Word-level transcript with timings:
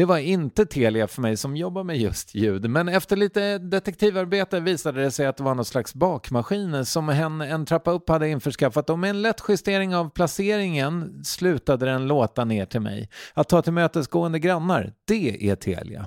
Det 0.00 0.06
var 0.06 0.18
inte 0.18 0.66
Telia 0.66 1.06
för 1.06 1.22
mig 1.22 1.36
som 1.36 1.56
jobbar 1.56 1.84
med 1.84 1.98
just 1.98 2.34
ljud, 2.34 2.70
men 2.70 2.88
efter 2.88 3.16
lite 3.16 3.58
detektivarbete 3.58 4.60
visade 4.60 5.02
det 5.02 5.10
sig 5.10 5.26
att 5.26 5.36
det 5.36 5.42
var 5.42 5.54
någon 5.54 5.64
slags 5.64 5.94
bakmaskin 5.94 6.86
som 6.86 7.08
hen 7.08 7.40
en 7.40 7.66
trappa 7.66 7.90
upp 7.90 8.08
hade 8.08 8.28
införskaffat 8.28 8.90
och 8.90 8.98
med 8.98 9.10
en 9.10 9.22
lätt 9.22 9.42
justering 9.48 9.96
av 9.96 10.10
placeringen 10.10 11.24
slutade 11.24 11.86
den 11.86 12.06
låta 12.06 12.44
ner 12.44 12.66
till 12.66 12.80
mig. 12.80 13.08
Att 13.34 13.48
ta 13.48 13.62
tillmötesgående 13.62 14.38
grannar, 14.38 14.92
det 15.06 15.50
är 15.50 15.56
Telia. 15.56 16.06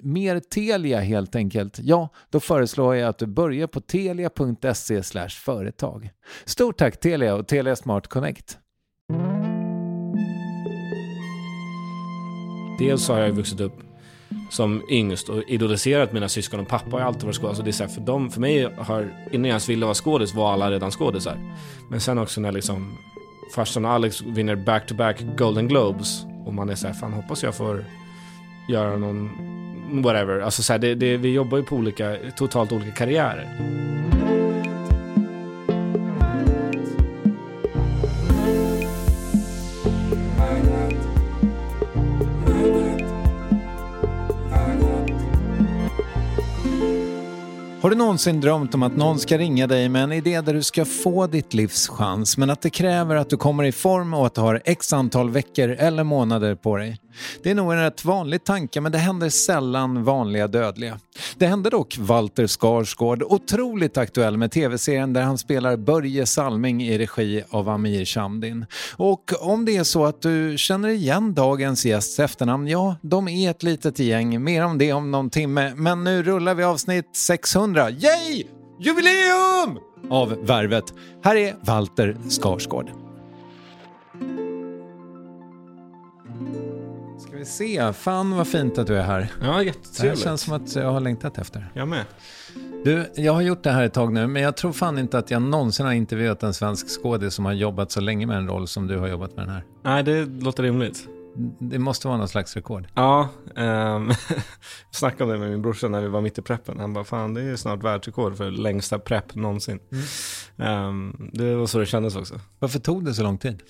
mer 0.00 0.40
Telia 0.40 1.00
helt 1.00 1.34
enkelt, 1.34 1.78
ja, 1.82 2.08
då 2.30 2.40
föreslår 2.40 2.96
jag 2.96 3.08
att 3.08 3.18
du 3.18 3.26
börjar 3.26 3.66
på 3.66 3.80
telia.se 3.80 5.28
företag. 5.28 6.10
Stort 6.44 6.78
tack 6.78 7.00
Telia 7.00 7.34
och 7.34 7.48
Telia 7.48 7.76
Smart 7.76 8.06
Connect. 8.06 8.58
Dels 12.78 13.08
har 13.08 13.18
jag 13.18 13.32
vuxit 13.32 13.60
upp 13.60 13.80
som 14.50 14.82
yngst 14.90 15.28
och 15.28 15.42
idoliserat 15.48 16.12
mina 16.12 16.28
syskon 16.28 16.60
och 16.60 16.68
pappa 16.68 16.96
har 16.96 17.00
alltid 17.00 17.22
varit 17.22 17.36
skådis. 17.36 17.48
Alltså 17.48 17.62
det 17.62 17.70
är 17.70 17.72
så 17.72 17.84
här, 17.84 17.90
för, 17.90 18.00
dem, 18.00 18.30
för 18.30 18.40
mig 18.40 18.68
har, 18.78 19.00
innan 19.30 19.44
jag 19.44 19.46
ens 19.48 19.68
ville 19.68 19.86
vara 19.86 19.94
skådis 19.94 20.34
var 20.34 20.52
alla 20.52 20.70
redan 20.70 20.90
skådisar. 20.90 21.56
Men 21.90 22.00
sen 22.00 22.18
också 22.18 22.40
när 22.40 22.52
liksom 22.52 22.98
farsan 23.54 23.84
och 23.84 23.90
Alex 23.90 24.22
vinner 24.22 24.56
back-to-back 24.56 25.20
-back 25.20 25.36
Golden 25.36 25.68
Globes 25.68 26.24
och 26.46 26.54
man 26.54 26.70
är 26.70 26.74
så 26.74 26.86
här, 26.86 26.94
fan 26.94 27.12
hoppas 27.12 27.42
jag 27.42 27.54
får 27.54 27.84
göra 28.68 28.96
någon, 28.96 29.30
whatever. 29.92 30.40
Alltså 30.40 30.62
så 30.62 30.72
här, 30.72 30.78
det, 30.80 30.94
det, 30.94 31.16
vi 31.16 31.32
jobbar 31.32 31.58
ju 31.58 31.64
på 31.64 31.76
olika, 31.76 32.16
totalt 32.36 32.72
olika 32.72 32.90
karriärer. 32.90 33.48
Har 47.82 47.90
du 47.90 47.96
någonsin 47.96 48.40
drömt 48.40 48.74
om 48.74 48.82
att 48.82 48.96
någon 48.96 49.18
ska 49.18 49.38
ringa 49.38 49.66
dig 49.66 49.88
med 49.88 50.02
en 50.04 50.12
idé 50.12 50.40
där 50.40 50.54
du 50.54 50.62
ska 50.62 50.84
få 50.84 51.26
ditt 51.26 51.54
livs 51.54 51.88
chans 51.88 52.38
men 52.38 52.50
att 52.50 52.62
det 52.62 52.70
kräver 52.70 53.16
att 53.16 53.30
du 53.30 53.36
kommer 53.36 53.64
i 53.64 53.72
form 53.72 54.14
och 54.14 54.26
att 54.26 54.34
du 54.34 54.40
har 54.40 54.62
x 54.64 54.92
antal 54.92 55.30
veckor 55.30 55.68
eller 55.68 56.04
månader 56.04 56.54
på 56.54 56.76
dig? 56.76 56.98
Det 57.42 57.50
är 57.50 57.54
nog 57.54 57.72
en 57.72 57.78
rätt 57.78 58.04
vanlig 58.04 58.44
tanke 58.44 58.80
men 58.80 58.92
det 58.92 58.98
händer 58.98 59.28
sällan 59.28 60.04
vanliga 60.04 60.46
dödliga. 60.48 60.98
Det 61.36 61.46
hände 61.46 61.70
dock 61.70 61.98
Walter 61.98 62.46
Skarsgård, 62.46 63.22
otroligt 63.22 63.96
aktuell 63.96 64.36
med 64.36 64.50
tv-serien 64.50 65.12
där 65.12 65.22
han 65.22 65.38
spelar 65.38 65.76
Börje 65.76 66.26
Salming 66.26 66.82
i 66.82 66.98
regi 66.98 67.44
av 67.50 67.68
Amir 67.68 68.04
Shamdin. 68.04 68.66
Och 68.96 69.32
om 69.40 69.64
det 69.64 69.76
är 69.76 69.84
så 69.84 70.04
att 70.04 70.22
du 70.22 70.54
känner 70.58 70.88
igen 70.88 71.34
dagens 71.34 71.86
gästs 71.86 72.18
efternamn, 72.18 72.68
ja, 72.68 72.96
de 73.02 73.28
är 73.28 73.50
ett 73.50 73.62
litet 73.62 73.98
gäng. 73.98 74.44
Mer 74.44 74.64
om 74.64 74.78
det 74.78 74.92
om 74.92 75.10
någon 75.10 75.30
timme. 75.30 75.72
Men 75.76 76.04
nu 76.04 76.22
rullar 76.22 76.54
vi 76.54 76.64
avsnitt 76.64 77.16
600. 77.16 77.90
Yay! 77.90 78.44
Jubileum! 78.80 79.78
Av 80.10 80.46
Värvet. 80.46 80.84
Här 81.24 81.36
är 81.36 81.56
Walter 81.62 82.16
Skarsgård. 82.28 83.01
Se. 87.44 87.92
Fan 87.92 88.36
vad 88.36 88.48
fint 88.48 88.78
att 88.78 88.86
du 88.86 88.96
är 88.96 89.02
här. 89.02 89.32
Ja, 89.42 89.62
jättetrevligt. 89.62 90.18
Det 90.18 90.24
känns 90.24 90.40
som 90.40 90.52
att 90.52 90.76
jag 90.76 90.92
har 90.92 91.00
längtat 91.00 91.38
efter. 91.38 91.70
Jag 91.74 91.88
med. 91.88 92.04
Du, 92.84 93.12
jag 93.14 93.32
har 93.32 93.42
gjort 93.42 93.62
det 93.62 93.70
här 93.70 93.84
ett 93.84 93.92
tag 93.92 94.12
nu, 94.12 94.26
men 94.26 94.42
jag 94.42 94.56
tror 94.56 94.72
fan 94.72 94.98
inte 94.98 95.18
att 95.18 95.30
jag 95.30 95.42
någonsin 95.42 95.86
har 95.86 95.92
intervjuat 95.92 96.42
en 96.42 96.54
svensk 96.54 97.02
skådis 97.02 97.34
som 97.34 97.44
har 97.44 97.52
jobbat 97.52 97.92
så 97.92 98.00
länge 98.00 98.26
med 98.26 98.36
en 98.36 98.48
roll 98.48 98.68
som 98.68 98.86
du 98.86 98.98
har 98.98 99.08
jobbat 99.08 99.36
med 99.36 99.46
den 99.46 99.54
här. 99.54 99.64
Nej, 99.82 100.02
det 100.02 100.24
låter 100.24 100.62
rimligt. 100.62 101.08
Det 101.58 101.78
måste 101.78 102.08
vara 102.08 102.18
någon 102.18 102.28
slags 102.28 102.56
rekord. 102.56 102.86
Ja, 102.94 103.28
um, 103.56 104.08
jag 104.08 104.14
snackade 104.90 105.24
om 105.24 105.30
det 105.30 105.38
med 105.38 105.50
min 105.50 105.62
brorsa 105.62 105.88
när 105.88 106.00
vi 106.00 106.08
var 106.08 106.20
mitt 106.20 106.38
i 106.38 106.42
preppen. 106.42 106.80
Han 106.80 106.92
bara, 106.92 107.04
fan 107.04 107.34
det 107.34 107.42
är 107.42 107.56
snart 107.56 107.82
världsrekord 107.82 108.36
för 108.36 108.50
längsta 108.50 108.98
prepp 108.98 109.34
någonsin. 109.34 109.78
Mm. 110.56 110.86
Um, 110.86 111.30
det 111.32 111.54
var 111.54 111.66
så 111.66 111.78
det 111.78 111.86
kändes 111.86 112.16
också. 112.16 112.40
Varför 112.58 112.78
tog 112.78 113.04
det 113.04 113.14
så 113.14 113.22
lång 113.22 113.38
tid? 113.38 113.62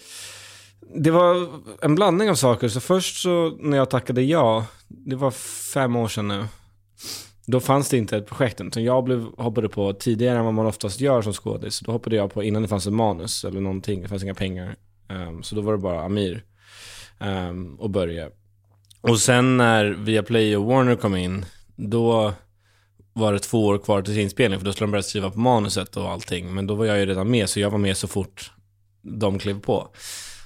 Det 0.95 1.11
var 1.11 1.49
en 1.83 1.95
blandning 1.95 2.31
av 2.31 2.35
saker. 2.35 2.69
Så 2.69 2.81
först 2.81 3.23
så 3.23 3.57
när 3.61 3.77
jag 3.77 3.91
tackade 3.91 4.23
ja, 4.23 4.67
det 4.89 5.17
var 5.17 5.31
fem 5.75 5.97
år 5.97 6.09
sedan 6.09 6.29
nu. 6.29 6.47
Då 7.47 7.61
fanns 7.61 7.89
det 7.89 7.99
inte 7.99 8.17
ett 8.17 8.27
projekt 8.27 8.61
utan 8.61 8.85
jag 8.85 9.05
blev, 9.05 9.27
hoppade 9.39 9.69
på 9.69 9.93
tidigare 9.93 10.39
än 10.39 10.45
vad 10.45 10.55
man 10.55 10.67
oftast 10.67 11.01
gör 11.01 11.23
som 11.23 11.33
skådis. 11.33 11.81
Då 11.81 11.93
hoppade 11.93 12.17
jag 12.17 12.33
på 12.33 12.43
innan 12.43 12.63
det 12.63 12.69
fanns 12.69 12.87
ett 12.87 12.93
manus 12.93 13.45
eller 13.45 13.61
någonting, 13.61 14.03
det 14.03 14.09
fanns 14.09 14.23
inga 14.23 14.35
pengar. 14.35 14.77
Um, 15.09 15.43
så 15.43 15.55
då 15.55 15.61
var 15.61 15.73
det 15.73 15.79
bara 15.79 16.05
Amir 16.05 16.45
um, 17.21 17.75
och 17.75 17.91
Börje. 17.91 18.31
Och 19.01 19.21
sen 19.21 19.57
när 19.57 19.85
Viaplay 19.85 20.57
och 20.57 20.65
Warner 20.65 20.97
kom 20.97 21.17
in, 21.17 21.45
då 21.77 22.33
var 23.13 23.33
det 23.33 23.39
två 23.39 23.67
år 23.67 23.79
kvar 23.79 24.03
till 24.03 24.19
inspelning 24.19 24.59
för 24.59 24.67
då 24.67 24.73
skulle 24.73 24.87
de 24.87 24.91
börja 24.91 25.03
skriva 25.03 25.31
på 25.31 25.39
manuset 25.39 25.97
och 25.97 26.11
allting. 26.11 26.55
Men 26.55 26.67
då 26.67 26.75
var 26.75 26.85
jag 26.85 26.99
ju 26.99 27.07
redan 27.07 27.31
med 27.31 27.49
så 27.49 27.61
jag 27.61 27.71
var 27.71 27.79
med 27.79 27.97
så 27.97 28.09
fort 28.09 28.53
de 29.03 29.39
klev 29.39 29.61
på. 29.61 29.89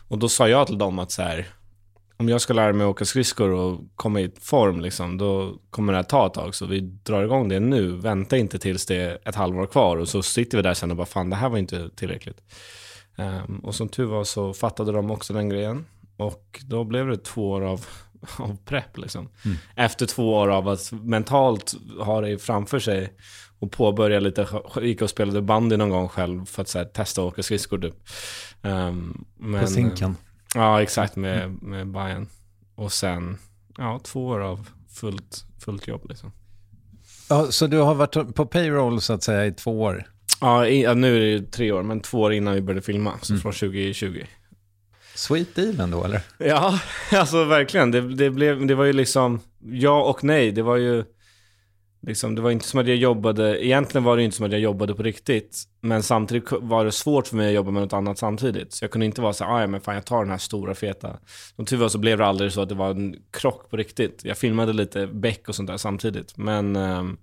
Och 0.09 0.19
då 0.19 0.29
sa 0.29 0.49
jag 0.49 0.67
till 0.67 0.79
dem 0.79 0.99
att 0.99 1.11
så 1.11 1.23
här, 1.23 1.47
om 2.17 2.29
jag 2.29 2.41
ska 2.41 2.53
lära 2.53 2.73
mig 2.73 2.87
åka 2.87 3.05
skridskor 3.05 3.51
och 3.51 3.81
komma 3.97 4.21
i 4.21 4.31
form, 4.41 4.81
liksom, 4.81 5.19
då 5.19 5.59
kommer 5.71 5.93
det 5.93 5.99
här 5.99 6.03
ta 6.03 6.27
ett 6.27 6.35
tag. 6.35 6.55
Så 6.55 6.67
vi 6.67 6.81
drar 6.81 7.25
igång 7.25 7.49
det 7.49 7.61
nu. 7.61 7.91
Vänta 7.91 8.37
inte 8.37 8.59
tills 8.59 8.87
det 8.87 8.97
är 8.97 9.19
ett 9.25 9.35
halvår 9.35 9.67
kvar 9.67 9.97
och 9.97 10.09
så 10.09 10.23
sitter 10.23 10.59
vi 10.59 10.63
där 10.63 10.75
sen 10.75 10.91
och 10.91 10.97
bara 10.97 11.07
fan, 11.07 11.31
det 11.31 11.37
här 11.37 11.49
var 11.49 11.59
inte 11.59 11.91
tillräckligt. 11.97 12.41
Um, 13.17 13.59
och 13.59 13.75
som 13.75 13.89
tur 13.89 14.05
var 14.05 14.25
så 14.25 14.55
fattade 14.55 14.93
de 14.93 15.11
också 15.11 15.33
den 15.33 15.49
grejen. 15.49 15.87
Och 16.17 16.61
då 16.67 16.85
blev 16.85 17.07
det 17.07 17.17
två 17.17 17.51
år 17.51 17.63
av, 17.63 17.87
av 18.39 18.57
prepp. 18.65 18.99
Liksom. 18.99 19.29
Mm. 19.45 19.57
Efter 19.77 20.07
två 20.07 20.35
år 20.35 20.49
av 20.49 20.69
att 20.69 20.93
mentalt 20.93 21.75
ha 22.01 22.21
det 22.21 22.39
framför 22.39 22.79
sig 22.79 23.13
och 23.59 23.73
påbörja 23.73 24.21
lite, 24.21 24.49
gick 24.83 25.03
och 25.03 25.11
spelade 25.11 25.43
bandy 25.43 25.77
någon 25.77 25.91
gång 25.91 26.09
själv 26.09 26.45
för 26.45 26.63
att 26.63 26.75
här, 26.75 26.85
testa 26.85 27.21
att 27.21 27.27
åka 27.27 27.43
skridskor 27.43 27.79
typ. 27.79 27.95
Um, 28.67 29.25
men, 29.37 29.61
På 29.61 29.67
Zinken? 29.67 30.17
Ja, 30.55 30.83
exakt 30.83 31.17
med, 31.17 31.63
med 31.63 31.87
Bayern. 31.87 32.29
Och 32.75 32.93
sen, 32.93 33.39
ja, 33.79 34.01
två 34.05 34.27
år 34.27 34.41
av 34.41 34.69
fullt, 34.95 35.45
fullt 35.65 35.89
jobb 35.89 36.07
liksom. 36.09 36.33
Ja, 37.29 37.47
så 37.51 37.67
du 37.67 37.79
har 37.79 37.95
varit 37.95 38.35
på 38.35 38.47
payroll 38.47 39.01
så 39.01 39.13
att 39.13 39.23
säga 39.23 39.47
i 39.47 39.53
två 39.53 39.83
år? 39.83 40.05
Ja, 40.41 40.67
i, 40.67 40.83
ja 40.83 40.95
nu 40.95 41.17
är 41.17 41.41
det 41.41 41.53
tre 41.53 41.73
år, 41.73 41.83
men 41.83 42.01
två 42.01 42.21
år 42.21 42.33
innan 42.33 42.55
vi 42.55 42.61
började 42.61 42.83
filma, 42.83 43.13
så 43.23 43.33
mm. 43.33 43.41
från 43.41 43.53
2020. 43.53 44.25
Sweet 45.15 45.55
deal 45.55 45.81
ändå 45.81 46.05
eller? 46.05 46.21
Ja, 46.39 46.81
alltså 47.13 47.45
verkligen. 47.45 47.91
Det, 47.91 48.15
det, 48.15 48.31
blev, 48.31 48.67
det 48.67 48.75
var 48.75 48.85
ju 48.85 48.93
liksom 48.93 49.41
ja 49.61 50.03
och 50.03 50.25
nej. 50.25 50.53
Det 50.53 50.63
var 50.63 50.77
ju 50.77 51.05
Liksom, 52.07 52.35
det 52.35 52.43
var 52.43 52.51
inte 52.51 52.65
som 52.67 52.81
att 52.81 52.87
jag 52.87 52.97
jobbade, 52.97 53.67
egentligen 53.67 54.05
var 54.05 54.17
det 54.17 54.23
inte 54.23 54.37
som 54.37 54.47
att 54.47 54.53
jag 54.53 54.61
jobbade 54.61 54.95
på 54.95 55.03
riktigt. 55.03 55.65
Men 55.81 56.03
samtidigt 56.03 56.53
var 56.53 56.85
det 56.85 56.93
svårt 56.93 57.27
för 57.27 57.37
mig 57.37 57.49
att 57.49 57.55
jobba 57.55 57.71
med 57.71 57.83
något 57.83 57.93
annat 57.93 58.19
samtidigt. 58.19 58.73
Så 58.73 58.85
jag 58.85 58.91
kunde 58.91 59.07
inte 59.07 59.21
vara 59.21 59.33
så 59.33 59.45
här, 59.45 59.53
ah, 59.53 59.61
ja 59.61 59.67
men 59.67 59.81
fan 59.81 59.95
jag 59.95 60.05
tar 60.05 60.19
den 60.19 60.31
här 60.31 60.39
stora 60.39 60.75
feta. 60.75 61.19
Tur 61.67 61.77
var 61.77 61.89
så 61.89 61.99
blev 61.99 62.19
det 62.19 62.27
aldrig 62.27 62.53
så 62.53 62.61
att 62.61 62.69
det 62.69 62.75
var 62.75 62.91
en 62.91 63.17
krock 63.31 63.71
på 63.71 63.77
riktigt. 63.77 64.25
Jag 64.25 64.39
filmade 64.39 64.73
lite 64.73 65.07
Beck 65.07 65.49
och 65.49 65.55
sånt 65.55 65.67
där 65.69 65.77
samtidigt. 65.77 66.37
Men, 66.37 66.77
um, 66.77 67.19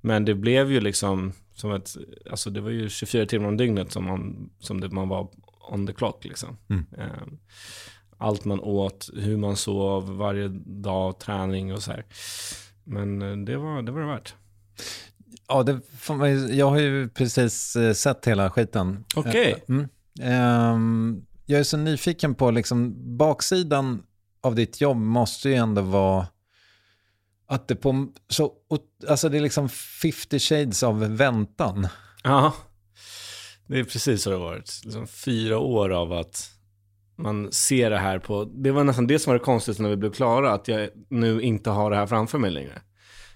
men 0.00 0.24
det 0.24 0.34
blev 0.34 0.72
ju 0.72 0.80
liksom 0.80 1.32
som 1.54 1.72
ett, 1.72 1.90
alltså 2.30 2.50
det 2.50 2.60
var 2.60 2.70
ju 2.70 2.88
24 2.88 3.26
timmar 3.26 3.48
om 3.48 3.56
dygnet 3.56 3.92
som 3.92 4.04
man, 4.04 4.50
som 4.60 4.80
det, 4.80 4.88
man 4.88 5.08
var 5.08 5.28
on 5.70 5.86
the 5.86 5.92
clock 5.92 6.24
liksom. 6.24 6.56
Mm. 6.70 6.86
Um, 6.98 7.38
allt 8.18 8.44
man 8.44 8.60
åt, 8.60 9.10
hur 9.14 9.36
man 9.36 9.56
sov, 9.56 10.16
varje 10.16 10.48
dag, 10.64 11.18
träning 11.18 11.72
och 11.72 11.82
så 11.82 11.90
här. 11.90 12.04
Men 12.84 13.22
eh, 13.22 13.36
det 13.36 13.56
var 13.56 13.82
det, 13.82 13.92
var 13.92 14.00
det 14.00 14.06
värt. 14.06 14.34
Ja, 15.48 15.62
det 15.62 15.80
jag 16.54 16.70
har 16.70 16.78
ju 16.78 17.08
precis 17.08 17.76
eh, 17.76 17.92
sett 17.92 18.26
hela 18.26 18.50
skiten. 18.50 19.04
Okej. 19.16 19.52
Eh, 19.52 19.58
Mm. 19.68 19.88
Ehm, 20.20 21.22
jag 21.46 21.60
är 21.60 21.64
så 21.64 21.76
nyfiken 21.76 22.34
på, 22.34 22.50
liksom, 22.50 22.94
baksidan 23.16 24.02
av 24.40 24.54
ditt 24.54 24.80
jobb 24.80 24.96
måste 24.96 25.48
ju 25.48 25.54
ändå 25.54 25.82
vara 25.82 26.26
att 27.46 27.68
det 27.68 27.76
på, 27.76 28.08
så, 28.28 28.52
alltså 29.08 29.28
det 29.28 29.36
är 29.38 29.40
liksom 29.42 29.68
50 29.68 30.38
shades 30.38 30.82
av 30.82 31.16
väntan. 31.16 31.88
Ja, 32.22 32.54
det 33.66 33.78
är 33.80 33.84
precis 33.84 34.22
så 34.22 34.30
det 34.30 34.36
har 34.36 34.42
varit. 34.44 34.80
Liksom 34.84 35.06
fyra 35.06 35.58
år 35.58 35.90
av 35.90 36.12
att 36.12 36.50
man 37.16 37.52
ser 37.52 37.90
det 37.90 37.98
här 37.98 38.18
på... 38.18 38.44
Det 38.44 38.70
var 38.70 38.84
nästan 38.84 39.06
det 39.06 39.18
som 39.18 39.30
var 39.30 39.38
det 39.38 39.44
konstigaste 39.44 39.82
när 39.82 39.90
vi 39.90 39.96
blev 39.96 40.12
klara, 40.12 40.52
att 40.52 40.68
jag 40.68 40.88
nu 41.08 41.42
inte 41.42 41.70
har 41.70 41.90
det 41.90 41.96
här 41.96 42.06
framför 42.06 42.38
mig 42.38 42.50
längre. 42.50 42.82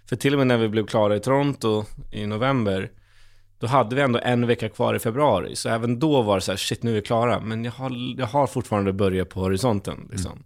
För 0.08 0.16
till 0.16 0.34
och 0.34 0.38
med 0.38 0.46
när 0.46 0.56
vi 0.56 0.69
blev 0.69 0.86
klara 0.86 1.16
i 1.16 1.20
Toronto 1.20 1.84
i 2.10 2.26
november, 2.26 2.90
då 3.58 3.66
hade 3.66 3.96
vi 3.96 4.02
ändå 4.02 4.20
en 4.22 4.46
vecka 4.46 4.69
kvar 4.69 4.94
i 4.94 4.98
februari. 4.98 5.56
Så 5.56 5.69
även 5.69 5.98
då 5.98 6.22
var 6.22 6.34
det 6.34 6.40
så 6.40 6.52
här, 6.52 6.56
shit 6.56 6.82
nu 6.82 6.90
är 6.90 6.94
vi 6.94 7.02
klara. 7.02 7.40
Men 7.40 7.64
jag 7.64 7.72
har, 7.72 7.92
jag 8.19 8.26
har 8.26 8.46
fortfarande 8.46 8.92
börjat 8.92 9.28
på 9.28 9.40
horisonten. 9.40 10.08
Liksom. 10.10 10.44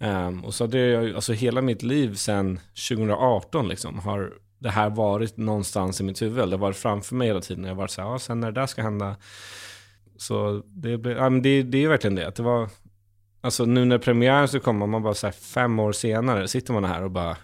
Um, 0.00 0.44
och 0.44 0.54
så 0.54 0.66
det, 0.66 1.14
alltså 1.14 1.32
hela 1.32 1.62
mitt 1.62 1.82
liv 1.82 2.14
sedan 2.14 2.60
2018 2.88 3.68
liksom, 3.68 3.98
har 3.98 4.32
det 4.58 4.70
här 4.70 4.90
varit 4.90 5.36
någonstans 5.36 6.00
i 6.00 6.04
mitt 6.04 6.22
huvud. 6.22 6.48
Det 6.48 6.56
har 6.56 6.58
varit 6.58 6.76
framför 6.76 7.14
mig 7.14 7.28
hela 7.28 7.40
tiden. 7.40 7.64
Jag 7.64 7.70
har 7.70 7.76
varit 7.76 7.90
så 7.90 8.02
här, 8.02 8.14
ah, 8.14 8.18
sen 8.18 8.40
när 8.40 8.52
det 8.52 8.60
där 8.60 8.66
ska 8.66 8.82
hända. 8.82 9.16
Så 10.18 10.62
det, 10.66 10.98
blev, 10.98 11.16
ja, 11.16 11.30
men 11.30 11.42
det, 11.42 11.62
det 11.62 11.84
är 11.84 11.88
verkligen 11.88 12.14
det. 12.14 12.28
Att 12.28 12.34
det 12.34 12.42
var, 12.42 12.70
alltså 13.40 13.64
nu 13.64 13.84
när 13.84 13.98
premiären 13.98 14.48
ska 14.48 14.60
komma, 14.60 14.86
man 14.86 15.02
bara 15.02 15.14
så 15.14 15.26
här, 15.26 15.32
fem 15.32 15.78
år 15.78 15.92
senare 15.92 16.48
sitter 16.48 16.72
man 16.72 16.84
här 16.84 17.02
och 17.02 17.10
bara, 17.10 17.36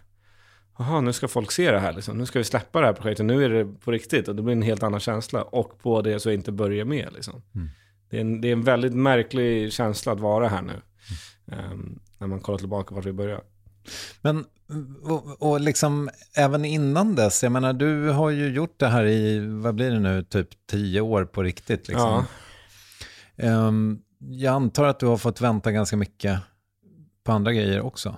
jaha, 0.79 1.01
nu 1.01 1.13
ska 1.13 1.29
folk 1.29 1.53
se 1.53 1.71
det 1.71 1.79
här 1.79 1.93
liksom. 1.93 2.19
Nu 2.19 2.27
ska 2.27 2.39
vi 2.39 2.45
släppa 2.45 2.81
det 2.81 2.87
här 2.87 2.95
projektet, 2.95 3.27
nu 3.27 3.45
är 3.45 3.49
det 3.49 3.65
på 3.65 3.91
riktigt. 3.91 4.29
Och 4.29 4.37
det 4.37 4.43
blir 4.43 4.53
en 4.53 4.63
helt 4.63 4.83
annan 4.83 5.01
känsla. 5.01 5.43
Och 5.43 5.79
på 5.83 6.03
det 6.03 6.21
så 6.21 6.31
inte 6.31 6.53
börja 6.53 6.85
med 6.85 7.09
liksom. 7.15 7.43
Mm. 7.55 7.69
Det, 8.11 8.17
är 8.17 8.21
en, 8.21 8.41
det 8.41 8.49
är 8.49 8.53
en 8.53 8.63
väldigt 8.63 8.95
märklig 8.95 9.73
känsla 9.73 10.13
att 10.13 10.21
vara 10.21 10.49
här 10.49 10.63
nu. 10.63 10.83
Um, 11.47 12.01
när 12.19 12.27
man 12.27 12.41
kollar 12.41 12.59
tillbaka 12.59 12.95
vart 12.95 13.05
vi 13.05 13.13
började. 13.13 13.43
Men, 14.21 14.45
och, 15.03 15.43
och 15.43 15.61
liksom 15.61 16.11
även 16.37 16.65
innan 16.65 17.15
dess, 17.15 17.43
jag 17.43 17.53
menar 17.53 17.73
du 17.73 18.09
har 18.09 18.31
ju 18.31 18.49
gjort 18.49 18.75
det 18.81 18.89
här 18.89 19.05
i, 19.07 19.47
vad 19.47 19.75
blir 19.75 19.91
det 19.91 19.99
nu, 19.99 20.23
typ 20.23 20.49
tio 20.67 21.01
år 21.01 21.25
på 21.25 21.43
riktigt 21.43 21.89
liksom. 21.89 22.09
Ja. 22.09 22.25
Ehm, 23.37 23.99
jag 24.19 24.55
antar 24.55 24.85
att 24.85 25.01
du 25.01 25.07
har 25.07 25.17
fått 25.17 25.41
vänta 25.41 25.73
ganska 25.73 25.97
mycket 25.97 26.41
på 27.25 27.33
andra 27.33 27.53
grejer 27.53 27.81
också. 27.81 28.17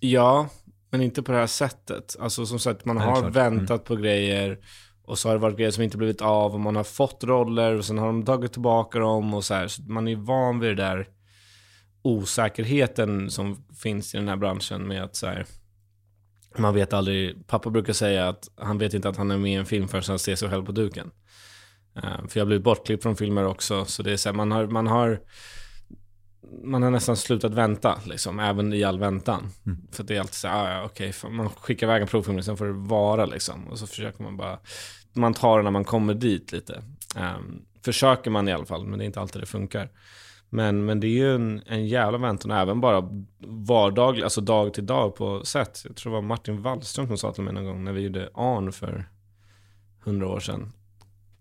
Ja, 0.00 0.48
men 0.90 1.00
inte 1.00 1.22
på 1.22 1.32
det 1.32 1.38
här 1.38 1.46
sättet. 1.46 2.16
Alltså 2.20 2.46
som 2.46 2.58
sagt, 2.58 2.84
man 2.84 2.96
har 2.96 3.30
väntat 3.30 3.84
på 3.84 3.96
grejer 3.96 4.58
och 5.04 5.18
så 5.18 5.28
har 5.28 5.34
det 5.34 5.40
varit 5.40 5.56
grejer 5.56 5.70
som 5.70 5.82
inte 5.82 5.96
blivit 5.96 6.22
av 6.22 6.54
och 6.54 6.60
man 6.60 6.76
har 6.76 6.84
fått 6.84 7.24
roller 7.24 7.74
och 7.74 7.84
sen 7.84 7.98
har 7.98 8.06
de 8.06 8.24
tagit 8.24 8.52
tillbaka 8.52 8.98
dem 8.98 9.34
och 9.34 9.44
så 9.44 9.54
här. 9.54 9.68
Så 9.68 9.82
man 9.82 10.08
är 10.08 10.16
van 10.16 10.60
vid 10.60 10.70
det 10.70 10.82
där 10.82 11.08
osäkerheten 12.02 13.30
som 13.30 13.64
finns 13.82 14.14
i 14.14 14.18
den 14.18 14.28
här 14.28 14.36
branschen 14.36 14.88
med 14.88 15.02
att 15.04 15.16
så 15.16 15.26
här, 15.26 15.46
man 16.58 16.74
vet 16.74 16.92
aldrig, 16.92 17.46
pappa 17.46 17.70
brukar 17.70 17.92
säga 17.92 18.28
att 18.28 18.48
han 18.56 18.78
vet 18.78 18.94
inte 18.94 19.08
att 19.08 19.16
han 19.16 19.30
är 19.30 19.38
med 19.38 19.52
i 19.52 19.54
en 19.54 19.66
film 19.66 19.88
förrän 19.88 20.04
han 20.08 20.18
ser 20.18 20.36
sig 20.36 20.50
själv 20.50 20.64
på 20.64 20.72
duken. 20.72 21.10
Eh, 21.96 22.02
för 22.02 22.40
jag 22.40 22.40
har 22.40 22.46
blivit 22.46 22.64
bortklippt 22.64 23.02
från 23.02 23.16
filmer 23.16 23.46
också, 23.46 23.84
så 23.84 24.02
det 24.02 24.12
är 24.12 24.16
så 24.16 24.28
här, 24.28 24.36
man 24.36 24.52
har, 24.52 24.66
man 24.66 24.86
har 24.86 25.20
man 26.62 26.82
har 26.82 26.90
nästan 26.90 27.16
slutat 27.16 27.54
vänta, 27.54 27.98
liksom, 28.06 28.40
även 28.40 28.72
i 28.72 28.84
all 28.84 28.98
väntan. 28.98 29.50
Mm. 29.66 29.78
För 29.92 30.04
det 30.04 30.16
är 30.16 30.20
alltid 30.20 30.34
så 30.34 30.48
här, 30.48 30.64
ah, 30.64 30.78
ja, 30.78 30.84
okej, 30.84 31.12
man 31.30 31.48
skickar 31.48 31.86
iväg 31.86 32.02
en 32.02 32.08
provfilm, 32.08 32.42
sen 32.42 32.56
får 32.56 32.66
det 32.66 32.72
vara 32.72 33.26
liksom. 33.26 33.68
Och 33.68 33.78
så 33.78 33.86
försöker 33.86 34.22
man 34.22 34.36
bara, 34.36 34.58
man 35.12 35.34
tar 35.34 35.58
det 35.58 35.64
när 35.64 35.70
man 35.70 35.84
kommer 35.84 36.14
dit 36.14 36.52
lite. 36.52 36.82
Um, 37.16 37.64
försöker 37.84 38.30
man 38.30 38.48
i 38.48 38.52
alla 38.52 38.66
fall, 38.66 38.86
men 38.86 38.98
det 38.98 39.04
är 39.04 39.06
inte 39.06 39.20
alltid 39.20 39.42
det 39.42 39.46
funkar. 39.46 39.90
Men, 40.50 40.84
men 40.84 41.00
det 41.00 41.06
är 41.06 41.10
ju 41.10 41.34
en, 41.34 41.62
en 41.66 41.86
jävla 41.86 42.18
väntan, 42.18 42.50
även 42.50 42.80
bara 42.80 43.08
vardaglig, 43.46 44.22
alltså 44.22 44.40
dag 44.40 44.74
till 44.74 44.86
dag 44.86 45.16
på 45.16 45.44
set. 45.44 45.82
Jag 45.84 45.96
tror 45.96 46.12
det 46.12 46.14
var 46.14 46.22
Martin 46.22 46.62
Wallström 46.62 47.06
som 47.06 47.18
sa 47.18 47.32
till 47.32 47.44
mig 47.44 47.54
någon 47.54 47.64
gång 47.64 47.84
när 47.84 47.92
vi 47.92 48.00
gjorde 48.00 48.30
Arn 48.34 48.72
för 48.72 49.08
hundra 50.04 50.28
år 50.28 50.40
sedan. 50.40 50.72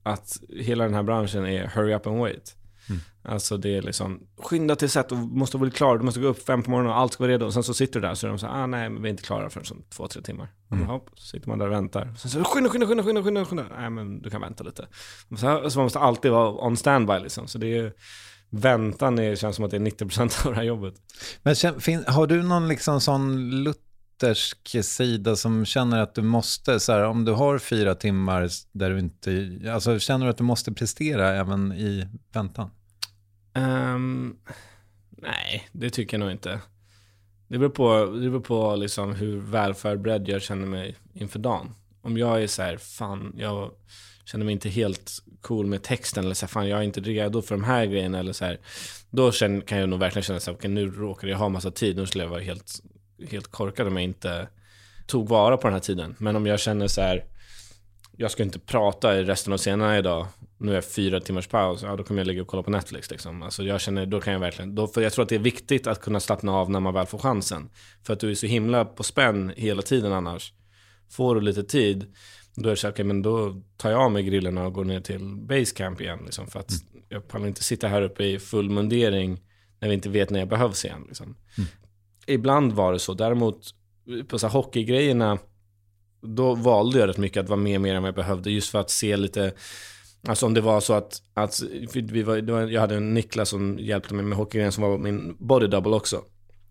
Att 0.04 0.38
hela 0.50 0.84
den 0.84 0.94
här 0.94 1.04
branschen 1.04 1.46
är 1.46 1.68
hurry 1.68 1.94
up 1.94 2.08
and 2.08 2.20
wait. 2.20 2.56
Mm. 2.90 3.02
Alltså 3.24 3.58
det 3.58 3.78
är 3.78 3.82
liksom, 3.82 4.28
skynda 4.38 4.76
till 4.76 4.90
set 4.90 5.12
och 5.12 5.18
måste 5.18 5.58
vara 5.58 5.70
klar, 5.70 5.98
du 5.98 6.04
måste 6.04 6.20
gå 6.20 6.28
upp 6.28 6.46
fem 6.46 6.64
på 6.64 6.72
morgonen 6.72 6.92
och 6.92 7.00
allt 7.00 7.14
ska 7.14 7.24
vara 7.24 7.32
redo. 7.32 7.46
Och 7.46 7.54
sen 7.54 7.64
så 7.64 7.74
sitter 7.74 8.00
du 8.00 8.08
där 8.08 8.16
så 8.16 8.28
är 8.28 8.30
de 8.30 8.40
så 8.40 8.48
här, 8.48 8.64
ah 8.64 8.68
nej 8.68 8.90
men 8.90 9.02
vi 9.02 9.10
är 9.10 9.12
inte 9.12 9.24
klara 9.24 9.50
förrän 9.50 9.66
om 9.72 9.84
två, 9.90 10.08
tre 10.08 10.22
timmar. 10.22 10.48
Mm. 10.72 10.86
Hopp, 10.86 11.10
så 11.16 11.26
sitter 11.26 11.50
man 11.50 11.60
där 11.60 11.66
och 11.66 11.74
väntar. 11.74 12.14
Sen 12.18 12.32
så, 12.32 12.44
skynda, 12.44 12.70
skynda, 12.70 12.88
skynda, 12.88 13.04
skynda, 13.04 13.24
skynda, 13.24 13.46
skynda. 13.46 13.66
Nej 13.78 13.90
men 13.90 14.22
du 14.22 14.30
kan 14.30 14.42
vänta 14.42 14.64
lite. 14.64 14.88
Så, 15.38 15.48
här, 15.48 15.70
så 15.70 15.80
man 15.80 15.86
måste 15.86 16.00
alltid 16.00 16.32
vara 16.32 16.66
on 16.66 16.78
standby 16.78 17.20
liksom. 17.20 17.48
Så 17.48 17.58
det 17.58 17.78
är 17.78 17.94
väntan 18.50 19.20
är, 19.20 19.36
känns 19.36 19.56
som 19.56 19.66
att 19.66 19.72
det 19.72 19.78
är 19.78 19.82
90% 19.82 20.46
av 20.48 20.52
det 20.52 20.58
här 20.58 20.64
jobbet. 20.64 20.94
Men 21.44 21.56
har 22.08 22.28
du 22.28 22.44
någon 22.44 22.68
liksom 22.68 23.02
sån 23.02 23.50
yttersk 24.14 24.84
sida 24.84 25.36
som 25.36 25.66
känner 25.66 26.00
att 26.00 26.16
du 26.16 26.22
måste, 26.22 26.80
så 26.80 26.92
här, 26.92 27.04
om 27.04 27.26
du 27.26 27.32
har 27.32 27.60
fyra 27.60 27.96
timmar 27.96 28.50
där 28.72 28.90
du 28.90 29.00
inte, 29.00 29.60
alltså 29.74 30.00
känner 30.00 30.26
du 30.26 30.30
att 30.30 30.38
du 30.38 30.44
måste 30.44 30.72
prestera 30.74 31.30
även 31.30 31.72
i 31.72 32.08
väntan? 32.34 32.70
Um, 33.56 34.38
nej, 35.10 35.68
det 35.72 35.90
tycker 35.90 36.18
jag 36.18 36.20
nog 36.20 36.32
inte. 36.32 36.60
Det 37.48 37.58
beror 37.58 37.70
på, 37.70 38.06
det 38.06 38.30
beror 38.30 38.42
på 38.42 38.76
liksom 38.76 39.14
hur 39.14 39.40
väl 39.40 39.74
förberedd 39.74 40.30
jag 40.30 40.42
känner 40.42 40.68
mig 40.68 40.96
inför 41.14 41.40
dagen. 41.40 41.76
Om 42.02 42.18
jag 42.18 42.44
är 42.44 42.48
så 42.48 42.62
här, 42.62 42.78
fan, 42.78 43.36
jag 43.38 43.72
känner 44.26 44.46
mig 44.46 44.52
inte 44.52 44.70
helt 44.70 45.12
cool 45.42 45.66
med 45.66 45.84
texten 45.84 46.24
eller 46.24 46.36
så 46.36 46.46
här, 46.46 46.50
fan, 46.50 46.68
jag 46.68 46.80
är 46.80 46.84
inte 46.84 47.02
redo 47.02 47.42
för 47.42 47.56
de 47.56 47.64
här 47.64 47.86
grejerna 47.86 48.20
eller 48.20 48.34
så 48.34 48.46
här. 48.46 48.60
Då 49.10 49.32
känner, 49.32 49.62
kan 49.62 49.78
jag 49.78 49.90
nog 49.90 50.00
verkligen 50.00 50.24
känna 50.24 50.40
så 50.40 50.52
här, 50.52 50.58
okej, 50.58 50.70
nu 50.70 50.92
råkar 50.92 51.28
jag 51.28 51.38
ha 51.38 51.50
massa 51.50 51.72
tid, 51.72 51.96
nu 51.96 52.06
skulle 52.06 52.24
jag 52.24 52.32
vara 52.32 52.42
helt, 52.42 52.82
helt 53.32 53.48
korkad 53.48 53.88
om 53.88 53.96
jag 53.96 54.04
inte 54.04 54.48
tog 55.08 55.30
vara 55.30 55.58
på 55.58 55.68
den 55.68 55.74
här 55.74 55.80
tiden. 55.80 56.16
Men 56.18 56.36
om 56.36 56.46
jag 56.46 56.60
känner 56.60 56.88
så 56.88 57.02
här, 57.02 57.26
jag 58.18 58.32
ska 58.32 58.44
inte 58.44 58.60
prata 58.60 59.20
i 59.20 59.24
resten 59.24 59.54
av 59.54 59.58
scenerna 59.58 59.98
idag. 59.98 60.28
Nu 60.58 60.72
är 60.72 60.76
jag 60.76 60.86
fyra 60.86 61.20
timmars 61.20 61.48
paus, 61.48 61.84
ja 61.84 61.96
då 61.96 62.04
kommer 62.04 62.20
jag 62.20 62.28
ligga 62.28 62.42
och 62.42 62.48
kolla 62.48 62.64
på 62.64 62.72
Netflix 62.72 63.12
liksom. 63.12 63.44
Alltså 63.44 63.64
jag 63.64 63.82
känner, 63.82 64.06
då 64.06 64.22
kan 64.22 64.34
jag 64.34 64.40
verkligen, 64.40 64.76
då, 64.76 64.88
för 64.88 65.02
jag 65.02 65.14
tror 65.14 65.24
att 65.24 65.30
det 65.30 65.36
är 65.36 65.40
viktigt 65.40 65.88
att 65.88 66.02
kunna 66.02 66.20
slappna 66.20 66.52
av 66.52 66.70
när 66.70 66.80
man 66.80 66.94
väl 66.94 67.06
får 67.06 67.18
chansen. 67.18 67.70
För 68.04 68.14
att 68.14 68.20
du 68.20 68.32
är 68.32 68.36
så 68.36 68.48
himla 68.48 68.86
på 68.86 69.04
spänn 69.04 69.54
hela 69.58 69.82
tiden 69.82 70.14
annars. 70.14 70.54
Får 71.10 71.36
du 71.36 71.42
lite 71.42 71.64
tid, 71.64 72.14
då 72.56 72.70
är 72.70 72.72
det 72.72 72.78
så 72.78 72.88
här, 72.88 72.94
okej 72.94 73.06
men 73.06 73.22
då 73.22 73.62
tar 73.78 73.92
jag 73.92 74.02
av 74.02 74.12
mig 74.12 74.24
grillarna 74.24 74.66
och 74.66 74.74
går 74.74 74.86
ner 74.86 75.02
till 75.02 75.36
basecamp 75.36 76.02
igen 76.02 76.20
liksom. 76.26 76.48
För 76.48 76.60
att 76.60 76.72
jag 77.10 77.28
pallar 77.28 77.48
inte 77.48 77.64
sitta 77.64 77.88
här 77.88 78.02
uppe 78.02 78.24
i 78.24 78.40
full 78.40 78.70
mundering 78.70 79.42
när 79.80 79.88
vi 79.88 79.94
inte 79.94 80.10
vet 80.10 80.30
när 80.30 80.40
jag 80.40 80.50
behövs 80.50 80.86
igen 80.86 81.06
liksom. 81.08 81.36
Ibland 82.28 82.74
var 82.74 82.94
det 82.94 83.00
så, 83.00 83.14
däremot 83.14 83.70
på 84.28 84.40
så 84.40 84.48
här 84.48 84.54
hockeygrejerna 84.54 85.38
då 86.22 86.56
valde 86.56 87.00
jag 87.00 87.10
rätt 87.10 87.18
mycket 87.18 87.44
att 87.44 87.50
vara 87.50 87.60
med 87.60 87.82
mer 87.82 87.96
än 87.96 88.02
vad 88.02 88.08
jag 88.08 88.16
behövde 88.16 88.52
just 88.52 88.70
för 88.70 88.80
att 88.80 88.90
se 88.90 89.18
lite 89.18 89.54
Alltså 90.28 90.46
om 90.46 90.54
det 90.54 90.62
var 90.62 90.82
så 90.82 90.94
att, 90.94 91.22
att 91.34 91.62
vi 91.94 92.24
var, 92.24 92.38
det 92.38 92.54
var, 92.54 92.62
jag 92.62 92.82
hade 92.82 92.96
en 92.96 93.14
Niklas 93.14 93.50
som 93.50 93.80
hjälpte 93.80 94.14
mig 94.14 94.26
med 94.26 94.38
hockeygrejen 94.38 94.72
som 94.72 94.84
var 94.84 94.98
min 94.98 95.36
body 95.40 95.68
double 95.68 95.96
också. 95.96 96.22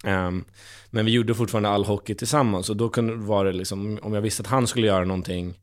Um, 0.05 0.45
men 0.91 1.05
vi 1.05 1.13
gjorde 1.13 1.35
fortfarande 1.35 1.69
all 1.69 1.85
hockey 1.85 2.15
tillsammans 2.15 2.71
och 2.71 2.77
då 2.77 2.89
kunde 2.89 3.45
det 3.45 3.53
liksom, 3.53 3.99
om 4.03 4.15
jag 4.15 4.21
visste 4.21 4.41
att 4.41 4.47
han 4.47 4.67
skulle 4.67 4.87
göra 4.87 5.05
någonting 5.05 5.55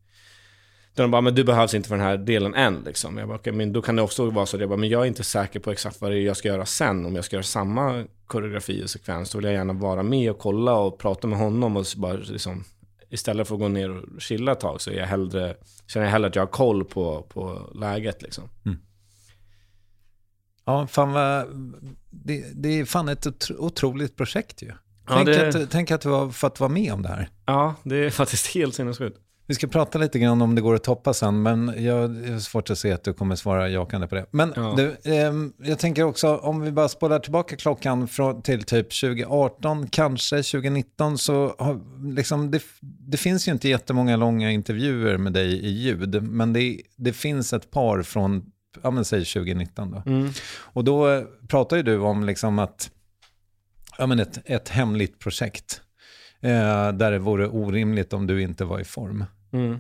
då 0.95 1.01
de 1.03 1.11
bara, 1.11 1.21
men 1.21 1.35
du 1.35 1.43
behövs 1.43 1.73
inte 1.73 1.89
för 1.89 1.95
den 1.95 2.05
här 2.05 2.17
delen 2.17 2.55
än 2.55 2.81
liksom. 2.85 3.17
Jag 3.17 3.27
bara, 3.27 3.37
okay, 3.37 3.53
men 3.53 3.73
då 3.73 3.81
kan 3.81 3.95
det 3.95 4.01
också 4.01 4.29
vara 4.29 4.45
så 4.45 4.57
att 4.57 4.61
jag 4.61 4.69
bara, 4.69 4.77
men 4.79 4.89
jag 4.89 5.01
är 5.01 5.05
inte 5.05 5.23
säker 5.23 5.59
på 5.59 5.71
exakt 5.71 6.01
vad 6.01 6.11
det 6.11 6.17
är 6.17 6.21
jag 6.21 6.37
ska 6.37 6.47
göra 6.47 6.65
sen. 6.65 7.05
Om 7.05 7.15
jag 7.15 7.25
ska 7.25 7.35
göra 7.35 7.43
samma 7.43 8.05
koreografi 8.25 8.83
och 8.83 8.89
sekvens, 8.89 9.31
då 9.31 9.37
vill 9.37 9.45
jag 9.45 9.53
gärna 9.53 9.73
vara 9.73 10.03
med 10.03 10.31
och 10.31 10.39
kolla 10.39 10.73
och 10.75 10.97
prata 10.99 11.27
med 11.27 11.39
honom 11.39 11.77
och 11.77 11.85
bara 11.97 12.13
liksom 12.13 12.63
istället 13.09 13.47
för 13.47 13.55
att 13.55 13.61
gå 13.61 13.67
ner 13.67 13.89
och 13.91 14.21
chilla 14.21 14.51
ett 14.51 14.59
tag 14.59 14.81
så 14.81 14.91
är 14.91 14.95
jag 14.95 15.05
hellre, 15.07 15.55
känner 15.87 16.05
jag 16.05 16.11
hellre 16.11 16.27
att 16.29 16.35
jag 16.35 16.41
har 16.43 16.47
koll 16.47 16.85
på, 16.85 17.21
på 17.21 17.69
läget 17.75 18.21
liksom. 18.21 18.43
Ja, 20.65 20.87
fan 20.87 21.11
vad, 21.13 21.45
det, 22.09 22.45
det 22.53 22.79
är 22.79 22.85
fan 22.85 23.09
ett 23.09 23.27
otro, 23.27 23.55
otroligt 23.57 24.15
projekt 24.15 24.61
ju. 24.61 24.67
Ja, 24.67 24.75
tänk, 25.07 25.25
det- 25.27 25.47
att, 25.63 25.71
tänk 25.71 25.91
att 25.91 26.01
du 26.01 26.09
har 26.09 26.29
fått 26.29 26.59
vara 26.59 26.69
med 26.71 26.93
om 26.93 27.01
det 27.01 27.09
här. 27.09 27.29
Ja, 27.45 27.75
det 27.83 27.95
är 27.95 28.09
faktiskt 28.09 28.47
helt 28.47 28.75
sinnessjukt. 28.75 29.17
Vi 29.49 29.55
ska 29.55 29.67
prata 29.67 29.97
lite 29.97 30.19
grann 30.19 30.41
om 30.41 30.55
det 30.55 30.61
går 30.61 30.75
att 30.75 30.83
toppa 30.83 31.13
sen, 31.13 31.41
men 31.41 31.83
jag 31.83 31.95
har 32.07 32.39
svårt 32.39 32.69
att 32.69 32.77
se 32.79 32.91
att 32.91 33.03
du 33.03 33.13
kommer 33.13 33.35
svara 33.35 33.69
jakande 33.69 34.07
på 34.07 34.15
det. 34.15 34.25
Men 34.31 34.53
Ja. 34.55 34.73
du, 34.77 35.11
ehm, 35.13 35.53
jag 35.57 35.79
tänker 35.79 36.03
också, 36.03 36.37
om 36.37 36.61
vi 36.61 36.71
bara 36.71 36.89
spolar 36.89 37.19
tillbaka 37.19 37.55
klockan 37.55 38.07
från, 38.07 38.41
till 38.41 38.63
typ 38.63 38.87
2018, 39.01 39.87
kanske 39.87 40.35
2019, 40.35 41.17
så 41.17 41.55
har, 41.59 41.79
liksom, 42.15 42.51
det, 42.51 42.63
det 42.81 43.17
finns 43.17 43.47
ju 43.47 43.51
inte 43.51 43.69
jättemånga 43.69 44.17
långa 44.17 44.51
intervjuer 44.51 45.17
med 45.17 45.33
dig 45.33 45.65
i 45.65 45.69
ljud, 45.69 46.23
men 46.23 46.53
det, 46.53 46.81
det 46.95 47.13
finns 47.13 47.53
ett 47.53 47.71
par 47.71 48.03
från, 48.03 48.51
ja 48.83 48.91
men 48.91 49.05
säg 49.05 49.25
2019 49.25 49.91
då. 49.91 50.11
Mm. 50.11 50.29
Och 50.57 50.83
då 50.83 51.09
eh, 51.09 51.23
pratar 51.47 51.77
ju 51.77 51.83
du 51.83 51.97
om 51.97 52.23
liksom 52.23 52.59
att 52.59 52.91
ja, 53.97 54.07
men 54.07 54.19
ett, 54.19 54.39
ett 54.45 54.69
hemligt 54.69 55.19
projekt. 55.19 55.81
Eh, 56.41 56.91
där 56.91 57.11
det 57.11 57.19
vore 57.19 57.47
orimligt 57.47 58.13
om 58.13 58.27
du 58.27 58.41
inte 58.41 58.65
var 58.65 58.79
i 58.79 58.83
form. 58.83 59.25
Mm. 59.51 59.79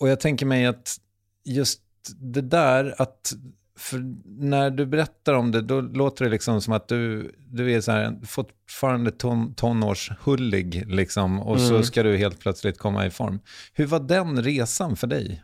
Och 0.00 0.08
jag 0.08 0.20
tänker 0.20 0.46
mig 0.46 0.66
att 0.66 0.96
just 1.44 1.80
det 2.16 2.40
där, 2.40 2.94
att 2.98 3.32
för 3.78 4.14
när 4.24 4.70
du 4.70 4.86
berättar 4.86 5.34
om 5.34 5.50
det, 5.52 5.60
då 5.62 5.80
låter 5.80 6.24
det 6.24 6.30
liksom 6.30 6.60
som 6.60 6.72
att 6.72 6.88
du, 6.88 7.32
du 7.48 7.72
är 7.72 7.80
så 7.80 7.92
här, 7.92 8.18
fortfarande 8.26 9.10
ton, 9.10 9.54
tonårshullig, 9.54 10.84
liksom, 10.86 11.40
och 11.40 11.60
så 11.60 11.70
Mm. 11.70 11.82
ska 11.82 12.02
du 12.02 12.16
helt 12.16 12.40
plötsligt 12.40 12.78
komma 12.78 13.06
i 13.06 13.10
form. 13.10 13.40
Hur 13.72 13.86
var 13.86 14.00
den 14.00 14.42
resan 14.42 14.96
för 14.96 15.06
dig? 15.06 15.42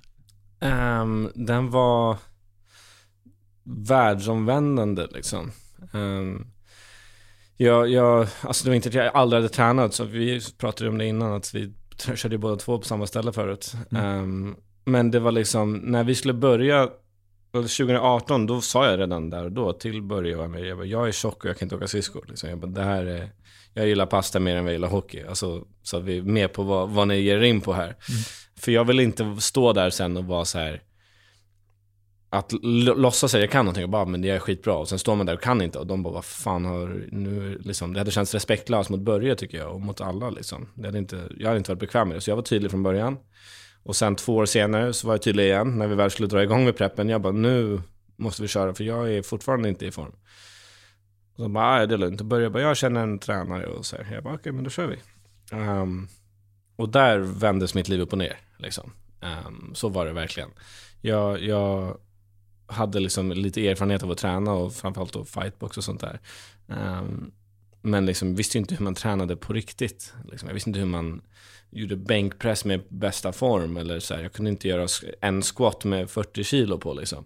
Ehm, 0.61 1.31
den 1.35 1.71
var 1.71 2.17
världsomvändande 3.65 5.07
liksom. 5.11 5.53
Ehm, 5.95 6.47
jag, 7.57 7.89
jag, 7.89 8.27
alltså 8.43 8.65
det 8.65 8.71
var 8.71 8.75
inte 8.75 8.89
att 8.89 8.95
jag 8.95 9.07
aldrig 9.17 9.43
hade 9.43 9.55
tränat, 9.55 9.95
så 9.95 10.05
vi 10.05 10.41
pratade 10.59 10.91
om 10.91 10.99
det 10.99 11.07
innan, 11.07 11.33
att 11.33 11.55
vi 11.55 11.73
körde 12.17 12.35
ju 12.35 12.39
båda 12.39 12.57
två 12.57 12.79
på 12.79 12.85
samma 12.85 13.07
ställe 13.07 13.33
förut. 13.33 13.73
Mm. 13.91 14.05
Ehm, 14.05 14.57
men 14.85 15.11
det 15.11 15.21
var 15.21 15.33
liksom, 15.33 15.77
när 15.77 16.05
vi 16.05 16.15
skulle 16.15 16.35
börja, 16.35 16.89
2018, 17.53 18.47
då 18.47 18.61
sa 18.61 18.91
jag 18.91 19.01
redan 19.01 19.31
där 19.31 19.45
och 19.45 19.53
då 19.53 19.73
till 19.73 20.03
Börje 20.03 20.37
och 20.37 20.51
mig, 20.51 20.67
jag, 20.67 20.79
bara, 20.79 20.87
jag 20.87 21.09
är 21.09 21.13
tjock 21.13 21.45
och 21.45 21.51
jag 21.51 21.59
kan 21.59 21.67
inte 21.67 21.77
åka 21.77 21.87
skridskor. 21.87 22.25
Liksom. 22.29 22.51
Jag, 22.51 22.59
bara, 22.59 22.71
det 22.71 22.83
här 22.83 23.05
är, 23.05 23.31
jag 23.75 23.89
gillar 23.89 24.07
pasta 24.07 24.41
mer 24.41 24.57
än 24.57 24.65
vad 24.65 24.73
jag 24.73 24.77
gillar 24.77 24.89
hockey. 24.89 25.25
Alltså, 25.29 25.65
så 25.83 25.97
att 25.97 26.03
vi 26.03 26.19
är 26.19 26.23
med 26.23 26.53
på 26.53 26.63
vad, 26.63 26.91
vad 26.91 27.09
ni 27.09 27.21
ger 27.21 27.39
er 27.39 27.43
in 27.43 27.61
på 27.61 27.73
här. 27.73 27.97
För 28.57 28.73
jag 28.73 28.85
vill 28.85 29.01
inte 29.01 29.37
stå 29.39 29.73
där 29.73 29.91
sen 29.91 30.17
och 30.17 30.25
vara 30.25 30.45
så 30.45 30.59
här 30.59 30.83
att 32.33 32.53
låtsas 32.63 33.31
säga 33.31 33.43
jag 33.43 33.51
kan 33.51 33.65
någonting 33.65 33.85
och 33.85 33.91
bara, 33.91 34.03
ah, 34.03 34.05
men 34.07 34.23
det 34.23 34.31
är 34.31 34.39
skitbra. 34.39 34.75
Och 34.75 34.89
sen 34.89 34.99
står 34.99 35.17
man 35.17 35.27
där 35.27 35.35
och 35.35 35.43
kan 35.43 35.63
inte 35.63 35.79
och 35.79 35.87
de 35.87 36.03
bara, 36.03 36.15
vad 36.15 36.25
fan 36.25 36.65
har 36.65 37.07
nu, 37.11 37.59
liksom, 37.59 37.93
det 37.93 38.01
hade 38.01 38.11
känts 38.11 38.35
respektlöst 38.35 38.91
mot 38.91 39.01
Börje 39.01 39.35
tycker 39.35 39.59
jag 39.59 39.73
och 39.75 39.81
mot 39.81 40.01
alla 40.01 40.31
liksom. 40.31 40.69
Det 40.75 40.87
hade 40.89 40.99
inte, 40.99 41.29
jag 41.39 41.47
hade 41.49 41.59
inte 41.59 41.71
varit 41.71 41.81
bekväm 41.81 42.09
med 42.09 42.17
det, 42.17 42.21
så 42.21 42.31
jag 42.31 42.37
var 42.37 42.43
tydlig 42.43 42.71
från 42.71 42.83
början. 42.83 43.19
Och 43.83 43.97
sen 43.97 44.17
två 44.17 44.37
år 44.37 44.47
senare 44.47 44.93
så 44.93 45.07
var 45.07 45.15
jag 45.15 45.23
tydlig 45.23 45.45
igen, 45.45 45.79
när 45.79 45.87
vi 45.87 45.95
väl 45.95 46.11
skulle 46.11 46.29
dra 46.29 46.43
igång 46.43 46.65
med 46.65 46.77
preppen. 46.77 47.09
Jag 47.09 47.21
bara, 47.23 47.33
nu 47.33 47.81
måste 48.17 48.43
vi 48.43 48.49
köra 48.49 48.75
för 48.75 48.85
jag 48.85 49.13
är 49.13 49.23
fortfarande 49.23 49.69
inte 49.69 49.87
i 49.87 49.91
form. 49.91 50.13
Och 51.37 51.45
så 51.45 51.49
bara, 51.49 51.65
"Ah, 51.65 51.87
det 51.87 51.95
är 51.95 51.99
lugnt. 51.99 52.21
Och 52.21 52.27
Börje 52.27 52.51
bara, 52.51 52.63
jag 52.63 52.77
känner 52.77 53.03
en 53.03 53.19
tränare 53.19 53.67
och 53.67 53.87
så 53.87 53.97
här. 53.97 54.15
Jag 54.15 54.25
bara, 54.25 54.35
okej, 54.35 54.53
men 54.53 54.65
då 54.65 54.71
kör 54.71 54.87
vi. 54.87 54.97
Um, 55.57 56.09
och 56.77 56.89
där 56.89 57.19
vändes 57.19 57.75
mitt 57.75 57.89
liv 57.89 58.01
upp 58.01 58.13
och 58.13 58.19
ner. 58.19 58.37
Liksom. 58.59 58.93
Um, 59.47 59.75
så 59.75 59.89
var 59.89 60.07
det 60.07 60.13
verkligen. 60.13 60.51
Jag, 61.01 61.43
jag 61.43 61.97
hade 62.67 63.01
liksom 63.01 63.33
lite 63.33 63.69
erfarenhet 63.69 64.03
av 64.03 64.11
att 64.11 64.19
träna 64.19 64.53
och 64.53 64.75
framförallt 64.75 65.13
då 65.13 65.25
fightbox 65.25 65.79
och 65.79 65.85
sånt 65.85 66.01
där. 66.01 66.21
Um, 66.67 67.33
men 67.83 68.07
liksom 68.07 68.35
visste 68.35 68.59
ju 68.59 68.61
inte 68.61 68.75
hur 68.75 68.85
man 68.85 68.95
tränade 68.95 69.37
på 69.37 69.53
riktigt. 69.53 70.13
Liksom. 70.31 70.49
Jag 70.49 70.55
visste 70.55 70.71
inte 70.71 70.81
hur 70.81 70.87
man 70.87 71.23
gjorde 71.71 71.97
bänkpress 71.97 72.65
med 72.65 72.81
bästa 72.89 73.33
form. 73.33 73.77
Eller 73.77 74.01
så 74.01 74.15
här. 74.15 74.23
Jag 74.23 74.33
kunde 74.33 74.51
inte 74.51 74.69
göra 74.69 74.87
en 75.21 75.43
squat 75.43 75.85
med 75.85 76.11
40 76.11 76.45
kilo 76.45 76.79
på. 76.79 76.95
Liksom. 76.95 77.25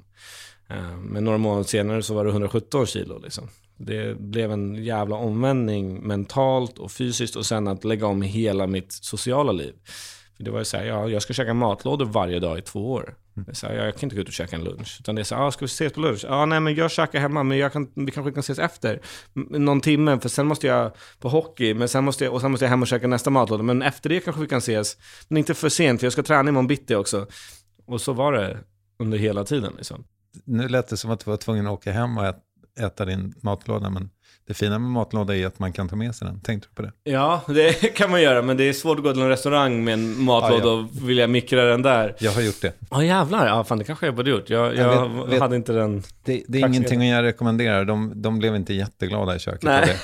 Ehm, 0.69 1.00
men 1.02 1.25
några 1.25 1.38
månader 1.38 1.64
senare 1.64 2.02
så 2.02 2.14
var 2.14 2.25
det 2.25 2.31
117 2.31 2.87
kilo. 2.87 3.19
Liksom. 3.19 3.49
Det 3.76 4.21
blev 4.21 4.52
en 4.52 4.85
jävla 4.85 5.16
omvändning 5.16 6.00
mentalt 6.07 6.78
och 6.78 6.93
fysiskt 6.93 7.37
och 7.37 7.47
sen 7.47 7.69
att 7.69 7.85
lägga 7.85 8.07
om 8.07 8.23
hela 8.23 8.66
mitt 8.66 8.93
sociala 8.93 9.52
liv. 9.52 9.75
För 10.37 10.45
det 10.45 10.50
var 10.50 10.59
ju 10.59 10.64
så 10.64 10.76
här, 10.76 10.85
ja, 10.85 11.09
jag 11.09 11.23
ska 11.23 11.33
käka 11.33 11.55
matlådor 11.55 12.05
varje 12.05 12.40
dag 12.40 12.59
i 12.59 12.62
två 12.62 12.93
år. 12.93 13.14
Det 13.35 13.50
är 13.50 13.55
så 13.55 13.66
här, 13.66 13.75
ja, 13.75 13.85
jag 13.85 13.95
kan 13.95 14.07
inte 14.07 14.16
gå 14.16 14.23
ut 14.23 14.28
och 14.28 14.35
käka 14.35 14.57
en 14.57 14.64
lunch. 14.64 14.97
Utan 15.00 15.14
det 15.14 15.23
är 15.23 15.25
så 15.25 15.35
här, 15.35 15.47
ah, 15.47 15.50
ska 15.50 15.64
vi 15.64 15.66
ses 15.66 15.93
på 15.93 16.00
lunch? 16.00 16.25
Ja, 16.28 16.47
nej 16.47 16.61
men 16.61 16.75
jag 16.75 16.90
käkar 16.90 17.21
hemma, 17.21 17.43
men 17.43 17.59
jag 17.59 17.73
kan, 17.73 17.90
vi 17.95 18.11
kanske 18.11 18.33
kan 18.33 18.40
ses 18.40 18.59
efter. 18.59 19.00
Någon 19.35 19.81
timme, 19.81 20.21
för 20.21 20.28
sen 20.28 20.47
måste 20.47 20.66
jag 20.66 20.93
på 21.21 21.28
hockey, 21.28 21.75
men 21.75 21.88
sen 21.88 22.05
måste 22.05 22.25
jag, 22.25 22.35
och 22.35 22.40
sen 22.40 22.50
måste 22.50 22.64
jag 22.64 22.71
hem 22.71 22.83
och 22.83 22.88
käka 22.88 23.07
nästa 23.07 23.31
matlåda. 23.31 23.62
Men 23.62 23.83
efter 23.83 24.09
det 24.09 24.21
kanske 24.21 24.43
vi 24.43 24.49
kan 24.49 24.59
ses. 24.59 24.97
Men 25.28 25.38
inte 25.38 25.55
för 25.55 25.69
sent, 25.69 26.00
för 26.00 26.07
jag 26.07 26.12
ska 26.12 26.23
träna 26.23 26.49
imorgon 26.49 26.66
bitti 26.66 26.95
också. 26.95 27.26
Och 27.87 28.00
så 28.00 28.12
var 28.12 28.33
det 28.33 28.59
under 28.99 29.19
hela 29.19 29.45
tiden 29.45 29.73
liksom. 29.76 30.05
Nu 30.45 30.69
lät 30.69 30.88
det 30.88 30.97
som 30.97 31.11
att 31.11 31.25
du 31.25 31.31
var 31.31 31.37
tvungen 31.37 31.66
att 31.66 31.73
åka 31.73 31.93
hem 31.93 32.19
och 32.19 32.25
äta 32.81 33.05
din 33.05 33.35
matlåda, 33.43 33.90
men 33.90 34.11
det 34.49 34.55
fina 34.55 34.79
med 34.79 34.91
matlåda 34.91 35.37
är 35.37 35.47
att 35.47 35.59
man 35.59 35.73
kan 35.73 35.88
ta 35.88 35.97
med 35.97 36.15
sig 36.15 36.26
den. 36.29 36.41
Tänkte 36.41 36.69
du 36.71 36.75
på 36.75 36.83
det? 36.83 37.11
Ja, 37.11 37.41
det 37.49 37.73
kan 37.97 38.11
man 38.11 38.23
göra, 38.23 38.43
men 38.43 38.57
det 38.57 38.65
är 38.69 38.73
svårt 38.73 38.99
att 38.99 39.05
gå 39.05 39.12
till 39.12 39.23
en 39.23 39.29
restaurang 39.29 39.85
med 39.85 39.95
en 39.95 40.23
matlåda 40.25 40.65
Ja, 40.65 40.71
ja. 40.71 40.73
och 41.03 41.09
vilja 41.09 41.26
mikra 41.26 41.65
den 41.65 41.83
där. 41.83 42.15
Jag 42.19 42.33
har 42.33 42.43
gjort 42.43 42.61
det. 42.61 42.73
Ja 42.91 43.05
jävlar, 43.05 43.47
ja 43.47 43.65
fan 43.65 43.79
det 43.79 43.85
kanske 43.85 44.07
jag 44.07 44.15
borde 44.15 44.31
gjort. 44.31 44.50
Jag, 44.50 44.67
Jag 44.76 44.95
jag, 44.95 45.09
vet- 45.09 45.29
vet- 45.33 45.41
hade 45.41 45.57
inte 45.57 45.73
den... 45.73 46.03
Det, 46.25 46.43
det 46.49 46.59
är 46.62 46.67
ingenting 46.69 47.09
jag 47.09 47.23
rekommenderar. 47.23 47.85
De, 47.85 48.12
de 48.23 48.38
blev 48.38 48.57
inte 48.57 48.75
jätteglada 48.75 49.37
i 49.37 49.38
köket 49.38 49.62
Nej. 49.62 49.81
av 49.81 49.87
det. 49.87 49.97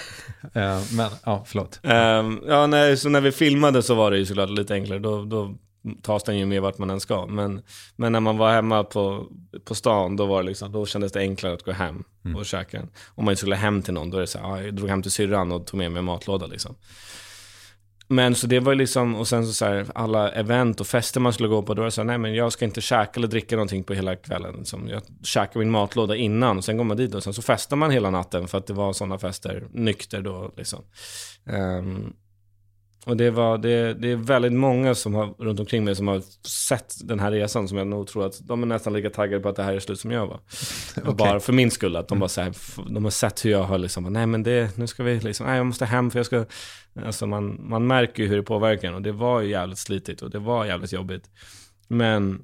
Eh, 0.54 0.80
men, 0.96 1.10
ja, 1.24 1.44
förlåt. 1.46 1.80
Ehm, 1.82 2.40
ja, 2.48 2.66
nej, 2.66 2.96
så 2.96 3.08
när 3.08 3.20
vi 3.20 3.32
filmade 3.32 3.82
så 3.82 3.94
var 3.94 4.10
det 4.10 4.18
ju 4.18 4.26
såklart 4.26 4.50
lite 4.50 4.74
enklare. 4.74 4.98
Då, 4.98 5.24
då 5.24 5.54
tas 6.02 6.24
den 6.24 6.38
ju 6.38 6.46
med 6.46 6.62
vart 6.62 6.78
man 6.78 6.90
än 6.90 7.00
ska. 7.00 7.26
Men, 7.26 7.62
men 7.96 8.12
när 8.12 8.20
man 8.20 8.36
var 8.38 8.52
hemma 8.52 8.84
på, 8.84 9.26
på 9.64 9.74
stan, 9.74 10.16
då, 10.16 10.26
var 10.26 10.42
det 10.42 10.48
liksom, 10.48 10.72
då 10.72 10.86
kändes 10.86 11.12
det 11.12 11.20
enklare 11.20 11.54
att 11.54 11.62
gå 11.62 11.72
hem 11.72 12.04
Mm. 12.24 12.36
och 12.36 12.46
käka. 12.46 12.82
Om 13.14 13.24
man 13.24 13.36
skulle 13.36 13.56
hem 13.56 13.82
till 13.82 13.94
någon, 13.94 14.10
då 14.10 14.16
är 14.16 14.20
det 14.20 14.26
så 14.26 14.38
här, 14.38 14.48
ja, 14.48 14.62
jag 14.62 14.74
drog 14.74 14.88
hem 14.88 15.02
till 15.02 15.10
syrran 15.10 15.52
och 15.52 15.66
tog 15.66 15.78
med 15.78 15.92
mig 15.92 15.98
en 15.98 16.04
matlåda 16.04 16.46
liksom. 16.46 16.74
Men 18.08 18.34
så 18.34 18.46
det 18.46 18.60
var 18.60 18.74
liksom, 18.74 19.14
och 19.14 19.28
sen 19.28 19.46
så, 19.46 19.52
så 19.52 19.64
här, 19.64 19.86
alla 19.94 20.30
event 20.30 20.80
och 20.80 20.86
fester 20.86 21.20
man 21.20 21.32
skulle 21.32 21.48
gå 21.48 21.62
på, 21.62 21.74
då 21.74 21.80
var 21.82 21.84
det 21.86 21.90
så 21.90 22.00
här, 22.00 22.06
nej 22.06 22.18
men 22.18 22.34
jag 22.34 22.52
ska 22.52 22.64
inte 22.64 22.80
käka 22.80 23.12
eller 23.16 23.28
dricka 23.28 23.56
någonting 23.56 23.84
på 23.84 23.94
hela 23.94 24.16
kvällen. 24.16 24.54
Liksom. 24.58 24.88
Jag 24.88 25.02
käkar 25.22 25.60
min 25.60 25.70
matlåda 25.70 26.16
innan, 26.16 26.58
och 26.58 26.64
sen 26.64 26.76
går 26.76 26.84
man 26.84 26.96
dit 26.96 27.14
och 27.14 27.22
sen 27.22 27.34
så 27.34 27.42
festar 27.42 27.76
man 27.76 27.90
hela 27.90 28.10
natten 28.10 28.48
för 28.48 28.58
att 28.58 28.66
det 28.66 28.72
var 28.72 28.92
sådana 28.92 29.18
fester, 29.18 29.66
nykter 29.72 30.22
då 30.22 30.52
liksom. 30.56 30.84
Ehm, 31.46 32.12
och 33.06 33.16
det, 33.16 33.30
var, 33.30 33.58
det, 33.58 33.94
det 33.94 34.10
är 34.10 34.16
väldigt 34.16 34.52
många 34.52 34.94
som 34.94 35.14
har, 35.14 35.26
runt 35.38 35.60
omkring 35.60 35.84
mig 35.84 35.96
som 35.96 36.08
har 36.08 36.22
sett 36.46 36.94
den 37.04 37.20
här 37.20 37.30
resan 37.30 37.68
som 37.68 37.78
jag 37.78 37.86
nog 37.86 38.06
tror 38.06 38.26
att 38.26 38.40
de 38.48 38.62
är 38.62 38.66
nästan 38.66 38.92
lika 38.92 39.10
taggade 39.10 39.42
på 39.42 39.48
att 39.48 39.56
det 39.56 39.62
här 39.62 39.74
är 39.74 39.80
slut 39.80 40.00
som 40.00 40.10
jag 40.10 40.26
var. 40.26 40.40
Och 41.06 41.16
Bara 41.16 41.40
för 41.40 41.52
min 41.52 41.70
skull, 41.70 41.96
att 41.96 42.08
de 42.08 42.18
bara 42.18 42.28
så 42.28 42.40
här, 42.40 42.54
de 42.90 43.04
har 43.04 43.10
sett 43.10 43.44
hur 43.44 43.50
jag 43.50 43.62
har 43.62 43.78
liksom, 43.78 44.04
nej 44.04 44.26
men 44.26 44.42
det, 44.42 44.76
nu 44.76 44.86
ska 44.86 45.02
vi 45.02 45.20
liksom, 45.20 45.46
nej 45.46 45.56
jag 45.56 45.66
måste 45.66 45.84
hem 45.84 46.10
för 46.10 46.18
jag 46.18 46.26
ska, 46.26 46.44
alltså 47.04 47.26
man, 47.26 47.68
man 47.68 47.86
märker 47.86 48.22
ju 48.22 48.28
hur 48.28 48.36
det 48.36 48.42
påverkar 48.42 48.88
en 48.88 48.94
och 48.94 49.02
det 49.02 49.12
var 49.12 49.40
ju 49.40 49.50
jävligt 49.50 49.78
slitigt 49.78 50.22
och 50.22 50.30
det 50.30 50.38
var 50.38 50.64
jävligt 50.64 50.92
jobbigt. 50.92 51.30
Men 51.88 52.42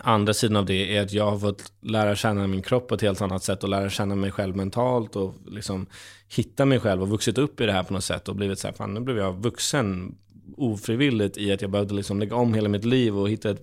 andra 0.00 0.34
sidan 0.34 0.56
av 0.56 0.66
det 0.66 0.96
är 0.96 1.02
att 1.02 1.12
jag 1.12 1.30
har 1.30 1.38
fått 1.38 1.72
lära 1.80 2.16
känna 2.16 2.46
min 2.46 2.62
kropp 2.62 2.88
på 2.88 2.94
ett 2.94 3.02
helt 3.02 3.20
annat 3.20 3.42
sätt 3.42 3.62
och 3.62 3.68
lära 3.68 3.90
känna 3.90 4.14
mig 4.14 4.30
själv 4.30 4.56
mentalt 4.56 5.16
och 5.16 5.34
liksom 5.46 5.86
hitta 6.28 6.64
mig 6.64 6.80
själv 6.80 7.02
och 7.02 7.08
vuxit 7.08 7.38
upp 7.38 7.60
i 7.60 7.66
det 7.66 7.72
här 7.72 7.82
på 7.82 7.92
något 7.92 8.04
sätt 8.04 8.28
och 8.28 8.36
blivit 8.36 8.58
så 8.58 8.68
här, 8.68 8.74
fan 8.74 8.94
nu 8.94 9.00
blev 9.00 9.18
jag 9.18 9.42
vuxen 9.42 10.14
ofrivilligt 10.56 11.38
i 11.38 11.52
att 11.52 11.62
jag 11.62 11.70
behövde 11.70 11.94
liksom 11.94 12.20
lägga 12.20 12.36
om 12.36 12.54
hela 12.54 12.68
mitt 12.68 12.84
liv 12.84 13.18
och 13.18 13.30
hitta 13.30 13.50
ett, 13.50 13.62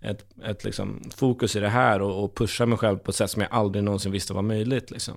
ett, 0.00 0.24
ett 0.44 0.64
liksom 0.64 1.10
fokus 1.16 1.56
i 1.56 1.60
det 1.60 1.68
här 1.68 2.02
och, 2.02 2.24
och 2.24 2.34
pusha 2.34 2.66
mig 2.66 2.78
själv 2.78 2.98
på 2.98 3.10
ett 3.10 3.16
sätt 3.16 3.30
som 3.30 3.42
jag 3.42 3.52
aldrig 3.52 3.84
någonsin 3.84 4.12
visste 4.12 4.32
var 4.32 4.42
möjligt. 4.42 4.90
Liksom. 4.90 5.16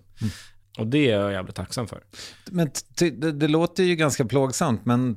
Och 0.77 0.88
det 0.88 1.12
är 1.12 1.20
jag 1.20 1.32
jävligt 1.32 1.55
tacksam 1.55 1.88
för. 1.88 2.03
Men 2.51 2.72
det, 3.00 3.32
det 3.32 3.48
låter 3.48 3.84
ju 3.84 3.96
ganska 3.96 4.25
plågsamt, 4.25 4.86
men 4.86 5.15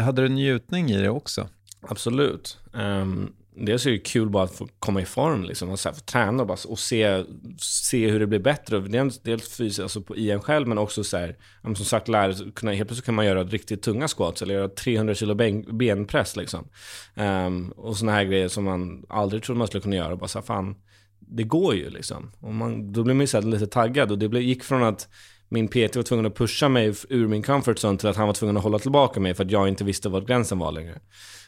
hade 0.00 0.22
du 0.22 0.28
njutning 0.28 0.90
i 0.90 1.02
det 1.02 1.08
också? 1.08 1.48
Absolut. 1.80 2.58
Um, 2.72 3.32
dels 3.56 3.86
är 3.86 3.90
det 3.90 3.98
kul 3.98 4.30
bara 4.30 4.44
att 4.44 4.54
få 4.54 4.68
komma 4.78 5.00
i 5.00 5.04
form, 5.04 5.44
liksom, 5.44 5.70
och 5.70 5.78
så 5.78 5.88
här, 5.88 5.96
få 5.96 6.00
träna 6.00 6.42
och, 6.42 6.48
bara, 6.48 6.58
och 6.68 6.78
se, 6.78 7.24
se 7.60 8.10
hur 8.10 8.20
det 8.20 8.26
blir 8.26 8.38
bättre. 8.38 8.80
Dels, 8.80 9.18
dels 9.18 9.56
fysiskt, 9.56 9.80
alltså 9.80 10.00
på, 10.00 10.16
i 10.16 10.30
en 10.30 10.40
själv, 10.40 10.68
men 10.68 10.78
också 10.78 11.04
så 11.04 11.16
här, 11.16 11.36
som 11.62 11.74
sagt, 11.74 12.08
lära, 12.08 12.34
kunna, 12.54 12.72
helt 12.72 12.88
plötsligt 12.88 13.06
kan 13.06 13.14
man 13.14 13.26
göra 13.26 13.44
riktigt 13.44 13.82
tunga 13.82 14.08
squats 14.08 14.42
eller 14.42 14.54
göra 14.54 14.68
300 14.68 15.14
kilo 15.14 15.34
ben, 15.34 15.78
benpress. 15.78 16.36
Liksom. 16.36 16.68
Um, 17.14 17.70
och 17.70 17.96
såna 17.96 18.12
här 18.12 18.24
grejer 18.24 18.48
som 18.48 18.64
man 18.64 19.04
aldrig 19.08 19.42
trodde 19.42 19.58
man 19.58 19.66
skulle 19.66 19.82
kunna 19.82 19.96
göra. 19.96 20.12
Och 20.12 20.18
Bara 20.18 20.28
så 20.28 20.38
här, 20.38 20.46
fan, 20.46 20.76
det 21.18 21.44
går 21.44 21.74
ju 21.74 21.90
liksom. 21.90 22.32
Och 22.40 22.54
man, 22.54 22.92
då 22.92 23.02
blir 23.02 23.14
man 23.14 23.20
ju 23.20 23.26
så 23.26 23.40
här 23.40 23.46
lite 23.46 23.66
taggad 23.66 24.12
och 24.12 24.18
det 24.18 24.28
blev, 24.28 24.42
gick 24.42 24.64
från 24.64 24.82
att 24.82 25.08
min 25.48 25.68
PT 25.68 25.96
var 25.96 26.02
tvungen 26.02 26.26
att 26.26 26.36
pusha 26.36 26.68
mig 26.68 26.94
ur 27.08 27.28
min 27.28 27.42
comfort 27.42 27.76
zone 27.84 27.98
till 27.98 28.08
att 28.08 28.16
han 28.16 28.26
var 28.26 28.34
tvungen 28.34 28.56
att 28.56 28.62
hålla 28.62 28.78
tillbaka 28.78 29.20
mig 29.20 29.34
för 29.34 29.44
att 29.44 29.50
jag 29.50 29.68
inte 29.68 29.84
visste 29.84 30.08
vad 30.08 30.26
gränsen 30.26 30.58
var 30.58 30.72
längre. 30.72 31.00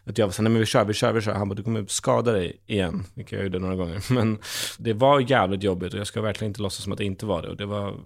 Att 0.09 0.19
jag 0.19 0.27
var 0.27 0.33
såhär, 0.33 0.45
nej 0.45 0.53
men 0.53 0.61
vi 0.61 0.67
kör, 0.67 0.85
vi 0.85 0.95
kör, 0.95 1.13
vi 1.13 1.21
kör. 1.21 1.33
Han 1.33 1.49
bara, 1.49 1.55
du 1.55 1.63
kommer 1.63 1.85
skada 1.87 2.33
dig 2.33 2.61
igen. 2.67 3.05
Vilket 3.15 3.33
jag 3.33 3.43
gjorde 3.43 3.59
några 3.59 3.77
gånger. 3.77 4.05
Men 4.13 4.39
det 4.79 4.93
var 4.93 5.21
jävligt 5.21 5.63
jobbigt 5.63 5.95
och 5.95 6.01
jag 6.01 6.07
ska 6.07 6.21
verkligen 6.21 6.51
inte 6.51 6.63
låtsas 6.63 6.83
som 6.83 6.93
att 6.93 6.99
det 6.99 7.05
inte 7.05 7.27
var 7.27 7.43
det. 7.43 7.49
Och 7.49 7.57
det 7.57 7.67
var 7.67 7.97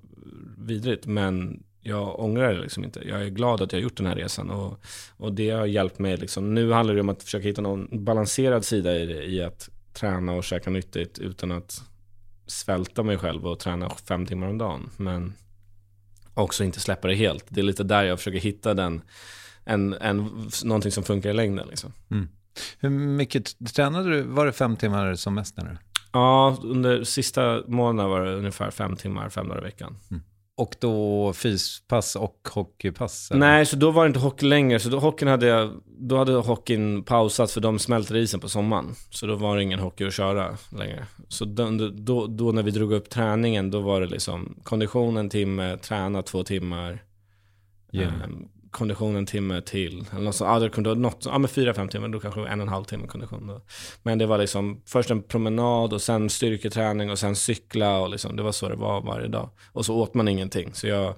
vidrigt. 0.58 1.06
Men 1.06 1.62
jag 1.80 2.20
ångrar 2.20 2.54
det 2.54 2.60
liksom 2.60 2.84
inte. 2.84 3.00
Jag 3.08 3.22
är 3.22 3.28
glad 3.28 3.62
att 3.62 3.72
jag 3.72 3.78
har 3.78 3.82
gjort 3.82 3.96
den 3.96 4.06
här 4.06 4.16
resan. 4.16 4.50
Och, 4.50 4.80
och 5.16 5.32
det 5.32 5.50
har 5.50 5.66
hjälpt 5.66 5.98
mig 5.98 6.16
liksom. 6.16 6.54
Nu 6.54 6.72
handlar 6.72 6.94
det 6.94 7.00
om 7.00 7.08
att 7.08 7.22
försöka 7.22 7.48
hitta 7.48 7.62
någon 7.62 8.04
balanserad 8.04 8.64
sida 8.64 8.98
i 8.98 9.06
det. 9.06 9.24
I 9.24 9.42
att 9.42 9.70
träna 9.92 10.32
och 10.32 10.44
käka 10.44 10.70
nyttigt 10.70 11.18
utan 11.18 11.52
att 11.52 11.82
svälta 12.46 13.02
mig 13.02 13.18
själv 13.18 13.46
och 13.46 13.58
träna 13.58 13.90
fem 13.90 14.26
timmar 14.26 14.48
om 14.48 14.58
dagen. 14.58 14.90
Men 14.96 15.34
också 16.34 16.64
inte 16.64 16.80
släppa 16.80 17.08
det 17.08 17.14
helt. 17.14 17.44
Det 17.48 17.60
är 17.60 17.64
lite 17.64 17.84
där 17.84 18.04
jag 18.04 18.18
försöker 18.18 18.38
hitta 18.38 18.74
den, 18.74 19.02
en, 19.64 19.92
en, 19.92 20.48
någonting 20.64 20.92
som 20.92 21.04
funkar 21.04 21.30
i 21.30 21.32
längden. 21.32 21.68
Liksom. 21.68 21.92
Hur 22.78 22.90
mycket 22.90 23.74
tränade 23.74 24.10
du? 24.10 24.22
Var 24.22 24.46
det 24.46 24.52
fem 24.52 24.76
timmar 24.76 25.14
som 25.14 25.34
mest? 25.34 25.58
Eller? 25.58 25.78
Ja, 26.12 26.56
under 26.62 27.04
sista 27.04 27.62
månaden 27.66 28.10
var 28.10 28.20
det 28.20 28.34
ungefär 28.34 28.70
fem 28.70 28.96
timmar, 28.96 29.28
fem 29.28 29.48
dagar 29.48 29.60
i 29.60 29.64
veckan. 29.64 29.96
och 30.56 30.74
då 30.80 31.32
fyspass 31.32 32.16
och 32.16 32.48
hockeypass? 32.52 33.30
Eller? 33.30 33.40
Nej, 33.40 33.66
så 33.66 33.76
då 33.76 33.90
var 33.90 34.04
det 34.04 34.06
inte 34.06 34.20
hockey 34.20 34.46
längre. 34.46 34.80
Så 34.80 34.88
då, 34.88 34.98
hockeyn 34.98 35.28
hade 35.28 35.46
jag, 35.46 35.70
då 35.98 36.18
hade 36.18 36.32
hockeyn 36.32 37.02
pausat 37.02 37.50
för 37.50 37.60
de 37.60 37.78
smälter 37.78 38.16
isen 38.16 38.40
på 38.40 38.48
sommaren. 38.48 38.94
Så 39.10 39.26
då 39.26 39.34
var 39.34 39.56
det 39.56 39.62
ingen 39.62 39.78
hockey 39.78 40.04
att 40.04 40.14
köra 40.14 40.56
längre. 40.78 41.06
Så 41.28 41.44
då, 41.44 41.70
då, 41.92 42.26
då 42.26 42.52
när 42.52 42.62
vi 42.62 42.70
drog 42.70 42.92
upp 42.92 43.10
träningen, 43.10 43.70
då 43.70 43.80
var 43.80 44.00
det 44.00 44.06
liksom 44.06 44.58
kondition 44.62 45.16
en 45.16 45.30
timme, 45.30 45.76
träna 45.76 46.22
två 46.22 46.44
timmar. 46.44 47.02
Gym. 47.92 48.08
Um, 48.24 48.48
kondition 48.72 49.16
en 49.16 49.26
timme 49.26 49.60
till. 49.60 50.04
Eller 50.12 50.24
något 50.24 50.40
ja, 50.40 50.58
det 50.58 50.68
kunde 50.70 50.94
något, 50.94 51.24
ja 51.24 51.38
men 51.38 51.48
fyra, 51.48 51.74
fem 51.74 51.88
timmar, 51.88 52.08
då 52.08 52.20
kanske 52.20 52.40
en 52.40 52.60
och 52.60 52.66
en 52.66 52.72
halv 52.72 52.84
timme 52.84 53.06
kondition. 53.06 53.46
Då. 53.46 53.60
Men 54.02 54.18
det 54.18 54.26
var 54.26 54.38
liksom 54.38 54.82
först 54.86 55.10
en 55.10 55.22
promenad 55.22 55.92
och 55.92 56.02
sen 56.02 56.30
styrketräning 56.30 57.10
och 57.10 57.18
sen 57.18 57.36
cykla 57.36 57.98
och 57.98 58.10
liksom, 58.10 58.36
det 58.36 58.42
var 58.42 58.52
så 58.52 58.68
det 58.68 58.76
var 58.76 59.00
varje 59.00 59.28
dag. 59.28 59.50
Och 59.72 59.86
så 59.86 59.96
åt 59.96 60.14
man 60.14 60.28
ingenting. 60.28 60.74
Så 60.74 60.86
jag, 60.86 61.14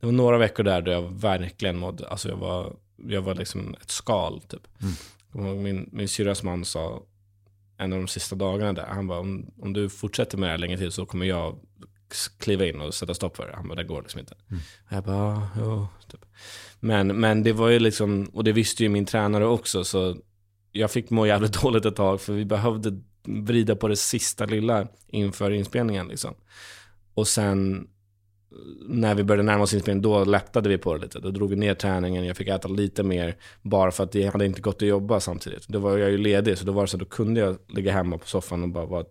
det 0.00 0.06
var 0.06 0.12
några 0.12 0.38
veckor 0.38 0.62
där 0.62 0.82
då 0.82 0.90
jag 0.90 1.20
verkligen 1.20 1.78
mådde, 1.78 2.08
alltså 2.08 2.28
jag 2.28 2.36
var, 2.36 2.76
jag 2.96 3.22
var 3.22 3.34
liksom 3.34 3.74
ett 3.80 3.90
skal 3.90 4.40
typ. 4.40 4.66
Mm. 5.34 5.62
Min, 5.62 5.88
min 5.92 6.08
syrras 6.08 6.42
man 6.42 6.64
sa 6.64 7.02
en 7.76 7.92
av 7.92 7.98
de 7.98 8.08
sista 8.08 8.36
dagarna 8.36 8.72
där, 8.72 8.86
han 8.86 9.06
bara 9.06 9.18
om, 9.18 9.50
om 9.62 9.72
du 9.72 9.88
fortsätter 9.88 10.38
med 10.38 10.48
det 10.48 10.50
här 10.50 10.58
länge 10.58 10.78
till 10.78 10.92
så 10.92 11.06
kommer 11.06 11.26
jag 11.26 11.58
kliva 12.38 12.66
in 12.66 12.80
och 12.80 12.94
sätta 12.94 13.14
stopp 13.14 13.36
för 13.36 13.48
det. 13.48 13.56
Han 13.56 13.68
bara, 13.68 13.74
det 13.74 13.84
går 13.84 14.02
liksom 14.02 14.20
inte. 14.20 14.34
Mm. 14.50 14.62
Jag 14.88 15.04
bara, 15.04 15.48
jo, 15.58 15.88
typ. 16.08 16.24
Men, 16.80 17.20
men 17.20 17.42
det 17.42 17.52
var 17.52 17.68
ju 17.68 17.78
liksom, 17.78 18.30
och 18.32 18.44
det 18.44 18.52
visste 18.52 18.82
ju 18.82 18.88
min 18.88 19.06
tränare 19.06 19.46
också, 19.46 19.84
så 19.84 20.16
jag 20.72 20.90
fick 20.90 21.10
må 21.10 21.26
jävligt 21.26 21.52
dåligt 21.62 21.84
ett 21.84 21.96
tag, 21.96 22.20
för 22.20 22.32
vi 22.32 22.44
behövde 22.44 23.00
vrida 23.24 23.76
på 23.76 23.88
det 23.88 23.96
sista 23.96 24.46
lilla 24.46 24.88
inför 25.06 25.50
inspelningen 25.50 26.08
liksom. 26.08 26.34
Och 27.14 27.28
sen 27.28 27.88
när 28.88 29.14
vi 29.14 29.24
började 29.24 29.42
närma 29.42 29.62
oss 29.62 29.74
inspelningen, 29.74 30.02
då 30.02 30.24
lättade 30.24 30.68
vi 30.68 30.78
på 30.78 30.94
det 30.94 31.02
lite. 31.02 31.20
Då 31.20 31.30
drog 31.30 31.50
vi 31.50 31.56
ner 31.56 31.74
träningen, 31.74 32.24
jag 32.24 32.36
fick 32.36 32.48
äta 32.48 32.68
lite 32.68 33.02
mer, 33.02 33.36
bara 33.62 33.90
för 33.90 34.04
att 34.04 34.12
det 34.12 34.26
hade 34.26 34.46
inte 34.46 34.60
gått 34.60 34.82
att 34.82 34.88
jobba 34.88 35.20
samtidigt. 35.20 35.68
Då 35.68 35.78
var 35.78 35.98
jag 35.98 36.10
ju 36.10 36.18
ledig, 36.18 36.58
så 36.58 36.64
då 36.64 36.72
var 36.72 36.82
det 36.82 36.88
så 36.88 36.96
då 36.96 37.04
kunde 37.04 37.40
jag 37.40 37.58
ligga 37.68 37.92
hemma 37.92 38.18
på 38.18 38.26
soffan 38.26 38.62
och 38.62 38.68
bara 38.68 38.86
vara 38.86 39.04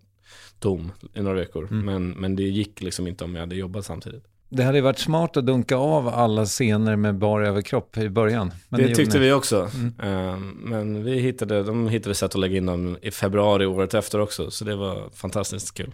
tom 0.59 0.91
i 1.13 1.21
några 1.21 1.39
veckor. 1.39 1.67
Mm. 1.71 1.85
Men, 1.85 2.09
men 2.09 2.35
det 2.35 2.43
gick 2.43 2.81
liksom 2.81 3.07
inte 3.07 3.23
om 3.23 3.35
jag 3.35 3.41
hade 3.41 3.55
jobbat 3.55 3.85
samtidigt. 3.85 4.23
Det 4.49 4.63
hade 4.63 4.81
varit 4.81 4.99
smart 4.99 5.37
att 5.37 5.45
dunka 5.45 5.77
av 5.77 6.07
alla 6.07 6.45
scener 6.45 6.95
med 6.95 7.17
bar 7.17 7.41
överkropp 7.41 7.97
i 7.97 8.09
början. 8.09 8.51
Men 8.69 8.81
det, 8.81 8.87
det 8.87 8.95
tyckte 8.95 9.19
vi 9.19 9.31
också. 9.31 9.69
Mm. 9.73 10.33
Um, 10.33 10.61
men 10.63 11.03
vi 11.03 11.19
hittade, 11.19 11.63
de 11.63 11.87
hittade 11.87 12.15
sätt 12.15 12.35
att 12.35 12.41
lägga 12.41 12.57
in 12.57 12.65
dem 12.65 12.97
i 13.01 13.11
februari 13.11 13.65
året 13.65 13.93
efter 13.93 14.19
också. 14.19 14.51
Så 14.51 14.65
det 14.65 14.75
var 14.75 15.09
fantastiskt 15.13 15.73
kul. 15.73 15.91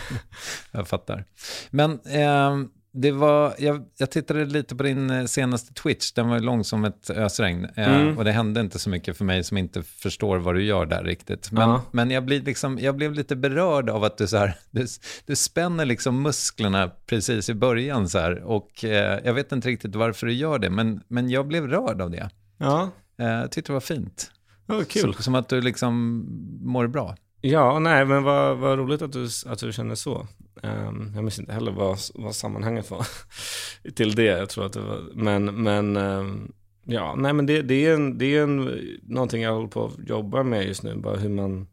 jag 0.72 0.88
fattar. 0.88 1.24
Men 1.70 2.00
um 2.00 2.70
det 2.94 3.12
var, 3.12 3.54
jag, 3.58 3.84
jag, 3.96 4.10
tittade 4.10 4.44
lite 4.44 4.76
på 4.76 4.82
din 4.82 5.10
eh, 5.10 5.24
senaste 5.24 5.74
Twitch, 5.74 6.12
den 6.12 6.28
var 6.28 6.40
lång 6.40 6.64
som 6.64 6.84
ett 6.84 7.10
ösregn. 7.10 7.64
Eh, 7.76 8.00
mm. 8.00 8.18
och 8.18 8.24
det 8.24 8.32
hände 8.32 8.60
inte 8.60 8.78
så 8.78 8.90
mycket 8.90 9.16
för 9.16 9.24
mig 9.24 9.44
som 9.44 9.56
inte 9.56 9.82
förstår 9.82 10.38
vad 10.38 10.54
du 10.54 10.64
gör 10.64 10.86
där 10.86 11.04
riktigt. 11.04 11.52
Men, 11.52 11.68
ja. 11.68 11.82
men 11.90 12.10
jag, 12.10 12.24
blir 12.24 12.42
liksom, 12.42 12.78
jag 12.78 12.96
blev 12.96 13.12
lite 13.12 13.36
berörd 13.36 13.90
av 13.90 14.04
att 14.04 14.18
du, 14.18 14.26
så 14.26 14.36
här, 14.36 14.56
du, 14.70 14.86
du 15.26 15.36
spänner 15.36 15.84
liksom 15.84 16.22
musklerna 16.22 16.90
precis 17.06 17.48
i 17.48 17.54
början. 17.54 18.08
Så 18.08 18.18
här, 18.18 18.42
och 18.42 18.84
eh, 18.84 19.20
jag 19.24 19.34
vet 19.34 19.52
inte 19.52 19.68
riktigt 19.68 19.96
varför 19.96 20.26
du 20.26 20.32
gör 20.32 20.58
det, 20.58 20.70
men, 20.70 21.00
men 21.08 21.30
jag 21.30 21.46
blev 21.46 21.68
rörd 21.68 22.00
av 22.00 22.10
det. 22.10 22.30
Ja. 22.58 22.90
Eh, 23.18 23.26
jag 23.26 23.50
tyckte 23.50 23.72
det 23.72 23.74
var 23.74 23.80
fint. 23.80 24.30
Ja, 24.66 24.84
kul. 24.88 25.14
Så, 25.14 25.22
som 25.22 25.34
att 25.34 25.48
du 25.48 25.60
liksom 25.60 26.24
mår 26.60 26.86
bra. 26.86 27.16
Ja, 27.44 27.78
nej, 27.78 28.04
men 28.04 28.22
vad, 28.22 28.58
vad 28.58 28.78
roligt 28.78 29.02
att 29.02 29.12
du, 29.12 29.28
att 29.46 29.58
du 29.58 29.72
känner 29.72 29.94
så. 29.94 30.26
Um, 30.62 31.12
jag 31.14 31.24
minns 31.24 31.38
inte 31.38 31.52
heller 31.52 31.72
vad, 31.72 31.98
vad 32.14 32.34
sammanhanget 32.34 32.90
var 32.90 33.06
till 33.94 34.14
det. 34.14 34.24
Jag 34.24 34.48
tror 34.48 34.66
att 34.66 34.72
det 34.72 34.80
var, 34.80 35.00
men, 35.14 35.62
men 35.62 35.96
um, 35.96 36.52
ja, 36.84 37.14
nej 37.18 37.32
men 37.32 37.46
det, 37.46 37.62
det, 37.62 37.86
är, 37.86 37.94
en, 37.94 38.18
det 38.18 38.36
är 38.36 38.42
en, 38.42 38.80
någonting 39.02 39.42
jag 39.42 39.54
håller 39.54 39.68
på 39.68 39.84
att 39.84 40.08
jobba 40.08 40.42
med 40.42 40.66
just 40.66 40.82
nu. 40.82 40.96
Bara 40.96 41.16
hur 41.16 41.28
man 41.28 41.66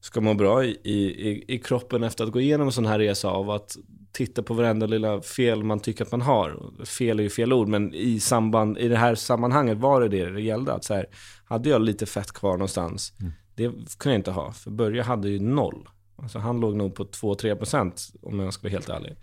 ska 0.00 0.20
må 0.20 0.34
bra 0.34 0.64
i, 0.64 0.70
i, 0.70 1.44
i 1.54 1.58
kroppen 1.58 2.02
efter 2.02 2.24
att 2.24 2.32
gå 2.32 2.40
igenom 2.40 2.66
en 2.66 2.72
sån 2.72 2.86
här 2.86 2.98
resa 2.98 3.28
av 3.28 3.50
att 3.50 3.76
titta 4.12 4.42
på 4.42 4.54
varenda 4.54 4.86
lilla 4.86 5.20
fel 5.20 5.64
man 5.64 5.80
tycker 5.80 6.04
att 6.04 6.10
man 6.10 6.22
har. 6.22 6.72
Fel 6.84 7.18
är 7.18 7.22
ju 7.22 7.30
fel 7.30 7.52
ord, 7.52 7.68
men 7.68 7.94
i, 7.94 8.20
samband, 8.20 8.78
i 8.78 8.88
det 8.88 8.96
här 8.96 9.14
sammanhanget 9.14 9.78
var 9.78 10.00
det 10.00 10.08
det 10.08 10.30
det 10.30 10.42
gällde. 10.42 10.72
Att 10.72 10.84
så 10.84 10.94
här, 10.94 11.06
hade 11.44 11.68
jag 11.68 11.82
lite 11.82 12.06
fett 12.06 12.32
kvar 12.32 12.52
någonstans, 12.52 13.12
mm 13.20 13.32
det 13.54 13.68
kunde 13.98 14.14
jag 14.14 14.14
inte 14.14 14.30
ha. 14.30 14.52
För 14.52 14.70
Börje 14.70 15.02
hade 15.02 15.28
ju 15.28 15.40
noll. 15.40 15.88
Alltså 16.16 16.38
han 16.38 16.60
låg 16.60 16.76
nog 16.76 16.94
på 16.94 17.04
2-3% 17.04 18.16
om 18.22 18.40
jag 18.40 18.52
ska 18.52 18.62
vara 18.62 18.70
helt 18.70 18.88
ärlig. 18.88 19.16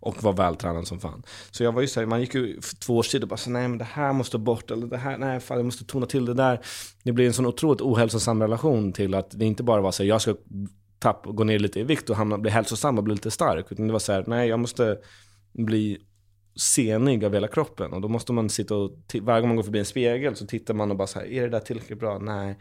Och 0.00 0.22
var 0.22 0.32
vältränad 0.32 0.86
som 0.86 1.00
fan. 1.00 1.22
Så 1.50 1.62
jag 1.62 1.72
var 1.72 1.80
ju 1.80 1.88
såhär, 1.88 2.06
man 2.06 2.20
gick 2.20 2.34
ju 2.34 2.60
för 2.60 2.76
två 2.76 2.96
års 2.96 3.08
tid 3.08 3.22
och 3.22 3.28
bara 3.28 3.36
så, 3.36 3.50
nej 3.50 3.68
men 3.68 3.78
det 3.78 3.84
här 3.84 4.12
måste 4.12 4.38
bort, 4.38 4.70
eller 4.70 4.86
det 4.86 4.96
här, 4.96 5.18
nej 5.18 5.40
fan 5.40 5.56
jag 5.56 5.64
måste 5.64 5.84
tona 5.84 6.06
till 6.06 6.24
det 6.24 6.34
där. 6.34 6.60
Det 7.02 7.12
blir 7.12 7.26
en 7.26 7.32
sån 7.32 7.46
otroligt 7.46 7.80
ohälsosam 7.80 8.42
relation 8.42 8.92
till 8.92 9.14
att 9.14 9.30
det 9.30 9.44
inte 9.44 9.62
bara 9.62 9.80
var 9.80 9.92
så 9.92 10.02
här, 10.02 10.08
jag 10.08 10.20
ska 10.20 10.34
tappa, 10.98 11.30
gå 11.30 11.44
ner 11.44 11.58
lite 11.58 11.80
i 11.80 11.82
vikt 11.82 12.10
och 12.10 12.16
hamna, 12.16 12.38
bli 12.38 12.50
hälsosam 12.50 12.98
och 12.98 13.04
bli 13.04 13.14
lite 13.14 13.30
stark. 13.30 13.72
Utan 13.72 13.86
det 13.86 13.92
var 13.92 14.00
så 14.00 14.12
här, 14.12 14.24
nej 14.26 14.48
jag 14.48 14.60
måste 14.60 14.98
bli 15.52 15.98
senig 16.56 17.24
av 17.24 17.34
hela 17.34 17.48
kroppen. 17.48 17.92
Och 17.92 18.00
då 18.00 18.08
måste 18.08 18.32
man 18.32 18.48
sitta 18.48 18.76
och, 18.76 18.90
varje 19.22 19.40
gång 19.40 19.48
man 19.48 19.56
går 19.56 19.62
förbi 19.62 19.78
en 19.78 19.84
spegel 19.84 20.36
så 20.36 20.46
tittar 20.46 20.74
man 20.74 20.90
och 20.90 20.96
bara 20.96 21.06
så 21.06 21.18
här, 21.18 21.26
är 21.26 21.42
det 21.42 21.48
där 21.48 21.60
tillräckligt 21.60 22.00
bra? 22.00 22.18
Nej. 22.18 22.58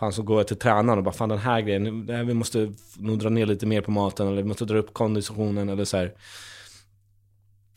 Fan 0.00 0.12
så 0.12 0.22
går 0.22 0.38
jag 0.38 0.46
till 0.46 0.58
tränaren 0.58 0.98
och 0.98 1.04
bara, 1.04 1.14
fan 1.14 1.28
den 1.28 1.38
här 1.38 1.60
grejen, 1.60 2.06
vi 2.26 2.34
måste 2.34 2.72
nog 2.96 3.18
dra 3.18 3.28
ner 3.28 3.46
lite 3.46 3.66
mer 3.66 3.80
på 3.80 3.90
maten 3.90 4.26
eller 4.26 4.42
vi 4.42 4.48
måste 4.48 4.64
dra 4.64 4.78
upp 4.78 4.94
konditionen 4.94 5.68
eller 5.68 5.84
så 5.84 5.96
här. 5.96 6.14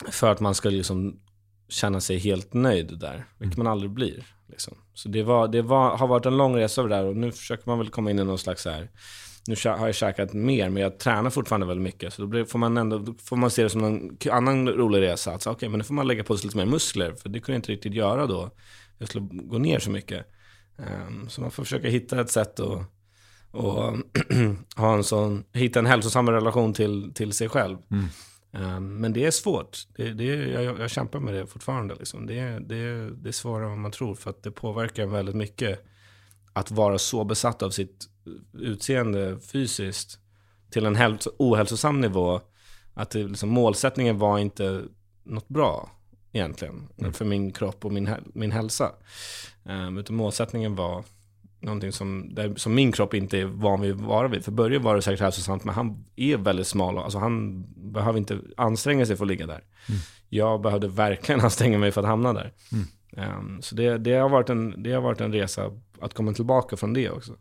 För 0.07 0.31
att 0.31 0.39
man 0.39 0.55
ska 0.55 0.69
liksom 0.69 1.19
känna 1.69 2.01
sig 2.01 2.17
helt 2.17 2.53
nöjd 2.53 2.99
där, 2.99 3.25
vilket 3.37 3.57
man 3.57 3.67
aldrig 3.67 3.91
blir. 3.91 4.25
Liksom. 4.47 4.77
Så 4.93 5.09
det, 5.09 5.23
var, 5.23 5.47
det 5.47 5.61
var, 5.61 5.97
har 5.97 6.07
varit 6.07 6.25
en 6.25 6.37
lång 6.37 6.55
resa 6.55 6.81
över 6.81 6.89
där 6.89 7.05
och 7.05 7.17
nu 7.17 7.31
försöker 7.31 7.63
man 7.69 7.77
väl 7.77 7.89
komma 7.89 8.11
in 8.11 8.19
i 8.19 8.23
någon 8.23 8.37
slags 8.37 8.61
så 8.61 8.69
här, 8.69 8.89
nu 9.47 9.55
har 9.65 9.85
jag 9.85 9.95
käkat 9.95 10.33
mer, 10.33 10.69
men 10.69 10.83
jag 10.83 10.99
tränar 10.99 11.29
fortfarande 11.29 11.67
väldigt 11.67 11.83
mycket. 11.83 12.13
Så 12.13 12.21
då 12.21 12.27
blir, 12.27 12.45
får, 12.45 12.59
man 12.59 12.77
ändå, 12.77 12.97
då 12.97 13.13
får 13.13 13.35
man 13.35 13.49
se 13.49 13.63
det 13.63 13.69
som 13.69 13.83
en 13.83 14.17
annan 14.31 14.69
rolig 14.69 15.01
resa. 15.01 15.33
Alltså, 15.33 15.51
okay, 15.51 15.69
men 15.69 15.77
nu 15.77 15.83
får 15.83 15.93
man 15.93 16.07
lägga 16.07 16.23
på 16.23 16.37
sig 16.37 16.47
lite 16.47 16.57
mer 16.57 16.65
muskler, 16.65 17.13
för 17.13 17.29
det 17.29 17.39
kunde 17.39 17.55
jag 17.55 17.57
inte 17.57 17.71
riktigt 17.71 17.93
göra 17.93 18.27
då. 18.27 18.51
Jag 18.97 19.07
skulle 19.07 19.27
gå 19.31 19.57
ner 19.57 19.79
så 19.79 19.91
mycket. 19.91 20.27
Um, 20.77 21.29
så 21.29 21.41
man 21.41 21.51
får 21.51 21.63
försöka 21.63 21.87
hitta 21.87 22.21
ett 22.21 22.31
sätt 22.31 22.59
att 22.59 22.93
och 23.53 23.97
ha 24.75 24.93
en 24.93 25.03
sån, 25.03 25.43
hitta 25.53 25.79
en 25.79 25.85
hälsosam 25.85 26.29
relation 26.29 26.73
till, 26.73 27.13
till 27.13 27.31
sig 27.33 27.49
själv. 27.49 27.77
Mm. 27.91 28.05
Um, 28.51 29.01
men 29.01 29.13
det 29.13 29.25
är 29.25 29.31
svårt. 29.31 29.77
Det, 29.95 30.13
det, 30.13 30.25
jag, 30.25 30.79
jag 30.79 30.89
kämpar 30.89 31.19
med 31.19 31.33
det 31.33 31.47
fortfarande. 31.47 31.95
Liksom. 31.95 32.25
Det, 32.25 32.59
det, 32.59 33.09
det 33.09 33.29
är 33.29 33.31
svårare 33.31 33.71
än 33.71 33.81
man 33.81 33.91
tror, 33.91 34.15
för 34.15 34.29
att 34.29 34.43
det 34.43 34.51
påverkar 34.51 35.05
väldigt 35.05 35.35
mycket 35.35 35.85
att 36.53 36.71
vara 36.71 36.97
så 36.97 37.23
besatt 37.23 37.63
av 37.63 37.69
sitt 37.69 38.05
utseende 38.53 39.39
fysiskt 39.39 40.19
till 40.69 40.85
en 40.85 40.95
hälso, 40.95 41.31
ohälsosam 41.37 42.01
nivå. 42.01 42.41
Att 42.93 43.09
det, 43.09 43.23
liksom, 43.23 43.49
målsättningen 43.49 44.17
var 44.17 44.39
inte 44.39 44.81
något 45.23 45.47
bra 45.47 45.89
egentligen 46.33 46.87
mm. 46.97 47.13
för 47.13 47.25
min 47.25 47.51
kropp 47.51 47.85
och 47.85 47.91
min, 47.91 48.09
min 48.33 48.51
hälsa. 48.51 48.91
Um, 49.63 49.97
utan 49.97 50.15
målsättningen 50.15 50.75
var 50.75 51.03
någonting 51.59 51.91
som, 51.91 52.35
där, 52.35 52.55
som 52.55 52.75
min 52.75 52.91
kropp 52.91 53.13
inte 53.13 53.39
är 53.39 53.45
van 53.45 53.81
vid 53.81 53.91
att 53.91 54.01
vara 54.01 54.27
vid. 54.27 54.45
För 54.45 54.51
Börje 54.51 54.79
var 54.79 54.95
det 54.95 55.01
säkert 55.01 55.19
hälsosamt, 55.19 55.63
men 55.63 55.75
han 55.75 56.05
är 56.15 56.37
väldigt 56.37 56.67
smal. 56.67 56.97
Alltså 56.97 57.17
han 57.17 57.65
behöver 57.91 58.19
inte 58.19 58.39
anstränga 58.57 59.05
sig 59.05 59.15
för 59.15 59.23
att 59.25 59.27
ligga 59.27 59.45
där. 59.45 59.63
Mm. 59.89 60.01
Jag 60.29 60.61
behövde 60.61 60.87
verkligen 60.87 61.41
anstränga 61.45 61.77
mig 61.77 61.91
för 61.91 62.01
att 62.01 62.07
hamna 62.07 62.33
där. 62.33 62.53
Mm. 62.71 62.87
Um, 63.17 63.61
så 63.61 63.75
det, 63.75 63.97
det, 63.97 64.13
har 64.13 64.29
varit 64.29 64.49
en, 64.49 64.83
det 64.83 64.91
har 64.91 65.01
varit 65.01 65.21
en 65.21 65.33
resa 65.33 65.71
att 66.01 66.13
komma 66.13 66.33
tillbaka 66.33 66.77
från 66.77 66.93
det 66.93 67.09
också. 67.09 67.33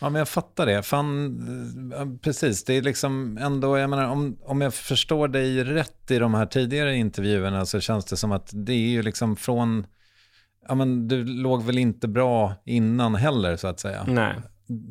Ja, 0.00 0.10
men 0.10 0.18
jag 0.18 0.28
fattar 0.28 0.66
det. 0.66 0.82
Fan, 0.82 2.18
precis, 2.22 2.64
det 2.64 2.74
är 2.74 2.82
liksom 2.82 3.38
ändå, 3.38 3.78
jag 3.78 3.90
menar, 3.90 4.08
om, 4.08 4.38
om 4.42 4.60
jag 4.60 4.74
förstår 4.74 5.28
dig 5.28 5.64
rätt 5.64 6.10
i 6.10 6.18
de 6.18 6.34
här 6.34 6.46
tidigare 6.46 6.96
intervjuerna 6.96 7.66
så 7.66 7.80
känns 7.80 8.04
det 8.04 8.16
som 8.16 8.32
att 8.32 8.50
det 8.52 8.72
är 8.72 8.88
ju 8.88 9.02
liksom 9.02 9.36
från, 9.36 9.86
ja 10.68 10.74
men 10.74 11.08
du 11.08 11.24
låg 11.24 11.62
väl 11.62 11.78
inte 11.78 12.08
bra 12.08 12.54
innan 12.64 13.14
heller 13.14 13.56
så 13.56 13.68
att 13.68 13.80
säga. 13.80 14.04
Nej. 14.08 14.34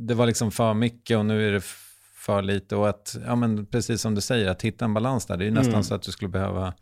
Det 0.08 0.14
var 0.14 0.26
liksom 0.26 0.52
för 0.52 0.74
mycket 0.74 1.18
och 1.18 1.26
nu 1.26 1.48
är 1.48 1.52
det 1.52 1.64
för 2.16 2.42
lite 2.42 2.76
och 2.76 2.90
att, 2.90 3.18
ja 3.26 3.36
men 3.36 3.66
precis 3.66 4.02
som 4.02 4.16
du 4.16 4.22
säger, 4.22 4.50
att 4.50 4.62
hitta 4.62 4.86
en 4.86 4.94
balans 4.94 5.26
där, 5.26 5.38
det 5.38 5.44
är 5.44 5.46
ju 5.46 5.52
nästan 5.52 5.74
mm. 5.74 5.84
så 5.84 5.96
att 5.96 6.02
du 6.02 6.12
skulle 6.12 6.30
behöva 6.30 6.74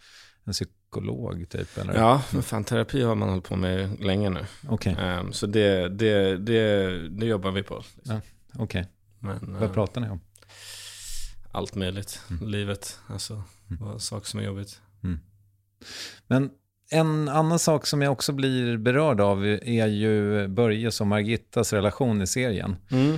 en 0.47 0.53
psykolog 0.53 1.49
typ? 1.49 1.77
Eller? 1.77 1.93
Ja, 1.93 2.23
men 2.33 2.43
fan 2.43 2.63
terapi 2.63 3.01
har 3.01 3.15
man 3.15 3.29
hållit 3.29 3.43
på 3.43 3.55
med 3.55 3.99
länge 3.99 4.29
nu. 4.29 4.45
Okay. 4.69 4.93
Um, 4.93 4.99
ehm, 4.99 5.33
så 5.33 5.47
det, 5.47 5.89
det, 5.89 6.37
det, 6.37 7.09
det 7.09 7.25
jobbar 7.25 7.51
vi 7.51 7.63
på. 7.63 7.83
Liksom. 7.95 8.15
Ja, 8.15 8.21
Okej. 8.63 8.85
Okay. 9.21 9.33
Vad 9.39 9.63
um, 9.63 9.73
pratar 9.73 10.01
ni 10.01 10.09
om? 10.09 10.19
Allt 11.51 11.75
möjligt. 11.75 12.21
Mm. 12.29 12.47
Livet, 12.47 12.99
alltså 13.07 13.43
mm. 13.69 13.99
saker 13.99 14.27
som 14.27 14.39
är 14.39 14.43
jobbigt. 14.43 14.81
Mm. 15.03 15.19
Men 16.27 16.49
en 16.89 17.29
annan 17.29 17.59
sak 17.59 17.87
som 17.87 18.01
jag 18.01 18.11
också 18.11 18.31
blir 18.33 18.77
berörd 18.77 19.21
av 19.21 19.45
är 19.45 19.87
ju 19.87 20.47
Börjes 20.47 21.01
och 21.01 21.07
Margittas 21.07 21.73
relation 21.73 22.21
i 22.21 22.27
serien. 22.27 22.75
Mm. 22.91 23.17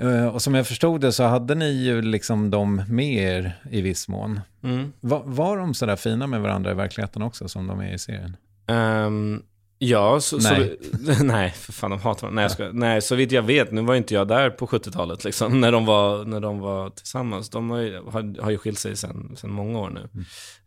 Eh, 0.00 0.26
Och 0.26 0.42
som 0.42 0.54
jag 0.54 0.66
förstod 0.66 1.00
det 1.00 1.12
så 1.12 1.24
hade 1.24 1.54
ni 1.54 1.70
ju 1.84 2.02
liksom 2.02 2.50
dem 2.50 2.82
med 2.88 3.14
er 3.14 3.52
i 3.70 3.80
viss 3.80 4.08
mån. 4.08 4.40
Mm. 4.62 4.92
Va, 5.00 5.22
var 5.24 5.56
de 5.56 5.74
sådär 5.74 5.96
fina 5.96 6.26
med 6.26 6.40
varandra 6.40 6.70
i 6.70 6.74
verkligheten 6.74 7.22
också 7.22 7.48
som 7.48 7.66
de 7.66 7.80
är 7.80 7.94
i 7.94 7.98
serien? 7.98 8.36
Ehm, 8.66 9.42
ja, 9.78 10.20
så, 10.20 10.38
Nej. 10.38 10.78
Så, 11.16 11.24
nej, 11.24 11.50
för 11.50 11.72
fan 11.72 11.90
de 11.90 12.00
hatar 12.00 12.22
varandra. 12.22 12.42
Nej, 12.42 12.50
ska, 12.50 12.70
nej, 12.72 13.02
så 13.02 13.14
vitt 13.14 13.32
jag 13.32 13.42
vet, 13.42 13.72
nu 13.72 13.82
var 13.82 13.94
inte 13.94 14.14
jag 14.14 14.28
där 14.28 14.50
på 14.50 14.66
70-talet 14.66 15.24
liksom, 15.24 15.60
när 15.60 15.72
de 15.72 15.86
var, 15.86 16.24
när 16.24 16.40
de 16.40 16.58
var 16.58 16.90
tillsammans. 16.90 17.50
De 17.50 17.70
har 17.70 17.78
ju, 17.78 18.00
har, 18.00 18.42
har 18.42 18.50
ju 18.50 18.58
skilt 18.58 18.78
sig 18.78 18.96
sedan 18.96 19.36
många 19.42 19.78
år 19.78 19.90
nu. 19.90 20.08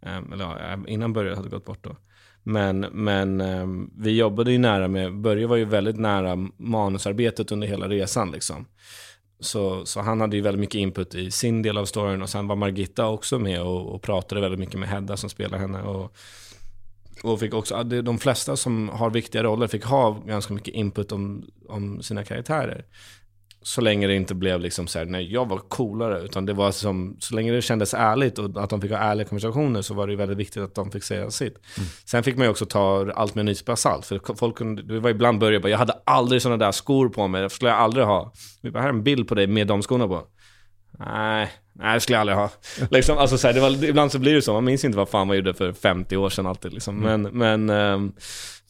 Ehm, 0.02 0.34
eller 0.34 0.46
ja, 0.46 0.78
innan 0.88 1.14
Börje 1.14 1.36
hade 1.36 1.50
gått 1.50 1.66
bort 1.66 1.84
då. 1.84 1.96
Men, 2.44 2.80
men 2.80 3.42
ehm, 3.42 3.90
vi 3.98 4.18
jobbade 4.18 4.52
ju 4.52 4.58
nära 4.58 4.88
med, 4.88 5.22
Börje 5.22 5.48
var 5.48 5.56
ju 5.56 5.66
väldigt 5.66 6.00
nära 6.00 6.36
manusarbetet 6.58 7.52
under 7.52 7.68
hela 7.68 7.88
resan 7.88 8.32
liksom. 8.32 8.66
Så, 9.40 9.86
så 9.86 10.02
han 10.02 10.22
hade 10.22 10.36
ju 10.36 10.42
väldigt 10.42 10.60
mycket 10.60 10.76
input 10.76 11.16
i 11.16 11.32
sin 11.32 11.62
del 11.62 11.78
av 11.78 11.86
storyn 11.86 12.22
och 12.22 12.30
sen 12.30 12.48
var 12.48 12.56
Margitta 12.56 13.08
också 13.08 13.40
med 13.40 13.62
och, 13.62 13.96
och 13.96 14.02
pratade 14.02 14.42
väldigt 14.42 14.60
mycket 14.60 14.80
med 14.80 14.90
Hedda 14.90 15.18
som 15.18 15.30
spelar 15.30 15.58
henne. 15.58 15.82
Och, 15.82 16.16
och 17.24 17.40
fick 17.40 17.54
också, 17.54 17.84
de 17.84 18.20
flesta 18.20 18.58
som 18.58 18.90
har 18.90 19.10
viktiga 19.10 19.44
roller 19.44 19.68
fick 19.68 19.86
ha 19.86 20.12
ganska 20.12 20.54
mycket 20.54 20.74
input 20.74 21.12
om, 21.12 21.46
om 21.68 22.02
sina 22.02 22.24
karaktärer. 22.24 22.86
Så 23.62 23.82
länge 23.82 24.08
det 24.08 24.16
inte 24.16 24.36
blev 24.36 24.60
liksom 24.60 24.88
så 24.88 25.00
här, 25.00 25.06
nej 25.06 25.34
jag 25.34 25.50
var 25.50 25.58
coolare, 25.58 26.22
utan 26.22 26.46
det 26.46 26.54
var 26.54 26.72
som, 26.72 27.18
så 27.20 27.36
länge 27.36 27.52
det 27.52 27.62
kändes 27.62 27.94
ärligt 27.94 28.40
och 28.40 28.64
att 28.64 28.70
de 28.70 28.82
fick 28.82 28.92
ha 28.92 28.98
ärliga 28.98 29.28
konversationer 29.28 29.82
så 29.82 29.94
var 29.94 30.08
det 30.08 30.16
väldigt 30.16 30.38
viktigt 30.38 30.64
att 30.64 30.76
de 30.76 30.92
fick 30.92 31.04
säga 31.04 31.32
sitt. 31.32 31.58
Sen 32.06 32.24
fick 32.24 32.38
man 32.38 32.46
ju 32.46 32.52
också 32.52 32.66
ta 32.66 33.12
allt 33.16 33.36
med 33.36 33.42
en 33.42 33.46
nypa 33.46 33.76
salt, 33.76 34.06
för 34.06 34.36
folk 34.36 34.58
kunde, 34.58 34.82
det 34.82 35.00
var 35.00 35.10
ibland 35.10 35.40
började 35.40 35.60
bara, 35.60 35.70
jag 35.70 35.78
hade 35.78 35.94
aldrig 36.06 36.42
sådana 36.42 36.66
där 36.66 36.72
skor 36.72 37.10
på 37.10 37.28
mig, 37.28 37.42
det 37.42 37.50
skulle 37.50 37.72
jag 37.72 37.80
aldrig 37.80 38.06
ha. 38.06 38.34
Vi 38.62 38.72
bara, 38.72 38.80
här 38.80 38.90
är 38.90 38.94
en 38.94 39.04
bild 39.04 39.28
på 39.28 39.36
dig 39.36 39.48
med 39.48 39.68
de 39.68 39.82
skorna 39.82 40.08
på. 40.08 40.28
Nej, 41.00 41.52
nej 41.80 41.94
det 41.94 42.00
skulle 42.00 42.16
jag 42.16 42.22
aldrig 42.22 42.38
ha. 42.38 42.50
Liksom, 42.92 43.18
alltså, 43.18 43.38
så 43.38 43.48
här, 43.48 43.54
det 43.54 43.60
var, 43.60 43.84
ibland 43.84 44.12
så 44.12 44.20
blir 44.20 44.36
det 44.36 44.42
så, 44.42 44.54
man 44.54 44.64
minns 44.64 44.86
inte 44.86 44.98
vad 44.98 45.10
fan 45.10 45.28
man 45.28 45.36
gjorde 45.36 45.54
för 45.54 45.74
50 45.74 46.18
år 46.18 46.30
sedan 46.30 46.46
alltid. 46.46 46.74
Liksom. 46.74 47.00
Men, 47.00 47.22
men 47.22 47.70
ehm, 47.70 48.12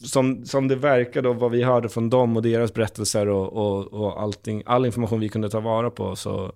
som, 0.04 0.44
som 0.46 0.68
det 0.68 0.76
verkade 0.76 1.28
och 1.28 1.36
vad 1.36 1.50
vi 1.50 1.62
hörde 1.62 1.88
från 1.88 2.10
dem 2.10 2.36
och 2.36 2.42
deras 2.42 2.74
berättelser 2.74 3.28
och, 3.28 3.52
och, 3.52 3.92
och 3.92 4.22
allting, 4.22 4.62
all 4.66 4.86
information 4.86 5.20
vi 5.20 5.28
kunde 5.28 5.50
ta 5.50 5.60
vara 5.60 5.90
på 5.90 6.16
så 6.16 6.52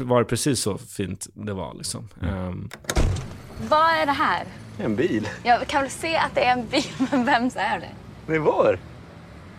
var 0.00 0.18
det 0.18 0.24
precis 0.24 0.60
så 0.60 0.78
fint 0.78 1.26
det 1.34 1.52
var. 1.52 1.74
Liksom. 1.74 2.08
Ehm, 2.22 2.68
Vad 3.68 3.88
är 4.02 4.06
det 4.06 4.12
här? 4.12 4.44
En 4.78 4.96
bil? 4.96 5.28
Jag 5.42 5.66
kan 5.66 5.82
väl 5.82 5.90
se 5.90 6.16
att 6.16 6.34
det 6.34 6.44
är 6.44 6.52
en 6.52 6.66
bil, 6.66 6.84
men 7.10 7.24
vems 7.24 7.56
är 7.56 7.80
det? 7.80 7.90
Men 8.26 8.42
var? 8.42 8.78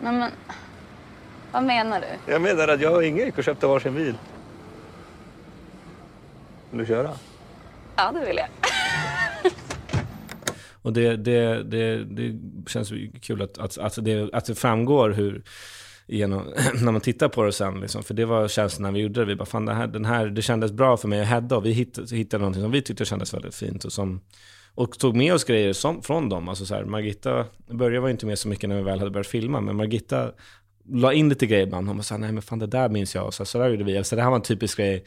Men, 0.02 0.18
men 0.18 0.30
vad 1.52 1.62
menar 1.62 2.00
du? 2.00 2.32
Jag 2.32 2.42
menar 2.42 2.68
att 2.68 2.80
jag 2.80 2.94
och 2.94 3.04
Inge 3.04 3.24
gick 3.24 3.38
och 3.38 3.44
köpte 3.44 3.66
varsin 3.66 3.94
bil. 3.94 4.14
Vill 6.70 6.80
du 6.80 6.86
köra? 6.86 7.10
Ja, 7.96 8.12
det 8.12 8.26
vill 8.26 8.36
jag. 8.36 8.48
Och 10.82 10.92
det, 10.92 11.16
det, 11.16 11.62
det, 11.62 12.04
det 12.04 12.38
känns 12.66 12.92
kul 13.22 13.42
att, 13.42 13.58
att, 13.58 13.78
att, 13.78 14.04
det, 14.04 14.30
att 14.32 14.44
det 14.44 14.54
framgår 14.54 15.10
hur, 15.10 15.42
genom, 16.06 16.42
när 16.82 16.92
man 16.92 17.00
tittar 17.00 17.28
på 17.28 17.42
det 17.42 17.52
sen. 17.52 17.80
Liksom. 17.80 18.02
För 18.02 18.14
det 18.14 18.24
var 18.24 18.48
känslan 18.48 18.82
när 18.82 18.92
vi 18.92 19.00
gjorde 19.00 19.20
det. 19.20 19.26
Vi 19.26 19.36
bara, 19.36 19.44
fan 19.44 19.66
det 19.66 19.74
här, 19.74 19.86
den 19.86 20.04
här, 20.04 20.26
det 20.26 20.42
kändes 20.42 20.72
bra 20.72 20.96
för 20.96 21.08
mig 21.08 21.20
och 21.20 21.26
Hedda. 21.26 21.56
Och 21.56 21.66
vi 21.66 21.72
hittade, 21.72 22.16
hittade 22.16 22.40
någonting 22.40 22.62
som 22.62 22.70
vi 22.70 22.82
tyckte 22.82 23.04
kändes 23.04 23.34
väldigt 23.34 23.54
fint. 23.54 23.84
Och, 23.84 23.92
som, 23.92 24.20
och 24.74 24.98
tog 24.98 25.16
med 25.16 25.34
oss 25.34 25.44
grejer 25.44 25.72
som, 25.72 26.02
från 26.02 26.28
dem. 26.28 26.48
Alltså 26.48 26.66
så 26.66 26.74
här, 26.74 26.84
Margitta, 26.84 27.44
Börje 27.70 28.00
var 28.00 28.08
inte 28.08 28.26
med 28.26 28.38
så 28.38 28.48
mycket 28.48 28.68
när 28.68 28.76
vi 28.76 28.82
väl 28.82 28.98
hade 28.98 29.10
börjat 29.10 29.26
filma. 29.26 29.60
Men 29.60 29.76
Margitta 29.76 30.32
la 30.88 31.12
in 31.12 31.28
lite 31.28 31.46
grejer 31.46 31.66
ibland. 31.66 31.88
Hon 31.88 32.00
här, 32.10 32.18
nej 32.18 32.32
men 32.32 32.42
fan 32.42 32.58
det 32.58 32.66
där 32.66 32.88
minns 32.88 33.14
jag. 33.14 33.26
Och 33.26 33.34
så, 33.34 33.44
så 33.44 33.58
där 33.58 33.68
gjorde 33.68 33.84
vi. 33.84 34.04
Så 34.04 34.16
det 34.16 34.22
här 34.22 34.30
var 34.30 34.36
en 34.36 34.42
typisk 34.42 34.78
grej. 34.78 35.04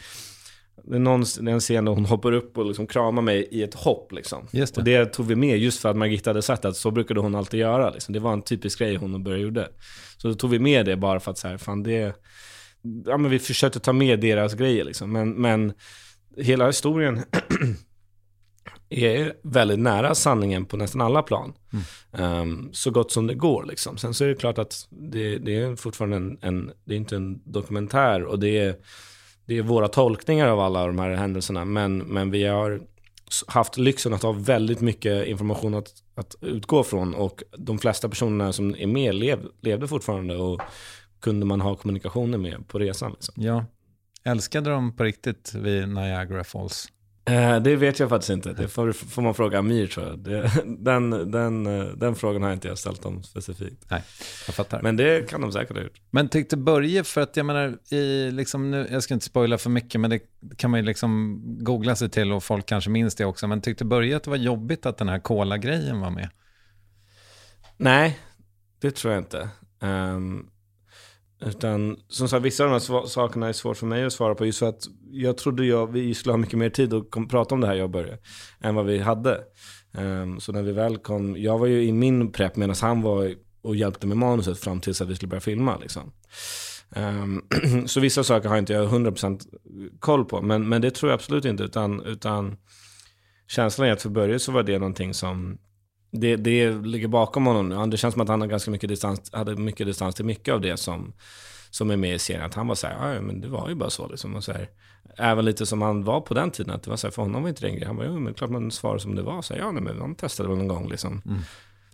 Det 0.83 0.95
är 0.95 0.99
någon, 0.99 1.23
en 1.47 1.59
scen 1.59 1.85
där 1.85 1.91
hon 1.91 2.05
hoppar 2.05 2.31
upp 2.31 2.57
och 2.57 2.65
liksom 2.65 2.87
kramar 2.87 3.21
mig 3.21 3.47
i 3.51 3.63
ett 3.63 3.73
hopp. 3.73 4.11
Liksom. 4.11 4.47
Det. 4.51 4.77
Och 4.77 4.83
det 4.83 5.05
tog 5.05 5.25
vi 5.25 5.35
med 5.35 5.57
just 5.57 5.81
för 5.81 5.89
att 5.89 5.97
Margitta 5.97 6.29
hade 6.29 6.41
sagt 6.41 6.65
att 6.65 6.77
så 6.77 6.91
brukade 6.91 7.19
hon 7.19 7.35
alltid 7.35 7.59
göra. 7.59 7.89
Liksom. 7.89 8.13
Det 8.13 8.19
var 8.19 8.33
en 8.33 8.41
typisk 8.41 8.79
grej 8.79 8.95
hon 8.95 9.13
och 9.13 9.21
Börje 9.21 9.43
gjorde. 9.43 9.69
Så 10.17 10.27
då 10.27 10.33
tog 10.33 10.49
vi 10.49 10.59
med 10.59 10.85
det 10.85 10.97
bara 10.97 11.19
för 11.19 11.31
att 11.31 11.37
så 11.37 11.47
här, 11.47 11.57
fan 11.57 11.83
det... 11.83 12.15
Ja 13.05 13.17
men 13.17 13.31
vi 13.31 13.39
försökte 13.39 13.79
ta 13.79 13.93
med 13.93 14.19
deras 14.19 14.53
grejer 14.53 14.83
liksom. 14.83 15.11
Men, 15.11 15.33
men 15.33 15.73
hela 16.37 16.67
historien 16.67 17.21
är 18.89 19.33
väldigt 19.43 19.79
nära 19.79 20.15
sanningen 20.15 20.65
på 20.65 20.77
nästan 20.77 21.01
alla 21.01 21.23
plan. 21.23 21.53
Ehm, 22.13 22.69
så 22.73 22.91
gott 22.91 23.11
som 23.11 23.27
det 23.27 23.33
går 23.33 23.65
liksom. 23.65 23.97
Sen 23.97 24.13
så 24.13 24.23
är 24.23 24.27
det 24.27 24.35
klart 24.35 24.57
att 24.57 24.87
det, 24.89 25.37
det 25.37 25.55
är 25.55 25.75
fortfarande 25.75 26.17
en, 26.17 26.37
en, 26.41 26.71
det 26.85 26.93
är 26.93 26.97
inte 26.97 27.15
en 27.15 27.51
dokumentär 27.51 28.23
och 28.23 28.39
det 28.39 28.57
är, 28.57 28.75
det 29.45 29.57
är 29.57 29.61
våra 29.61 29.87
tolkningar 29.87 30.47
av 30.47 30.59
alla 30.59 30.87
de 30.87 30.99
här 30.99 31.09
händelserna. 31.09 31.65
Men, 31.65 31.97
men 31.97 32.31
vi 32.31 32.43
har 32.43 32.81
haft 33.47 33.77
lyxen 33.77 34.13
att 34.13 34.23
ha 34.23 34.31
väldigt 34.31 34.81
mycket 34.81 35.27
information 35.27 35.75
att, 35.75 35.93
att 36.15 36.35
utgå 36.41 36.83
från 36.83 37.13
och 37.13 37.43
de 37.57 37.79
flesta 37.79 38.09
personerna 38.09 38.53
som 38.53 38.75
är 38.75 38.87
med 38.87 39.15
lev, 39.15 39.39
levde 39.61 39.87
fortfarande 39.87 40.35
och 40.35 40.61
kunde 41.19 41.45
man 41.45 41.61
ha 41.61 41.75
kommunikationer 41.75 42.37
med 42.37 42.67
på 42.67 42.79
resan. 42.79 43.11
Liksom. 43.11 43.33
Ja. 43.37 43.65
Älskade 44.23 44.69
de 44.69 44.95
på 44.95 45.03
riktigt 45.03 45.53
vid 45.53 45.89
Niagara 45.89 46.43
Falls? 46.43 46.87
Eh, 47.25 47.59
det 47.59 47.75
vet 47.75 47.99
jag 47.99 48.09
faktiskt 48.09 48.29
inte. 48.29 48.53
Det 48.53 48.67
får, 48.67 48.91
får 48.91 49.21
man 49.21 49.33
fråga 49.33 49.59
Amir 49.59 49.87
tror 49.87 50.07
jag. 50.07 50.19
Det, 50.19 50.51
den, 50.65 51.31
den, 51.31 51.67
eh, 51.67 51.85
den 51.85 52.15
frågan 52.15 52.43
har 52.43 52.53
inte 52.53 52.67
jag 52.67 52.77
ställt 52.77 53.01
dem 53.01 53.23
specifikt. 53.23 53.85
Nej, 53.89 54.03
jag 54.47 54.55
fattar. 54.55 54.77
Men, 54.77 54.95
Men 54.95 55.05
det 55.05 55.29
kan 55.29 55.41
de 55.41 55.51
säkert 55.51 55.77
ha 55.77 55.83
gjort. 55.83 56.31
tyckte 56.31 56.57
Börje, 56.57 57.03
för 57.03 57.21
att 57.21 57.37
jag 57.37 57.45
menar, 57.45 57.93
i, 57.93 58.31
liksom, 58.31 58.71
nu, 58.71 58.87
jag 58.91 59.03
ska 59.03 59.13
inte 59.13 59.25
spoila 59.25 59.57
för 59.57 59.69
mycket, 59.69 60.01
men 60.01 60.09
det 60.09 60.19
kan 60.57 60.71
man 60.71 60.79
ju 60.79 60.85
liksom 60.85 61.41
googla 61.63 61.95
sig 61.95 62.09
till 62.09 62.31
och 62.31 62.43
folk 62.43 62.65
kanske 62.65 62.89
minns 62.89 63.15
det 63.15 63.25
också. 63.25 63.47
Men 63.47 63.61
tyckte 63.61 63.85
Börje 63.85 64.15
att 64.15 64.23
det 64.23 64.29
var 64.29 64.37
jobbigt 64.37 64.85
att 64.85 64.97
den 64.97 65.09
här 65.09 65.19
cola-grejen 65.19 65.99
var 65.99 66.09
med? 66.09 66.29
Nej, 67.77 68.19
det 68.79 68.91
tror 68.91 69.13
jag 69.13 69.21
inte. 69.21 69.49
Ehm, 69.81 70.47
utan 71.45 71.97
som 72.07 72.29
sagt, 72.29 72.45
vissa 72.45 72.63
av 72.63 72.69
de 72.69 72.73
här 72.73 73.05
sakerna 73.07 73.47
är 73.47 73.53
svårt 73.53 73.77
för 73.77 73.85
mig 73.85 74.05
att 74.05 74.13
svara 74.13 74.35
på. 74.35 74.45
Just 74.45 74.59
för 74.59 74.69
att 74.69 74.83
jag 75.11 75.37
trodde 75.37 75.65
jag, 75.65 75.91
vi 75.91 76.13
skulle 76.13 76.33
ha 76.33 76.37
mycket 76.37 76.59
mer 76.59 76.69
tid 76.69 76.93
att 76.93 77.11
kom, 77.11 77.27
prata 77.27 77.55
om 77.55 77.61
det 77.61 77.67
här, 77.67 77.75
jag 77.75 77.83
och 77.83 77.89
Börje, 77.89 78.17
än 78.59 78.75
vad 78.75 78.85
vi 78.85 78.99
hade. 78.99 79.39
Um, 79.97 80.39
så 80.39 80.51
när 80.51 80.61
vi 80.61 80.71
väl 80.71 80.97
kom, 80.97 81.37
jag 81.37 81.57
var 81.57 81.67
ju 81.67 81.83
i 81.83 81.91
min 81.91 82.31
prepp 82.31 82.55
medan 82.55 82.75
han 82.81 83.01
var 83.01 83.35
och 83.61 83.75
hjälpte 83.75 84.07
med 84.07 84.17
manuset 84.17 84.59
fram 84.59 84.81
tills 84.81 85.01
att 85.01 85.07
vi 85.07 85.15
skulle 85.15 85.29
börja 85.29 85.41
filma. 85.41 85.77
Liksom. 85.77 86.11
Um, 86.95 87.41
så 87.87 87.99
vissa 87.99 88.23
saker 88.23 88.49
har 88.49 88.57
inte 88.57 88.73
jag 88.73 88.89
100% 88.89 89.41
koll 89.99 90.25
på, 90.25 90.41
men, 90.41 90.69
men 90.69 90.81
det 90.81 90.91
tror 90.91 91.11
jag 91.11 91.15
absolut 91.15 91.45
inte. 91.45 91.63
Utan, 91.63 92.01
utan 92.05 92.57
känslan 93.47 93.87
är 93.87 93.91
att 93.91 94.01
för 94.01 94.09
Börje 94.09 94.39
så 94.39 94.51
var 94.51 94.63
det 94.63 94.79
någonting 94.79 95.13
som 95.13 95.57
det, 96.11 96.35
det 96.35 96.71
ligger 96.71 97.07
bakom 97.07 97.45
honom 97.45 97.69
nu. 97.69 97.91
Det 97.91 97.97
känns 97.97 98.13
som 98.13 98.21
att 98.21 98.27
han 98.27 98.41
har 98.41 98.47
ganska 98.47 98.71
mycket 98.71 98.89
distans, 98.89 99.33
hade 99.33 99.55
mycket 99.55 99.87
distans 99.87 100.15
till 100.15 100.25
mycket 100.25 100.53
av 100.53 100.61
det 100.61 100.77
som, 100.77 101.13
som 101.69 101.91
är 101.91 101.97
med 101.97 102.15
i 102.15 102.19
serien. 102.19 102.45
Att 102.45 102.53
han 102.53 102.67
var 102.67 102.75
så 102.75 102.87
här, 102.87 103.13
ja 103.13 103.21
men 103.21 103.41
det 103.41 103.47
var 103.47 103.69
ju 103.69 103.75
bara 103.75 103.89
så 103.89 104.07
liksom. 104.07 104.35
Och 104.35 104.43
så 104.43 104.51
här, 104.51 104.69
även 105.17 105.45
lite 105.45 105.65
som 105.65 105.81
han 105.81 106.03
var 106.03 106.21
på 106.21 106.33
den 106.33 106.51
tiden, 106.51 106.75
att 106.75 106.83
det 106.83 106.89
var 106.89 106.97
så 106.97 107.07
här, 107.07 107.11
för 107.11 107.21
honom 107.21 107.41
var 107.41 107.49
inte 107.49 107.61
det 107.61 107.67
en 107.67 107.75
grej. 107.75 107.87
Han 107.87 107.95
var 107.95 108.05
jo 108.05 108.19
men 108.19 108.33
klart 108.33 108.49
man 108.49 108.71
svarar 108.71 108.97
som 108.97 109.15
det 109.15 109.21
var. 109.21 109.41
Så 109.41 109.53
här, 109.53 109.61
ja 109.61 109.71
nej, 109.71 109.83
men 109.83 110.01
han 110.01 110.15
testade 110.15 110.49
väl 110.49 110.57
någon 110.57 110.67
gång 110.67 110.89
liksom. 110.89 111.21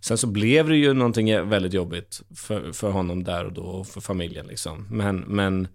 Sen 0.02 0.18
så 0.18 0.28
blev 0.28 0.70
det 0.70 0.78
ju 0.78 0.94
någonting 0.94 1.50
väldigt 1.50 1.74
jobbigt 1.74 2.22
för, 2.36 2.72
för 2.72 2.92
honom 2.92 3.24
där 3.24 3.46
och 3.46 3.54
då 3.54 3.62
och 3.62 3.88
för 3.88 4.02
familjen 4.02 4.48
liksom. 4.48 4.88
Men, 4.92 5.20
men 5.20 5.68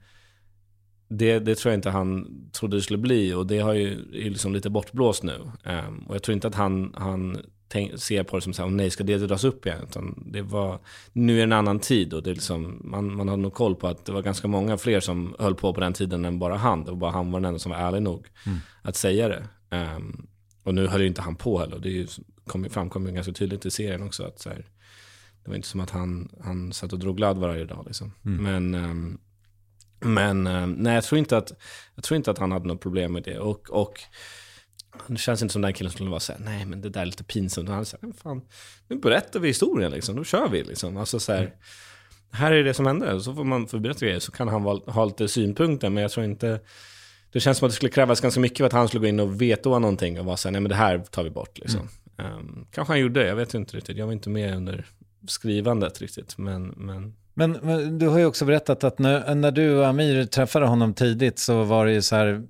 det, 1.09 1.39
det 1.39 1.55
tror 1.55 1.73
jag 1.73 1.79
inte 1.79 1.91
han 1.91 2.27
trodde 2.53 2.77
det 2.77 2.83
skulle 2.83 2.99
bli 2.99 3.35
och 3.35 3.47
det 3.47 3.59
har 3.59 3.73
ju, 3.73 3.93
är 3.93 4.31
liksom 4.31 4.53
lite 4.53 4.71
bortblåst 4.71 5.23
nu. 5.23 5.41
Ehm, 5.65 5.99
och 5.99 6.15
jag 6.15 6.23
tror 6.23 6.33
inte 6.35 6.49
att 6.49 6.55
han, 6.55 6.95
han 6.99 7.39
tänk, 7.73 8.01
ser 8.01 8.23
på 8.23 8.37
det 8.37 8.43
som 8.43 8.53
så 8.53 8.63
här, 8.63 8.69
"Åh 8.69 8.75
nej, 8.75 8.91
ska 8.91 9.05
det 9.05 9.19
dras 9.19 9.45
upp 9.45 9.67
igen? 9.67 9.81
Utan 9.83 10.25
det 10.33 10.43
var, 10.43 10.79
nu 11.13 11.33
är 11.33 11.37
det 11.37 11.43
en 11.43 11.53
annan 11.53 11.79
tid 11.79 12.15
och 12.15 12.23
det 12.23 12.31
är 12.31 12.35
liksom, 12.35 12.81
man, 12.85 13.17
man 13.17 13.29
hade 13.29 13.43
nog 13.43 13.55
koll 13.55 13.75
på 13.77 13.89
att 13.89 14.05
det 14.05 14.13
var 14.13 14.23
ganska 14.23 14.49
många 14.49 14.77
fler 14.79 15.01
som 15.01 15.37
höll 15.39 15.55
på 15.55 15.75
på 15.75 15.81
den 15.81 15.93
tiden 15.93 16.25
än 16.25 16.39
bara 16.39 16.57
han. 16.57 16.85
Det 16.85 16.91
var 16.91 16.99
bara 16.99 17.11
han 17.11 17.33
var 17.33 17.41
den 17.41 17.45
enda 17.45 17.59
som 17.59 17.73
var 17.73 17.79
ärlig 17.79 18.03
nog 18.03 18.27
att 18.83 18.97
säga 18.97 19.29
det. 19.29 19.49
Ehm, 19.71 20.27
och 20.63 20.75
nu 20.75 20.87
höll 20.87 21.01
ju 21.01 21.07
inte 21.07 21.23
han 21.23 21.37
på 21.37 21.59
heller. 21.59 21.79
Det 21.79 21.89
är 21.89 21.93
ju, 21.93 22.07
kom, 22.47 22.71
framkom 22.71 23.07
ju 23.07 23.13
ganska 23.13 23.33
tydligt 23.33 23.67
i 23.67 23.71
serien 23.71 24.03
också 24.03 24.25
att 24.25 24.39
så 24.39 24.49
här, 24.49 24.67
det 25.45 25.51
var 25.51 25.57
inte 25.57 25.69
som 25.69 25.81
att 25.81 25.91
han, 25.91 26.29
han 26.45 26.73
satt 26.73 26.93
och 26.93 26.99
drog 26.99 27.21
ladd 27.21 27.39
varje 27.39 27.65
dag 27.65 27.85
liksom. 27.87 28.13
Men, 28.43 28.75
ehm, 28.75 29.19
men 30.01 30.47
ehm, 30.47 30.73
nej, 30.73 30.95
jag 30.95 31.05
tror, 31.05 31.19
inte 31.19 31.37
att, 31.37 31.53
jag 31.95 32.05
tror 32.05 32.17
inte 32.17 32.31
att 32.31 32.39
han 32.39 32.53
hade 32.53 32.69
något 32.69 32.81
problem 32.81 33.13
med 33.13 33.23
det. 33.23 33.39
Och, 33.39 33.71
och 33.71 34.01
det 35.07 35.17
känns 35.17 35.43
inte 35.43 35.53
som 35.53 35.63
den 35.63 35.73
killen 35.73 35.91
som 35.91 35.97
skulle 35.97 36.11
vara 36.11 36.21
såhär, 36.21 36.41
nej 36.45 36.65
men 36.65 36.81
det 36.81 36.89
där 36.89 37.01
är 37.01 37.07
lite 37.07 37.25
pinsamt. 37.25 37.69
Och 37.69 37.75
han 37.75 37.85
säger, 37.85 38.07
"Men 38.07 38.15
fan, 38.15 38.43
nu 38.89 38.97
berättar 38.97 39.41
vi 39.41 39.49
historien 39.49 39.93
liksom, 39.93 40.17
då 40.17 40.25
kör 40.25 40.49
vi 40.49 40.65
liksom. 40.65 40.97
Alltså 40.97 41.21
så 41.21 41.33
här, 41.33 41.55
här 42.31 42.53
är 42.53 42.65
det 42.65 42.75
som 42.75 42.87
hände, 42.87 43.21
så 43.21 43.35
får 43.35 43.45
man 43.45 43.67
berätta 43.67 44.07
grejer, 44.07 44.19
så 44.19 44.33
kan 44.33 44.49
han 44.49 44.63
ha 44.87 45.05
lite 45.05 45.29
synpunkter, 45.29 45.91
men 45.91 46.03
jag 46.03 46.11
tror 46.11 46.27
inte, 46.27 46.61
det 47.33 47.41
känns 47.41 47.59
som 47.59 47.67
att 47.67 47.73
det 47.73 47.77
skulle 47.77 47.93
krävas 47.93 48.21
ganska 48.21 48.41
mycket 48.41 48.59
för 48.59 48.65
att 48.65 48.73
han 48.73 48.89
skulle 48.89 49.01
gå 49.01 49.07
in 49.07 49.21
och 49.21 49.43
vetoa 49.43 49.79
någonting 49.79 50.21
och 50.21 50.27
vara 50.27 50.37
såhär, 50.37 50.53
nej 50.53 50.61
men 50.61 50.69
det 50.69 50.75
här 50.75 50.99
tar 50.99 51.25
vi 51.25 51.31
bort 51.31 51.59
liksom. 51.59 51.89
Ehm, 52.19 52.67
kanske 52.71 52.93
han 52.93 53.01
gjorde, 53.01 53.27
jag 53.27 53.37
vet 53.37 53.55
inte 53.55 53.77
riktigt, 53.77 53.97
jag 53.97 54.07
var 54.07 54.13
inte 54.13 54.31
med 54.31 54.57
under 54.57 54.87
skrivandet 55.29 56.01
riktigt, 56.01 56.39
men, 56.39 56.67
men 56.67 57.15
Men, 57.35 57.53
men 57.63 57.99
du 57.99 58.09
har 58.09 58.19
ju 58.19 58.27
också 58.27 58.45
berättat 58.45 58.85
att 58.85 58.99
när, 58.99 59.35
när 59.35 59.51
du 59.51 59.79
och 59.79 59.87
Amir 59.87 60.25
träffade 60.25 60.67
honom 60.67 60.95
tidigt 60.95 61.39
så 61.39 61.63
var 61.63 61.87
det 61.87 61.93
ju 61.93 62.03
så 62.03 62.17
här, 62.17 62.43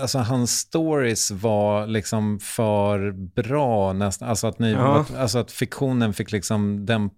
alltså 0.00 0.18
hans 0.18 0.58
stories 0.58 1.30
var 1.30 1.86
liksom 1.86 2.38
för 2.40 3.10
bra 3.42 3.92
nästan, 3.92 4.28
alltså 4.28 4.46
att, 4.46 4.58
ni, 4.58 4.72
Ja. 4.72 5.04
alltså 5.16 5.38
att 5.38 5.52
fiktionen 5.52 6.12
fick 6.14 6.32
liksom 6.32 6.86
dämpa 6.86 7.14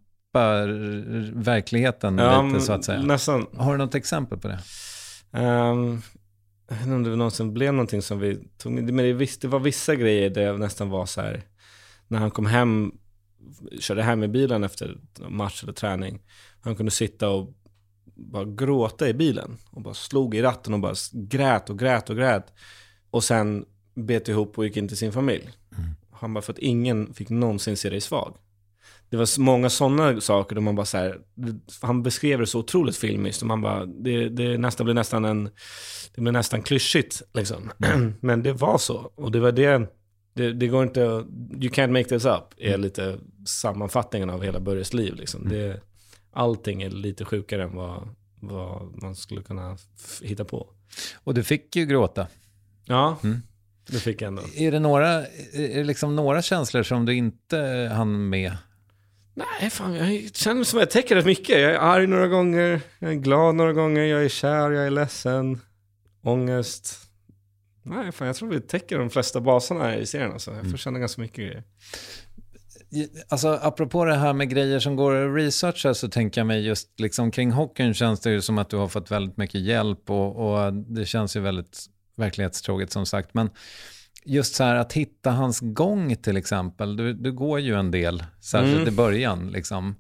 verkligheten 1.33 2.17
lite 2.17 2.61
så 2.61 2.73
att 2.73 2.85
säga. 2.85 3.03
Nästan. 3.03 3.47
Har 3.57 3.73
du 3.73 3.79
något 3.79 3.95
exempel 3.95 4.39
på 4.39 4.49
det? 4.49 4.59
Um, 5.33 6.03
jag 6.69 6.77
vet 6.77 6.85
inte 6.85 6.95
om 6.95 7.03
det 7.03 7.17
någonsin 7.17 7.55
blev 7.55 7.73
någonting 7.75 8.03
som 8.03 8.19
vi 8.19 8.39
tog. 8.59 8.73
Men 8.73 8.97
det, 8.97 9.13
visst, 9.13 9.41
det 9.43 9.49
var 9.49 9.59
vissa 9.61 9.95
grejer 9.95 10.31
där 10.31 10.43
jag 10.43 10.61
nästan 10.61 10.91
var 10.91 11.07
så 11.07 11.21
här. 11.21 11.43
När 12.09 12.19
han 12.19 12.31
kom 12.31 12.47
hem, 12.47 12.93
körde 13.81 14.03
hem 14.03 14.23
i 14.23 14.29
bilen 14.29 14.65
efter 14.65 14.99
match 15.29 15.63
eller 15.63 15.73
träning. 15.73 16.23
Han 16.61 16.77
kunde 16.77 16.93
sitta 16.93 17.29
och 17.29 17.53
bara 18.15 18.45
gråta 18.45 19.09
i 19.09 19.15
bilen. 19.15 19.57
Och 19.71 19.83
bara 19.83 19.95
slog 19.95 20.35
i 20.35 20.43
ratten 20.43 20.75
och 20.75 20.81
bara 20.81 20.95
grät 21.13 21.71
och 21.71 21.79
grät 21.79 22.11
och 22.11 22.17
grät. 22.17 22.53
Och 23.11 23.25
sen 23.25 23.65
bet 23.95 24.29
ihop 24.29 24.59
och 24.59 24.65
gick 24.65 24.77
in 24.77 24.89
till 24.89 24.97
sin 24.97 25.13
familj. 25.13 25.51
Han 26.13 26.35
bara, 26.35 26.43
för 26.43 26.53
att 26.53 26.59
ingen 26.59 27.15
fick 27.15 27.31
någonsin 27.31 27.77
se 27.77 27.91
dig 27.91 28.01
svag. 28.01 28.37
Det 29.11 29.17
var 29.17 29.41
många 29.41 29.71
sådana 29.71 30.21
saker 30.21 30.55
där 30.55 30.63
man 30.63 30.75
bara 30.75 30.87
så 30.87 30.99
här, 30.99 31.21
han 31.81 32.03
beskrev 32.03 32.41
det 32.41 32.47
så 32.47 32.59
otroligt 32.59 32.97
filmiskt 32.97 33.43
och 33.43 33.49
man 33.49 33.61
bara, 33.61 33.87
det, 33.87 34.29
det 34.29 34.59
nästan 34.59 34.85
blev 34.85 34.95
nästan 34.95 35.25
en, 35.25 35.45
det 36.15 36.21
blev 36.21 36.33
nästan 36.33 36.63
klyschigt 36.63 37.23
liksom. 37.35 37.71
Men 38.21 38.43
det 38.43 38.53
var 38.53 38.79
så. 38.79 39.13
Och 39.15 39.33
det 39.33 39.41
var 39.41 39.53
det, 39.53 39.89
det, 40.35 40.53
det 40.53 40.67
går 40.69 40.83
inte, 40.83 41.01
you 41.01 41.71
can't 41.73 41.91
make 41.91 42.05
this 42.05 42.25
up, 42.25 42.45
är 42.59 42.79
lite 42.79 43.19
sammanfattningen 43.47 44.31
av 44.31 44.43
hela 44.43 44.61
Börjes 44.61 44.93
liv 44.95 45.15
liksom. 45.15 45.49
Det, 45.49 45.81
allting 46.33 46.83
är 46.83 46.91
lite 46.91 47.25
sjukare 47.25 47.63
än 47.63 47.77
vad, 47.77 48.09
vad 48.41 49.03
man 49.03 49.17
skulle 49.17 49.43
kunna 49.43 49.77
hitta 50.23 50.45
på. 50.45 50.69
Och 51.25 51.35
du 51.35 51.43
fick 51.43 51.77
ju 51.77 51.87
gråta. 51.87 52.27
Ja, 52.85 53.17
Mm. 53.25 53.43
det 53.91 53.99
fick 53.99 54.23
jag 54.23 54.29
ändå. 54.29 54.43
Är 54.57 54.73
det 54.73 54.79
några, 54.79 55.09
är 55.53 55.75
det 55.77 55.85
liksom 55.85 56.17
några 56.17 56.43
känslor 56.43 56.83
som 56.83 57.07
du 57.07 57.15
inte 57.15 57.91
hann 57.95 58.29
med? 58.29 58.57
Nej, 59.35 59.71
fan, 59.71 59.95
jag 59.95 60.37
känner 60.37 60.65
som 60.65 60.79
jag 60.79 60.91
täcker 60.91 61.15
rätt 61.17 61.27
mycket. 61.27 61.61
Jag 61.61 61.71
är 61.73 61.79
arg 61.79 62.07
några 62.07 62.29
gånger, 62.29 62.81
jag 62.99 63.11
är 63.11 63.15
glad 63.17 63.55
några 63.55 63.73
gånger, 63.73 64.03
jag 64.03 64.25
är 64.25 64.29
kär, 64.29 64.71
jag 64.71 64.87
är 64.87 64.91
ledsen, 64.91 65.61
ångest. 66.23 67.04
Nej, 67.87 68.13
fan, 68.13 68.27
jag 68.27 68.37
tror 68.37 68.49
vi 68.49 68.61
täcker 68.61 68.99
de 68.99 69.11
flesta 69.11 69.41
baserna 69.41 69.97
i 69.97 70.07
serien. 70.07 70.33
Alltså. 70.33 70.55
Jag 70.55 70.71
får 70.71 70.79
känna 70.79 70.99
ganska 70.99 71.23
mycket 71.23 71.37
grejer. 71.37 71.65
Alltså 73.29 73.59
apropå 73.63 74.05
det 74.05 74.15
här 74.15 74.33
med 74.33 74.51
grejer 74.51 74.79
som 74.79 74.97
går 74.97 75.15
att 75.15 75.37
researcha 75.37 75.95
så 75.95 76.09
tänker 76.09 76.41
jag 76.41 76.47
mig 76.47 76.67
just 76.67 77.01
liksom 77.01 77.31
kring 77.31 77.51
hockeyn 77.51 77.95
känns 77.95 78.21
det 78.21 78.31
ju 78.31 78.43
som 78.43 78.59
att 78.59 78.71
du 78.71 78.77
har 78.77 78.89
fått 78.89 79.11
väldigt 79.11 79.37
mycket 79.37 79.61
hjälp 79.61 80.11
och, 80.11 80.37
och 80.37 80.75
det 80.75 81.07
känns 81.07 81.37
ju 81.37 81.41
väldigt 81.41 81.87
verklighetstroget 82.17 82.93
som 82.93 83.07
sagt. 83.07 83.35
Men 83.35 83.51
just 84.25 84.55
så 84.55 84.65
här 84.65 84.75
att 84.75 84.93
hitta 84.93 85.31
hans 85.31 85.61
gång 85.61 86.17
till 86.17 86.37
exempel, 86.37 86.97
du, 86.97 87.13
du 87.13 87.33
går 87.33 87.61
ju 87.61 87.75
en 87.75 87.91
del, 87.91 88.25
särskilt 88.41 88.77
Mm. 88.77 88.89
i 88.89 88.97
början 88.97 89.51
liksom. 89.51 89.95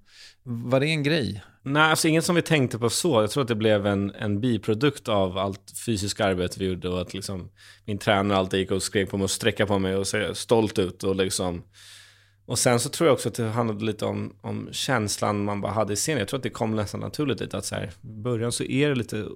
Var 0.44 0.80
det 0.80 0.87
en 0.87 1.02
grej? 1.02 1.42
Nej, 1.62 1.83
alltså 1.83 2.09
inget 2.09 2.24
som 2.24 2.35
vi 2.35 2.42
tänkte 2.42 2.78
på 2.78 2.90
så. 2.90 3.20
Jag 3.20 3.30
tror 3.30 3.42
att 3.42 3.48
det 3.48 3.54
blev 3.54 3.87
en, 3.87 4.11
en 4.14 4.40
biprodukt 4.40 5.09
av 5.09 5.38
allt 5.38 5.72
fysiskt 5.87 6.20
arbete 6.20 6.57
vi 6.59 6.66
gjorde 6.66 6.88
och 6.88 7.00
att 7.00 7.14
liksom 7.14 7.50
min 7.85 7.98
tränare 7.98 8.38
alltid 8.38 8.61
gick 8.61 8.70
och 8.70 8.83
skrek 8.83 9.11
på 9.11 9.16
mig 9.16 9.24
och 9.24 9.30
sträcka 9.30 9.66
på 9.66 9.78
mig 9.78 9.96
och 9.96 10.07
se 10.07 10.35
stolt 10.35 10.78
ut 10.78 11.04
och 11.04 11.16
liksom 11.16 11.62
och 12.46 12.59
sen 12.59 12.80
så 12.80 12.88
tror 12.88 13.07
jag 13.09 13.14
också 13.14 13.28
att 13.28 13.35
det 13.35 13.44
handlade 13.44 13.85
lite 13.85 14.04
om, 14.04 14.37
om 14.40 14.68
känslan 14.72 15.44
man 15.44 15.61
bara 15.61 15.72
hade 15.72 15.92
i 15.92 15.96
scenen. 15.96 16.18
Jag 16.18 16.28
tror 16.28 16.38
att 16.38 16.42
det 16.42 16.50
kom 16.50 16.76
nästan 16.76 17.00
naturligt 17.00 17.40
lite 17.40 17.59
att 17.59 17.64
så 17.64 17.74
här, 17.74 17.85
i 17.85 18.07
början 18.07 18.52
så 18.52 18.64
är 18.64 18.88
det 18.88 18.94
lite, 18.94 19.26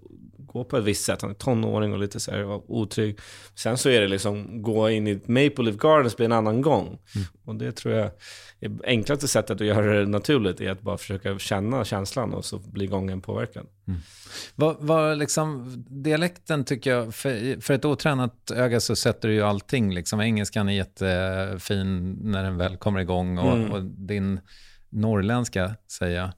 gå 0.52 0.64
på 0.64 0.76
ett 0.76 0.84
visst 0.84 1.04
sätt, 1.04 1.22
han 1.22 1.30
är 1.30 1.34
tonåring 1.34 1.92
och 1.92 1.98
lite 1.98 2.20
så 2.20 2.30
här 2.30 2.44
otrygg. 2.72 3.18
Sen 3.54 3.78
så 3.78 3.88
är 3.88 4.00
det 4.00 4.08
liksom, 4.08 4.62
gå 4.62 4.90
in 4.90 5.06
i 5.06 5.14
Maple 5.14 5.64
Leaf 5.64 5.76
Gardens 5.76 6.16
blir 6.16 6.26
en 6.26 6.32
annan 6.32 6.62
gång. 6.62 6.98
Och 7.44 7.54
det 7.54 7.72
tror 7.72 7.94
jag 7.94 8.10
är 8.60 8.70
enklaste 8.84 9.28
sättet 9.28 9.60
att 9.60 9.66
göra 9.66 10.00
det 10.00 10.06
naturligt 10.06 10.60
är 10.60 10.70
att 10.70 10.80
bara 10.82 10.98
försöka 10.98 11.38
känna 11.38 11.84
känslan 11.84 12.34
och 12.34 12.44
så 12.44 12.58
blir 12.58 12.86
gången 12.86 13.20
påverkad. 13.20 13.66
Vad, 14.54 14.76
vad 14.80 15.18
liksom, 15.18 15.74
dialekten 15.88 16.64
tycker 16.64 16.90
jag, 16.90 17.14
för, 17.14 17.60
för 17.60 17.74
ett 17.74 17.84
otränat 17.84 18.50
öga 18.50 18.80
så 18.80 18.96
sätter 18.96 19.28
du 19.28 19.34
ju 19.34 19.42
allting. 19.42 19.94
Liksom. 19.94 20.20
Engelskan 20.20 20.68
är 20.68 20.72
jättefin 20.72 22.18
när 22.22 22.42
den 22.42 22.56
väl 22.56 22.76
kommer 22.76 23.00
igång 23.00 23.38
och, 23.38 23.56
Mm. 23.56 23.72
och 23.72 23.82
din 23.82 24.40
norrländska, 24.90 25.74
säger 25.98 26.16
jag, 26.20 26.30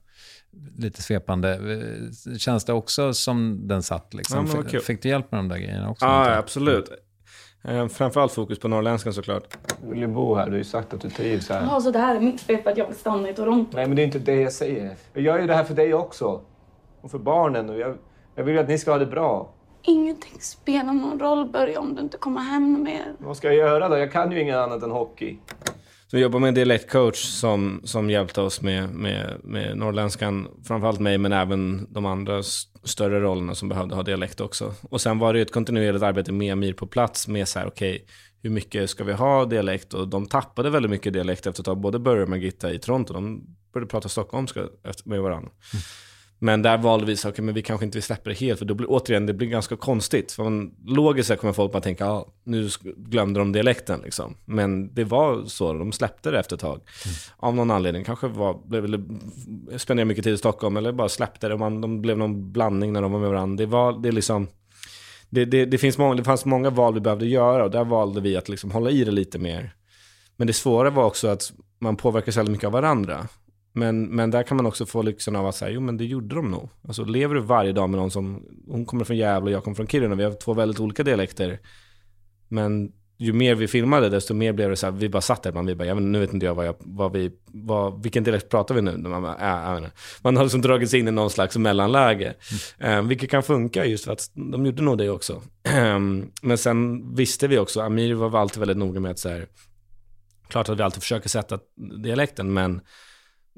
lite 0.77 1.01
svepande, 1.01 1.53
eh, 1.53 2.35
känns 2.37 2.65
det 2.65 2.73
också 2.73 3.13
som 3.13 3.67
den 3.67 3.83
satt? 3.83 4.13
Liksom. 4.13 4.47
Ja, 4.47 4.61
vad 4.73 4.83
fick, 4.83 5.01
du 5.01 5.09
hjälp 5.09 5.31
med 5.31 5.39
de 5.39 5.47
där 5.47 5.57
grejerna 5.57 5.89
också? 5.89 6.05
Ja, 6.05 6.35
absolut. 6.37 6.91
Eh, 7.63 7.87
Framförallt 7.87 8.31
fokus 8.31 8.59
på 8.59 8.67
norrländskan 8.67 9.13
såklart. 9.13 9.57
Du 9.83 9.89
vill 9.89 9.99
ju 9.99 10.07
bo 10.07 10.35
här. 10.35 10.45
Du 10.45 10.51
har 10.51 10.57
ju 10.57 10.63
sagt 10.63 10.93
att 10.93 11.01
du 11.01 11.09
trivs 11.09 11.49
här. 11.49 11.67
Ja, 11.71 11.81
så 11.81 11.91
det 11.91 11.99
här 11.99 12.15
är 12.15 12.19
mitt 12.19 12.41
fel 12.41 12.61
för 12.63 12.71
att 12.71 12.77
jag 12.77 12.87
vill 12.87 12.95
stanna 12.95 13.29
i 13.29 13.33
Toronto. 13.33 13.77
Nej, 13.77 13.87
men 13.87 13.95
det 13.95 14.01
är 14.01 14.05
inte 14.05 14.19
det 14.19 14.35
jag 14.41 14.53
säger. 14.53 14.95
Jag 15.13 15.23
gör 15.23 15.39
ju 15.39 15.47
det 15.47 15.55
här 15.55 15.63
för 15.63 15.73
dig 15.73 15.93
också. 15.93 16.41
Och 17.01 17.11
för 17.11 17.19
barnen. 17.19 17.69
Och 17.69 17.79
jag, 17.79 17.97
jag 18.35 18.43
vill 18.43 18.55
ju 18.55 18.61
att 18.61 18.67
ni 18.67 18.77
ska 18.77 18.91
ha 18.91 18.97
det 18.97 19.05
bra. 19.05 19.53
Ingenting 19.83 20.39
spelar 20.41 20.93
någon 20.93 21.19
roll, 21.19 21.49
Börje, 21.49 21.77
om 21.77 21.95
du 21.95 22.01
inte 22.01 22.17
kommer 22.17 22.41
hem 22.41 22.83
mer. 22.83 23.13
Vad 23.17 23.37
ska 23.37 23.47
jag 23.47 23.55
göra 23.55 23.89
då? 23.89 23.97
Jag 23.97 24.11
kan 24.11 24.31
ju 24.31 24.41
inget 24.41 24.55
annat 24.55 24.83
än 24.83 24.91
hockey. 24.91 25.39
Så 26.11 26.17
vi 26.17 26.23
jobbar 26.23 26.39
med 26.39 26.47
en 26.47 26.53
dialektcoach 26.53 27.17
som, 27.17 27.81
som 27.83 28.09
hjälpte 28.09 28.41
oss 28.41 28.61
med, 28.61 28.89
med, 28.89 29.37
med 29.43 29.77
norrländskan. 29.77 30.47
Framförallt 30.63 30.99
mig, 30.99 31.17
men 31.17 31.31
även 31.31 31.87
de 31.93 32.05
andra 32.05 32.39
st 32.39 32.79
större 32.83 33.19
rollerna 33.19 33.55
som 33.55 33.69
behövde 33.69 33.95
ha 33.95 34.03
dialekt 34.03 34.41
också. 34.41 34.73
Och 34.81 35.01
sen 35.01 35.19
var 35.19 35.33
det 35.33 35.39
ju 35.39 35.43
ett 35.43 35.51
kontinuerligt 35.51 36.03
arbete 36.03 36.31
med 36.31 36.53
Amir 36.53 36.73
på 36.73 36.87
plats 36.87 37.27
med 37.27 37.47
så 37.47 37.59
här, 37.59 37.67
okej, 37.67 38.05
hur 38.43 38.49
mycket 38.49 38.89
ska 38.89 39.03
vi 39.03 39.13
ha 39.13 39.45
dialekt? 39.45 39.93
Och 39.93 40.07
de 40.07 40.25
tappade 40.25 40.69
väldigt 40.69 40.91
mycket 40.91 41.13
dialekt 41.13 41.47
efter 41.47 41.61
ett 41.61 41.65
tag. 41.65 41.77
Både 41.77 41.99
Börje 41.99 42.23
och 42.23 42.29
Margitta 42.29 42.73
i 42.73 42.79
Toronto, 42.79 43.13
de 43.13 43.43
började 43.73 43.89
prata 43.89 44.09
stockholmska 44.09 44.61
med 45.05 45.21
varandra. 45.21 45.51
Mm. 45.73 45.83
Men 46.43 46.61
där 46.61 46.77
valde 46.77 47.05
vi 47.05 47.15
så, 47.15 47.29
okej, 47.29 47.45
men 47.45 47.55
vi 47.55 47.61
kanske 47.61 47.85
inte 47.85 48.01
släpper 48.01 48.29
det 48.29 48.37
helt, 48.37 48.59
för 48.59 48.65
då 48.65 48.73
blir, 48.73 48.91
återigen, 48.91 49.25
det 49.25 49.33
blir 49.33 49.47
ganska 49.47 49.75
konstigt. 49.75 50.31
För 50.31 50.43
man, 50.43 50.71
logiskt 50.85 51.27
sett 51.27 51.39
kommer 51.39 51.53
folk 51.53 51.71
bara 51.71 51.81
tänka, 51.81 52.05
ja, 52.05 52.27
nu 52.43 52.69
glömde 52.97 53.39
de 53.39 53.51
dialekten 53.51 54.01
liksom. 54.03 54.37
Men 54.45 54.93
det 54.93 55.03
var 55.03 55.45
så, 55.45 55.73
de 55.73 55.91
släppte 55.91 56.31
det 56.31 56.39
efter 56.39 56.55
ett 56.55 56.61
tag. 56.61 56.81
Av 57.37 57.55
någon 57.55 57.71
anledning, 57.71 58.03
kanske 58.03 58.27
var, 58.27 58.59
eller, 58.73 59.03
spenderade 59.77 60.07
mycket 60.07 60.23
tid 60.23 60.33
i 60.33 60.37
Stockholm, 60.37 60.77
eller 60.77 60.91
bara 60.91 61.09
släppte 61.09 61.47
det. 61.47 61.57
Man, 61.57 61.81
de 61.81 62.01
blev 62.01 62.17
någon 62.17 62.51
blandning 62.51 62.93
när 62.93 63.01
de 63.01 63.11
var 63.11 63.19
med 63.19 63.29
varandra. 63.29 63.63
Det 63.63 63.65
var, 63.65 64.01
det 64.03 64.11
liksom, 64.11 64.47
det, 65.29 65.45
det, 65.45 65.65
det, 65.65 65.77
finns 65.77 65.97
många, 65.97 66.15
det 66.15 66.23
fanns 66.23 66.45
många 66.45 66.69
val 66.69 66.93
vi 66.93 66.99
behövde 66.99 67.25
göra 67.25 67.63
och 67.63 67.71
där 67.71 67.83
valde 67.83 68.21
vi 68.21 68.37
att 68.37 68.49
liksom 68.49 68.71
hålla 68.71 68.89
i 68.89 69.03
det 69.03 69.11
lite 69.11 69.39
mer. 69.39 69.75
Men 70.35 70.47
det 70.47 70.53
svåra 70.53 70.89
var 70.89 71.03
också 71.03 71.27
att 71.27 71.53
man 71.79 71.95
påverkas 71.95 72.37
väldigt 72.37 72.51
mycket 72.51 72.67
av 72.67 72.73
varandra. 72.73 73.27
Men, 73.73 74.03
men 74.03 74.31
där 74.31 74.43
kan 74.43 74.57
man 74.57 74.65
också 74.65 74.85
få 74.85 75.01
lyxen 75.01 75.35
av 75.35 75.47
att 75.47 75.55
säga, 75.55 75.71
jo 75.71 75.81
men 75.81 75.97
det 75.97 76.05
gjorde 76.05 76.35
de 76.35 76.51
nog. 76.51 76.69
Alltså 76.87 77.03
lever 77.03 77.35
du 77.35 77.41
varje 77.41 77.71
dag 77.71 77.89
med 77.89 77.99
någon 77.99 78.11
som, 78.11 78.43
hon 78.67 78.85
kommer 78.85 79.03
från 79.03 79.17
Gävle 79.17 79.49
och 79.49 79.55
jag 79.55 79.63
kommer 79.63 79.75
från 79.75 79.87
Kiruna, 79.87 80.15
vi 80.15 80.23
har 80.23 80.31
två 80.31 80.53
väldigt 80.53 80.79
olika 80.79 81.03
dialekter. 81.03 81.59
Men 82.47 82.91
ju 83.21 83.33
mer 83.33 83.55
vi 83.55 83.67
filmade, 83.67 84.09
desto 84.09 84.33
mer 84.33 84.53
blev 84.53 84.69
det 84.69 84.75
så 84.75 84.85
här, 84.85 84.91
vi 84.91 85.09
bara 85.09 85.21
satt 85.21 85.43
där, 85.43 85.51
man, 85.51 85.65
vi 85.65 85.75
bara, 85.75 85.87
ja, 85.87 85.95
men 85.95 86.11
nu 86.11 86.19
vet 86.19 86.33
inte 86.33 86.45
jag 86.45 86.55
vad, 86.55 86.67
jag, 86.67 86.75
vad 86.79 87.13
vi, 87.13 87.31
vad, 87.45 88.03
vilken 88.03 88.23
dialekt 88.23 88.49
pratar 88.49 88.75
vi 88.75 88.81
nu? 88.81 88.97
Man, 88.97 89.21
bara, 89.21 89.73
äh, 89.73 89.77
inte. 89.77 89.91
man 90.21 90.37
har 90.37 90.43
liksom 90.43 90.61
dragits 90.61 90.93
in 90.93 91.07
i 91.07 91.11
någon 91.11 91.29
slags 91.29 91.57
mellanläge. 91.57 92.33
Eh, 92.77 93.01
vilket 93.01 93.29
kan 93.29 93.43
funka 93.43 93.85
just 93.85 94.05
för 94.05 94.11
att 94.11 94.31
de 94.33 94.65
gjorde 94.65 94.81
nog 94.81 94.97
det 94.97 95.09
också. 95.09 95.41
Ehm, 95.63 96.31
men 96.41 96.57
sen 96.57 97.13
visste 97.15 97.47
vi 97.47 97.57
också, 97.57 97.81
Amir 97.81 98.13
var 98.13 98.39
alltid 98.39 98.59
väldigt 98.59 98.77
noga 98.77 98.99
med 98.99 99.11
att 99.11 99.19
så 99.19 99.29
här, 99.29 99.47
klart 100.47 100.69
att 100.69 100.79
vi 100.79 100.83
alltid 100.83 101.01
försöker 101.01 101.29
sätta 101.29 101.59
dialekten, 102.03 102.53
men 102.53 102.81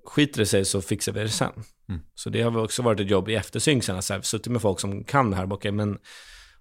skiter 0.05 0.39
det 0.39 0.45
sig 0.45 0.65
så 0.65 0.81
fixar 0.81 1.11
vi 1.11 1.19
det 1.19 1.29
sen. 1.29 1.63
Mm. 1.89 2.01
Så 2.15 2.29
det 2.29 2.41
har 2.41 2.57
också 2.57 2.81
varit 2.81 2.99
ett 2.99 3.09
jobb 3.09 3.29
i 3.29 3.35
eftersynk 3.35 3.83
sen, 3.83 3.95
att 3.95 4.05
så 4.05 4.13
här, 4.13 4.21
suttit 4.21 4.51
med 4.51 4.61
folk 4.61 4.79
som 4.79 5.03
kan 5.03 5.29
det 5.29 5.35
här. 5.35 5.53
Okay, 5.53 5.71
men, 5.71 5.97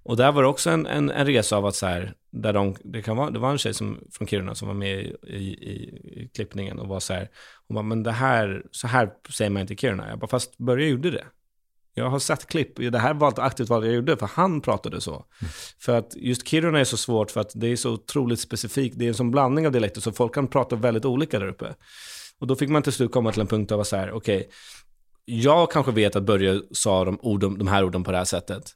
och 0.03 0.17
där 0.17 0.33
var 0.33 0.43
det 0.43 0.49
också 0.49 0.71
en, 0.71 0.87
en, 0.87 1.11
en 1.11 1.27
resa 1.27 1.57
av 1.57 1.67
att 1.67 1.75
så 1.75 1.87
här, 1.87 2.15
där 2.31 2.53
de, 2.53 2.77
det, 2.85 3.03
kan 3.03 3.17
vara, 3.17 3.31
det 3.31 3.39
var 3.39 3.51
en 3.51 3.59
tjej 3.59 3.75
som, 3.75 3.99
från 4.13 4.29
Kiruna 4.29 4.55
som 4.55 4.69
var 4.69 4.75
med 4.75 5.01
i, 5.01 5.17
i, 5.23 5.39
i, 5.43 6.31
klippningen 6.35 6.79
och 6.79 6.89
var 6.89 7.01
så 7.01 7.13
här, 7.13 7.29
hon 7.69 7.75
bara, 7.75 7.83
men 7.83 8.03
det 8.03 8.13
här, 8.13 8.63
så 8.71 8.87
här 8.87 9.11
säger 9.31 9.51
man 9.51 9.61
inte 9.61 9.75
i 9.75 9.77
Kiruna. 9.77 10.09
Jag 10.09 10.19
bara, 10.19 10.27
fast 10.27 10.59
Börje 10.59 10.89
gjorde 10.89 11.11
det. 11.11 11.25
Jag 11.95 12.11
har 12.11 12.19
sett 12.19 12.47
klipp, 12.47 12.77
det 12.77 12.99
här 12.99 13.15
var 13.15 13.29
ett 13.29 13.39
aktivt 13.39 13.69
val 13.69 13.87
jag 13.87 13.95
gjorde, 13.95 14.17
för 14.17 14.27
han 14.27 14.61
pratade 14.61 15.01
så. 15.01 15.25
För 15.79 15.99
att 15.99 16.17
just 16.17 16.49
Kiruna 16.49 16.81
är 16.81 16.85
så 16.85 16.97
svårt 16.97 17.31
för 17.31 17.41
att 17.41 17.53
det 17.55 17.67
är 17.67 17.77
så 17.77 17.93
otroligt 17.93 18.41
specifikt, 18.41 18.99
det 18.99 19.05
är 19.05 19.09
en 19.09 19.15
sån 19.15 19.31
blandning 19.31 19.67
av 19.67 19.73
dialekter, 19.73 20.01
så 20.01 20.13
folk 20.13 20.35
kan 20.35 20.49
prata 20.49 20.77
väldigt 20.77 21.05
olika 21.05 21.39
där 21.39 21.49
uppe. 21.49 21.75
Och 22.43 22.49
då 22.49 22.57
fick 22.57 22.69
man 22.69 22.83
till 22.83 22.93
slut 22.93 23.13
komma 23.13 23.33
till 23.33 23.41
en 23.41 23.47
punkt 23.47 23.73
av 23.73 23.81
att 23.81 23.87
så 23.87 23.97
här, 23.97 24.13
okej, 24.13 24.49
jag 25.25 25.71
kanske 25.71 25.93
vet 25.93 26.17
att 26.17 26.23
Börje 26.23 26.61
sa 26.71 27.05
de, 27.05 27.19
orden, 27.23 27.59
de 27.59 27.69
här 27.69 27.85
orden 27.85 28.05
på 28.05 28.11
det 28.11 28.17
här 28.17 28.25
sättet, 28.25 28.71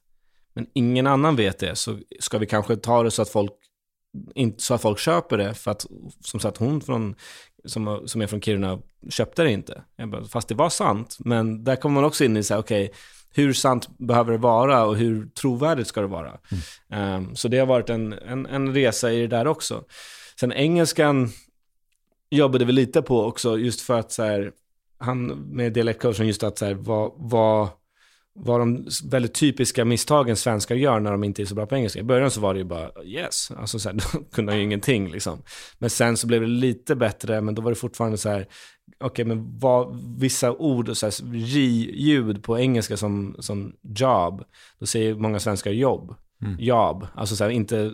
men 0.55 0.67
ingen 0.75 1.07
annan 1.07 1.37
vet 1.37 1.59
det, 1.59 1.77
så 1.77 1.99
ska 2.21 2.39
vi 2.39 2.47
kanske 2.47 2.77
ta 2.77 3.03
det 3.03 3.11
så 3.11 3.23
att 3.23 3.29
folk 3.29 3.53
inte 4.35 4.63
så 4.63 4.75
att 4.75 4.83
folk 4.83 4.99
köper 4.99 5.39
det 5.39 5.55
för 5.55 5.71
att, 5.71 5.87
som 6.21 6.41
sagt, 6.41 6.57
hon 6.57 6.81
från, 6.81 7.15
som, 7.65 8.03
som 8.07 8.21
är 8.21 8.27
från 8.27 8.41
Kiruna 8.41 8.79
köpte 9.11 9.43
det 9.43 9.53
inte. 9.53 9.83
Bara, 10.07 10.25
fast 10.25 10.49
det 10.49 10.55
var 10.55 10.71
sant, 10.71 11.17
men 11.19 11.65
där 11.65 11.77
kommer 11.77 11.95
man 11.95 12.05
också 12.05 12.25
in 12.25 12.37
i 12.37 12.43
så 12.43 12.55
här, 12.55 12.61
okej, 12.61 12.85
okay, 12.85 12.97
hur 13.35 13.53
sant 13.53 13.99
behöver 13.99 14.33
det 14.33 14.39
vara 14.39 14.85
och 14.85 14.97
hur 14.97 15.29
trovärdigt 15.29 15.89
ska 15.89 16.01
det 16.01 16.07
vara? 16.07 16.39
Mm. 16.91 17.15
Um, 17.15 17.37
så 17.37 17.49
det 17.49 17.59
har 17.59 17.67
varit 17.67 17.91
en, 17.91 18.13
en, 18.13 18.47
en 18.47 18.75
resa 18.75 19.13
i 19.13 19.21
det 19.21 19.27
där 19.37 19.47
också. 19.47 19.85
Sen 20.41 20.53
engelskan 20.53 21.33
jobbade 22.31 22.65
vi 22.65 22.73
lite 22.73 23.03
på 23.03 23.25
också, 23.25 23.59
just 23.59 23.81
för 23.81 23.99
att 23.99 24.13
så 24.13 24.23
här, 24.23 24.53
han 24.99 25.27
med 25.27 25.73
dialektcoachen, 25.73 26.27
just 26.27 26.43
att 26.43 26.59
så 26.59 26.65
här, 26.65 26.75
vad, 26.75 27.13
vad, 27.17 27.69
vad 28.35 28.61
de 28.61 28.89
väldigt 29.11 29.35
typiska 29.35 29.85
misstagen 29.85 30.37
svenskar 30.37 30.75
gör 30.75 31.01
när 31.01 31.13
de 31.13 31.25
inte 31.25 31.43
är 31.43 31.47
så 31.47 31.55
bra 31.55 31.67
på 31.67 31.77
engelska. 31.77 32.01
I 32.01 32.03
början 32.03 32.31
så 32.31 32.41
var 32.41 32.55
det 32.55 32.59
ju 32.59 32.65
bara 32.65 33.05
yes, 33.05 33.51
alltså 33.57 33.79
så 33.79 33.89
här, 33.89 33.97
då 34.13 34.25
kunde 34.33 34.53
han 34.53 34.59
ju 34.59 34.65
ingenting 34.65 35.11
liksom. 35.11 35.43
Men 35.79 35.91
sen 35.91 36.17
så 36.17 36.27
blev 36.27 36.41
det 36.41 36.47
lite 36.47 36.97
bättre, 36.97 37.41
men 37.41 37.55
då 37.55 37.63
var 37.63 37.71
det 37.71 37.77
fortfarande 37.77 38.19
så 38.19 38.29
här, 38.29 38.41
okej, 38.41 39.07
okay, 39.07 39.25
men 39.25 39.59
vad, 39.59 39.97
vissa 40.19 40.53
ord 40.53 40.89
och 40.89 40.97
så 40.97 41.07
här, 41.07 41.35
J-ljud 41.35 42.43
på 42.43 42.59
engelska 42.59 42.97
som, 42.97 43.37
som 43.39 43.73
job, 43.83 44.45
då 44.79 44.87
säger 44.87 45.15
många 45.15 45.41
svenskar 45.41 45.71
jobb, 45.71 46.15
mm. 46.43 46.57
jobb, 46.61 47.07
alltså 47.15 47.37
så 47.37 47.45
här, 47.45 47.51
inte 47.51 47.93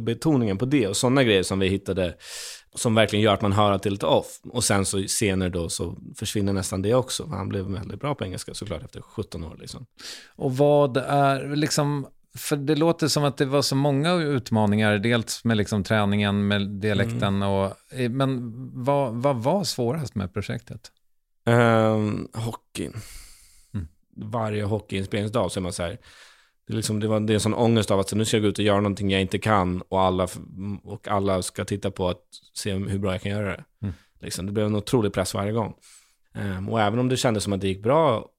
betoningen 0.00 0.58
på 0.58 0.64
det 0.64 0.88
och 0.88 0.96
sådana 0.96 1.24
grejer 1.24 1.42
som 1.42 1.58
vi 1.58 1.68
hittade 1.68 2.14
som 2.74 2.94
verkligen 2.94 3.22
gör 3.22 3.34
att 3.34 3.42
man 3.42 3.52
hör 3.52 3.72
att 3.72 3.82
det 3.82 3.88
är 3.88 3.90
lite 3.90 4.06
off. 4.06 4.40
Och 4.44 4.64
sen 4.64 4.84
så 4.84 5.02
senare 5.02 5.48
då 5.48 5.68
så 5.68 5.96
försvinner 6.16 6.52
nästan 6.52 6.82
det 6.82 6.94
också. 6.94 7.26
Han 7.26 7.48
blev 7.48 7.64
väldigt 7.64 8.00
bra 8.00 8.14
på 8.14 8.24
engelska 8.24 8.54
såklart 8.54 8.82
efter 8.82 9.00
17 9.00 9.44
år 9.44 9.56
liksom. 9.60 9.86
Och 10.36 10.56
vad 10.56 10.96
är 10.96 11.56
liksom, 11.56 12.06
för 12.36 12.56
det 12.56 12.74
låter 12.74 13.08
som 13.08 13.24
att 13.24 13.36
det 13.36 13.44
var 13.44 13.62
så 13.62 13.76
många 13.76 14.14
utmaningar, 14.14 14.98
dels 14.98 15.44
med 15.44 15.56
liksom 15.56 15.84
träningen, 15.84 16.48
med 16.48 16.70
dialekten 16.70 17.22
mm. 17.22 17.48
och, 17.48 17.72
men 18.10 18.52
vad, 18.84 19.14
vad 19.14 19.36
var 19.36 19.64
svårast 19.64 20.14
med 20.14 20.32
projektet? 20.32 20.92
Um, 21.46 22.28
hockeyn. 22.34 22.92
Mm. 23.74 23.88
Varje 24.16 24.64
hockeyinspelningsdag 24.64 25.52
så 25.52 25.60
är 25.60 25.62
man 25.62 25.72
så 25.72 25.82
här, 25.82 25.98
det, 26.66 26.72
är 26.72 26.76
liksom, 26.76 27.00
det, 27.00 27.08
var, 27.08 27.20
det 27.20 27.32
är 27.32 27.34
en 27.34 27.40
sån 27.40 27.54
ångest 27.54 27.90
av 27.90 28.00
att 28.00 28.08
så 28.08 28.16
nu 28.16 28.24
ska 28.24 28.36
jag 28.36 28.42
gå 28.42 28.48
ut 28.48 28.58
och 28.58 28.64
göra 28.64 28.76
någonting 28.76 29.10
jag 29.10 29.20
inte 29.20 29.38
kan 29.38 29.82
och 29.88 30.00
alla, 30.00 30.28
och 30.82 31.08
alla 31.08 31.42
ska 31.42 31.64
titta 31.64 31.90
på 31.90 32.08
att 32.08 32.22
se 32.54 32.72
hur 32.72 32.98
bra 32.98 33.12
jag 33.12 33.22
kan 33.22 33.32
göra 33.32 33.48
det. 33.48 33.64
Mm. 33.82 33.94
Liksom, 34.20 34.46
det 34.46 34.52
blev 34.52 34.66
en 34.66 34.76
otrolig 34.76 35.12
press 35.12 35.34
varje 35.34 35.52
gång. 35.52 35.74
Um, 36.34 36.68
och 36.68 36.80
även 36.80 36.98
om 36.98 37.08
det 37.08 37.16
kändes 37.16 37.44
som 37.44 37.52
att 37.52 37.60
det 37.60 37.68
gick 37.68 37.82
bra 37.82 38.30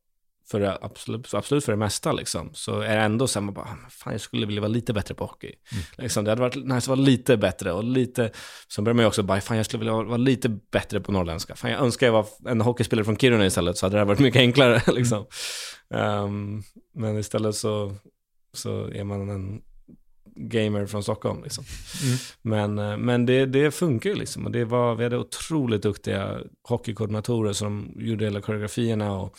för 0.51 0.59
det, 0.59 0.77
absolut, 0.81 1.33
absolut 1.33 1.65
för 1.65 1.71
det 1.71 1.77
mesta, 1.77 2.11
liksom, 2.11 2.49
så 2.53 2.79
är 2.79 2.95
det 2.95 3.01
ändå 3.01 3.27
så 3.27 3.39
här, 3.39 3.45
man 3.45 3.53
bara, 3.53 3.65
ah, 3.65 3.89
fan 3.89 4.13
jag 4.13 4.21
skulle 4.21 4.45
vilja 4.45 4.61
vara 4.61 4.71
lite 4.71 4.93
bättre 4.93 5.15
på 5.15 5.25
hockey. 5.25 5.51
Mm. 5.71 5.83
Liksom, 5.97 6.23
det 6.25 6.31
hade 6.31 6.41
varit 6.41 6.55
nice 6.55 6.75
att 6.75 6.88
vara 6.88 6.99
lite 6.99 7.38
bättre 7.38 7.71
och 7.71 7.83
lite, 7.83 8.31
så 8.67 8.81
börjar 8.81 8.93
man 8.93 9.03
ju 9.03 9.07
också 9.07 9.23
bara, 9.23 9.41
fan 9.41 9.57
jag 9.57 9.65
skulle 9.65 9.79
vilja 9.79 9.93
vara 9.93 10.17
lite 10.17 10.49
bättre 10.49 10.99
på 10.99 11.11
norrländska. 11.11 11.55
Fan 11.55 11.71
jag 11.71 11.81
önskar 11.81 12.07
jag 12.07 12.13
var 12.13 12.25
en 12.45 12.61
hockeyspelare 12.61 13.05
från 13.05 13.17
Kiruna 13.17 13.45
istället, 13.45 13.77
så 13.77 13.85
hade 13.85 13.97
det 13.97 14.05
varit 14.05 14.19
mycket 14.19 14.39
enklare. 14.39 14.81
liksom. 14.93 15.25
Um, 15.89 16.63
men 16.95 17.17
istället 17.17 17.55
så 17.55 17.95
så 18.57 18.87
är 18.87 19.03
man 19.03 19.29
en 19.29 19.61
gamer 20.35 20.85
från 20.85 21.03
Stockholm. 21.03 21.43
Liksom. 21.43 21.63
Mm. 22.03 22.17
Men, 22.41 22.91
eh, 22.91 22.97
men 22.97 23.25
det, 23.25 23.45
det 23.45 23.71
funkar 23.71 24.09
ju 24.09 24.15
liksom. 24.15 24.45
Och 24.45 24.51
det 24.51 24.65
var, 24.65 24.95
vi 24.95 25.03
hade 25.03 25.17
otroligt 25.17 25.81
duktiga 25.81 26.39
hockeykoordinatorer 26.63 27.53
som 27.53 27.93
gjorde 27.95 28.25
hela 28.25 28.41
koreografierna. 28.41 29.19
Och 29.19 29.37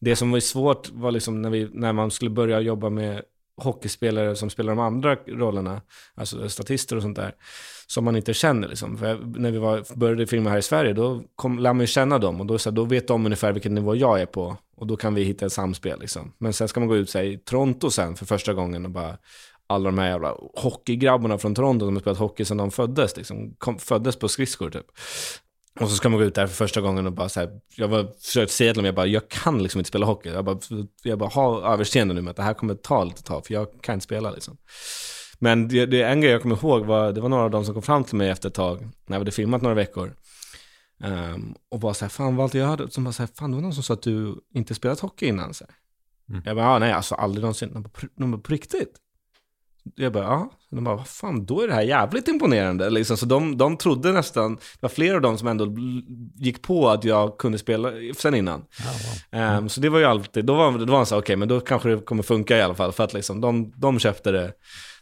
det 0.00 0.16
som 0.16 0.30
var 0.30 0.40
svårt 0.40 0.90
var 0.92 1.10
liksom 1.10 1.42
när, 1.42 1.50
vi, 1.50 1.68
när 1.72 1.92
man 1.92 2.10
skulle 2.10 2.30
börja 2.30 2.60
jobba 2.60 2.90
med 2.90 3.22
hockeyspelare 3.56 4.36
som 4.36 4.50
spelar 4.50 4.74
de 4.74 4.78
andra 4.78 5.14
rollerna, 5.14 5.80
alltså 6.14 6.48
statister 6.48 6.96
och 6.96 7.02
sånt 7.02 7.16
där, 7.16 7.34
som 7.86 8.04
man 8.04 8.16
inte 8.16 8.34
känner. 8.34 8.68
Liksom. 8.68 8.98
För 8.98 9.18
när 9.38 9.50
vi 9.50 9.58
var, 9.58 9.96
började 9.96 10.26
filma 10.26 10.50
här 10.50 10.58
i 10.58 10.62
Sverige, 10.62 10.92
då 10.92 11.22
kom, 11.36 11.58
lär 11.58 11.72
man 11.72 11.80
ju 11.80 11.86
känna 11.86 12.18
dem 12.18 12.40
och 12.40 12.46
då, 12.46 12.58
så 12.58 12.70
då 12.70 12.84
vet 12.84 13.08
de 13.08 13.26
ungefär 13.26 13.52
vilken 13.52 13.74
nivå 13.74 13.96
jag 13.96 14.20
är 14.20 14.26
på. 14.26 14.56
Och 14.76 14.86
då 14.86 14.96
kan 14.96 15.14
vi 15.14 15.24
hitta 15.24 15.46
ett 15.46 15.52
samspel. 15.52 16.00
Liksom. 16.00 16.32
Men 16.38 16.52
sen 16.52 16.68
ska 16.68 16.80
man 16.80 16.88
gå 16.88 16.96
ut 16.96 17.14
här, 17.14 17.22
i 17.22 17.38
Toronto 17.38 17.90
sen 17.90 18.16
för 18.16 18.26
första 18.26 18.52
gången 18.54 18.84
och 18.84 18.90
bara 18.90 19.16
alla 19.66 19.84
de 19.84 19.98
här 19.98 20.08
jävla 20.08 20.36
hockeygrabbarna 20.54 21.38
från 21.38 21.54
Toronto 21.54 21.86
som 21.86 21.94
har 21.94 22.00
spelat 22.00 22.18
hockey 22.18 22.44
sedan 22.44 22.56
de 22.56 22.70
föddes, 22.70 23.16
liksom, 23.16 23.54
kom, 23.58 23.78
föddes 23.78 24.16
på 24.16 24.28
skridskor 24.28 24.70
typ. 24.70 24.86
Och 25.80 25.90
så 25.90 25.96
ska 25.96 26.08
man 26.08 26.18
gå 26.18 26.24
ut 26.24 26.34
där 26.34 26.46
för 26.46 26.54
första 26.54 26.80
gången 26.80 27.06
och 27.06 27.12
bara 27.12 27.28
så 27.28 27.40
här, 27.40 27.60
jag 27.76 27.88
var 27.88 28.12
försökt 28.20 28.52
säga 28.52 28.72
till 28.72 28.78
dem, 28.78 28.86
jag 28.86 28.94
bara, 28.94 29.06
jag 29.06 29.28
kan 29.28 29.62
liksom 29.62 29.78
inte 29.78 29.88
spela 29.88 30.06
hockey. 30.06 30.28
Jag 30.28 30.44
bara, 30.44 30.58
jag 31.02 31.18
bara 31.18 31.30
har 31.30 31.72
överseende 31.72 32.14
nu 32.14 32.22
med 32.22 32.30
att 32.30 32.36
det 32.36 32.42
här 32.42 32.54
kommer 32.54 32.74
ta 32.74 33.04
lite 33.04 33.22
tag, 33.22 33.46
för 33.46 33.54
jag 33.54 33.82
kan 33.82 33.94
inte 33.94 34.04
spela 34.04 34.30
liksom. 34.30 34.56
Men 35.38 35.68
det, 35.68 35.86
det 35.86 36.02
en 36.02 36.20
grej 36.20 36.32
jag 36.32 36.42
kommer 36.42 36.56
ihåg 36.56 36.84
var, 36.84 37.12
det 37.12 37.20
var 37.20 37.28
några 37.28 37.44
av 37.44 37.50
dem 37.50 37.64
som 37.64 37.74
kom 37.74 37.82
fram 37.82 38.04
till 38.04 38.16
mig 38.16 38.28
efter 38.30 38.48
ett 38.48 38.54
tag, 38.54 38.80
när 39.06 39.18
vi 39.18 39.20
hade 39.20 39.30
filmat 39.30 39.62
några 39.62 39.74
veckor. 39.74 40.14
Um, 41.04 41.54
och 41.68 41.80
bara 41.80 41.94
såhär, 41.94 42.10
fan 42.10 42.36
Walter, 42.36 42.58
jag 42.58 42.66
hörde, 42.66 42.90
som 42.90 43.04
bara 43.04 43.12
såhär, 43.12 43.28
fan 43.34 43.50
det 43.50 43.54
var 43.56 43.62
någon 43.62 43.74
som 43.74 43.82
sa 43.82 43.94
att 43.94 44.02
du 44.02 44.34
inte 44.54 44.74
spelat 44.74 45.00
hockey 45.00 45.26
innan. 45.26 45.54
Så 45.54 45.64
mm. 46.28 46.42
Jag 46.44 46.56
bara, 46.56 46.68
ah, 46.68 46.78
nej 46.78 46.92
alltså 46.92 47.14
aldrig 47.14 47.42
någonsin. 47.42 47.72
De 47.72 47.82
bara, 47.82 48.08
de 48.16 48.30
bara, 48.30 48.40
på 48.40 48.52
riktigt? 48.52 48.96
Jag 49.94 50.12
bara, 50.12 50.24
ja. 50.24 50.50
De 50.70 50.84
bara, 50.84 50.96
vad 50.96 51.08
fan, 51.08 51.46
då 51.46 51.60
är 51.60 51.68
det 51.68 51.74
här 51.74 51.82
jävligt 51.82 52.28
imponerande. 52.28 52.90
Liksom. 52.90 53.16
Så 53.16 53.26
de, 53.26 53.58
de 53.58 53.76
trodde 53.76 54.12
nästan, 54.12 54.54
det 54.54 54.60
var 54.80 54.88
flera 54.88 55.16
av 55.16 55.22
dem 55.22 55.38
som 55.38 55.48
ändå 55.48 55.74
gick 56.36 56.62
på 56.62 56.88
att 56.88 57.04
jag 57.04 57.38
kunde 57.38 57.58
spela 57.58 57.92
sen 58.16 58.34
innan. 58.34 58.60
Oh, 58.60 58.64
wow. 59.32 59.40
um, 59.40 59.48
mm. 59.48 59.68
Så 59.68 59.80
det 59.80 59.88
var 59.88 59.98
ju 59.98 60.04
alltid, 60.04 60.44
då 60.44 60.54
var, 60.54 60.72
då 60.78 60.84
var 60.84 60.96
han 60.96 61.06
så 61.06 61.14
okej, 61.14 61.22
okay, 61.22 61.36
men 61.36 61.48
då 61.48 61.60
kanske 61.60 61.88
det 61.88 62.00
kommer 62.00 62.22
funka 62.22 62.58
i 62.58 62.62
alla 62.62 62.74
fall. 62.74 62.92
För 62.92 63.04
att 63.04 63.14
liksom, 63.14 63.40
de, 63.40 63.72
de 63.76 63.98
köpte 63.98 64.30
det 64.30 64.52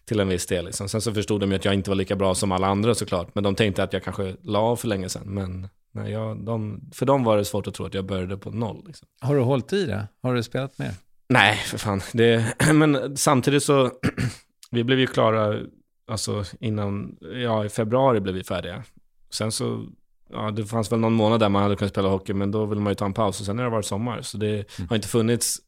till 0.05 0.21
en 0.21 0.29
viss 0.29 0.47
del. 0.47 0.65
Liksom. 0.65 0.89
Sen 0.89 1.01
så 1.01 1.15
förstod 1.15 1.41
de 1.41 1.51
ju 1.51 1.57
att 1.57 1.65
jag 1.65 1.75
inte 1.75 1.91
var 1.91 1.95
lika 1.95 2.17
bra 2.17 2.35
som 2.35 2.53
alla 2.53 2.67
andra 2.67 2.95
såklart. 2.95 3.35
Men 3.35 3.45
de 3.45 3.55
tänkte 3.55 3.83
att 3.83 3.93
jag 3.93 4.05
kanske 4.05 4.37
la 4.43 4.59
av 4.59 4.77
för 4.77 4.89
länge 4.89 5.09
sedan. 5.09 5.23
Men 5.27 5.69
nej, 5.93 6.13
jag, 6.13 6.45
de, 6.45 6.81
för 6.93 7.07
dem 7.07 7.25
var 7.25 7.37
det 7.37 7.45
svårt 7.45 7.67
att 7.67 7.75
tro 7.75 7.87
att 7.87 7.95
jag 7.95 8.05
började 8.05 8.37
på 8.37 8.51
noll. 8.51 8.85
Liksom. 8.87 9.09
Har 9.21 9.35
du 9.35 9.41
hållit 9.41 9.73
i 9.73 9.87
det? 9.87 10.09
Har 10.23 10.35
du 10.35 10.43
spelat 10.43 10.79
mer? 10.79 10.95
Nej, 11.29 11.57
för 11.57 11.79
fan. 11.79 12.03
Det, 12.13 12.55
men 12.73 13.17
samtidigt 13.17 13.63
så, 13.63 13.91
vi 14.73 14.85
blev 14.85 14.99
ju 14.99 15.07
klara, 15.07 15.61
alltså 16.07 16.45
innan, 16.61 17.17
ja 17.21 17.65
i 17.65 17.69
februari 17.69 18.21
blev 18.21 18.35
vi 18.35 18.45
färdiga. 18.45 18.85
Sen 19.31 19.53
så, 19.53 19.87
ja 20.31 20.51
det 20.51 20.65
fanns 20.65 20.93
väl 20.93 21.01
någon 21.01 21.13
månad 21.13 21.41
där 21.41 21.49
man 21.49 21.63
hade 21.63 21.77
kunnat 21.77 21.93
spela 21.93 22.09
hockey, 22.09 22.33
men 22.33 22.51
då 22.51 22.67
ville 22.67 22.81
man 22.81 22.91
ju 22.91 22.95
ta 22.95 23.05
en 23.05 23.15
paus 23.15 23.41
och 23.41 23.47
sen 23.47 23.59
har 23.59 23.65
det 23.65 23.71
varit 23.71 23.87
sommar. 23.87 24.23
Så 24.23 24.37
det 24.37 24.79
mm. 24.79 24.89
har 24.89 24.97
inte 24.97 25.09
funnits 25.09 25.59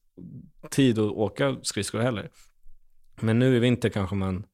tid 0.70 0.98
att 0.98 1.10
åka 1.10 1.56
skridskor 1.62 1.98
heller. 1.98 2.30
Men 3.20 3.38
nu 3.38 3.56
i 3.56 3.58
vinter 3.58 3.88
kanske 3.88 4.16
man 4.16 4.44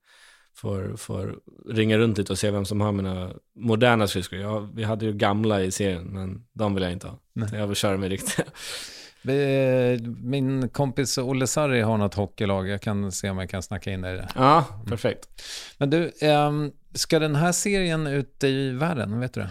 får, 0.57 0.97
får 0.97 1.39
ringa 1.69 1.99
runt 1.99 2.19
lite 2.19 2.33
och 2.33 2.39
se 2.39 2.51
vem 2.51 2.65
som 2.65 2.81
har 2.81 2.93
mina 2.93 3.33
moderna 3.55 4.07
skridskor. 4.07 4.39
Ja, 4.39 4.71
vi 4.75 4.85
hade 4.85 5.07
ju 5.07 5.13
gamla 5.13 5.63
i 5.63 5.71
serien, 5.71 6.05
men 6.05 6.45
de 6.53 6.75
vill 6.75 6.83
jag 6.83 6.93
inte 6.93 7.07
ha. 7.07 7.19
Nej. 7.33 7.49
Jag 7.53 7.67
vill 7.67 7.77
köra 7.77 7.97
med 7.97 8.09
riktiga. 8.09 8.47
Min 10.23 10.69
kompis 10.69 11.19
Olle 11.19 11.47
Sarri 11.47 11.81
har 11.81 11.99
något 11.99 12.15
hockeylag. 12.15 12.69
Jag 12.69 12.83
kan 12.83 13.13
se 13.13 13.31
om 13.31 13.39
jag 13.39 13.51
kan 13.51 13.63
snacka 13.63 13.91
in 13.91 14.01
dig 14.01 14.15
i 14.15 14.17
det. 14.17 14.29
Ja, 14.35 14.65
perfekt. 14.87 15.25
Mm. 15.25 15.45
Men 15.79 15.91
du, 15.91 16.13
ehm, 16.27 16.73
ska 16.95 17.19
den 17.19 17.35
här 17.35 17.53
serien 17.53 18.07
ut 18.07 18.45
i 18.45 18.71
världen? 18.71 19.21
Vet 19.21 19.35
du 19.35 19.41
det? 19.41 19.51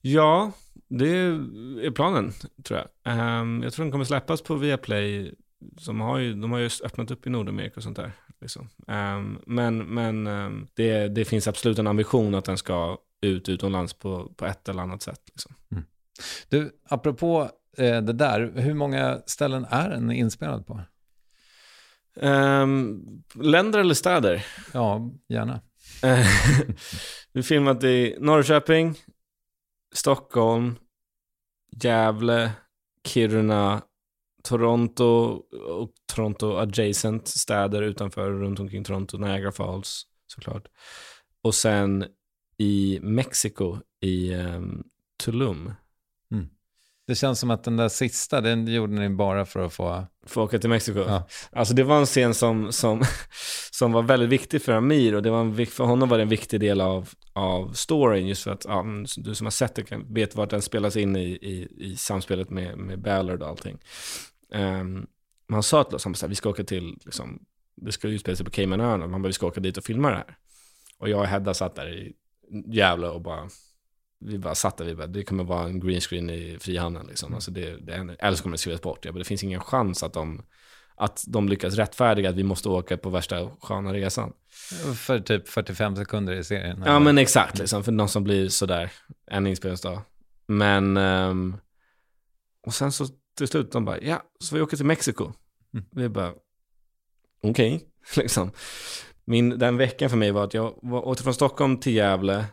Ja, 0.00 0.52
det 0.88 1.08
är 1.08 1.90
planen, 1.90 2.32
tror 2.64 2.80
jag. 2.80 3.14
Ehm, 3.14 3.62
jag 3.62 3.72
tror 3.72 3.84
den 3.84 3.92
kommer 3.92 4.04
släppas 4.04 4.42
på 4.42 4.54
Viaplay 4.54 5.34
som 5.78 6.00
har 6.00 6.18
ju, 6.18 6.34
de 6.34 6.52
har 6.52 6.58
ju 6.58 6.70
öppnat 6.84 7.10
upp 7.10 7.26
i 7.26 7.30
Nordamerika 7.30 7.76
och 7.76 7.82
sånt 7.82 7.96
där. 7.96 8.12
Liksom. 8.40 8.68
Um, 8.86 9.42
men 9.46 9.78
men 9.78 10.24
det, 10.74 11.08
det 11.08 11.24
finns 11.24 11.48
absolut 11.48 11.78
en 11.78 11.86
ambition 11.86 12.34
att 12.34 12.44
den 12.44 12.58
ska 12.58 12.98
ut 13.20 13.48
utomlands 13.48 13.94
på, 13.94 14.32
på 14.36 14.46
ett 14.46 14.68
eller 14.68 14.82
annat 14.82 15.02
sätt. 15.02 15.20
Liksom. 15.26 15.54
Mm. 15.72 15.84
Du, 16.48 16.72
apropå 16.88 17.50
det 17.76 18.12
där, 18.12 18.52
hur 18.56 18.74
många 18.74 19.22
ställen 19.26 19.66
är 19.70 19.90
den 19.90 20.12
inspelad 20.12 20.66
på? 20.66 20.80
Um, 22.20 23.04
länder 23.34 23.78
eller 23.78 23.94
städer? 23.94 24.46
Ja, 24.72 25.10
gärna. 25.28 25.60
Vi 27.32 27.42
filmat 27.42 27.84
i 27.84 28.16
Norrköping, 28.20 28.94
Stockholm, 29.94 30.76
Gävle, 31.82 32.52
Kiruna, 33.04 33.82
Toronto 34.42 35.04
och 35.68 35.90
Toronto 36.14 36.56
adjacent 36.56 37.28
städer 37.28 37.82
utanför, 37.82 38.30
runt 38.30 38.60
omkring 38.60 38.84
Toronto, 38.84 39.18
Niagara 39.18 39.52
Falls 39.52 40.06
såklart. 40.26 40.68
Och 41.42 41.54
sen 41.54 42.04
i 42.56 42.98
Mexiko, 43.02 43.78
i 44.00 44.34
um, 44.34 44.84
Tulum. 45.24 45.72
Det 47.08 47.14
känns 47.14 47.40
som 47.40 47.50
att 47.50 47.64
den 47.64 47.76
där 47.76 47.88
sista, 47.88 48.40
den 48.40 48.66
gjorde 48.66 48.92
ni 48.92 49.08
bara 49.08 49.44
för 49.44 49.60
att 49.66 49.72
få... 49.72 49.88
Att 49.88 50.36
åka 50.36 50.58
till 50.58 50.70
Mexiko? 50.70 50.98
Ja. 50.98 51.28
Alltså 51.52 51.74
det 51.74 51.82
var 51.84 51.98
en 51.98 52.06
scen 52.06 52.34
som, 52.34 52.72
som, 52.72 53.04
som 53.70 53.92
var 53.92 54.02
väldigt 54.02 54.28
viktig 54.28 54.62
för 54.62 54.72
Amir 54.72 55.14
och 55.14 55.22
det 55.22 55.30
var 55.30 55.40
en, 55.40 55.66
för 55.66 55.84
honom 55.84 56.08
var 56.08 56.18
det 56.18 56.22
en 56.22 56.28
viktig 56.28 56.60
del 56.60 56.80
av, 56.80 57.08
av 57.32 57.72
storyn. 57.72 58.26
Just 58.26 58.42
för 58.42 58.50
att 58.50 58.64
ja, 58.64 58.84
du 59.16 59.34
som 59.34 59.46
har 59.46 59.50
sett 59.50 59.74
det 59.74 59.82
kan, 59.82 60.14
vet 60.14 60.34
vart 60.36 60.50
den 60.50 60.62
spelas 60.62 60.96
in 60.96 61.16
i, 61.16 61.28
i, 61.28 61.68
i 61.78 61.96
samspelet 61.96 62.50
med, 62.50 62.78
med 62.78 63.02
Ballard 63.02 63.42
och 63.42 63.48
allting. 63.48 63.78
Um, 64.54 65.06
man 65.48 65.62
sa 65.62 65.84
till 65.84 65.96
oss, 65.96 66.18
sa, 66.18 66.26
vi 66.26 66.34
ska 66.34 66.48
åka 66.48 66.64
till, 66.64 66.98
liksom, 67.04 67.42
det 67.76 67.92
ska 67.92 68.08
utspela 68.08 68.36
sig 68.36 68.46
på 68.46 68.52
Caymanöarna, 68.52 69.06
man 69.06 69.22
bara, 69.22 69.28
vi 69.28 69.32
ska 69.32 69.46
åka 69.46 69.60
dit 69.60 69.76
och 69.76 69.84
filma 69.84 70.10
det 70.10 70.16
här. 70.16 70.36
Och 70.98 71.08
jag 71.08 71.20
och 71.20 71.26
Hedda 71.26 71.54
satt 71.54 71.74
där 71.74 71.94
i 71.94 72.12
Gävle 72.66 73.08
och 73.08 73.22
bara, 73.22 73.48
vi 74.20 74.38
bara 74.38 74.54
satt 74.54 74.76
där, 74.76 74.84
vi 74.84 74.94
bara, 74.94 75.06
det 75.06 75.24
kommer 75.24 75.44
vara 75.44 75.64
en 75.64 75.80
green 75.80 76.00
screen 76.00 76.30
i 76.30 76.58
Frihamnen 76.60 77.06
liksom. 77.06 77.34
Alltså 77.34 77.50
det, 77.50 77.76
det, 77.76 78.16
eller 78.18 78.36
så 78.36 78.42
kommer 78.42 78.54
det 78.54 78.58
skrivas 78.58 78.82
bort. 78.82 79.04
Jag 79.04 79.14
bara, 79.14 79.18
det 79.18 79.24
finns 79.24 79.44
ingen 79.44 79.60
chans 79.60 80.02
att 80.02 80.12
de, 80.12 80.42
att 80.94 81.24
de 81.28 81.48
lyckas 81.48 81.74
rättfärdiga 81.74 82.30
att 82.30 82.36
vi 82.36 82.42
måste 82.42 82.68
åka 82.68 82.96
på 82.96 83.10
värsta 83.10 83.50
sköna 83.60 83.92
resan. 83.92 84.32
För 84.96 85.20
typ 85.20 85.48
45 85.48 85.96
sekunder 85.96 86.32
i 86.32 86.44
serien. 86.44 86.82
Ja 86.86 86.98
men 86.98 87.18
exakt, 87.18 87.58
liksom, 87.58 87.84
för 87.84 87.92
någon 87.92 88.08
som 88.08 88.24
blir 88.24 88.48
sådär 88.48 88.92
en 89.26 89.46
inspelningsdag. 89.46 90.00
Men, 90.46 90.96
ehm, 90.96 91.56
och 92.66 92.74
sen 92.74 92.92
så 92.92 93.06
till 93.36 93.48
slut 93.48 93.72
de 93.72 93.84
bara, 93.84 94.00
ja, 94.00 94.22
så 94.40 94.54
vi 94.54 94.62
åker 94.62 94.76
till 94.76 94.86
Mexiko. 94.86 95.32
Mm. 95.74 95.86
Vi 95.90 96.08
bara, 96.08 96.32
okej, 97.42 97.80
liksom. 98.16 98.50
Min, 99.24 99.58
den 99.58 99.76
veckan 99.76 100.10
för 100.10 100.16
mig 100.16 100.30
var 100.30 100.44
att 100.44 100.54
jag 100.54 100.78
var, 100.82 101.08
åkte 101.08 101.22
från 101.22 101.34
Stockholm 101.34 101.80
till 101.80 101.94
Gävle 101.94 102.44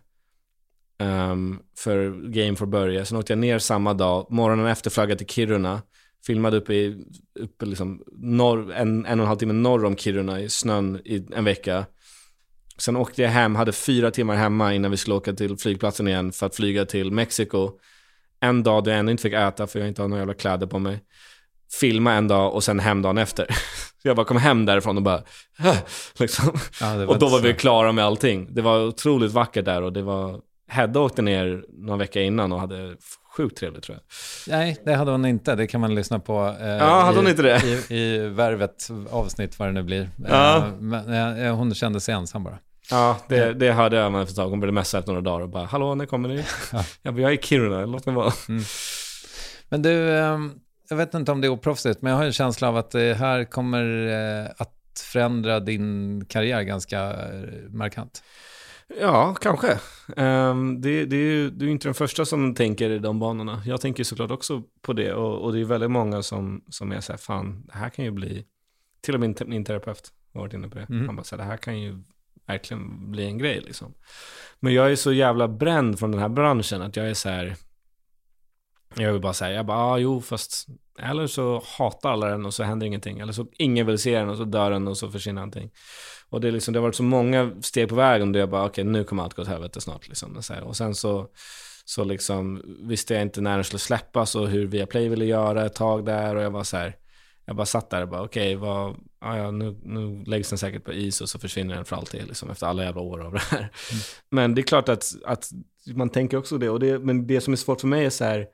ehm, 1.00 1.60
för 1.78 2.30
Game 2.32 2.56
for 2.56 2.66
Börje. 2.66 3.06
Sen 3.06 3.18
åkte 3.18 3.34
jag 3.34 3.38
ner 3.38 3.60
samma 3.60 3.94
dag, 3.94 4.28
morgonen 4.30 4.66
efter 4.66 4.90
flaggade 4.90 5.18
till 5.18 5.28
Kiruna. 5.28 5.82
Filmade 6.28 6.58
uppe 6.58 6.74
i, 6.74 7.06
uppe 7.40 7.66
liksom 7.66 8.04
norr, 8.18 8.74
en, 8.74 9.06
en 9.06 9.20
och 9.20 9.24
en 9.24 9.28
halv 9.28 9.38
timme 9.38 9.54
norr 9.54 9.86
om 9.86 9.98
Kiruna 9.98 10.42
i 10.42 10.50
snön 10.50 11.02
i 11.06 11.28
en 11.36 11.44
vecka. 11.44 11.86
Sen 12.78 12.96
åkte 12.96 13.22
jag 13.22 13.30
hem, 13.30 13.56
hade 13.56 13.72
fyra 13.72 14.12
timmar 14.12 14.36
hemma 14.36 14.74
innan 14.74 14.92
vi 14.92 14.98
skulle 14.98 15.16
åka 15.16 15.34
till 15.34 15.58
flygplatsen 15.58 16.08
igen 16.08 16.32
för 16.32 16.46
att 16.46 16.56
flyga 16.56 16.86
till 16.86 17.12
Mexiko. 17.12 17.72
En 18.40 18.64
dag 18.64 18.84
då 18.84 18.92
jag 18.92 19.00
ännu 19.00 19.12
inte 19.12 19.22
fick 19.22 19.34
äta 19.34 19.68
för 19.68 19.80
jag 19.80 19.88
inte 19.88 20.02
har 20.02 20.10
några 20.10 20.22
jävla 20.22 20.34
kläder 20.34 20.68
på 20.68 20.80
mig. 20.80 21.04
Filma 21.80 22.14
en 22.14 22.28
dag 22.28 22.54
och 22.54 22.64
sen 22.64 22.80
hem 22.80 23.02
dagen 23.02 23.18
efter. 23.18 23.46
Så 24.02 24.08
jag 24.08 24.16
bara 24.16 24.26
kom 24.26 24.38
hem 24.38 24.66
därifrån 24.66 24.98
och 24.98 25.04
bara, 25.04 25.24
liksom. 26.20 26.58
Ja, 26.82 27.06
Och 27.06 27.20
då 27.20 27.28
var 27.28 27.40
vi 27.40 27.54
klara 27.54 27.92
med 27.92 28.06
allting. 28.06 28.54
Det 28.54 28.62
var 28.62 28.88
otroligt 28.88 29.32
vackert 29.32 29.66
där 29.66 29.82
och 29.82 29.94
det 29.94 30.02
var, 30.02 30.42
Hedda 30.68 31.00
åkte 31.00 31.22
ner 31.22 31.64
någon 31.70 32.00
vecka 32.00 32.22
innan 32.22 32.52
och 32.52 32.60
hade 32.60 32.96
sjukt 33.38 33.58
trevligt 33.58 33.84
tror 33.84 33.98
jag. 33.98 34.04
Nej, 34.58 34.78
det 34.86 34.94
hade 34.94 35.12
hon 35.12 35.26
inte. 35.26 35.56
Det 35.56 35.68
kan 35.68 35.82
man 35.82 35.96
lyssna 35.96 36.20
på. 36.20 36.56
Eh, 36.62 36.68
Ja, 36.68 37.02
hade 37.02 37.18
hon 37.18 37.28
i, 37.28 37.30
inte 37.30 37.44
det? 37.44 37.64
I, 37.90 37.96
I 37.96 38.18
Värvet 38.28 38.90
avsnitt, 39.10 39.60
vad 39.60 39.68
det 39.68 39.72
nu 39.72 39.84
blir. 39.84 40.10
Ja. 40.30 40.58
Eh, 40.58 40.74
men, 40.80 41.38
eh, 41.38 41.56
hon 41.56 41.74
kände 41.74 42.00
sig 42.00 42.14
ensam 42.16 42.44
bara. 42.44 42.58
Ja, 42.92 43.18
det, 43.28 43.54
det 43.54 43.72
hörde 43.72 43.96
jag 43.98 44.22
efter 44.22 44.32
ett 44.32 44.36
tag. 44.36 44.50
Hon 44.50 44.60
började 44.60 44.74
messa 44.76 44.98
efter 45.00 45.12
några 45.12 45.22
dagar 45.22 45.42
och 45.44 45.50
bara, 45.50 45.66
hallå, 45.66 45.96
när 45.96 46.06
kommer 46.06 46.30
ni? 46.30 46.44
Jag 47.02 47.14
bara, 47.14 47.22
jag 47.22 47.32
är 47.32 47.36
i 47.36 47.42
Kiruna, 47.42 47.86
låt 47.86 48.06
mig 48.06 48.16
vara. 48.16 48.34
Men 49.70 49.82
du, 49.82 50.18
ehm, 50.18 50.52
jag 50.90 50.98
vet 50.98 51.14
inte 51.14 51.32
om 51.32 51.42
det 51.42 51.48
är 51.48 51.50
oproffsigt, 51.50 52.02
men 52.02 52.12
jag 52.12 52.18
har 52.18 52.26
en 52.26 52.34
känsla 52.34 52.68
av 52.68 52.78
att 52.78 52.92
det 52.92 53.14
här 53.14 53.44
kommer 53.44 54.08
eh, 54.08 54.52
att 54.58 54.72
förändra 55.12 55.60
din 55.60 56.26
karriär 56.26 56.62
ganska 56.62 57.00
eh, 57.04 57.70
markant. 57.70 58.24
Ja, 58.88 59.36
kanske. 59.42 59.80
Ehm, 60.18 60.82
det, 60.82 61.06
det 61.06 61.16
är 61.16 61.20
ju 61.20 61.50
du 61.50 61.68
är 61.68 61.72
inte 61.72 61.88
den 61.88 61.94
första 61.94 62.26
som 62.26 62.56
tänker 62.56 62.90
i 62.90 63.00
de 63.00 63.20
banorna. 63.20 63.62
Jag 63.66 63.82
tänker 63.82 64.04
såklart 64.04 64.32
också 64.32 64.64
på 64.82 64.94
det 64.94 65.14
och, 65.14 65.42
och 65.42 65.54
det 65.54 65.60
är 65.60 65.66
väldigt 65.66 65.92
många 65.92 66.24
som, 66.24 66.64
som 66.70 66.92
är 66.92 67.02
så 67.02 67.14
här, 67.14 67.18
fan, 67.18 67.66
det 67.66 67.74
här 67.78 67.90
kan 67.90 68.06
ju 68.06 68.12
bli, 68.12 68.46
till 69.02 69.14
och 69.14 69.20
med 69.20 69.48
min 69.48 69.66
terapeut 69.66 70.12
har 70.34 70.42
varit 70.42 70.54
inne 70.54 70.70
på 70.70 70.78
det. 70.78 70.86
Mm. 70.90 71.06
Han 71.06 71.16
bara, 71.16 71.24
så 71.24 71.36
här, 71.36 71.44
det 71.44 71.50
här 71.50 71.58
kan 71.58 71.80
ju 71.80 72.04
verkligen 72.48 73.12
bli 73.12 73.26
en 73.26 73.38
grej 73.38 73.62
liksom. 73.62 73.94
Men 74.60 74.74
jag 74.74 74.92
är 74.92 74.96
så 74.96 75.14
jävla 75.14 75.48
bränd 75.48 76.00
från 76.00 76.12
den 76.12 76.22
här 76.22 76.30
branschen 76.30 76.82
att 76.82 76.96
jag 76.96 77.10
är 77.10 77.14
så 77.14 77.30
här, 77.30 77.56
jag 78.96 79.12
vill 79.12 79.22
bara 79.22 79.34
säga, 79.34 79.56
jag 79.56 79.66
bara, 79.66 79.78
ah, 79.78 79.98
jo, 79.98 80.22
fast, 80.22 80.68
eller 81.00 81.28
så 81.28 81.64
hatar 81.78 82.12
alla 82.12 82.28
den 82.28 82.46
och 82.46 82.54
så 82.54 82.64
händer 82.64 82.88
ingenting. 82.88 83.20
Eller 83.20 83.34
så 83.34 83.48
ingen 83.58 83.88
vill 83.88 83.98
se 83.98 84.20
den 84.20 84.30
och 84.30 84.38
så 84.38 84.44
dör 84.44 84.72
den 84.72 84.88
och 84.88 84.98
så 84.98 85.12
försvinner 85.12 85.42
allting. 85.42 85.72
Och 86.36 86.42
det, 86.42 86.48
är 86.48 86.52
liksom, 86.52 86.74
det 86.74 86.80
har 86.80 86.84
varit 86.84 86.96
så 86.96 87.04
många 87.04 87.52
steg 87.62 87.90
på 87.90 87.96
vägen 87.96 88.32
där 88.32 88.40
jag 88.40 88.50
bara, 88.50 88.66
okej, 88.66 88.84
nu 88.84 89.04
kommer 89.04 89.24
allt 89.24 89.34
gå 89.34 89.42
åt 89.42 89.48
helvete 89.48 89.82
snart. 89.82 90.08
Liksom, 90.08 90.38
och, 90.38 90.46
så 90.46 90.54
här. 90.54 90.64
och 90.64 90.78
sen 90.78 90.96
så, 90.96 91.28
så 91.86 92.04
liksom, 92.04 92.62
visste 92.80 93.14
jag 93.14 93.22
inte 93.22 93.42
när 93.42 93.56
den 93.56 93.64
skulle 93.64 93.80
släppas 93.80 94.36
och 94.36 94.48
hur 94.48 94.68
Viaplay 94.68 95.10
ville 95.10 95.26
göra 95.26 95.66
ett 95.66 95.76
tag 95.76 96.06
där. 96.06 96.36
Och 96.36 96.44
jag 96.44 96.52
var 96.52 96.64
så 96.64 96.78
här, 96.78 96.96
jag 97.46 97.56
bara 97.56 97.66
satt 97.66 97.90
där 97.90 98.02
och 98.02 98.08
bara, 98.08 98.22
okej, 98.22 98.56
vad, 98.56 98.96
ja, 99.22 99.38
ja, 99.38 99.52
nu, 99.52 99.80
nu 99.84 100.24
läggs 100.24 100.50
den 100.50 100.58
säkert 100.58 100.84
på 100.84 100.94
is 100.94 101.22
och 101.22 101.30
så 101.30 101.40
försvinner 101.40 101.76
den 101.76 101.86
för 101.86 101.96
alltid, 101.96 102.28
liksom, 102.28 102.50
efter 102.50 102.68
alla 102.68 102.84
jävla 102.84 103.02
år 103.02 103.22
av 103.26 103.34
det 103.34 103.42
här. 103.42 103.70
Men 104.30 104.56
det 104.56 104.62
är 104.62 104.64
klart 104.64 104.90
att, 104.90 105.06
att 105.26 105.50
man 105.88 106.10
tänker 106.10 106.38
också 106.38 106.58
det. 106.58 106.70
Och 106.70 106.80
det. 106.80 107.00
Men 107.00 107.28
det 107.28 107.42
som 107.42 107.54
är 107.54 107.58
svårt 107.58 107.82
för 107.82 107.88
mig 107.88 108.06
är 108.06 108.10
så 108.10 108.24
här, 108.24 108.48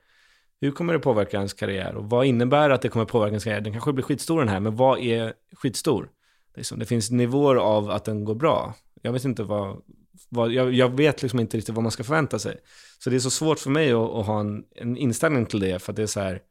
hur 0.62 0.72
kommer 0.72 0.94
det 0.94 1.00
påverka 1.00 1.38
ens 1.38 1.54
karriär? 1.54 1.96
Och 1.96 2.10
vad 2.10 2.26
innebär 2.26 2.70
att 2.70 2.82
det 2.82 2.90
kommer 2.90 3.06
påverka 3.06 3.32
ens 3.32 3.44
karriär? 3.44 3.62
Den 3.62 3.74
kanske 3.74 3.94
blir 3.94 4.04
skitstor 4.04 4.40
den 4.40 4.50
här, 4.50 4.60
men 4.60 4.76
vad 4.76 5.00
är 5.00 5.34
skitstor? 5.56 6.10
Liksom, 6.56 6.80
det 6.80 6.86
finns 6.86 7.12
nivåer 7.12 7.56
av 7.56 7.90
att 7.90 8.06
den 8.06 8.26
går 8.26 8.36
bra. 8.36 8.74
Jag 9.02 9.14
vet 9.14 9.26
inte 9.26 9.44
vad, 9.44 9.82
vad 10.30 10.52
jag, 10.52 10.74
jag 10.74 10.90
vet 10.90 11.22
liksom 11.22 11.40
inte 11.40 11.58
riktigt 11.58 11.76
vad 11.76 11.84
man 11.84 11.92
ska 11.92 12.04
förvänta 12.04 12.40
sig. 12.40 12.58
Så 13.00 13.10
det 13.10 13.16
är 13.16 13.20
så 13.20 13.30
svårt 13.30 13.60
för 13.60 13.70
mig 13.70 13.92
att, 13.92 14.10
att 14.10 14.26
ha 14.26 14.40
en, 14.40 14.64
en 14.76 14.98
inställning 14.98 15.46
till 15.46 15.60
det, 15.60 15.80
för 15.80 15.92
att 15.92 15.96
det 15.96 16.04
är 16.04 16.08
så 16.08 16.20
här, 16.20 16.42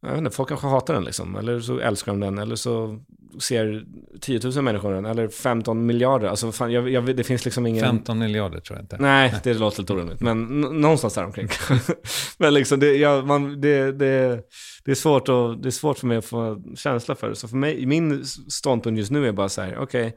jag 0.00 0.10
vet 0.10 0.18
inte, 0.18 0.30
folk 0.30 0.48
kanske 0.48 0.66
hatar 0.66 0.94
den 0.94 1.04
liksom, 1.04 1.36
eller 1.36 1.60
så 1.60 1.78
älskar 1.78 2.12
de 2.12 2.20
den, 2.20 2.38
eller 2.38 2.56
så 2.56 3.00
ser 3.40 3.84
10 4.20 4.40
000 4.44 4.62
människor 4.62 4.92
den, 4.92 5.04
eller 5.04 5.28
15 5.28 5.86
miljarder, 5.86 6.28
alltså 6.28 6.52
fan, 6.52 6.72
jag, 6.72 6.90
jag, 6.90 7.16
det 7.16 7.24
finns 7.24 7.44
liksom 7.44 7.66
ingen... 7.66 7.84
15 7.84 8.18
miljarder 8.18 8.60
tror 8.60 8.78
jag 8.78 8.84
inte. 8.84 8.96
Nej, 9.00 9.34
det 9.44 9.54
låter 9.54 9.80
lite 9.82 9.92
orimligt. 9.92 10.20
Men 10.20 10.60
någonstans 10.60 11.14
där 11.14 11.24
omkring. 11.24 11.48
men 12.38 12.54
liksom, 12.54 12.80
det, 12.80 12.96
ja, 12.96 13.22
man, 13.22 13.60
det, 13.60 13.92
det, 13.92 14.42
det, 14.84 14.90
är 14.90 14.94
svårt 14.94 15.28
att, 15.28 15.62
det 15.62 15.68
är 15.68 15.70
svårt 15.70 15.98
för 15.98 16.06
mig 16.06 16.16
att 16.16 16.24
få 16.24 16.62
känsla 16.76 17.14
för 17.14 17.28
det. 17.28 17.36
Så 17.36 17.48
för 17.48 17.56
mig, 17.56 17.86
min 17.86 18.24
ståndpunkt 18.24 18.98
just 18.98 19.10
nu 19.10 19.28
är 19.28 19.32
bara 19.32 19.48
så 19.48 19.62
här, 19.62 19.78
okej, 19.78 20.16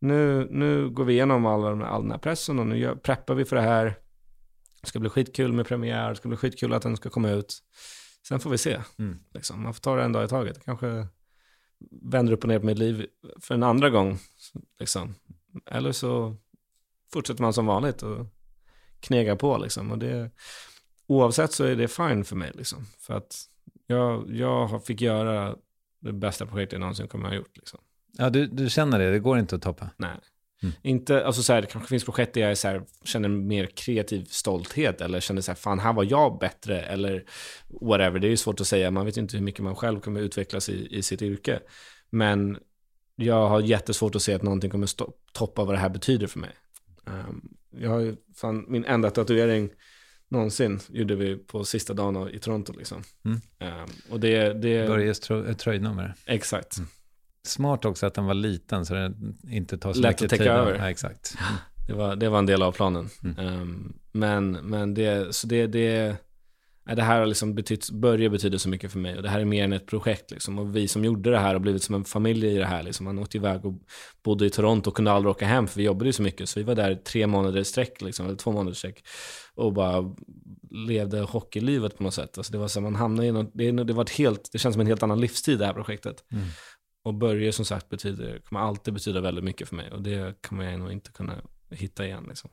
nu, 0.00 0.48
nu 0.50 0.90
går 0.90 1.04
vi 1.04 1.12
igenom 1.12 1.46
all, 1.46 1.82
all 1.82 2.02
den 2.02 2.10
här 2.10 2.18
pressen 2.18 2.58
och 2.58 2.66
nu 2.66 2.78
gör, 2.78 2.94
preppar 2.94 3.34
vi 3.34 3.44
för 3.44 3.56
det 3.56 3.62
här. 3.62 3.94
Det 4.82 4.88
ska 4.88 4.98
bli 4.98 5.10
skitkul 5.10 5.52
med 5.52 5.66
premiär, 5.66 6.08
det 6.08 6.16
ska 6.16 6.28
bli 6.28 6.36
skitkul 6.36 6.72
att 6.72 6.82
den 6.82 6.96
ska 6.96 7.10
komma 7.10 7.30
ut. 7.30 7.62
Sen 8.26 8.40
får 8.40 8.50
vi 8.50 8.58
se. 8.58 8.80
Mm. 8.98 9.18
Liksom. 9.34 9.62
Man 9.62 9.74
får 9.74 9.80
ta 9.80 9.96
det 9.96 10.02
en 10.02 10.12
dag 10.12 10.24
i 10.24 10.28
taget. 10.28 10.64
Kanske 10.64 11.06
vänder 12.02 12.32
upp 12.32 12.42
och 12.42 12.48
ner 12.48 12.58
på 12.58 12.66
mitt 12.66 12.78
liv 12.78 13.06
för 13.40 13.54
en 13.54 13.62
andra 13.62 13.90
gång. 13.90 14.18
Liksom. 14.78 15.14
Eller 15.66 15.92
så 15.92 16.36
fortsätter 17.12 17.42
man 17.42 17.52
som 17.52 17.66
vanligt 17.66 18.02
och 18.02 18.26
knegar 19.00 19.36
på 19.36 19.58
liksom. 19.58 19.90
Och 19.90 19.98
det, 19.98 20.30
oavsett 21.06 21.52
så 21.52 21.64
är 21.64 21.76
det 21.76 21.88
fine 21.88 22.24
för 22.24 22.36
mig 22.36 22.52
liksom. 22.54 22.86
För 22.98 23.14
att 23.14 23.44
jag, 23.86 24.30
jag 24.30 24.84
fick 24.86 25.00
göra 25.00 25.56
det 26.00 26.12
bästa 26.12 26.46
projektet 26.46 26.72
jag 26.72 26.80
någonsin 26.80 27.08
kommer 27.08 27.24
att 27.24 27.30
ha 27.30 27.36
gjort 27.36 27.56
liksom. 27.56 27.80
Ja, 28.12 28.30
du, 28.30 28.46
du 28.46 28.70
känner 28.70 28.98
det, 28.98 29.10
det 29.10 29.18
går 29.18 29.38
inte 29.38 29.56
att 29.56 29.62
toppa. 29.62 29.90
Nej. 29.96 30.20
Mm. 30.62 30.74
Inte, 30.82 31.26
alltså 31.26 31.42
så 31.42 31.52
här, 31.52 31.60
det 31.60 31.66
kanske 31.66 31.88
finns 31.88 32.04
projekt 32.04 32.34
där 32.34 32.40
jag 32.40 32.58
så 32.58 32.68
här, 32.68 32.82
känner 33.04 33.28
mer 33.28 33.66
kreativ 33.66 34.24
stolthet 34.24 35.00
eller 35.00 35.20
känner 35.20 35.40
så 35.40 35.50
här, 35.50 35.56
fan 35.56 35.78
här 35.78 35.92
var 35.92 36.04
jag 36.04 36.38
bättre 36.38 36.82
eller 36.82 37.24
whatever. 37.68 38.18
Det 38.18 38.26
är 38.26 38.30
ju 38.30 38.36
svårt 38.36 38.60
att 38.60 38.66
säga, 38.66 38.90
man 38.90 39.06
vet 39.06 39.16
inte 39.16 39.36
hur 39.36 39.44
mycket 39.44 39.64
man 39.64 39.76
själv 39.76 40.00
kommer 40.00 40.20
utvecklas 40.20 40.68
i, 40.68 40.96
i 40.96 41.02
sitt 41.02 41.22
yrke. 41.22 41.60
Men 42.10 42.58
jag 43.16 43.48
har 43.48 43.60
jättesvårt 43.60 44.14
att 44.14 44.22
se 44.22 44.34
att 44.34 44.42
någonting 44.42 44.70
kommer 44.70 44.88
toppa 45.32 45.64
vad 45.64 45.74
det 45.74 45.78
här 45.78 45.88
betyder 45.88 46.26
för 46.26 46.38
mig. 46.38 46.50
Um, 47.04 47.48
jag 47.70 47.90
har 47.90 48.00
ju, 48.00 48.16
fan, 48.34 48.64
min 48.68 48.84
enda 48.84 49.10
tatuering 49.10 49.70
någonsin 50.28 50.80
gjorde 50.88 51.14
vi 51.14 51.36
på 51.36 51.64
sista 51.64 51.94
dagen 51.94 52.30
i 52.34 52.38
Toronto 52.38 52.72
liksom. 52.72 53.02
Mm. 53.24 53.40
Um, 53.60 53.90
och 54.10 54.20
det, 54.20 54.52
det, 54.52 54.88
Börjes 54.88 55.20
tröjnummer. 55.58 56.14
exakt. 56.26 56.78
Smart 57.48 57.84
också 57.84 58.06
att 58.06 58.14
den 58.14 58.24
var 58.24 58.34
liten 58.34 58.86
så 58.86 58.94
den 58.94 59.36
inte 59.50 59.78
tar 59.78 59.92
så 59.92 60.00
Lätt 60.00 60.10
mycket 60.10 60.24
att 60.24 60.30
täcka 60.30 60.42
tid. 60.42 60.52
över. 60.52 60.74
Ja, 60.74 60.90
exakt. 60.90 61.34
Det 61.86 61.94
var, 61.94 62.16
det 62.16 62.28
var 62.28 62.38
en 62.38 62.46
del 62.46 62.62
av 62.62 62.72
planen. 62.72 63.08
Mm. 63.24 63.38
Ehm, 63.38 63.92
men 64.12 64.52
men 64.52 64.94
det, 64.94 65.34
så 65.34 65.46
det, 65.46 65.66
det, 65.66 66.16
det 66.96 67.02
här 67.02 67.18
har 67.18 67.26
liksom 67.26 67.54
betytt, 67.54 67.90
Börje 67.90 68.30
betyder 68.30 68.58
så 68.58 68.68
mycket 68.68 68.92
för 68.92 68.98
mig 68.98 69.16
och 69.16 69.22
det 69.22 69.28
här 69.28 69.40
är 69.40 69.44
mer 69.44 69.64
än 69.64 69.72
ett 69.72 69.86
projekt 69.86 70.30
liksom. 70.30 70.58
Och 70.58 70.76
vi 70.76 70.88
som 70.88 71.04
gjorde 71.04 71.30
det 71.30 71.38
här 71.38 71.52
har 71.52 71.58
blivit 71.58 71.82
som 71.82 71.94
en 71.94 72.04
familj 72.04 72.46
i 72.46 72.58
det 72.58 72.66
här 72.66 72.82
liksom. 72.82 73.04
Man 73.04 73.18
åkte 73.18 73.36
iväg 73.36 73.64
och 73.64 73.74
bodde 74.24 74.46
i 74.46 74.50
Toronto 74.50 74.90
och 74.90 74.96
kunde 74.96 75.12
aldrig 75.12 75.30
åka 75.30 75.46
hem 75.46 75.66
för 75.66 75.76
vi 75.76 75.84
jobbade 75.84 76.06
ju 76.06 76.12
så 76.12 76.22
mycket. 76.22 76.48
Så 76.48 76.60
vi 76.60 76.64
var 76.64 76.74
där 76.74 76.94
tre 76.94 77.26
månader 77.26 77.60
i 77.60 77.64
sträck 77.64 78.02
liksom, 78.02 78.26
eller 78.26 78.36
två 78.36 78.52
månader 78.52 78.72
i 78.72 78.74
sträck. 78.74 79.04
Och 79.54 79.72
bara 79.72 80.14
levde 80.70 81.20
hockeylivet 81.20 81.96
på 81.96 82.02
något 82.02 82.14
sätt. 82.14 82.38
Alltså 82.38 82.52
det 82.52 82.58
var 82.58 82.68
så 82.68 82.80
man 82.80 82.94
hamnade 82.94 83.28
i 83.28 83.32
något, 83.32 83.50
det, 83.54 83.70
det 83.70 83.92
var 83.92 84.02
ett 84.02 84.10
helt, 84.10 84.48
det 84.52 84.58
känns 84.58 84.74
som 84.74 84.80
en 84.80 84.86
helt 84.86 85.02
annan 85.02 85.20
livstid 85.20 85.58
det 85.58 85.66
här 85.66 85.74
projektet. 85.74 86.24
Mm. 86.32 86.44
Och 87.08 87.14
Börje 87.14 87.52
som 87.52 87.64
sagt 87.64 87.88
betyder, 87.88 88.38
kommer 88.38 88.60
alltid 88.60 88.94
betyda 88.94 89.20
väldigt 89.20 89.44
mycket 89.44 89.68
för 89.68 89.76
mig. 89.76 89.90
Och 89.90 90.02
det 90.02 90.42
kommer 90.42 90.70
jag 90.70 90.80
nog 90.80 90.92
inte 90.92 91.10
kunna 91.12 91.34
hitta 91.70 92.06
igen 92.06 92.24
liksom. 92.28 92.50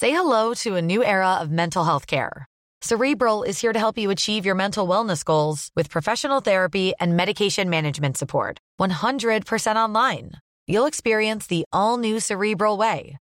Say 0.00 0.10
hello 0.10 0.54
to 0.54 0.76
a 0.76 0.82
new 0.82 1.02
era 1.02 1.40
of 1.40 1.48
mental 1.48 1.84
health 1.84 2.06
care. 2.06 2.44
Cerebral 2.82 3.44
is 3.44 3.62
here 3.62 3.72
to 3.72 3.78
help 3.78 3.98
you 3.98 4.10
achieve 4.12 4.44
your 4.44 4.56
mental 4.56 4.88
wellness 4.88 5.24
goals 5.24 5.70
with 5.76 5.90
professional 5.90 6.42
therapy 6.42 6.92
and 7.00 7.16
medication 7.16 7.70
management 7.70 8.18
support. 8.18 8.58
100% 8.80 9.76
online. 9.76 10.32
You'll 10.66 10.86
experience 10.88 11.46
the 11.46 11.64
all 11.72 11.98
new 11.98 12.20
Cerebral 12.20 12.78
Way, 12.78 13.16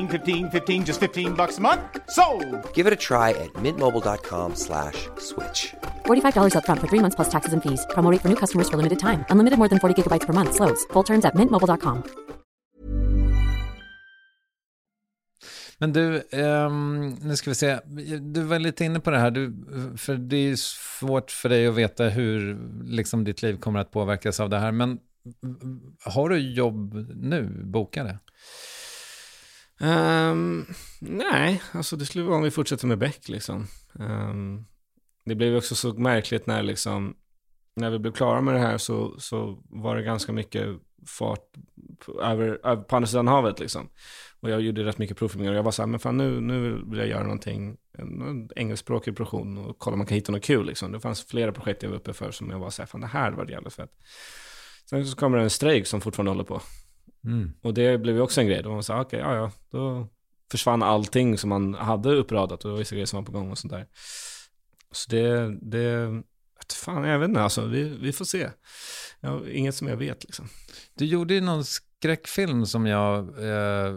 15, 0.00 0.50
15 0.50 0.84
just 0.84 1.00
15 1.00 1.34
bucks 1.34 1.58
a 1.58 1.60
month. 1.60 1.80
So, 2.10 2.24
Give 2.74 2.86
it 2.86 2.92
a 2.92 2.96
try 2.96 3.30
at 3.30 3.52
mintmobile.com 3.64 4.54
slash 4.54 5.08
switch. 5.18 5.74
$45 6.06 6.54
upfront 6.56 6.80
for 6.80 6.88
three 6.88 7.00
months 7.00 7.16
plus 7.16 7.30
taxes 7.30 7.52
and 7.52 7.62
fees. 7.62 7.84
Promo 7.94 8.10
rate 8.12 8.20
for 8.20 8.28
new 8.28 8.36
customers 8.36 8.68
for 8.70 8.76
limited 8.76 8.98
time. 8.98 9.24
Unlimited 9.30 9.58
more 9.58 9.68
than 9.68 9.78
40 9.78 9.94
gigabytes 10.02 10.26
per 10.26 10.32
month. 10.32 10.54
Slows. 10.54 10.84
Full 10.92 11.04
terms 11.04 11.24
at 11.24 11.34
mintmobile.com. 11.34 12.02
Men 15.82 15.92
du, 15.92 16.22
ehm, 16.30 17.10
nu 17.10 17.36
ska 17.36 17.50
vi 17.50 17.54
se. 17.54 17.78
Du 18.20 18.42
var 18.42 18.58
lite 18.58 18.84
inne 18.84 19.00
på 19.00 19.10
det 19.10 19.18
här, 19.18 19.30
du, 19.30 19.54
för 19.96 20.14
det 20.14 20.36
är 20.36 20.56
svårt 20.56 21.30
för 21.30 21.48
dig 21.48 21.66
att 21.66 21.74
veta 21.74 22.04
hur 22.04 22.58
liksom, 22.84 23.24
ditt 23.24 23.42
liv 23.42 23.56
kommer 23.56 23.80
att 23.80 23.90
påverkas 23.90 24.40
av 24.40 24.48
det 24.50 24.58
här. 24.58 24.72
Men 24.72 24.98
har 26.04 26.28
du 26.28 26.38
jobb 26.38 26.94
nu, 27.16 27.62
bokade? 27.64 28.18
Um, 29.82 30.66
nej, 31.00 31.62
alltså 31.72 31.96
det 31.96 32.06
skulle 32.06 32.24
vara 32.24 32.36
om 32.36 32.42
vi 32.42 32.50
fortsätter 32.50 32.86
med 32.86 32.98
Beck 32.98 33.28
liksom. 33.28 33.66
Um, 33.92 34.66
det 35.24 35.34
blev 35.34 35.56
också 35.56 35.74
så 35.74 35.92
märkligt 35.92 36.46
när 36.46 36.62
liksom, 36.62 37.16
när 37.76 37.90
vi 37.90 37.98
blev 37.98 38.12
klara 38.12 38.40
med 38.40 38.54
det 38.54 38.60
här 38.60 38.78
så, 38.78 39.20
så 39.20 39.62
var 39.64 39.96
det 39.96 40.02
ganska 40.02 40.32
mycket 40.32 40.68
fart 41.06 41.50
på, 41.98 42.22
över, 42.22 42.60
över, 42.64 42.82
på 42.82 42.96
andra 42.96 43.06
sidan 43.06 43.28
havet 43.28 43.60
liksom. 43.60 43.88
Och 44.40 44.50
jag 44.50 44.60
gjorde 44.60 44.84
rätt 44.84 44.98
mycket 44.98 45.16
provfilmningar 45.16 45.52
och 45.52 45.58
jag 45.58 45.62
var 45.62 45.70
så 45.70 45.82
här, 45.82 45.86
men 45.86 46.00
fan 46.00 46.16
nu, 46.16 46.40
nu 46.40 46.82
vill 46.86 46.98
jag 46.98 47.08
göra 47.08 47.22
någonting, 47.22 47.76
en, 47.98 48.22
en 48.22 48.50
engelskspråkig 48.56 49.16
produktion 49.16 49.58
och 49.58 49.78
kolla 49.78 49.94
om 49.94 49.98
man 49.98 50.06
kan 50.06 50.14
hitta 50.14 50.32
något 50.32 50.44
kul 50.44 50.66
liksom. 50.66 50.92
Det 50.92 51.00
fanns 51.00 51.26
flera 51.26 51.52
projekt 51.52 51.82
jag 51.82 51.90
var 51.90 51.96
uppe 51.96 52.12
för 52.12 52.30
som 52.30 52.50
jag 52.50 52.58
var 52.58 52.70
så 52.70 52.82
här, 52.82 52.86
fan 52.86 53.00
det 53.00 53.06
här 53.06 53.32
var 53.32 53.50
jävligt 53.50 53.74
fett. 53.74 53.90
Sen 54.90 55.06
så 55.06 55.16
kommer 55.16 55.38
det 55.38 55.44
en 55.44 55.50
strejk 55.50 55.86
som 55.86 56.00
fortfarande 56.00 56.30
håller 56.30 56.44
på. 56.44 56.62
Mm. 57.24 57.52
Och 57.62 57.74
det 57.74 57.98
blev 57.98 58.16
ju 58.16 58.22
också 58.22 58.40
en 58.40 58.46
grej. 58.46 58.62
Då 58.62 58.72
man 58.72 58.82
sa, 58.82 59.00
okej, 59.00 59.20
ja, 59.20 59.34
ja, 59.34 59.50
då 59.70 60.08
försvann 60.50 60.82
allting 60.82 61.38
som 61.38 61.50
man 61.50 61.74
hade 61.74 62.14
uppradat 62.14 62.64
och 62.64 62.68
det 62.68 62.72
var 62.72 62.78
vissa 62.78 62.94
grejer 62.94 63.06
som 63.06 63.16
var 63.16 63.24
på 63.24 63.32
gång 63.32 63.50
och 63.50 63.58
sånt 63.58 63.72
där. 63.72 63.86
Så 64.90 65.10
det, 65.10 65.58
det, 65.60 66.22
fan, 66.74 67.04
jag 67.04 67.18
vet 67.18 67.28
inte, 67.28 67.42
alltså, 67.42 67.66
vi, 67.66 67.88
vi 67.88 68.12
får 68.12 68.24
se. 68.24 68.50
Ja, 69.20 69.48
inget 69.48 69.74
som 69.74 69.88
jag 69.88 69.96
vet 69.96 70.24
liksom. 70.24 70.48
Du 70.94 71.04
gjorde 71.04 71.34
ju 71.34 71.40
någon 71.40 71.64
skräckfilm 71.64 72.66
som 72.66 72.86
jag 72.86 73.18
eh, 73.18 73.96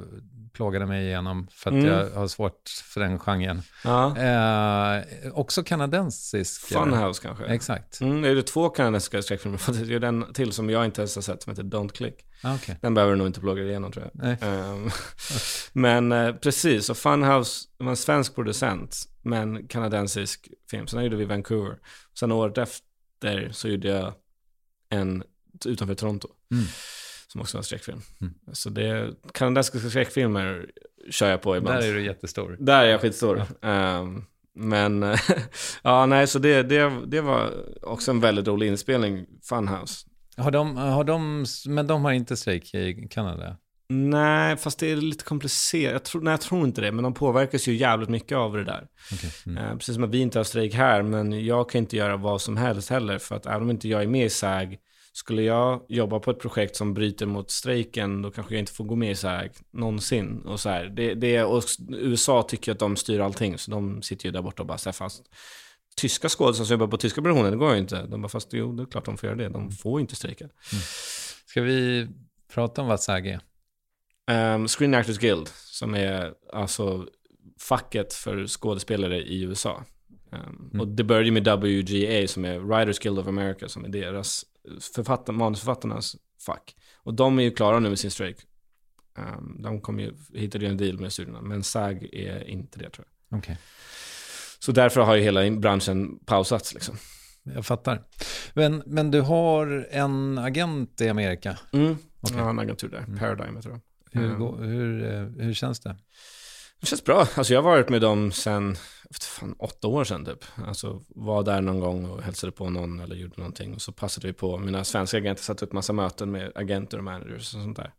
plågade 0.56 0.86
mig 0.86 1.06
igenom 1.06 1.47
för 1.51 1.70
att 1.70 1.74
Mm. 1.74 1.86
jag 1.86 2.10
har 2.10 2.28
svårt 2.28 2.70
för 2.84 2.99
den 3.01 3.20
genren. 3.20 3.62
Ja. 3.84 4.18
Eh, 4.18 5.03
också 5.34 5.64
kanadensisk. 5.64 6.62
Funhouse 6.68 7.22
kanske. 7.22 7.45
Exakt. 7.45 8.01
Mm, 8.01 8.24
är 8.24 8.36
det 8.36 8.43
två 8.43 8.70
kanadensiska 8.70 9.22
skräckfilmer, 9.22 9.86
det 9.88 9.95
är 9.95 9.99
den 9.99 10.34
till 10.34 10.51
som 10.51 10.70
jag 10.70 10.86
inte 10.86 11.01
ens 11.01 11.16
har 11.16 11.22
sett 11.22 11.43
som 11.43 11.51
heter 11.51 11.64
Don't 11.64 11.89
Click. 11.91 12.16
Ah, 12.43 12.56
okej. 12.56 12.78
Den 12.82 12.93
behöver 12.93 13.14
du 13.14 13.18
nog 13.18 13.28
inte 13.28 13.39
plåga 13.39 13.62
dig 13.62 13.70
igenom 13.72 13.91
tror 13.91 14.12
jag. 14.14 14.38
Ehm, 14.41 14.89
men 15.74 16.12
eh, 16.12 16.34
precis, 16.36 16.89
och 16.89 16.97
Funhouse 16.97 17.68
var 17.78 17.89
en 17.89 17.95
svensk 17.97 18.36
producent, 18.36 18.97
men 19.22 19.68
kanadensisk 19.68 20.47
film. 20.72 20.88
Sen 20.88 21.03
gjorde 21.03 21.16
vi 21.16 21.26
Vancouver. 21.26 21.78
Sen 22.20 22.32
året 22.32 22.58
efter 22.58 23.51
så 23.51 23.68
gjorde 23.68 23.88
jag 23.88 24.14
en 24.89 25.24
utanför 25.66 25.95
Toronto. 25.95 26.28
Mm. 26.51 26.66
Som 27.36 27.41
också 27.41 27.57
var 27.57 27.59
en 27.59 27.63
skräckfilm. 27.63 28.01
Mm. 28.21 28.33
Så 28.53 28.69
det, 28.69 29.13
kanadensiska 29.33 29.89
skräckfilmer 29.89 30.65
kör 31.09 31.29
jag 31.29 31.41
på 31.41 31.57
ibland. 31.57 31.81
Där 31.81 31.89
är 31.89 31.93
du 31.93 32.05
jättestor. 32.05 32.57
Där 32.59 32.83
är 32.83 32.89
jag 32.89 33.01
skitstor. 33.01 33.43
Ehm, 33.61 34.23
men, 34.55 35.05
ja 35.83 36.05
nej, 36.05 36.27
så 36.27 36.39
det, 36.39 36.63
det, 36.63 36.91
det 37.07 37.21
var 37.21 37.51
också 37.81 38.11
en 38.11 38.19
väldigt 38.19 38.47
rolig 38.47 38.67
inspelning, 38.67 39.25
Funhouse. 39.43 40.07
Har 40.38 40.51
de, 40.51 40.77
har 40.77 41.03
de, 41.03 41.45
men 41.65 41.88
de 41.88 42.05
har 42.05 42.11
inte 42.11 42.38
strejk 42.38 42.75
i 42.75 43.07
Kanada? 43.11 43.57
Nej, 43.89 44.57
fast 44.57 44.79
det 44.79 44.91
är 44.91 44.95
lite 44.95 45.23
komplicerat. 45.23 45.93
Jag 45.93 46.03
tror, 46.03 46.21
nej, 46.21 46.31
jag 46.31 46.41
tror 46.41 46.65
inte 46.65 46.81
det, 46.81 46.91
men 46.91 47.03
de 47.03 47.13
påverkas 47.13 47.67
ju 47.67 47.75
jävligt 47.75 48.09
mycket 48.09 48.38
av 48.38 48.53
det 48.53 48.63
där. 48.63 48.88
Okej. 49.13 49.29
Mm. 49.45 49.63
Eh, 49.63 49.73
precis 49.77 49.95
som 49.95 50.03
att 50.03 50.09
vi 50.09 50.19
inte 50.19 50.39
har 50.39 50.43
strejk 50.43 50.73
här, 50.73 51.01
men 51.01 51.45
jag 51.45 51.69
kan 51.69 51.79
inte 51.79 51.97
göra 51.97 52.17
vad 52.17 52.41
som 52.41 52.57
helst 52.57 52.89
heller, 52.89 53.17
för 53.17 53.36
att 53.36 53.45
även 53.45 53.61
om 53.61 53.69
inte 53.69 53.88
jag 53.88 54.03
är 54.03 54.07
med 54.07 54.25
i 54.25 54.29
SAG, 54.29 54.77
skulle 55.16 55.41
jag 55.41 55.86
jobba 55.89 56.20
på 56.20 56.32
ett 56.32 56.39
projekt 56.39 56.76
som 56.76 56.93
bryter 56.93 57.26
mot 57.26 57.51
strejken, 57.51 58.22
då 58.22 58.32
kanske 58.32 58.53
jag 58.53 58.59
inte 58.59 58.72
får 58.72 58.84
gå 58.84 58.95
med 58.95 59.11
i 59.11 59.16
SAG 59.16 59.49
någonsin. 59.72 60.41
Och, 60.45 60.59
så 60.59 60.70
här. 60.70 60.86
Det, 60.86 61.13
det, 61.13 61.43
och 61.43 61.63
USA 61.89 62.43
tycker 62.43 62.72
att 62.72 62.80
de 62.80 62.95
styr 62.95 63.20
allting, 63.20 63.57
så 63.57 63.72
de 63.72 64.01
sitter 64.01 64.26
ju 64.26 64.32
där 64.32 64.41
borta 64.41 64.63
och 64.63 64.68
bara 64.68 64.78
säger 64.78 64.93
fast 64.93 65.24
tyska 65.95 66.30
skådespelare 66.30 66.68
som 66.68 66.74
jobbar 66.74 66.88
på 66.88 66.97
tyska 66.97 67.22
produktionen, 67.22 67.51
det 67.51 67.57
går 67.57 67.74
ju 67.74 67.80
inte. 67.80 68.01
De 68.01 68.22
bara, 68.22 68.30
fast 68.30 68.53
jo, 68.53 68.72
det 68.72 68.84
är 68.84 68.88
klart 68.88 69.05
de 69.05 69.18
får 69.18 69.28
göra 69.28 69.38
det. 69.38 69.49
De 69.49 69.72
får 69.72 70.01
inte 70.01 70.16
strejka. 70.16 70.49
Ska 71.45 71.61
vi 71.61 72.07
prata 72.53 72.82
om 72.82 72.88
vad 72.88 73.01
SAG 73.01 73.28
är? 73.28 73.39
Um, 74.55 74.68
Screen 74.68 74.93
Actors 74.93 75.18
Guild, 75.18 75.47
som 75.47 75.95
är 75.95 76.34
alltså 76.53 77.07
facket 77.59 78.13
för 78.13 78.47
skådespelare 78.47 79.22
i 79.22 79.41
USA. 79.41 79.84
Um, 80.73 80.79
Och 80.81 80.88
det 80.88 81.03
började 81.03 81.31
med 81.31 81.47
WGA 81.47 82.27
som 82.27 82.45
är 82.45 82.59
Writers 82.59 82.99
Guild 82.99 83.19
of 83.19 83.27
America, 83.27 83.67
som 83.69 83.86
är 83.86 83.89
deras 83.89 84.45
författare, 84.95 85.36
manusförfattarnas 85.36 86.15
fack. 86.45 86.75
Och 87.03 87.13
de 87.13 87.39
är 87.39 87.43
ju 87.43 87.51
klara 87.51 87.79
nu 87.79 87.89
med 87.89 87.99
sin 87.99 88.11
strejk. 88.11 88.38
Um, 89.17 89.61
de 89.61 89.81
kom 89.81 89.99
ju, 89.99 90.13
hittade 90.33 90.65
ju 90.65 90.71
en 90.71 90.77
deal 90.77 90.99
med 90.99 91.13
studierna, 91.13 91.41
men 91.41 91.63
SAG 91.63 92.09
är 92.13 92.49
inte 92.49 92.79
det 92.79 92.89
tror 92.89 93.07
jag. 93.29 93.39
Okej, 93.39 93.57
Så 94.59 94.71
därför 94.71 95.01
har 95.01 95.15
ju 95.15 95.21
hela 95.21 95.51
branschen 95.51 96.19
pausats 96.25 96.73
liksom. 96.73 96.95
jag 97.43 97.65
fattar. 97.65 98.03
Men, 98.53 98.83
men 98.86 99.11
du 99.11 99.21
har 99.21 99.88
en 99.91 100.38
agent 100.38 101.01
i 101.01 101.09
Amerika. 101.09 101.59
Mm. 101.73 101.97
Okej. 102.21 102.38
Jag 102.38 102.43
har 102.43 102.49
en 102.49 102.59
agentur 102.59 102.89
där, 102.89 103.17
Paradigm 103.19 103.55
heter 103.55 103.69
de. 103.69 103.81
Hur, 104.11 104.36
går, 104.36 104.57
hur, 104.63 105.03
eh, 105.13 105.45
hur 105.45 105.53
känns 105.53 105.79
det? 105.79 105.95
Det 106.86 106.89
känns 106.89 107.03
bra. 107.03 107.27
Alltså 107.36 107.53
jag 107.53 107.61
har 107.61 107.69
varit 107.69 107.89
med 107.89 108.01
dem 108.01 108.31
sen, 108.31 108.75
fan, 109.21 109.55
åtta 109.59 109.88
år 109.88 110.03
sedan 110.03 110.25
typ. 110.25 110.45
Alltså 110.67 111.03
var 111.07 111.43
där 111.43 111.61
någon 111.61 111.79
gång 111.79 112.05
och 112.05 112.21
hälsade 112.21 112.51
på 112.51 112.69
någon 112.69 112.99
eller 112.99 113.15
gjorde 113.15 113.33
någonting. 113.38 113.73
Och 113.73 113.81
så 113.81 113.91
passade 113.91 114.27
vi 114.27 114.33
på, 114.33 114.57
mina 114.57 114.83
svenska 114.83 115.17
agenter 115.17 115.43
satte 115.43 115.65
upp 115.65 115.73
massa 115.73 115.93
möten 115.93 116.31
med 116.31 116.51
agenter 116.55 116.97
och 116.97 117.03
managers 117.03 117.55
och 117.55 117.61
sånt 117.61 117.77
där. 117.77 117.93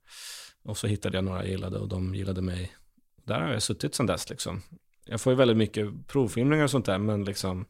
Och 0.65 0.79
så 0.79 0.87
hittade 0.87 1.17
jag 1.17 1.25
några 1.25 1.39
jag 1.39 1.49
gillade 1.49 1.79
och 1.79 1.89
de 1.89 2.15
gillade 2.15 2.43
mig. 2.43 2.77
Där 3.25 3.41
har 3.41 3.53
jag 3.53 3.63
suttit 3.63 3.95
sedan 3.95 4.07
dess 4.07 4.31
liksom. 4.31 4.63
Jag 5.05 5.21
får 5.21 5.33
ju 5.33 5.37
väldigt 5.37 5.57
mycket 5.57 6.07
provfilmningar 6.07 6.65
och 6.65 6.71
sånt 6.71 6.87
där, 6.87 6.99
men 6.99 7.25
liksom 7.25 7.67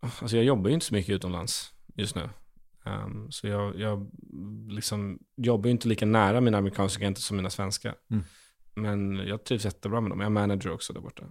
Alltså 0.00 0.36
jag 0.36 0.44
jobbar 0.44 0.68
ju 0.68 0.74
inte 0.74 0.86
så 0.86 0.94
mycket 0.94 1.14
utomlands 1.14 1.72
just 1.94 2.14
nu. 2.14 2.30
Um, 2.84 3.30
så 3.30 3.46
jag, 3.46 3.78
jag 3.78 4.10
liksom 4.68 5.18
jobbar 5.36 5.66
ju 5.66 5.70
inte 5.70 5.88
lika 5.88 6.06
nära 6.06 6.40
mina 6.40 6.58
amerikanska 6.58 7.04
agenter 7.04 7.22
som 7.22 7.36
mina 7.36 7.50
svenska. 7.50 7.94
Mm. 8.10 8.24
Men 8.74 9.16
jag 9.26 9.44
trivs 9.44 9.64
jättebra 9.64 10.00
med 10.00 10.10
dem. 10.10 10.20
Jag 10.20 10.26
är 10.26 10.30
manager 10.30 10.70
också 10.72 10.92
där 10.92 11.00
borta. 11.00 11.22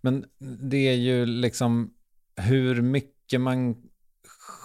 Men 0.00 0.24
det 0.70 0.88
är 0.88 0.94
ju 0.96 1.26
liksom 1.26 1.90
hur 2.36 2.82
mycket 2.82 3.40
man 3.40 3.76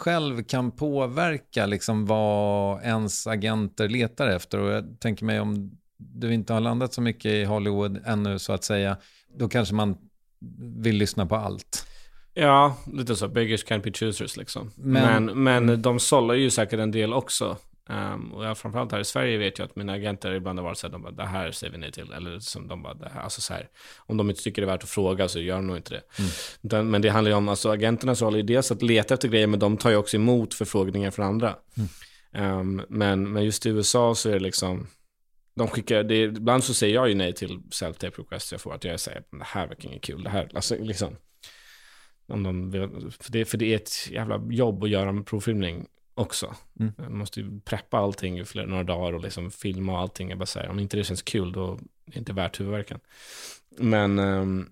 själv 0.04 0.44
kan 0.44 0.72
påverka 0.72 1.66
liksom 1.66 2.06
vad 2.06 2.82
ens 2.84 3.28
agenter 3.28 3.90
letar 3.90 4.28
efter. 4.28 4.60
Och 4.60 4.72
jag 4.72 5.00
tänker 5.00 5.26
mig 5.26 5.40
om 5.40 5.72
du 5.98 6.34
inte 6.34 6.54
har 6.54 6.60
landat 6.60 6.94
så 6.94 7.02
mycket 7.02 7.26
i 7.26 7.44
Hollywood 7.44 8.00
ännu 8.06 8.40
så 8.40 8.54
att 8.54 8.64
säga, 8.64 8.98
då 9.38 9.50
kanske 9.50 9.76
man 9.76 9.98
vill 10.78 10.96
lyssna 10.98 11.26
på 11.26 11.36
allt. 11.36 11.88
Ja, 12.34 12.78
lite 12.94 13.16
så. 13.16 13.28
Beggars 13.28 13.66
can't 13.66 13.84
be 13.84 13.92
choosers 13.94 14.38
liksom. 14.38 14.72
Men- 14.76 15.26
Men, 15.26 15.44
men, 15.66 15.82
de 15.82 16.00
sållar 16.00 16.34
ju 16.36 16.50
säkert 16.50 16.80
en 16.80 16.92
del 16.92 17.14
också. 17.14 17.58
Um, 17.90 18.34
och 18.34 18.46
jag, 18.46 18.58
framförallt 18.58 18.92
här 18.92 19.00
i 19.00 19.06
Sverige 19.06 19.38
vet 19.38 19.60
jag 19.60 19.66
att 19.66 19.76
mina 19.76 19.94
agenter 19.94 20.32
ibland 20.32 20.60
har 20.60 20.64
varit 20.64 20.78
så 20.78 20.88
här, 20.88 20.92
de 20.92 21.02
bara, 21.02 21.12
det 21.12 21.26
här 21.26 21.52
säger 21.52 21.72
vi 21.72 21.78
nej 21.78 21.92
till. 21.92 22.12
Eller 22.12 22.40
som 22.40 22.68
de 22.68 22.84
bara, 22.84 22.94
det 22.94 23.10
här, 23.14 23.22
alltså 23.22 23.42
så 23.42 23.54
här, 23.54 23.70
om 23.98 24.18
de 24.18 24.30
inte 24.30 24.44
tycker 24.44 24.62
det 24.62 24.66
är 24.66 24.72
värt 24.72 24.84
att 24.84 24.90
fråga 24.90 25.28
så 25.28 25.40
gör 25.40 25.56
de 25.56 25.68
nog 25.68 25.78
inte 25.78 25.94
det. 25.94 26.02
Mm. 26.20 26.32
Utan, 26.62 26.92
men 26.92 27.02
det 27.02 27.10
handlar 27.10 27.32
ju 27.32 27.38
om, 27.38 27.50
alltså 27.50 27.70
agenternas 27.70 28.22
roll 28.22 28.36
är 28.36 28.44
dels 28.44 28.72
att 28.72 28.82
leta 28.82 29.14
efter 29.14 29.28
grejer, 29.28 29.48
men 29.48 29.60
de 29.60 29.78
tar 29.78 29.90
ju 29.90 29.96
också 29.96 30.16
emot 30.16 30.54
förfrågningar 30.54 31.12
från 31.12 31.26
andra. 31.26 31.56
Um, 32.34 32.82
men, 32.90 33.32
men 33.32 33.44
just 33.44 33.66
i 33.66 33.70
USA 33.70 34.16
så 34.16 34.30
är 34.30 34.34
det 34.34 34.40
liksom, 34.40 34.88
de 35.56 35.68
skickar, 35.68 36.04
det, 36.04 36.22
ibland 36.22 36.64
så 36.64 36.74
säger 36.74 36.96
jag 36.96 37.10
ju 37.10 37.16
nej 37.16 37.34
till 37.34 37.60
self-tape 37.60 38.18
requests 38.18 38.52
jag 38.52 38.62
får, 38.62 38.74
att 38.74 38.84
jag 38.84 39.00
säger, 39.00 39.24
det 39.32 39.44
här 39.44 39.68
verkar 39.68 39.90
inget 39.90 40.02
kul, 40.02 40.24
det 40.24 40.30
här, 40.30 40.50
alltså 40.54 40.76
liksom. 40.80 41.16
Om 42.28 42.44
de 42.44 42.72
för, 43.20 43.32
det, 43.32 43.46
för 43.46 43.58
det 43.58 43.72
är 43.72 43.76
ett 43.76 44.10
jävla 44.12 44.42
jobb 44.50 44.84
att 44.84 44.90
göra 44.90 45.10
en 45.10 45.24
provfilmning 45.24 45.88
också. 46.16 46.56
Mm. 46.80 46.94
Man 46.98 47.18
måste 47.18 47.40
ju 47.40 47.60
preppa 47.60 47.98
allting 47.98 48.40
i 48.40 48.46
flera, 48.46 48.66
några 48.66 48.84
dagar 48.84 49.14
och 49.14 49.22
liksom 49.22 49.52
filma 49.52 49.92
och 49.94 50.00
allting. 50.00 50.30
Jag 50.30 50.40
bara 50.40 50.46
säger, 50.46 50.70
om 50.70 50.80
inte 50.80 50.98
det 50.98 51.04
känns 51.04 51.22
kul 51.22 51.52
då 51.52 51.74
är 52.06 52.12
det 52.12 52.20
inte 52.20 52.34
värt 52.34 52.60
huvudvärken. 52.60 53.00
Men 53.78 54.20
um, 54.20 54.70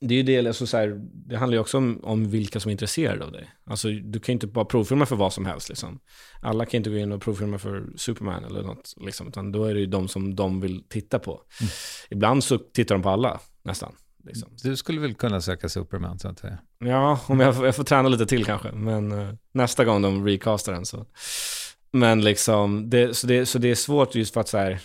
det 0.00 0.14
är 0.14 0.16
ju 0.16 0.22
det, 0.22 0.46
alltså 0.46 0.66
så 0.66 0.76
här, 0.76 1.00
det 1.12 1.36
handlar 1.36 1.56
ju 1.56 1.60
också 1.60 1.78
om, 1.78 2.00
om, 2.02 2.30
vilka 2.30 2.60
som 2.60 2.68
är 2.68 2.72
intresserade 2.72 3.24
av 3.24 3.32
dig. 3.32 3.50
Alltså 3.64 3.88
du 3.88 4.20
kan 4.20 4.32
ju 4.32 4.34
inte 4.34 4.46
bara 4.46 4.64
provfilma 4.64 5.06
för 5.06 5.16
vad 5.16 5.32
som 5.32 5.46
helst 5.46 5.68
liksom. 5.68 6.00
Alla 6.40 6.66
kan 6.66 6.78
inte 6.78 6.90
gå 6.90 6.96
in 6.96 7.12
och 7.12 7.22
provfilma 7.22 7.58
för 7.58 7.92
Superman 7.96 8.44
eller 8.44 8.62
något, 8.62 8.94
liksom, 9.00 9.28
utan 9.28 9.52
då 9.52 9.64
är 9.64 9.74
det 9.74 9.80
ju 9.80 9.86
de 9.86 10.08
som 10.08 10.36
de 10.36 10.60
vill 10.60 10.84
titta 10.88 11.18
på. 11.18 11.32
Mm. 11.60 11.70
Ibland 12.10 12.44
så 12.44 12.58
tittar 12.58 12.94
de 12.94 13.02
på 13.02 13.08
alla, 13.08 13.40
nästan. 13.62 13.94
Liksom. 14.24 14.48
Du 14.62 14.76
skulle 14.76 15.00
väl 15.00 15.14
kunna 15.14 15.40
söka 15.40 15.68
Superman 15.68 16.18
så 16.18 16.28
att 16.28 16.38
säga? 16.38 16.58
Ja, 16.78 17.20
om 17.26 17.40
jag, 17.40 17.56
får, 17.56 17.66
jag 17.66 17.76
får 17.76 17.84
träna 17.84 18.08
lite 18.08 18.26
till 18.26 18.44
kanske. 18.44 18.72
Men 18.72 19.12
uh, 19.12 19.34
nästa 19.52 19.84
gång 19.84 20.02
de 20.02 20.26
recastar 20.26 20.72
den 20.72 20.86
så. 20.86 21.06
Men 21.92 22.20
liksom, 22.20 22.90
det, 22.90 23.16
så, 23.16 23.26
det, 23.26 23.46
så 23.46 23.58
det 23.58 23.70
är 23.70 23.74
svårt 23.74 24.14
just 24.14 24.34
för 24.34 24.40
att 24.40 24.48
så 24.48 24.58
här, 24.58 24.80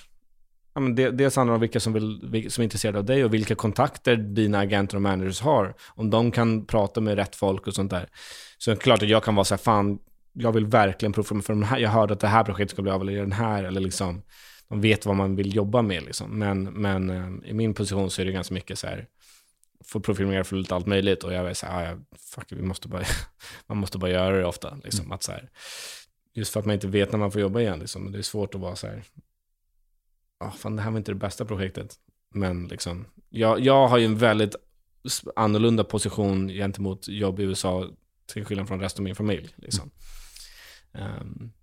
ja, 0.73 0.81
men 0.81 0.95
det, 0.95 1.11
dels 1.11 1.35
handlar 1.35 1.53
det 1.53 1.55
om 1.55 1.61
vilka 1.61 1.79
som, 1.79 1.93
vill, 1.93 2.51
som 2.51 2.61
är 2.61 2.63
intresserade 2.63 2.99
av 2.99 3.05
dig 3.05 3.25
och 3.25 3.33
vilka 3.33 3.55
kontakter 3.55 4.15
dina 4.15 4.59
agenter 4.59 4.95
och 4.95 5.01
managers 5.01 5.41
har. 5.41 5.75
Om 5.87 6.09
de 6.09 6.31
kan 6.31 6.65
prata 6.65 7.01
med 7.01 7.15
rätt 7.15 7.35
folk 7.35 7.67
och 7.67 7.73
sånt 7.73 7.91
där. 7.91 8.09
Så 8.57 8.75
klart 8.75 9.03
att 9.03 9.09
jag 9.09 9.23
kan 9.23 9.35
vara 9.35 9.45
så 9.45 9.53
här, 9.55 9.59
fan, 9.59 9.99
jag 10.33 10.51
vill 10.51 10.65
verkligen 10.65 11.13
provfilma 11.13 11.43
för 11.43 11.53
den 11.53 11.63
här, 11.63 11.79
jag 11.79 11.89
hörde 11.89 12.13
att 12.13 12.19
det 12.19 12.27
här 12.27 12.43
projektet 12.43 12.71
ska 12.71 12.81
bli 12.81 12.91
av, 12.91 13.01
eller 13.01 13.15
den 13.15 13.31
här, 13.31 13.63
eller 13.63 13.81
liksom, 13.81 14.21
de 14.69 14.81
vet 14.81 15.05
vad 15.05 15.15
man 15.15 15.35
vill 15.35 15.55
jobba 15.55 15.81
med 15.81 16.03
liksom. 16.03 16.39
Men, 16.39 16.63
men 16.63 17.09
uh, 17.09 17.49
i 17.49 17.53
min 17.53 17.73
position 17.73 18.11
så 18.11 18.21
är 18.21 18.25
det 18.25 18.31
ganska 18.31 18.53
mycket 18.53 18.79
så 18.79 18.87
här, 18.87 19.05
få 19.85 19.99
provfilmningar 19.99 20.43
för 20.43 20.55
lite 20.55 20.75
allt 20.75 20.87
möjligt 20.87 21.23
och 21.23 21.33
jag 21.33 21.49
är 21.49 21.53
så 21.53 21.65
här, 21.65 21.85
ja, 21.85 22.17
fuck, 22.17 22.51
vi 22.51 22.61
måste 22.61 22.87
bara, 22.87 23.03
man 23.67 23.77
måste 23.77 23.97
bara 23.97 24.11
göra 24.11 24.37
det 24.37 24.45
ofta. 24.45 24.75
Liksom, 24.83 25.05
mm. 25.05 25.11
att 25.11 25.23
så 25.23 25.31
här, 25.31 25.49
just 26.33 26.53
för 26.53 26.59
att 26.59 26.65
man 26.65 26.73
inte 26.73 26.87
vet 26.87 27.11
när 27.11 27.19
man 27.19 27.31
får 27.31 27.41
jobba 27.41 27.59
igen. 27.59 27.79
Liksom, 27.79 28.11
det 28.11 28.17
är 28.17 28.21
svårt 28.21 28.55
att 28.55 28.61
vara 28.61 28.75
så 28.75 28.87
här, 28.87 29.03
oh, 30.39 30.55
fan 30.55 30.75
det 30.75 30.81
här 30.81 30.91
var 30.91 30.97
inte 30.97 31.11
det 31.11 31.15
bästa 31.15 31.45
projektet. 31.45 31.95
Men 32.29 32.67
liksom, 32.67 33.05
jag, 33.29 33.59
jag 33.59 33.87
har 33.87 33.97
ju 33.97 34.05
en 34.05 34.17
väldigt 34.17 34.55
annorlunda 35.35 35.83
position 35.83 36.47
gentemot 36.47 37.07
jobb 37.07 37.39
i 37.39 37.43
USA 37.43 37.89
till 38.25 38.45
skillnad 38.45 38.67
från 38.67 38.79
resten 38.79 39.01
av 39.01 39.03
min 39.03 39.15
familj. 39.15 39.49
Liksom. 39.55 39.91
Um, 40.91 41.53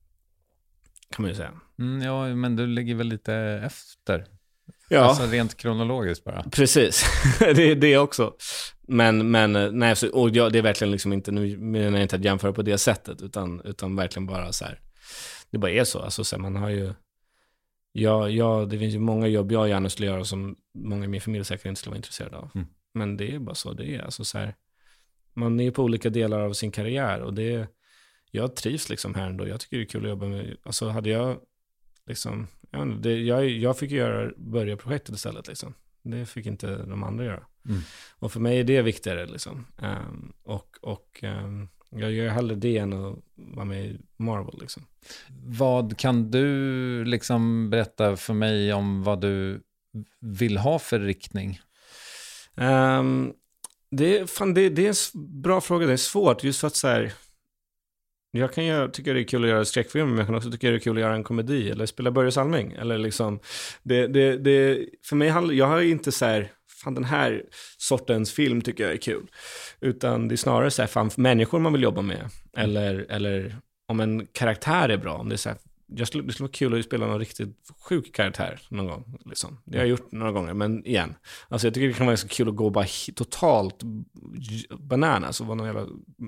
kan 1.10 1.22
man 1.22 1.30
ju 1.30 1.34
säga. 1.34 1.60
Mm, 1.78 2.02
ja, 2.02 2.34
men 2.34 2.56
du 2.56 2.66
ligger 2.66 2.94
väl 2.94 3.06
lite 3.06 3.34
efter 3.64 4.26
Ja. 4.88 5.00
Alltså 5.00 5.26
rent 5.26 5.56
kronologiskt 5.56 6.24
bara. 6.24 6.42
Precis, 6.42 7.04
det 7.38 7.70
är 7.70 7.74
det 7.74 7.98
också. 7.98 8.34
Men, 8.88 9.30
men 9.30 9.78
nej, 9.78 9.96
så, 9.96 10.12
och 10.12 10.30
jag, 10.30 10.52
det 10.52 10.58
är 10.58 10.62
verkligen 10.62 10.90
liksom 10.90 11.12
inte, 11.12 11.32
nu 11.32 11.58
menar 11.58 11.98
jag 11.98 12.02
inte 12.02 12.16
att 12.16 12.24
jämföra 12.24 12.52
på 12.52 12.62
det 12.62 12.78
sättet, 12.78 13.22
utan, 13.22 13.60
utan 13.64 13.96
verkligen 13.96 14.26
bara 14.26 14.52
så 14.52 14.64
här, 14.64 14.80
det 15.50 15.58
bara 15.58 15.70
är 15.70 15.84
så. 15.84 15.98
Alltså 15.98 16.24
så 16.24 16.36
här, 16.36 16.42
man 16.42 16.56
har 16.56 16.68
ju, 16.68 16.94
ja, 17.92 18.28
ja, 18.28 18.64
det 18.70 18.78
finns 18.78 18.94
ju 18.94 18.98
många 18.98 19.26
jobb 19.26 19.52
jag 19.52 19.68
gärna 19.68 19.88
skulle 19.88 20.08
göra 20.08 20.24
som 20.24 20.56
många 20.78 21.04
i 21.04 21.08
min 21.08 21.20
familj 21.20 21.44
säkert 21.44 21.66
inte 21.66 21.80
skulle 21.80 21.90
vara 21.90 21.96
intresserade 21.96 22.36
av. 22.36 22.50
Mm. 22.54 22.66
Men 22.94 23.16
det 23.16 23.34
är 23.34 23.38
bara 23.38 23.54
så 23.54 23.72
det 23.72 23.94
är. 23.94 24.02
Alltså 24.02 24.24
så 24.24 24.38
här, 24.38 24.54
man 25.34 25.60
är 25.60 25.70
på 25.70 25.82
olika 25.82 26.10
delar 26.10 26.40
av 26.40 26.52
sin 26.52 26.70
karriär 26.70 27.20
och 27.20 27.34
det, 27.34 27.68
jag 28.30 28.56
trivs 28.56 28.88
liksom 28.88 29.14
här 29.14 29.26
ändå. 29.26 29.48
Jag 29.48 29.60
tycker 29.60 29.76
det 29.76 29.82
är 29.82 29.86
kul 29.86 30.04
att 30.04 30.10
jobba 30.10 30.26
med, 30.26 30.56
alltså 30.62 30.88
hade 30.88 31.10
jag 31.10 31.38
liksom, 32.06 32.46
ja, 32.74 32.84
det, 32.84 33.20
jag, 33.20 33.48
jag 33.48 33.78
fick 33.78 33.90
göra, 33.90 34.32
börja 34.36 34.76
projektet 34.76 35.14
istället. 35.14 35.48
Liksom. 35.48 35.74
Det 36.02 36.26
fick 36.26 36.46
inte 36.46 36.76
de 36.76 37.02
andra 37.02 37.24
göra. 37.24 37.42
Mm. 37.68 37.80
Och 38.18 38.32
för 38.32 38.40
mig 38.40 38.60
är 38.60 38.64
det 38.64 38.82
viktigare. 38.82 39.26
Liksom. 39.26 39.66
Um, 39.78 40.32
och 40.42 40.76
och 40.80 41.20
um, 41.22 41.68
jag 41.90 42.12
gör 42.12 42.28
hellre 42.28 42.54
det 42.54 42.78
än 42.78 42.92
att 42.92 43.18
vara 43.34 43.64
med 43.64 43.86
i 43.86 44.00
Marvel. 44.16 44.58
Liksom. 44.60 44.82
Vad 45.44 45.98
kan 45.98 46.30
du 46.30 47.04
liksom 47.04 47.70
berätta 47.70 48.16
för 48.16 48.34
mig 48.34 48.72
om 48.72 49.02
vad 49.02 49.20
du 49.20 49.60
vill 50.20 50.56
ha 50.56 50.78
för 50.78 51.00
riktning? 51.00 51.60
Um, 52.54 53.32
det, 53.90 54.30
fan, 54.30 54.54
det, 54.54 54.68
det 54.68 54.86
är 54.86 54.88
en 54.88 55.42
bra 55.42 55.60
fråga. 55.60 55.86
Det 55.86 55.92
är 55.92 55.96
svårt 55.96 56.44
just 56.44 56.60
för 56.60 56.66
att 56.66 56.76
så 56.76 56.88
här, 56.88 57.12
jag 58.40 58.52
kan 58.52 58.64
ju 58.64 58.88
tycka 58.88 59.12
det 59.12 59.20
är 59.20 59.24
kul 59.24 59.44
att 59.44 59.50
göra 59.50 59.64
skräckfilm, 59.64 60.08
men 60.08 60.18
jag 60.18 60.26
kan 60.26 60.34
också 60.34 60.50
tycka 60.50 60.70
det 60.70 60.76
är 60.76 60.78
kul 60.78 60.96
att 60.96 61.00
göra 61.00 61.14
en 61.14 61.24
komedi 61.24 61.70
eller 61.70 61.86
spela 61.86 62.10
Börje 62.10 62.32
Salming. 62.32 62.72
Eller 62.72 62.98
liksom, 62.98 63.40
det, 63.82 64.06
det, 64.06 64.36
det, 64.36 64.86
för 65.04 65.16
mig 65.16 65.28
handlar, 65.28 65.54
jag 65.54 65.66
har 65.66 65.80
inte 65.80 66.12
så 66.12 66.24
här, 66.24 66.50
fan 66.82 66.94
den 66.94 67.04
här 67.04 67.42
sortens 67.78 68.32
film 68.32 68.60
tycker 68.60 68.84
jag 68.84 68.92
är 68.92 68.96
kul. 68.96 69.26
Utan 69.80 70.28
det 70.28 70.34
är 70.34 70.36
snarare 70.36 70.70
så 70.70 70.82
här, 70.82 70.86
fan 70.86 71.10
människor 71.16 71.58
man 71.58 71.72
vill 71.72 71.82
jobba 71.82 72.02
med. 72.02 72.28
Eller, 72.56 73.06
eller 73.08 73.56
om 73.88 74.00
en 74.00 74.26
karaktär 74.26 74.88
är 74.88 74.96
bra, 74.96 75.14
om 75.14 75.28
det 75.28 75.34
är 75.34 75.36
så 75.36 75.48
här, 75.48 75.58
jag 75.86 76.08
skulle, 76.08 76.24
det 76.24 76.32
skulle 76.32 76.44
vara 76.44 76.52
kul 76.52 76.78
att 76.78 76.84
spela 76.84 77.06
någon 77.06 77.18
riktigt 77.18 77.56
sjuk 77.88 78.14
karaktär 78.14 78.60
någon 78.68 78.86
gång. 78.86 79.18
Liksom. 79.24 79.60
Det 79.64 79.78
har 79.78 79.84
jag 79.84 79.90
gjort 79.90 80.12
några 80.12 80.32
gånger, 80.32 80.54
men 80.54 80.86
igen. 80.86 81.14
Alltså 81.48 81.66
jag 81.66 81.74
tycker 81.74 81.88
det 81.88 81.94
kan 81.94 82.06
vara 82.06 82.16
så 82.16 82.28
kul 82.28 82.48
att 82.48 82.56
gå 82.56 82.70
bara 82.70 82.86
totalt 83.14 83.82
bananas 84.78 85.40
och 85.40 85.46
vara 85.46 85.56
någon 85.56 85.66
jävla 85.66 85.86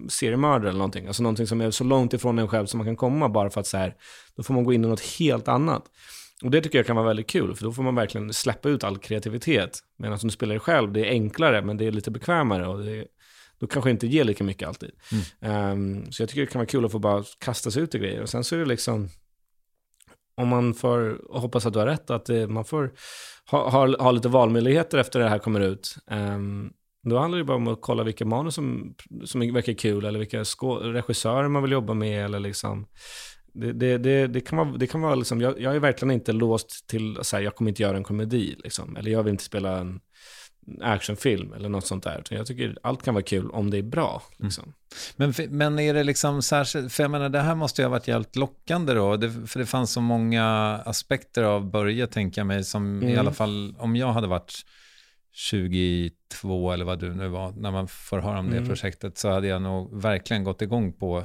seriemördare 0.09 0.69
eller 0.69 0.79
någonting. 0.79 1.07
Alltså 1.07 1.23
någonting 1.23 1.47
som 1.47 1.61
är 1.61 1.71
så 1.71 1.85
långt 1.85 2.13
ifrån 2.13 2.39
en 2.39 2.49
själv 2.49 2.67
som 2.67 2.79
man 2.79 2.87
kan 2.87 2.97
komma 2.97 3.29
bara 3.29 3.51
för 3.51 3.61
att 3.61 3.67
så 3.67 3.77
här, 3.77 3.95
då 4.37 4.43
får 4.43 4.55
man 4.55 4.65
gå 4.65 4.73
in 4.73 4.85
i 4.85 4.89
något 4.89 5.19
helt 5.19 5.49
annat. 5.49 5.85
Och 6.43 6.51
det 6.51 6.61
tycker 6.61 6.79
jag 6.79 6.87
kan 6.87 6.97
vara 6.97 7.07
väldigt 7.07 7.27
kul, 7.27 7.55
för 7.55 7.65
då 7.65 7.73
får 7.73 7.83
man 7.83 7.95
verkligen 7.95 8.33
släppa 8.33 8.69
ut 8.69 8.85
all 8.85 8.99
kreativitet. 8.99 9.79
Medan 9.99 10.19
som 10.19 10.29
du 10.29 10.33
spelar 10.33 10.55
det 10.55 10.61
själv, 10.61 10.93
det 10.93 11.07
är 11.07 11.11
enklare, 11.11 11.63
men 11.63 11.77
det 11.77 11.87
är 11.87 11.93
lite 11.93 12.11
bekvämare 12.11 12.67
och 12.67 12.85
det 12.85 12.91
är, 12.91 13.07
då 13.59 13.67
kanske 13.67 13.91
inte 13.91 14.07
ger 14.07 14.25
lika 14.25 14.45
mycket 14.45 14.69
alltid. 14.69 14.91
Mm. 15.43 15.73
Um, 15.73 16.13
så 16.13 16.23
jag 16.23 16.29
tycker 16.29 16.41
det 16.41 16.47
kan 16.47 16.59
vara 16.59 16.67
kul 16.67 16.85
att 16.85 16.93
få 16.93 16.99
bara 16.99 17.25
kasta 17.39 17.71
sig 17.71 17.83
ut 17.83 17.95
i 17.95 17.99
grejer. 17.99 18.23
Och 18.23 18.29
sen 18.29 18.45
så 18.45 18.55
är 18.55 18.59
det 18.59 18.67
liksom, 18.67 19.09
om 20.37 20.49
man 20.49 20.74
får 20.74 21.20
hoppas 21.39 21.66
att 21.66 21.72
du 21.72 21.78
har 21.78 21.87
rätt, 21.87 22.11
att 22.11 22.24
det, 22.24 22.49
man 22.49 22.64
får 22.64 22.93
ha, 23.51 23.70
ha, 23.70 24.03
ha, 24.03 24.11
lite 24.11 24.28
valmöjligheter 24.28 24.99
efter 24.99 25.20
det 25.20 25.28
här 25.28 25.39
kommer 25.39 25.61
ut. 25.61 25.97
Um, 26.11 26.72
då 27.03 27.18
handlar 27.18 27.39
det 27.39 27.45
bara 27.45 27.57
om 27.57 27.68
att 27.68 27.80
kolla 27.80 28.03
vilka 28.03 28.24
manus 28.24 28.55
som, 28.55 28.95
som 29.24 29.41
verkar 29.41 29.72
kul 29.72 30.05
eller 30.05 30.18
vilka 30.18 30.39
regissörer 30.39 31.49
man 31.49 31.62
vill 31.62 31.72
jobba 31.72 31.95
med. 31.95 32.24
Eller 32.24 32.41
liksom. 32.41 32.87
det, 33.53 33.72
det, 33.72 33.99
det, 33.99 34.26
det 34.26 34.41
kan 34.41 34.59
vara, 34.59 34.76
det 34.76 34.87
kan 34.87 35.01
vara 35.01 35.14
liksom, 35.14 35.41
jag, 35.41 35.61
jag 35.61 35.74
är 35.74 35.80
verkligen 35.80 36.14
inte 36.14 36.32
låst 36.32 36.89
till 36.89 37.18
att 37.20 37.32
jag 37.32 37.55
kommer 37.55 37.68
inte 37.70 37.82
göra 37.82 37.97
en 37.97 38.05
komedi. 38.05 38.57
Liksom, 38.64 38.97
eller 38.97 39.11
jag 39.11 39.22
vill 39.22 39.30
inte 39.30 39.45
spela 39.45 39.78
en 39.78 40.01
actionfilm 40.81 41.53
eller 41.53 41.69
något 41.69 41.87
sånt 41.87 42.05
där. 42.05 42.23
Jag 42.31 42.47
tycker 42.47 42.79
allt 42.83 43.03
kan 43.03 43.14
vara 43.14 43.25
kul 43.25 43.51
om 43.51 43.71
det 43.71 43.79
är 43.79 43.83
bra. 43.83 44.23
Liksom. 44.37 44.64
Mm. 45.19 45.33
Men, 45.37 45.57
men 45.57 45.79
är 45.79 45.95
det 45.95 46.05
liksom 46.05 46.43
särskilt, 46.43 46.93
för 46.93 47.05
jag 47.05 47.11
menar 47.11 47.29
det 47.29 47.41
här 47.41 47.55
måste 47.55 47.83
ju 47.83 47.87
ha 47.87 47.91
varit 47.91 48.09
jävligt 48.09 48.37
lockande 48.37 48.95
då, 48.95 49.17
det, 49.17 49.31
för 49.47 49.59
det 49.59 49.67
fanns 49.67 49.93
så 49.93 50.01
många 50.01 50.45
aspekter 50.85 51.43
av 51.43 51.71
Börje 51.71 52.07
tänker 52.07 52.41
jag 52.41 52.47
mig, 52.47 52.64
som 52.64 52.99
mm. 52.99 53.09
i 53.09 53.17
alla 53.17 53.33
fall 53.33 53.75
om 53.79 53.97
jag 53.97 54.12
hade 54.12 54.27
varit 54.27 54.64
22 55.33 56.73
eller 56.73 56.85
vad 56.85 56.99
du 56.99 57.14
nu 57.14 57.29
var, 57.29 57.53
när 57.53 57.71
man 57.71 57.89
får 57.89 58.19
höra 58.19 58.39
om 58.39 58.51
det 58.51 58.57
mm. 58.57 58.69
projektet, 58.69 59.19
så 59.19 59.31
hade 59.31 59.47
jag 59.47 59.62
nog 59.62 60.01
verkligen 60.01 60.45
gått 60.45 60.62
igång 60.62 60.93
på 60.93 61.25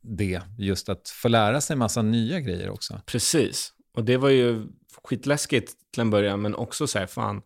det, 0.00 0.40
just 0.58 0.88
att 0.88 1.08
få 1.08 1.28
lära 1.28 1.60
sig 1.60 1.76
massa 1.76 2.02
nya 2.02 2.40
grejer 2.40 2.70
också. 2.70 3.00
Precis, 3.06 3.72
och 3.96 4.04
det 4.04 4.16
var 4.16 4.28
ju 4.28 4.66
skitläskigt 5.04 5.72
till 5.92 6.00
en 6.00 6.10
början, 6.10 6.42
men 6.42 6.54
också 6.54 6.86
så 6.86 6.98
här, 6.98 7.06
fan, 7.06 7.42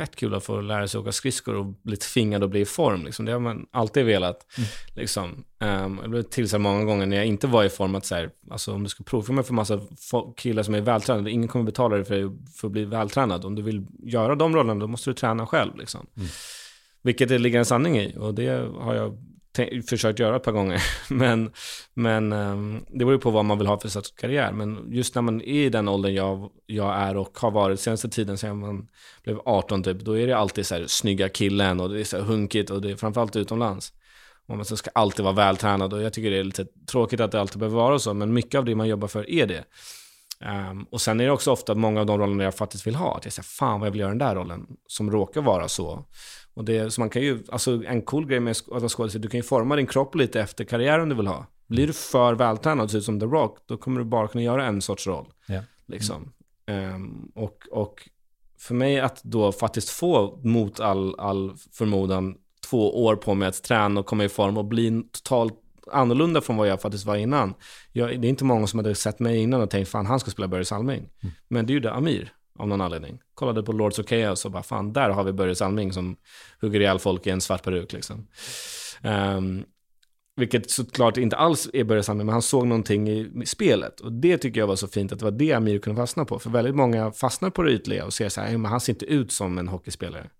fett 0.00 0.16
kul 0.16 0.34
att 0.34 0.44
få 0.44 0.60
lära 0.60 0.88
sig 0.88 1.00
åka 1.00 1.12
skridskor 1.12 1.54
och 1.54 1.66
bli 1.66 1.96
tvingad 1.96 2.44
att 2.44 2.50
bli 2.50 2.60
i 2.60 2.64
form. 2.64 3.04
Liksom. 3.04 3.24
Det 3.24 3.32
har 3.32 3.40
man 3.40 3.66
alltid 3.70 4.06
velat. 4.06 4.46
Mm. 4.58 4.68
Liksom. 4.96 5.44
Um, 5.60 5.98
jag 6.02 6.10
blev 6.10 6.22
tillsagd 6.22 6.60
många 6.60 6.84
gånger 6.84 7.06
när 7.06 7.16
jag 7.16 7.26
inte 7.26 7.46
var 7.46 7.64
i 7.64 7.68
form 7.68 7.94
att 7.94 8.06
så 8.06 8.14
här, 8.14 8.30
alltså, 8.50 8.74
om 8.74 8.82
du 8.82 8.88
ska 8.88 9.04
provfilma 9.04 9.42
för 9.42 9.54
massa 9.54 9.80
killar 10.36 10.62
som 10.62 10.74
är 10.74 10.80
vältränade, 10.80 11.30
ingen 11.30 11.48
kommer 11.48 11.64
betala 11.64 11.96
dig 11.96 12.04
för, 12.04 12.32
för 12.56 12.68
att 12.68 12.72
bli 12.72 12.84
vältränad. 12.84 13.44
Om 13.44 13.54
du 13.54 13.62
vill 13.62 13.86
göra 14.02 14.34
de 14.34 14.56
rollerna, 14.56 14.80
då 14.80 14.86
måste 14.86 15.10
du 15.10 15.14
träna 15.14 15.46
själv. 15.46 15.76
Liksom. 15.76 16.06
Mm. 16.16 16.28
Vilket 17.02 17.28
det 17.28 17.38
ligger 17.38 17.58
en 17.58 17.64
sanning 17.64 17.98
i 17.98 18.16
och 18.18 18.34
det 18.34 18.68
har 18.78 18.94
jag 18.94 19.18
försökt 19.88 20.18
göra 20.18 20.36
ett 20.36 20.42
par 20.42 20.52
gånger. 20.52 20.82
Men, 21.08 21.52
men 21.94 22.32
ehm, 22.32 22.84
det 22.88 22.98
beror 22.98 23.12
ju 23.12 23.18
på 23.18 23.30
vad 23.30 23.44
man 23.44 23.58
vill 23.58 23.66
ha 23.66 23.80
för 23.80 23.88
sorts 23.88 24.10
karriär. 24.10 24.52
Men 24.52 24.92
just 24.92 25.14
när 25.14 25.22
man 25.22 25.40
är 25.40 25.64
i 25.64 25.68
den 25.68 25.88
åldern 25.88 26.14
jag, 26.14 26.50
jag 26.66 26.96
är 26.96 27.16
och 27.16 27.38
har 27.38 27.50
varit 27.50 27.80
senaste 27.80 28.08
tiden 28.08 28.38
sedan 28.38 28.58
man 28.58 28.88
blev 29.24 29.40
18 29.44 29.82
typ, 29.82 30.00
då 30.00 30.18
är 30.18 30.26
det 30.26 30.36
alltid 30.36 30.66
så 30.66 30.74
här 30.74 30.84
snygga 30.86 31.28
killen 31.28 31.80
och 31.80 31.88
det 31.88 32.00
är 32.00 32.04
så 32.04 32.16
här 32.16 32.24
hunkigt 32.24 32.70
och 32.70 32.82
det 32.82 32.90
är 32.90 32.96
framförallt 32.96 33.36
utomlands. 33.36 33.92
Och 34.46 34.56
man 34.56 34.64
ska 34.64 34.90
alltid 34.94 35.24
vara 35.24 35.34
vältränad 35.34 35.92
och 35.92 36.02
jag 36.02 36.12
tycker 36.12 36.30
det 36.30 36.38
är 36.38 36.44
lite 36.44 36.66
tråkigt 36.90 37.20
att 37.20 37.32
det 37.32 37.40
alltid 37.40 37.58
behöver 37.58 37.76
vara 37.76 37.98
så, 37.98 38.14
men 38.14 38.32
mycket 38.32 38.58
av 38.58 38.64
det 38.64 38.74
man 38.74 38.88
jobbar 38.88 39.08
för 39.08 39.30
är 39.30 39.46
det. 39.46 39.64
Um, 40.44 40.86
och 40.90 41.00
sen 41.00 41.20
är 41.20 41.24
det 41.24 41.30
också 41.30 41.52
ofta 41.52 41.74
många 41.74 42.00
av 42.00 42.06
de 42.06 42.18
rollerna 42.18 42.44
jag 42.44 42.54
faktiskt 42.54 42.86
vill 42.86 42.94
ha. 42.94 43.16
Att 43.16 43.24
jag 43.24 43.32
säger, 43.32 43.44
fan 43.44 43.80
vad 43.80 43.86
jag 43.86 43.92
vill 43.92 44.00
göra 44.00 44.10
den 44.10 44.18
där 44.18 44.34
rollen. 44.34 44.66
Som 44.86 45.10
råkar 45.10 45.40
vara 45.40 45.68
så. 45.68 46.04
Och 46.54 46.64
det, 46.64 46.90
så 46.90 47.00
man 47.00 47.10
kan 47.10 47.22
ju, 47.22 47.42
alltså 47.48 47.84
en 47.84 48.02
cool 48.02 48.26
grej 48.26 48.40
med 48.40 48.50
att 48.50 48.68
vara 48.68 48.88
skådespelare, 48.88 49.22
du 49.22 49.28
kan 49.28 49.38
ju 49.38 49.42
forma 49.42 49.76
din 49.76 49.86
kropp 49.86 50.14
lite 50.14 50.40
efter 50.40 50.64
karriären 50.64 51.08
du 51.08 51.14
vill 51.14 51.26
ha. 51.26 51.46
Blir 51.66 51.86
du 51.86 51.92
för 51.92 52.34
vältränad 52.34 52.84
och 52.84 52.90
ser 52.90 52.98
ut 52.98 53.04
som 53.04 53.20
The 53.20 53.26
Rock, 53.26 53.58
då 53.66 53.76
kommer 53.76 54.00
du 54.00 54.04
bara 54.04 54.28
kunna 54.28 54.44
göra 54.44 54.66
en 54.66 54.82
sorts 54.82 55.06
roll. 55.06 55.26
Ja. 55.46 55.62
Liksom. 55.86 56.32
Um, 56.66 57.32
och, 57.34 57.58
och 57.70 58.08
för 58.58 58.74
mig 58.74 59.00
att 59.00 59.22
då 59.22 59.52
faktiskt 59.52 59.88
få 59.88 60.40
mot 60.44 60.80
all, 60.80 61.14
all 61.18 61.52
förmodan 61.72 62.34
två 62.70 63.04
år 63.04 63.16
på 63.16 63.34
mig 63.34 63.48
att 63.48 63.62
träna 63.62 64.00
och 64.00 64.06
komma 64.06 64.24
i 64.24 64.28
form 64.28 64.56
och 64.56 64.64
bli 64.64 65.02
totalt 65.12 65.54
annorlunda 65.92 66.40
från 66.40 66.56
vad 66.56 66.68
jag 66.68 66.80
faktiskt 66.80 67.06
var 67.06 67.16
innan. 67.16 67.54
Jag, 67.92 68.20
det 68.20 68.26
är 68.26 68.28
inte 68.28 68.44
många 68.44 68.66
som 68.66 68.78
hade 68.78 68.94
sett 68.94 69.20
mig 69.20 69.38
innan 69.38 69.60
och 69.60 69.70
tänkt 69.70 69.88
fan 69.88 70.06
han 70.06 70.20
ska 70.20 70.30
spela 70.30 70.48
Börje 70.48 70.64
Salming. 70.64 71.08
Mm. 71.20 71.34
Men 71.48 71.66
det 71.66 71.72
gjorde 71.72 71.92
Amir 71.92 72.32
av 72.60 72.68
någon 72.68 72.80
anledning. 72.80 73.18
Kollade 73.34 73.62
på 73.62 73.72
Lords 73.72 73.98
of 73.98 74.06
Chaos 74.06 74.44
och 74.44 74.50
bara 74.50 74.62
fan 74.62 74.92
där 74.92 75.10
har 75.10 75.24
vi 75.24 75.32
Börje 75.32 75.54
Salming 75.54 75.92
som 75.92 76.16
hugger 76.60 76.80
ihjäl 76.80 76.98
folk 76.98 77.26
i 77.26 77.30
en 77.30 77.40
svart 77.40 77.62
peruk 77.62 77.92
liksom. 77.92 78.26
Um, 79.02 79.64
vilket 80.36 80.70
såklart 80.70 81.16
inte 81.16 81.36
alls 81.36 81.70
är 81.72 81.84
Börje 81.84 82.02
Salming, 82.02 82.26
men 82.26 82.32
han 82.32 82.42
såg 82.42 82.66
någonting 82.66 83.08
i 83.08 83.46
spelet. 83.46 84.00
Och 84.00 84.12
det 84.12 84.38
tycker 84.38 84.60
jag 84.60 84.66
var 84.66 84.76
så 84.76 84.88
fint, 84.88 85.12
att 85.12 85.18
det 85.18 85.24
var 85.24 85.32
det 85.32 85.52
Amir 85.52 85.78
kunde 85.78 86.02
fastna 86.02 86.24
på. 86.24 86.38
För 86.38 86.50
väldigt 86.50 86.74
många 86.74 87.12
fastnar 87.12 87.50
på 87.50 87.62
det 87.62 87.72
ytliga 87.72 88.04
och 88.04 88.12
ser 88.12 88.28
så 88.28 88.40
här, 88.40 88.58
men 88.58 88.70
han 88.70 88.80
ser 88.80 88.92
inte 88.92 89.04
ut 89.04 89.32
som 89.32 89.58
en 89.58 89.68
hockeyspelare. 89.68 90.30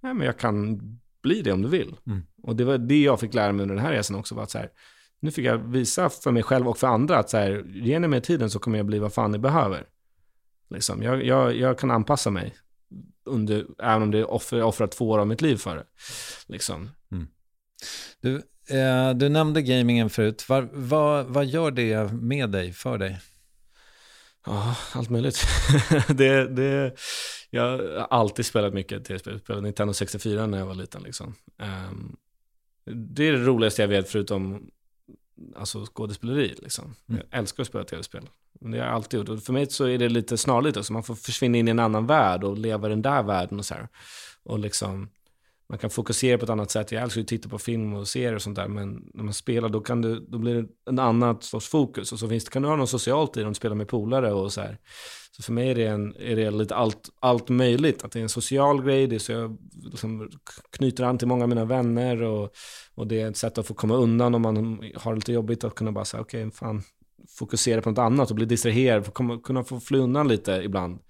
Nej, 0.00 0.14
men 0.14 0.26
jag 0.26 0.38
kan 0.38 0.80
bli 1.22 1.42
det 1.42 1.52
om 1.52 1.62
du 1.62 1.68
vill. 1.68 1.96
Mm. 2.06 2.22
Och 2.42 2.56
det 2.56 2.64
var 2.64 2.78
det 2.78 3.02
jag 3.02 3.20
fick 3.20 3.34
lära 3.34 3.52
mig 3.52 3.62
under 3.62 3.74
den 3.74 3.84
här 3.84 3.92
resan 3.92 4.16
också, 4.16 4.34
var 4.34 4.42
att 4.42 4.50
så 4.50 4.58
här, 4.58 4.70
nu 5.20 5.30
fick 5.30 5.44
jag 5.44 5.58
visa 5.58 6.10
för 6.10 6.30
mig 6.30 6.42
själv 6.42 6.68
och 6.68 6.78
för 6.78 6.86
andra 6.86 7.18
att 7.18 7.30
så 7.30 7.36
här, 7.36 7.64
ge 7.66 7.98
mig 7.98 8.20
tiden 8.20 8.50
så 8.50 8.58
kommer 8.58 8.78
jag 8.78 8.86
bli 8.86 8.98
vad 8.98 9.12
fan 9.12 9.32
ni 9.32 9.38
behöver. 9.38 9.86
Liksom, 10.72 11.02
jag, 11.02 11.24
jag, 11.24 11.56
jag 11.56 11.78
kan 11.78 11.90
anpassa 11.90 12.30
mig, 12.30 12.54
under, 13.24 13.66
även 13.78 14.02
om 14.02 14.10
det 14.10 14.24
offrar, 14.24 14.62
offrar 14.62 14.86
två 14.86 15.10
år 15.10 15.18
av 15.18 15.26
mitt 15.26 15.40
liv 15.40 15.56
för 15.56 15.76
det. 15.76 15.86
Liksom. 16.46 16.90
Mm. 17.12 17.26
Du, 18.20 18.34
eh, 18.76 19.14
du 19.14 19.28
nämnde 19.28 19.62
gamingen 19.62 20.10
förut. 20.10 20.48
Var, 20.48 20.68
vad, 20.72 21.26
vad 21.26 21.46
gör 21.46 21.70
det 21.70 22.12
med 22.12 22.50
dig, 22.50 22.72
för 22.72 22.98
dig? 22.98 23.20
Ja, 24.46 24.76
allt 24.92 25.10
möjligt. 25.10 25.46
det, 26.08 26.48
det, 26.48 26.94
jag 27.50 27.62
har 27.62 28.06
alltid 28.10 28.46
spelat 28.46 28.74
mycket 28.74 29.04
tv-spel. 29.04 29.40
Spelade 29.40 29.62
Nintendo 29.62 29.94
64 29.94 30.46
när 30.46 30.58
jag 30.58 30.66
var 30.66 30.74
liten. 30.74 31.02
Liksom. 31.02 31.34
Um, 31.90 32.16
det 32.84 33.24
är 33.24 33.32
det 33.32 33.44
roligaste 33.44 33.82
jag 33.82 33.88
vet 33.88 34.08
förutom 34.08 34.70
alltså, 35.56 35.86
skådespeleri. 35.86 36.54
Liksom. 36.62 36.84
Mm. 37.08 37.22
Jag 37.30 37.38
älskar 37.38 37.62
att 37.62 37.68
spela 37.68 37.84
tv-spel. 37.84 38.28
Det 38.64 38.78
har 38.78 38.86
jag 38.86 38.94
alltid 38.94 39.20
gjort. 39.20 39.28
Och 39.28 39.42
för 39.42 39.52
mig 39.52 39.66
så 39.70 39.84
är 39.84 39.98
det 39.98 40.08
lite 40.08 40.38
snarligt. 40.38 40.76
Också. 40.76 40.92
Man 40.92 41.02
får 41.02 41.14
försvinna 41.14 41.58
in 41.58 41.68
i 41.68 41.70
en 41.70 41.78
annan 41.78 42.06
värld 42.06 42.44
och 42.44 42.58
leva 42.58 42.86
i 42.86 42.90
den 42.90 43.02
där 43.02 43.22
världen. 43.22 43.58
Och 43.58 43.64
så 43.64 43.74
här. 43.74 43.88
Och 44.44 44.58
liksom, 44.58 45.08
man 45.68 45.78
kan 45.78 45.90
fokusera 45.90 46.38
på 46.38 46.44
ett 46.44 46.50
annat 46.50 46.70
sätt. 46.70 46.92
Jag 46.92 47.02
älskar 47.02 47.20
att 47.20 47.28
titta 47.28 47.48
på 47.48 47.58
film 47.58 47.94
och 47.94 48.08
serier 48.08 48.34
och 48.34 48.42
sånt 48.42 48.56
där. 48.56 48.68
Men 48.68 49.10
när 49.14 49.24
man 49.24 49.34
spelar 49.34 49.68
då, 49.68 49.80
kan 49.80 50.02
du, 50.02 50.20
då 50.28 50.38
blir 50.38 50.54
det 50.54 50.68
en 50.90 50.98
annan 50.98 51.40
sorts 51.40 51.68
fokus. 51.68 52.12
Och 52.12 52.18
så 52.18 52.28
finns 52.28 52.44
det, 52.44 52.50
kan 52.50 52.62
du 52.62 52.68
ha 52.68 52.76
något 52.76 52.90
socialt 52.90 53.36
i 53.36 53.40
det, 53.40 53.46
om 53.46 53.52
du 53.52 53.56
spelar 53.56 53.76
med 53.76 53.88
polare 53.88 54.32
och 54.32 54.52
så 54.52 54.60
här. 54.60 54.78
Så 55.36 55.42
för 55.42 55.52
mig 55.52 55.70
är 55.70 55.74
det, 55.74 55.86
en, 55.86 56.16
är 56.16 56.36
det 56.36 56.50
lite 56.50 56.74
allt, 56.74 57.10
allt 57.20 57.48
möjligt. 57.48 58.04
Att 58.04 58.12
det 58.12 58.18
är 58.18 58.22
en 58.22 58.28
social 58.28 58.82
grej, 58.82 59.06
det 59.06 59.14
är 59.14 59.18
så 59.18 59.32
jag 59.32 59.58
liksom 59.84 60.30
knyter 60.70 61.04
an 61.04 61.18
till 61.18 61.28
många 61.28 61.42
av 61.42 61.48
mina 61.48 61.64
vänner. 61.64 62.22
Och, 62.22 62.54
och 62.94 63.06
det 63.06 63.20
är 63.20 63.28
ett 63.28 63.36
sätt 63.36 63.58
att 63.58 63.66
få 63.66 63.74
komma 63.74 63.94
undan 63.94 64.34
om 64.34 64.42
man 64.42 64.56
har 64.96 65.12
det 65.12 65.16
lite 65.16 65.32
jobbigt. 65.32 65.64
Att 65.64 65.74
kunna 65.74 65.92
bara 65.92 66.04
säga, 66.04 66.20
okej, 66.20 66.46
okay, 66.46 66.56
fan, 66.58 66.82
fokusera 67.38 67.82
på 67.82 67.90
något 67.90 67.98
annat 67.98 68.30
och 68.30 68.36
bli 68.36 68.44
distraherad. 68.44 69.06
Få 69.06 69.38
kunna 69.38 69.64
få 69.64 69.80
fly 69.80 69.98
undan 69.98 70.28
lite 70.28 70.52
ibland 70.52 71.00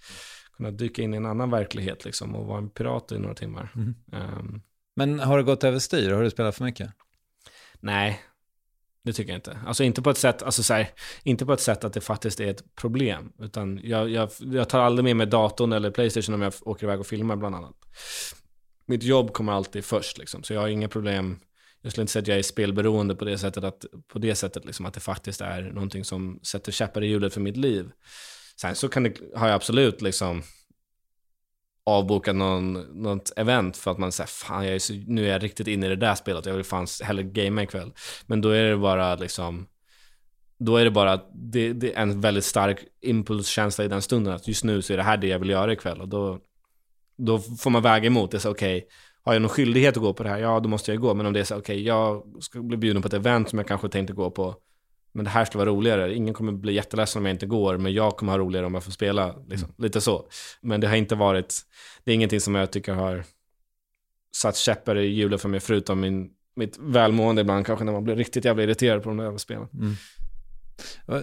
kunna 0.56 0.70
dyka 0.70 1.02
in 1.02 1.14
i 1.14 1.16
en 1.16 1.26
annan 1.26 1.50
verklighet 1.50 2.04
liksom 2.04 2.34
och 2.34 2.46
vara 2.46 2.58
en 2.58 2.70
pirat 2.70 3.12
i 3.12 3.18
några 3.18 3.34
timmar. 3.34 3.72
Mm. 3.76 3.94
Um, 4.12 4.62
Men 4.96 5.20
har 5.20 5.38
det 5.38 5.44
gått 5.44 5.64
överstyr? 5.64 6.10
Har 6.10 6.22
du 6.22 6.30
spelat 6.30 6.56
för 6.56 6.64
mycket? 6.64 6.90
Nej, 7.80 8.20
det 9.04 9.12
tycker 9.12 9.32
jag 9.32 9.38
inte. 9.38 9.58
Alltså 9.66 9.84
inte 9.84 10.02
på 10.02 10.10
ett 10.10 10.18
sätt, 10.18 10.42
alltså 10.42 10.62
så 10.62 10.74
här, 10.74 10.90
inte 11.22 11.46
på 11.46 11.52
ett 11.52 11.60
sätt 11.60 11.84
att 11.84 11.92
det 11.92 12.00
faktiskt 12.00 12.40
är 12.40 12.50
ett 12.50 12.74
problem. 12.74 13.32
Utan 13.38 13.80
jag, 13.82 14.10
jag, 14.10 14.30
jag 14.38 14.68
tar 14.68 14.80
aldrig 14.80 15.04
med 15.04 15.16
mig 15.16 15.26
datorn 15.26 15.72
eller 15.72 15.90
Playstation 15.90 16.34
om 16.34 16.42
jag 16.42 16.52
åker 16.62 16.86
iväg 16.86 17.00
och 17.00 17.06
filmar 17.06 17.36
bland 17.36 17.54
annat. 17.54 17.74
Mitt 18.86 19.02
jobb 19.02 19.32
kommer 19.32 19.52
alltid 19.52 19.84
först 19.84 20.18
liksom, 20.18 20.42
så 20.42 20.54
jag 20.54 20.60
har 20.60 20.68
inga 20.68 20.88
problem. 20.88 21.40
Jag 21.82 21.92
skulle 21.92 22.02
inte 22.02 22.12
säga 22.12 22.20
att 22.20 22.28
jag 22.28 22.38
är 22.38 22.42
spelberoende 22.42 23.14
på 23.14 23.24
det 23.24 23.38
sättet, 23.38 23.64
att, 23.64 23.84
på 24.08 24.18
det 24.18 24.34
sättet 24.34 24.64
liksom, 24.64 24.86
att 24.86 24.94
det 24.94 25.00
faktiskt 25.00 25.40
är 25.40 25.62
någonting 25.62 26.04
som 26.04 26.40
sätter 26.42 26.72
käppar 26.72 27.02
i 27.02 27.06
hjulet 27.06 27.34
för 27.34 27.40
mitt 27.40 27.56
liv. 27.56 27.90
Sen 28.60 28.76
så 28.76 28.88
kan 28.88 29.02
det, 29.02 29.14
har 29.36 29.46
jag 29.46 29.54
absolut 29.54 30.02
liksom 30.02 30.42
avbokat 31.84 32.36
någon, 32.36 32.72
något 33.02 33.32
event 33.36 33.76
för 33.76 33.90
att 33.90 33.98
man 33.98 34.12
säger 34.12 34.28
fan 34.28 34.64
jag 34.64 34.74
är 34.74 34.78
så, 34.78 34.92
nu 34.92 35.26
är 35.26 35.32
jag 35.32 35.42
riktigt 35.42 35.68
inne 35.68 35.86
i 35.86 35.88
det 35.88 35.96
där 35.96 36.14
spelet, 36.14 36.46
jag 36.46 36.54
vill 36.54 36.64
fan 36.64 36.86
hellre 37.02 37.22
gamea 37.22 37.64
ikväll. 37.64 37.92
Men 38.26 38.40
då 38.40 38.48
är 38.48 38.64
det 38.64 38.76
bara 38.76 39.14
liksom, 39.14 39.66
då 40.58 40.76
är 40.76 40.84
det 40.84 40.90
bara 40.90 41.20
det, 41.34 41.72
det 41.72 41.94
är 41.94 42.02
en 42.02 42.20
väldigt 42.20 42.44
stark 42.44 42.78
impulskänsla 43.00 43.84
i 43.84 43.88
den 43.88 44.02
stunden 44.02 44.34
att 44.34 44.48
just 44.48 44.64
nu 44.64 44.82
så 44.82 44.92
är 44.92 44.96
det 44.96 45.02
här 45.02 45.16
det 45.16 45.26
jag 45.26 45.38
vill 45.38 45.50
göra 45.50 45.72
ikväll 45.72 46.00
och 46.00 46.08
då, 46.08 46.38
då 47.16 47.38
får 47.38 47.70
man 47.70 47.82
väga 47.82 48.06
emot 48.06 48.30
det. 48.30 48.40
Så 48.40 48.50
okej, 48.50 48.76
okay, 48.76 48.88
har 49.24 49.32
jag 49.32 49.42
någon 49.42 49.48
skyldighet 49.48 49.96
att 49.96 50.02
gå 50.02 50.14
på 50.14 50.22
det 50.22 50.28
här? 50.28 50.38
Ja, 50.38 50.60
då 50.60 50.68
måste 50.68 50.92
jag 50.92 51.00
gå. 51.00 51.14
Men 51.14 51.26
om 51.26 51.32
det 51.32 51.40
är 51.40 51.44
så 51.44 51.58
okej, 51.58 51.74
okay, 51.74 51.86
jag 51.86 52.22
ska 52.40 52.62
bli 52.62 52.76
bjuden 52.76 53.02
på 53.02 53.08
ett 53.08 53.14
event 53.14 53.48
som 53.48 53.58
jag 53.58 53.68
kanske 53.68 53.88
tänkte 53.88 54.12
gå 54.12 54.30
på 54.30 54.56
men 55.12 55.24
det 55.24 55.30
här 55.30 55.44
ska 55.44 55.58
vara 55.58 55.70
roligare. 55.70 56.14
Ingen 56.14 56.34
kommer 56.34 56.52
bli 56.52 56.72
jätteledsen 56.72 57.22
om 57.22 57.26
jag 57.26 57.34
inte 57.34 57.46
går, 57.46 57.78
men 57.78 57.92
jag 57.92 58.16
kommer 58.16 58.32
ha 58.32 58.38
roligare 58.38 58.66
om 58.66 58.74
jag 58.74 58.84
får 58.84 58.92
spela. 58.92 59.34
Liksom. 59.48 59.68
Mm. 59.68 59.74
Lite 59.78 60.00
så. 60.00 60.26
Men 60.60 60.80
det 60.80 60.88
har 60.88 60.96
inte 60.96 61.14
varit, 61.14 61.60
det 62.04 62.10
är 62.10 62.14
ingenting 62.14 62.40
som 62.40 62.54
jag 62.54 62.70
tycker 62.70 62.92
har 62.92 63.24
satt 64.36 64.56
käppar 64.56 64.96
i 64.96 65.06
hjulet 65.06 65.40
för 65.40 65.48
mig, 65.48 65.60
förutom 65.60 66.00
min, 66.00 66.30
mitt 66.56 66.78
välmående 66.78 67.42
ibland 67.42 67.66
kanske 67.66 67.84
när 67.84 67.92
man 67.92 68.04
blir 68.04 68.16
riktigt 68.16 68.44
jävla 68.44 68.62
irriterad 68.62 69.02
på 69.02 69.08
de 69.08 69.16
där 69.16 69.38
spelen. 69.38 69.68
Mm. 69.72 69.94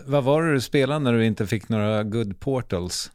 Vad 0.06 0.24
var 0.24 0.44
det 0.44 0.54
du 0.54 0.62
spelade 0.62 1.00
när 1.00 1.14
du 1.14 1.26
inte 1.26 1.48
fick 1.48 1.70
några 1.70 2.04
good 2.04 2.40
portals? 2.40 3.12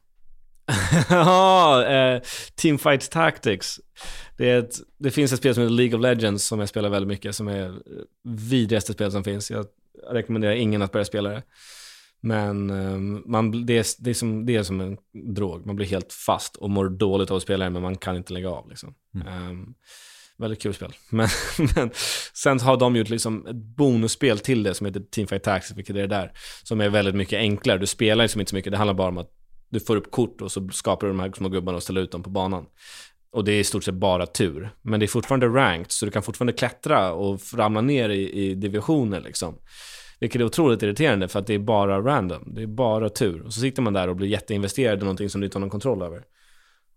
ja, 1.10 1.86
eh, 1.86 2.22
Teamfight 2.54 3.10
Tactics. 3.10 3.80
Det, 4.36 4.50
ett, 4.50 4.74
det, 4.98 5.10
finns 5.10 5.32
ett 5.32 5.38
spel 5.38 5.54
som 5.54 5.62
heter 5.62 5.74
League 5.74 5.96
of 5.96 6.02
Legends 6.02 6.46
som 6.46 6.60
jag 6.60 6.68
spelar 6.68 6.88
väldigt 6.88 7.08
mycket, 7.08 7.36
som 7.36 7.48
är 7.48 7.74
vidrigaste 8.24 8.92
spel 8.92 9.12
som 9.12 9.24
finns. 9.24 9.50
Jag 9.50 9.66
rekommenderar 10.10 10.52
ingen 10.52 10.82
att 10.82 10.92
börja 10.92 11.04
spela 11.04 11.30
det. 11.30 11.42
Men 12.20 12.70
um, 12.70 13.22
man, 13.26 13.66
det, 13.66 13.78
är, 13.78 13.86
det, 13.98 14.10
är 14.10 14.14
som, 14.14 14.46
det 14.46 14.56
är 14.56 14.62
som 14.62 14.80
en 14.80 14.96
drog. 15.34 15.66
Man 15.66 15.76
blir 15.76 15.86
helt 15.86 16.12
fast 16.12 16.56
och 16.56 16.70
mår 16.70 16.88
dåligt 16.88 17.30
av 17.30 17.36
att 17.36 17.42
spela 17.42 17.64
det, 17.64 17.70
men 17.70 17.82
man 17.82 17.96
kan 17.96 18.16
inte 18.16 18.32
lägga 18.32 18.50
av. 18.50 18.68
Liksom. 18.68 18.94
Mm. 19.14 19.50
Um, 19.50 19.74
väldigt 20.36 20.62
kul 20.62 20.74
spel. 20.74 20.92
Men, 21.10 21.28
men, 21.76 21.90
sen 22.34 22.60
har 22.60 22.76
de 22.76 22.96
gjort 22.96 23.08
liksom 23.08 23.46
ett 23.46 23.56
bonusspel 23.56 24.38
till 24.38 24.62
det 24.62 24.74
som 24.74 24.86
heter 24.86 25.00
Teamfight 25.00 25.42
Tactics, 25.42 25.78
vilket 25.78 25.96
är 25.96 26.00
det 26.00 26.06
där. 26.06 26.32
Som 26.62 26.80
är 26.80 26.88
väldigt 26.88 27.14
mycket 27.14 27.36
enklare. 27.36 27.78
Du 27.78 27.86
spelar 27.86 28.24
liksom 28.24 28.40
inte 28.40 28.50
så 28.50 28.56
mycket. 28.56 28.72
Det 28.72 28.78
handlar 28.78 28.94
bara 28.94 29.08
om 29.08 29.18
att 29.18 29.30
du 29.74 29.80
får 29.80 29.96
upp 29.96 30.10
kort 30.10 30.40
och 30.40 30.52
så 30.52 30.68
skapar 30.68 31.06
du 31.06 31.12
de 31.12 31.20
här 31.20 31.32
små 31.36 31.48
gubbarna 31.48 31.76
och 31.76 31.82
ställer 31.82 32.00
ut 32.00 32.10
dem 32.10 32.22
på 32.22 32.30
banan. 32.30 32.66
Och 33.32 33.44
det 33.44 33.52
är 33.52 33.60
i 33.60 33.64
stort 33.64 33.84
sett 33.84 33.94
bara 33.94 34.26
tur. 34.26 34.70
Men 34.82 35.00
det 35.00 35.06
är 35.06 35.08
fortfarande 35.08 35.46
ranked, 35.46 35.92
så 35.92 36.04
du 36.06 36.12
kan 36.12 36.22
fortfarande 36.22 36.52
klättra 36.52 37.12
och 37.12 37.40
ramla 37.54 37.80
ner 37.80 38.08
i, 38.08 38.30
i 38.32 38.54
divisioner 38.54 39.20
liksom. 39.20 39.54
Vilket 40.20 40.40
är 40.40 40.44
otroligt 40.44 40.82
irriterande 40.82 41.28
för 41.28 41.38
att 41.38 41.46
det 41.46 41.54
är 41.54 41.58
bara 41.58 42.00
random. 42.00 42.54
Det 42.54 42.62
är 42.62 42.66
bara 42.66 43.08
tur. 43.08 43.42
Och 43.42 43.54
så 43.54 43.60
sitter 43.60 43.82
man 43.82 43.92
där 43.92 44.08
och 44.08 44.16
blir 44.16 44.28
jätteinvesterad 44.28 44.98
i 44.98 45.00
någonting 45.00 45.30
som 45.30 45.40
du 45.40 45.44
inte 45.44 45.56
har 45.56 45.60
någon 45.60 45.70
kontroll 45.70 46.02
över. 46.02 46.22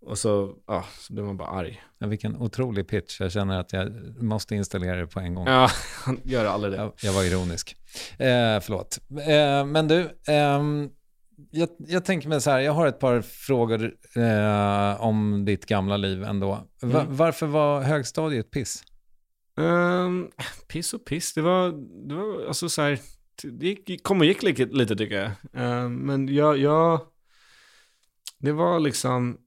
Och 0.00 0.18
så, 0.18 0.54
ja, 0.66 0.84
så 0.98 1.12
blir 1.12 1.24
man 1.24 1.36
bara 1.36 1.48
arg. 1.48 1.82
Ja, 1.98 2.06
vilken 2.06 2.36
otrolig 2.36 2.88
pitch. 2.88 3.20
Jag 3.20 3.32
känner 3.32 3.60
att 3.60 3.72
jag 3.72 3.92
måste 4.22 4.54
installera 4.54 4.96
det 4.96 5.06
på 5.06 5.20
en 5.20 5.34
gång. 5.34 5.46
Ja, 5.46 5.70
gör 6.24 6.44
aldrig 6.44 6.72
det. 6.72 6.76
Jag, 6.76 6.92
jag 7.02 7.12
var 7.12 7.24
ironisk. 7.24 7.76
Eh, 8.18 8.60
förlåt. 8.60 8.98
Eh, 9.10 9.66
men 9.66 9.88
du, 9.88 10.00
eh, 10.28 10.62
jag, 11.50 11.68
jag, 11.78 12.04
tänker 12.04 12.28
mig 12.28 12.40
så 12.40 12.50
här, 12.50 12.58
jag 12.58 12.72
har 12.72 12.86
ett 12.86 12.98
par 12.98 13.20
frågor 13.20 13.94
eh, 14.16 15.02
om 15.04 15.44
ditt 15.44 15.66
gamla 15.66 15.96
liv 15.96 16.22
ändå. 16.24 16.68
Va, 16.82 17.00
mm. 17.00 17.16
Varför 17.16 17.46
var 17.46 17.80
högstadiet 17.80 18.50
piss? 18.50 18.84
Um, 19.56 20.30
piss 20.68 20.94
och 20.94 21.04
piss, 21.04 21.34
det 21.34 21.42
var, 21.42 21.72
det 22.08 22.14
var 22.14 22.46
alltså 22.46 22.68
så 22.68 22.82
här, 22.82 22.98
det 23.42 23.66
gick, 23.66 24.02
kom 24.02 24.20
och 24.20 24.26
gick 24.26 24.42
lite, 24.42 24.64
lite 24.64 24.96
tycker 24.96 25.14
jag. 25.14 25.30
Um, 25.84 25.94
men 25.94 26.34
jag, 26.34 26.58
jag, 26.58 27.00
det 28.38 28.52
var 28.52 28.80
liksom 28.80 29.38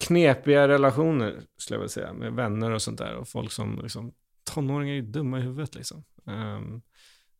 knepiga 0.00 0.68
relationer, 0.68 1.42
skulle 1.56 1.74
jag 1.74 1.80
vilja 1.80 1.88
säga, 1.88 2.12
med 2.12 2.32
vänner 2.32 2.70
och 2.70 2.82
sånt 2.82 2.98
där. 2.98 3.16
Och 3.16 3.28
folk 3.28 3.52
som, 3.52 3.80
liksom, 3.82 4.12
tonåringar 4.54 4.92
är 4.92 4.96
ju 4.96 5.02
dumma 5.02 5.38
i 5.38 5.42
huvudet 5.42 5.74
liksom. 5.74 6.04
Um, 6.24 6.82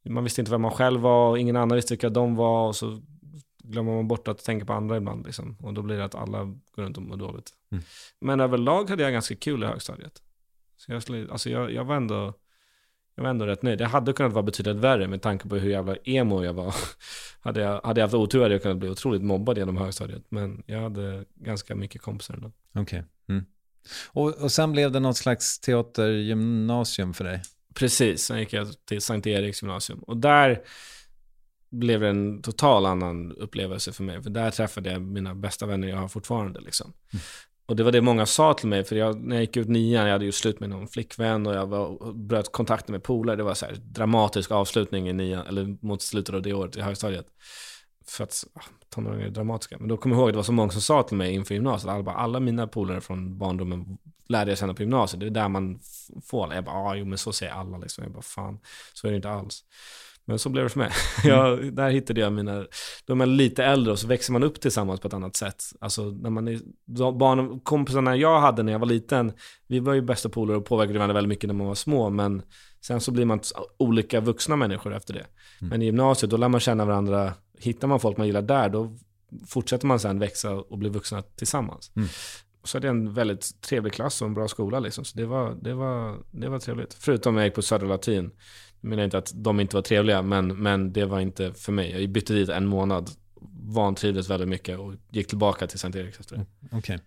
man 0.09 0.25
visste 0.25 0.41
inte 0.41 0.51
vem 0.51 0.63
man 0.63 0.71
själv 0.71 1.01
var, 1.01 1.31
och 1.31 1.39
ingen 1.39 1.57
annan 1.57 1.77
visste 1.77 1.95
vilka 1.95 2.09
de 2.09 2.37
var. 2.37 2.69
Och 2.69 2.77
så 2.77 3.03
glömmer 3.71 3.95
man 3.95 4.09
bort 4.09 4.29
att 4.29 4.45
tänka 4.45 4.67
på 4.67 4.73
andra 4.73 4.97
ibland. 4.97 5.27
Liksom. 5.27 5.57
Och 5.61 5.75
då 5.75 5.83
blir 5.83 5.97
det 5.97 6.05
att 6.05 6.15
alla 6.15 6.45
går 6.45 6.83
runt 6.83 6.97
och 6.97 7.03
mår 7.03 7.17
dåligt. 7.17 7.51
Mm. 7.73 7.85
Men 8.21 8.41
överlag 8.41 8.91
hade 8.91 9.03
jag 9.03 9.13
ganska 9.13 9.37
kul 9.37 9.63
i 9.63 9.67
högstadiet. 9.67 10.23
Så 10.77 10.93
jag, 10.93 11.31
alltså 11.31 11.51
jag, 11.51 11.73
jag 11.73 11.85
var 11.85 11.97
ändå, 11.97 12.35
jag 13.15 13.23
var 13.23 13.31
ändå 13.31 13.47
rätt 13.47 13.63
nöjd. 13.63 13.79
Det 13.79 13.87
hade 13.87 14.13
kunnat 14.13 14.33
vara 14.33 14.43
betydligt 14.43 14.77
värre 14.77 15.09
med 15.09 15.23
tanke 15.23 15.49
på 15.49 15.57
hur 15.57 15.71
jävla 15.71 15.97
emo 15.97 16.45
jag 16.45 16.53
var. 16.53 16.75
hade, 17.41 17.61
jag, 17.61 17.81
hade 17.85 18.01
jag 18.01 18.07
haft 18.07 18.15
otur 18.15 18.43
hade 18.43 18.55
jag 18.55 18.63
kunnat 18.63 18.79
bli 18.79 18.89
otroligt 18.89 19.23
mobbad 19.23 19.59
genom 19.59 19.77
högstadiet. 19.77 20.25
Men 20.29 20.63
jag 20.67 20.81
hade 20.81 21.25
ganska 21.35 21.75
mycket 21.75 22.03
kompisar 22.03 22.35
ändå. 22.35 22.53
Okej. 22.75 22.83
Okay. 22.83 23.03
Mm. 23.29 23.45
Och, 24.13 24.43
och 24.43 24.53
sen 24.53 24.73
blev 24.73 24.93
det 24.93 25.01
något 25.01 25.17
slags 25.17 25.61
teatergymnasium 25.61 27.15
för 27.15 27.25
dig? 27.25 27.43
Precis, 27.75 28.23
sen 28.23 28.39
gick 28.39 28.53
jag 28.53 28.69
till 28.85 29.01
Sankt 29.01 29.27
Eriks 29.27 29.63
gymnasium. 29.63 29.99
Och 29.99 30.17
där 30.17 30.63
blev 31.71 32.01
det 32.01 32.09
en 32.09 32.43
total 32.43 32.87
annan 32.87 33.33
upplevelse 33.33 33.93
för 33.93 34.03
mig. 34.03 34.23
För 34.23 34.31
där 34.31 34.51
träffade 34.51 34.93
jag 34.93 35.03
mina 35.03 35.35
bästa 35.35 35.67
vänner 35.67 35.89
jag 35.89 35.97
har 35.97 36.09
fortfarande. 36.09 36.61
Liksom. 36.61 36.93
Mm. 37.13 37.23
Och 37.67 37.77
det 37.77 37.83
var 37.83 37.93
det 37.93 38.01
många 38.01 38.27
sa 38.27 38.55
till 38.55 38.69
mig, 38.69 38.85
för 38.85 38.97
jag, 38.97 39.21
när 39.23 39.37
jag 39.37 39.43
gick 39.43 39.57
ut 39.57 39.69
nian, 39.69 40.05
jag 40.05 40.13
hade 40.13 40.25
ju 40.25 40.33
slut 40.33 40.61
med 40.61 40.71
någon 40.71 40.89
flickvän 40.89 41.47
och 41.47 41.55
jag 41.55 41.67
var, 41.67 42.13
bröt 42.13 42.53
kontakten 42.53 42.93
med 42.93 43.03
polare. 43.03 43.37
Det 43.37 43.43
var 43.43 43.55
så 43.55 43.67
här 43.67 43.75
dramatisk 43.75 44.51
avslutning 44.51 45.09
i 45.09 45.13
nian, 45.13 45.47
eller 45.47 45.77
mot 45.87 46.03
slutet 46.03 46.35
av 46.35 46.43
det 46.43 46.53
året 46.53 46.77
i 46.77 46.81
högstadiet. 46.81 47.27
För 48.07 48.25
att 48.25 48.45
ah, 48.55 48.61
tonåringar 48.89 49.27
är 49.27 49.31
dramatiska. 49.31 49.79
Men 49.79 49.89
då 49.89 49.97
kommer 49.97 50.17
jag 50.17 50.21
ihåg 50.21 50.29
att 50.29 50.33
det 50.33 50.37
var 50.37 50.43
så 50.43 50.53
många 50.53 50.71
som 50.71 50.81
sa 50.81 51.03
till 51.03 51.17
mig 51.17 51.35
inför 51.35 51.55
gymnasiet, 51.55 51.93
alla, 51.93 52.03
bara, 52.03 52.17
alla 52.17 52.41
mina 52.41 52.67
polare 52.67 53.01
från 53.01 53.39
barndomen 53.39 53.99
lärde 54.29 54.51
jag 54.51 54.59
känna 54.59 54.75
på 54.75 54.83
gymnasiet. 54.83 55.21
Det 55.21 55.27
är 55.27 55.31
där 55.31 55.49
man 55.49 55.81
får 56.25 56.55
Jag 56.55 56.65
bara, 56.65 56.77
ah, 56.77 56.95
jo 56.95 57.05
men 57.05 57.19
så 57.19 57.33
säger 57.33 57.53
alla 57.53 57.79
liksom. 57.79 58.05
Jag 58.05 58.13
bara, 58.13 58.23
fan, 58.23 58.59
så 58.93 59.07
är 59.07 59.11
det 59.11 59.17
inte 59.17 59.31
alls. 59.31 59.65
Men 60.25 60.39
så 60.39 60.49
blev 60.49 60.65
det 60.65 60.71
för 60.71 60.79
mig. 60.79 60.91
Jag, 61.25 61.75
där 61.75 61.91
hittade 61.91 62.21
jag 62.21 62.33
mina, 62.33 62.67
då 63.05 63.13
är 63.13 63.15
man 63.15 63.37
lite 63.37 63.65
äldre 63.65 63.93
och 63.93 63.99
så 63.99 64.07
växer 64.07 64.33
man 64.33 64.43
upp 64.43 64.61
tillsammans 64.61 65.01
på 65.01 65.09
ett 65.09 65.15
annat 65.15 65.37
sätt. 65.37 65.65
Alltså 65.81 66.03
när 66.03 66.31
man 66.31 66.49
är, 66.49 66.61
barn, 67.19 67.61
kompisarna 67.61 68.17
jag 68.17 68.41
hade 68.41 68.63
när 68.63 68.73
jag 68.73 68.79
var 68.79 68.87
liten, 68.87 69.33
vi 69.67 69.81
var 69.81 69.95
ju 69.95 70.01
bästa 70.01 70.29
polare 70.29 70.57
och 70.57 70.65
påverkade 70.65 70.99
varandra 70.99 71.15
väldigt 71.15 71.29
mycket 71.29 71.49
när 71.49 71.55
man 71.55 71.67
var 71.67 71.75
små, 71.75 72.11
men 72.11 72.43
sen 72.85 73.01
så 73.01 73.11
blir 73.11 73.25
man 73.25 73.41
olika 73.79 74.21
vuxna 74.21 74.57
människor 74.57 74.95
efter 74.95 75.15
det. 75.15 75.27
Mm. 75.61 75.71
Men 75.71 75.83
i 75.83 75.85
gymnasiet, 75.85 76.31
då 76.31 76.37
lär 76.37 76.49
man 76.49 76.61
känna 76.61 76.85
varandra, 76.85 77.33
hittar 77.59 77.89
man 77.89 78.01
folk 78.01 78.17
man 78.17 78.27
gillar 78.27 78.43
där, 78.43 78.69
då 78.69 78.97
fortsätter 79.47 79.87
man 79.87 80.01
sen 80.01 80.19
växa 80.19 80.55
och 80.55 80.79
bli 80.79 80.89
vuxna 80.89 81.23
tillsammans. 81.23 81.93
Mm. 81.97 82.09
Så 82.65 82.79
det 82.79 82.89
är 82.89 82.91
en 82.91 83.15
väldigt 83.15 83.61
trevlig 83.61 83.93
klass 83.93 84.23
och 84.23 84.29
en 84.29 84.35
bra 84.35 84.49
skola 84.49 84.81
liksom. 84.81 85.05
Så 85.05 85.19
det 85.19 85.27
var, 85.27 85.57
det 85.63 85.75
var, 85.75 86.19
det 86.31 86.49
var 86.49 86.59
trevligt. 86.59 86.95
Förutom 86.95 87.37
jag 87.37 87.47
gick 87.47 87.55
på 87.55 87.63
Södra 87.63 87.89
Latin. 87.89 88.31
Jag 88.81 88.89
menar 88.89 89.05
inte 89.05 89.19
att 89.19 89.33
de 89.35 89.61
inte 89.61 89.77
var 89.77 89.83
trevliga, 89.83 90.23
men, 90.23 90.57
men 90.57 90.93
det 90.93 91.05
var 91.05 91.21
inte 91.21 91.53
för 91.53 91.73
mig. 91.73 92.01
Jag 92.01 92.11
bytte 92.11 92.35
dit 92.35 92.49
en 92.49 92.67
månad, 92.67 93.11
vantrivdes 93.63 94.31
väldigt 94.31 94.49
mycket 94.49 94.79
och 94.79 94.95
gick 95.11 95.27
tillbaka 95.27 95.67
till 95.67 95.79
Sankt 95.79 95.97
Eriks 95.97 96.21
efter 96.21 96.37
det. 96.37 96.41
Mm, 96.41 96.79
okej. 96.79 96.99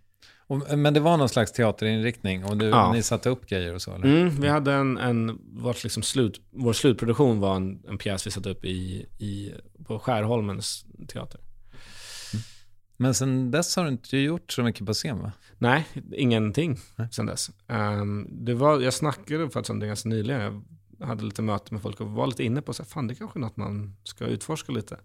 Okay. 0.48 0.76
Men 0.76 0.94
det 0.94 1.00
var 1.00 1.18
någon 1.18 1.30
slags 1.30 1.52
teaterinriktning 1.52 2.46
och 2.46 2.58
du, 2.58 2.66
ja. 2.66 2.94
ni 2.94 3.04
satte 3.04 3.30
upp 3.30 3.48
grejer 3.48 3.74
och 3.74 3.82
så? 3.82 3.96
Eller? 3.96 4.22
Mm, 4.22 4.42
vi 4.42 4.48
hade 4.48 4.74
en, 4.74 4.98
en 4.98 5.40
vårt 5.54 5.84
liksom 5.84 6.04
slut, 6.04 6.42
vår 6.52 6.74
slutproduktion 6.74 7.40
var 7.40 7.56
en, 7.56 7.84
en 7.88 7.98
pjäs 7.98 8.28
vi 8.28 8.32
satte 8.32 8.50
upp 8.50 8.66
i, 8.66 9.06
i, 9.18 9.54
på 9.86 10.00
Skärholmens 10.00 10.86
teater. 11.08 11.40
Mm. 12.34 12.44
Men 12.98 13.14
sen 13.14 13.52
dess 13.52 13.76
har 13.76 13.84
du 13.84 13.90
inte 13.90 14.18
gjort 14.18 14.52
så 14.52 14.64
mycket 14.64 14.86
på 14.86 14.94
scen 14.94 15.20
va? 15.20 15.32
Nej, 15.58 15.88
ingenting 16.12 16.80
Nej. 16.96 17.08
sen 17.12 17.26
dess. 17.26 17.50
Um, 17.68 18.28
det 18.46 18.54
var, 18.54 18.82
jag 18.82 18.94
snackade 18.94 19.50
för 19.50 19.60
att 19.60 19.68
ganska 19.68 20.10
nyligen, 20.10 20.66
hade 21.08 21.24
lite 21.24 21.42
möte 21.42 21.74
med 21.74 21.82
folk 21.82 22.02
och 22.02 22.08
var 22.08 22.28
lite 22.28 22.44
inne 22.44 22.62
på 22.62 22.72
att 22.72 22.90
fan 22.90 23.08
det 23.08 23.14
är 23.14 23.16
kanske 23.16 23.40
är 23.40 23.42
något 23.42 23.58
man 23.58 23.96
ska 24.04 24.26
utforska 24.26 24.72
lite. 24.72 25.00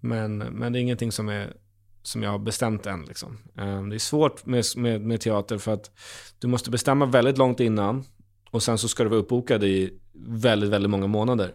Men, 0.00 0.38
men 0.38 0.72
det 0.72 0.78
är 0.78 0.80
ingenting 0.80 1.12
som, 1.12 1.28
är, 1.28 1.56
som 2.02 2.22
jag 2.22 2.30
har 2.30 2.38
bestämt 2.38 2.86
än. 2.86 3.02
Liksom. 3.02 3.38
Ehm, 3.56 3.88
det 3.88 3.96
är 3.96 3.98
svårt 3.98 4.46
med, 4.46 4.64
med, 4.76 5.00
med 5.00 5.20
teater 5.20 5.58
för 5.58 5.72
att 5.72 5.90
du 6.38 6.46
måste 6.46 6.70
bestämma 6.70 7.06
väldigt 7.06 7.38
långt 7.38 7.60
innan 7.60 8.04
och 8.50 8.62
sen 8.62 8.78
så 8.78 8.88
ska 8.88 9.02
du 9.02 9.08
vara 9.08 9.20
uppbokad 9.20 9.64
i 9.64 9.98
väldigt, 10.14 10.70
väldigt 10.70 10.90
många 10.90 11.06
månader. 11.06 11.54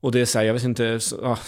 Och 0.00 0.12
det 0.12 0.20
är 0.20 0.24
så 0.24 0.38
här, 0.38 0.46
jag 0.46 0.54
vet 0.54 0.64
inte, 0.64 1.00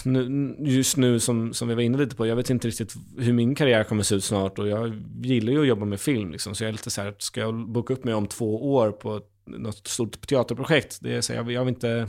nu, 0.03 0.55
just 0.59 0.97
nu 0.97 1.19
som, 1.19 1.53
som 1.53 1.67
vi 1.67 1.75
var 1.75 1.81
inne 1.81 1.97
lite 1.97 2.15
på, 2.15 2.27
jag 2.27 2.35
vet 2.35 2.49
inte 2.49 2.67
riktigt 2.67 2.95
hur 3.17 3.33
min 3.33 3.55
karriär 3.55 3.83
kommer 3.83 4.03
se 4.03 4.15
ut 4.15 4.23
snart 4.23 4.59
och 4.59 4.67
jag 4.67 5.03
gillar 5.23 5.53
ju 5.53 5.61
att 5.61 5.67
jobba 5.67 5.85
med 5.85 5.99
film 5.99 6.31
liksom, 6.31 6.55
så 6.55 6.63
jag 6.63 6.67
är 6.67 6.71
lite 6.71 6.89
så 6.89 7.01
här, 7.01 7.15
ska 7.17 7.39
jag 7.39 7.69
boka 7.69 7.93
upp 7.93 8.03
mig 8.03 8.13
om 8.13 8.27
två 8.27 8.73
år 8.73 8.91
på 8.91 9.21
något 9.45 9.87
stort 9.87 10.27
teaterprojekt. 10.27 10.97
Det 11.01 11.29
är 11.29 11.35
jag, 11.35 11.51
jag 11.51 11.65
vill 11.65 11.73
inte... 11.73 12.07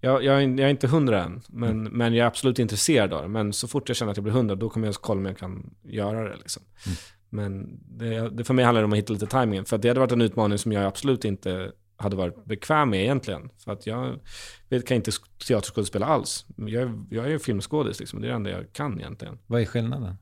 Jag, 0.00 0.24
jag, 0.24 0.42
jag, 0.42 0.58
är 0.60 0.68
inte 0.68 0.88
hundra 0.88 1.24
än, 1.24 1.42
men, 1.48 1.70
mm. 1.70 1.92
men 1.92 2.14
jag 2.14 2.24
är 2.24 2.28
absolut 2.28 2.58
intresserad 2.58 3.12
av 3.12 3.22
det. 3.22 3.28
Men 3.28 3.52
så 3.52 3.68
fort 3.68 3.88
jag 3.88 3.96
känner 3.96 4.10
att 4.10 4.16
jag 4.16 4.24
blir 4.24 4.32
hundra, 4.32 4.54
då 4.54 4.70
kommer 4.70 4.86
jag 4.86 4.94
kolla 4.94 5.18
om 5.18 5.26
jag 5.26 5.38
kan 5.38 5.74
göra 5.82 6.28
det. 6.28 6.36
Liksom. 6.36 6.62
Mm. 6.86 6.96
Men 7.28 7.80
det, 7.98 8.30
det, 8.30 8.44
för 8.44 8.54
mig 8.54 8.64
handlar 8.64 8.80
det 8.80 8.84
om 8.84 8.92
att 8.92 8.98
hitta 8.98 9.12
lite 9.12 9.26
timing. 9.26 9.64
För 9.64 9.78
det 9.78 9.88
hade 9.88 10.00
varit 10.00 10.12
en 10.12 10.20
utmaning 10.20 10.58
som 10.58 10.72
jag 10.72 10.84
absolut 10.84 11.24
inte 11.24 11.72
hade 11.96 12.16
varit 12.16 12.44
bekväm 12.44 12.90
med 12.90 13.02
egentligen. 13.02 13.50
För 13.64 13.72
att 13.72 13.86
jag 13.86 14.20
vet, 14.68 14.86
kan 14.86 14.94
inte 14.94 15.10
teaterskådespela 15.48 16.06
alls. 16.06 16.46
Jag, 16.56 17.06
jag 17.10 17.32
är 17.32 17.38
filmskådis, 17.38 18.00
liksom. 18.00 18.20
det 18.20 18.26
är 18.26 18.28
det 18.28 18.36
enda 18.36 18.50
jag 18.50 18.72
kan 18.72 19.00
egentligen. 19.00 19.38
Vad 19.46 19.60
är 19.60 19.64
skillnaden? 19.64 20.16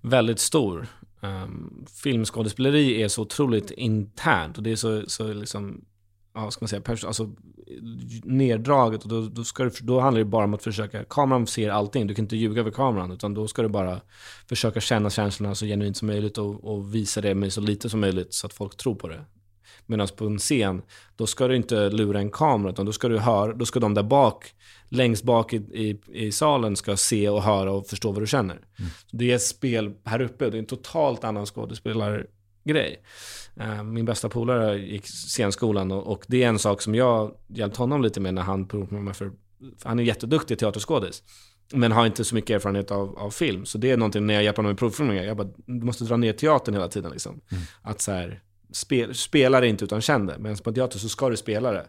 Väldigt 0.00 0.38
stor. 0.38 0.86
Um, 1.26 1.84
filmskådespeleri 2.02 3.02
är 3.02 3.08
så 3.08 3.22
otroligt 3.22 3.70
internt 3.70 4.56
och 4.56 4.62
det 4.62 4.72
är 4.72 4.76
så, 4.76 5.02
så 5.06 5.32
liksom, 5.32 5.84
ja, 6.34 6.50
ska 6.50 6.62
man 6.62 6.68
säga, 6.68 6.82
alltså, 7.06 7.30
neddraget. 8.24 9.02
Och 9.02 9.08
då, 9.08 9.20
då, 9.20 9.44
ska 9.44 9.64
du, 9.64 9.70
då 9.80 10.00
handlar 10.00 10.18
det 10.18 10.24
bara 10.24 10.44
om 10.44 10.54
att 10.54 10.62
försöka, 10.62 11.04
kameran 11.04 11.46
ser 11.46 11.70
allting, 11.70 12.06
du 12.06 12.14
kan 12.14 12.24
inte 12.24 12.36
ljuga 12.36 12.60
över 12.60 12.70
kameran, 12.70 13.12
utan 13.12 13.34
då 13.34 13.48
ska 13.48 13.62
du 13.62 13.68
bara 13.68 14.00
försöka 14.48 14.80
känna 14.80 15.10
känslorna 15.10 15.54
så 15.54 15.66
genuint 15.66 15.96
som 15.96 16.06
möjligt 16.06 16.38
och, 16.38 16.64
och 16.64 16.94
visa 16.94 17.20
det 17.20 17.34
med 17.34 17.52
så 17.52 17.60
lite 17.60 17.88
som 17.88 18.00
möjligt 18.00 18.34
så 18.34 18.46
att 18.46 18.52
folk 18.52 18.76
tror 18.76 18.94
på 18.94 19.08
det. 19.08 19.24
Medan 19.86 20.08
på 20.16 20.26
en 20.26 20.38
scen, 20.38 20.82
då 21.16 21.26
ska 21.26 21.48
du 21.48 21.56
inte 21.56 21.90
lura 21.90 22.18
en 22.18 22.30
kamera, 22.30 22.72
utan 22.72 22.86
då 22.86 22.92
ska 22.92 23.08
du 23.08 23.18
höra, 23.18 23.52
då 23.52 23.64
ska 23.64 23.80
de 23.80 23.94
där 23.94 24.02
bak 24.02 24.44
längst 24.88 25.24
bak 25.24 25.52
i, 25.52 25.56
i, 25.56 26.00
i, 26.12 26.32
salen 26.32 26.76
ska 26.76 26.96
se 26.96 27.28
och 27.28 27.42
höra 27.42 27.72
och 27.72 27.86
förstå 27.86 28.12
vad 28.12 28.22
du 28.22 28.26
känner. 28.26 28.54
Mm. 28.54 28.90
Det 29.12 29.32
är 29.32 29.38
spel 29.38 29.94
här 30.04 30.20
uppe, 30.20 30.50
det 30.50 30.56
är 30.56 30.58
en 30.58 30.66
totalt 30.66 31.24
annan 31.24 31.46
skådespelargrej. 31.46 33.02
Uh, 33.60 33.82
min 33.82 34.04
bästa 34.04 34.28
polare 34.28 34.78
gick 34.78 35.06
scenskolan 35.06 35.92
och, 35.92 36.06
och, 36.12 36.24
det 36.28 36.42
är 36.42 36.48
en 36.48 36.58
sak 36.58 36.82
som 36.82 36.94
jag 36.94 37.34
hjälpt 37.46 37.76
honom 37.76 38.02
lite 38.02 38.20
med 38.20 38.34
när 38.34 38.42
han 38.42 38.68
provade 38.68 39.02
mig 39.02 39.14
för, 39.14 39.32
för 39.78 39.88
han 39.88 39.98
är 39.98 40.02
jätteduktig 40.02 40.58
teaterskådis. 40.58 41.22
Men 41.72 41.92
har 41.92 42.06
inte 42.06 42.24
så 42.24 42.34
mycket 42.34 42.50
erfarenhet 42.50 42.90
av, 42.90 43.18
av 43.18 43.30
film. 43.30 43.64
Så 43.64 43.78
det 43.78 43.90
är 43.90 43.96
någonting 43.96 44.26
när 44.26 44.34
jag 44.34 44.42
hjälper 44.42 44.56
honom 44.56 44.70
med 44.70 44.78
provfilmningar. 44.78 45.24
Jag 45.24 45.36
bara, 45.36 45.48
du 45.66 45.86
måste 45.86 46.04
dra 46.04 46.16
ner 46.16 46.32
teatern 46.32 46.74
hela 46.74 46.88
tiden 46.88 47.10
liksom. 47.10 47.40
Mm. 47.50 47.64
Att 47.82 48.00
så 48.00 48.12
här, 48.12 48.42
spel, 48.72 49.14
spela 49.14 49.60
det 49.60 49.68
inte 49.68 49.84
utan 49.84 50.00
känn 50.00 50.26
det. 50.26 50.38
Medan 50.38 50.56
på 50.56 50.72
teater 50.72 50.98
så 50.98 51.08
ska 51.08 51.30
du 51.30 51.36
spela 51.36 51.72
det. 51.72 51.86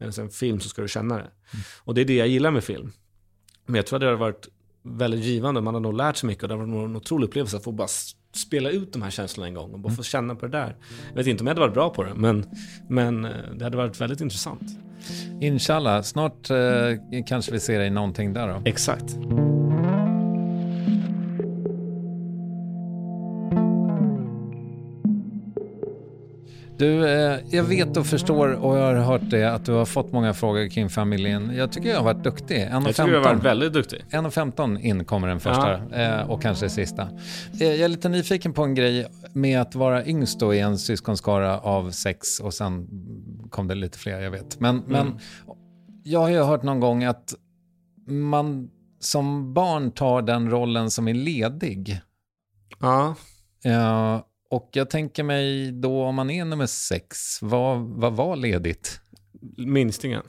Medan 0.00 0.14
en 0.18 0.30
film 0.30 0.60
så 0.60 0.68
ska 0.68 0.82
du 0.82 0.88
känna 0.88 1.14
det. 1.14 1.20
Mm. 1.20 1.64
Och 1.84 1.94
det 1.94 2.00
är 2.00 2.04
det 2.04 2.16
jag 2.16 2.28
gillar 2.28 2.50
med 2.50 2.64
film. 2.64 2.92
Men 3.66 3.74
jag 3.74 3.86
tror 3.86 3.96
att 3.96 4.00
det 4.00 4.06
hade 4.06 4.18
varit 4.18 4.48
väldigt 4.82 5.24
givande. 5.24 5.60
Man 5.60 5.74
hade 5.74 5.82
nog 5.82 5.96
lärt 5.96 6.16
sig 6.16 6.26
mycket 6.26 6.42
och 6.42 6.48
det 6.48 6.54
hade 6.54 6.72
varit 6.72 6.88
en 6.88 6.96
otrolig 6.96 7.26
upplevelse 7.26 7.56
att 7.56 7.64
få 7.64 7.72
bara 7.72 7.88
spela 8.34 8.70
ut 8.70 8.92
de 8.92 9.02
här 9.02 9.10
känslorna 9.10 9.48
en 9.48 9.54
gång 9.54 9.72
och 9.72 9.80
bara 9.80 9.88
mm. 9.88 9.96
få 9.96 10.02
känna 10.02 10.34
på 10.34 10.46
det 10.46 10.58
där. 10.58 10.76
Jag 11.08 11.16
vet 11.16 11.26
inte 11.26 11.42
om 11.42 11.46
jag 11.46 11.54
hade 11.54 11.60
varit 11.60 11.74
bra 11.74 11.90
på 11.90 12.04
det, 12.04 12.14
men, 12.14 12.44
men 12.88 13.24
eh, 13.24 13.30
det 13.56 13.64
hade 13.64 13.76
varit 13.76 14.00
väldigt 14.00 14.20
intressant. 14.20 14.62
Inshallah, 15.40 16.02
snart 16.02 16.50
eh, 16.50 16.56
kanske 17.26 17.52
vi 17.52 17.60
ser 17.60 17.78
dig 17.78 17.86
i 17.86 17.90
någonting 17.90 18.32
där 18.32 18.48
då. 18.48 18.62
Exakt. 18.64 19.16
Du, 26.80 27.08
eh, 27.08 27.40
jag 27.50 27.64
vet 27.64 27.96
och 27.96 28.06
förstår 28.06 28.48
och 28.48 28.76
jag 28.78 28.82
har 28.82 28.94
hört 28.94 29.30
det 29.30 29.44
att 29.44 29.64
du 29.64 29.72
har 29.72 29.84
fått 29.84 30.12
många 30.12 30.34
frågor 30.34 30.68
kring 30.68 30.90
familjen. 30.90 31.54
Jag 31.54 31.72
tycker 31.72 31.88
jag 31.88 31.96
har 31.96 32.04
varit 32.04 32.24
duktig. 32.24 32.56
1, 32.62 32.70
jag 32.72 32.86
tycker 32.86 33.06
du 33.06 33.16
har 33.16 33.24
varit 33.24 33.44
väldigt 33.44 33.72
duktig. 33.72 34.04
1.15 34.10 34.80
in 34.80 35.04
kommer 35.04 35.28
den 35.28 35.40
första 35.40 35.80
ja. 35.90 35.96
eh, 35.96 36.30
och 36.30 36.42
kanske 36.42 36.68
sista. 36.68 37.02
Eh, 37.60 37.66
jag 37.66 37.80
är 37.80 37.88
lite 37.88 38.08
nyfiken 38.08 38.52
på 38.52 38.62
en 38.62 38.74
grej 38.74 39.06
med 39.32 39.60
att 39.60 39.74
vara 39.74 40.06
yngst 40.06 40.40
då 40.40 40.54
i 40.54 40.60
en 40.60 40.78
syskonskara 40.78 41.60
av 41.60 41.90
sex 41.90 42.40
och 42.40 42.54
sen 42.54 42.88
kom 43.50 43.68
det 43.68 43.74
lite 43.74 43.98
fler, 43.98 44.20
jag 44.20 44.30
vet. 44.30 44.60
Men, 44.60 44.78
mm. 44.78 44.90
men 44.90 45.18
jag 46.04 46.20
har 46.20 46.28
ju 46.28 46.42
hört 46.42 46.62
någon 46.62 46.80
gång 46.80 47.04
att 47.04 47.34
man 48.06 48.70
som 49.00 49.54
barn 49.54 49.90
tar 49.90 50.22
den 50.22 50.50
rollen 50.50 50.90
som 50.90 51.08
är 51.08 51.14
ledig. 51.14 52.00
Ja. 52.80 53.14
Uh, 53.66 54.22
och 54.50 54.70
jag 54.72 54.90
tänker 54.90 55.22
mig 55.22 55.72
då 55.72 56.02
om 56.02 56.14
man 56.14 56.30
är 56.30 56.44
nummer 56.44 56.66
sex, 56.66 57.42
vad, 57.42 57.78
vad 57.80 58.12
var 58.12 58.36
ledigt? 58.36 59.00
Minstingen. 59.56 60.22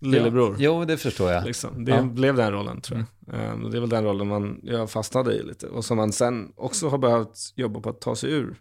Lillebror. 0.00 0.50
Ja, 0.50 0.56
jo, 0.58 0.84
det 0.84 0.96
förstår 0.96 1.32
jag. 1.32 1.44
Liksom. 1.44 1.84
Det 1.84 1.92
ja. 1.92 2.02
blev 2.02 2.36
den 2.36 2.52
rollen 2.52 2.80
tror 2.80 2.98
jag. 2.98 3.34
Mm. 3.34 3.64
Um, 3.64 3.70
det 3.70 3.76
är 3.76 3.80
väl 3.80 3.90
den 3.90 4.04
rollen 4.04 4.28
man, 4.28 4.60
jag 4.62 4.90
fastnade 4.90 5.34
i 5.34 5.42
lite. 5.42 5.66
Och 5.66 5.84
som 5.84 5.96
man 5.96 6.12
sen 6.12 6.52
också 6.56 6.88
har 6.88 6.98
behövt 6.98 7.38
jobba 7.54 7.80
på 7.80 7.90
att 7.90 8.00
ta 8.00 8.16
sig 8.16 8.30
ur. 8.30 8.60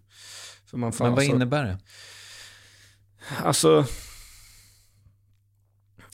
För 0.65 0.77
man 0.77 0.93
Men 0.99 1.11
vad 1.11 1.19
alltså, 1.19 1.35
innebär 1.35 1.63
det? 1.63 1.77
Alltså... 3.43 3.85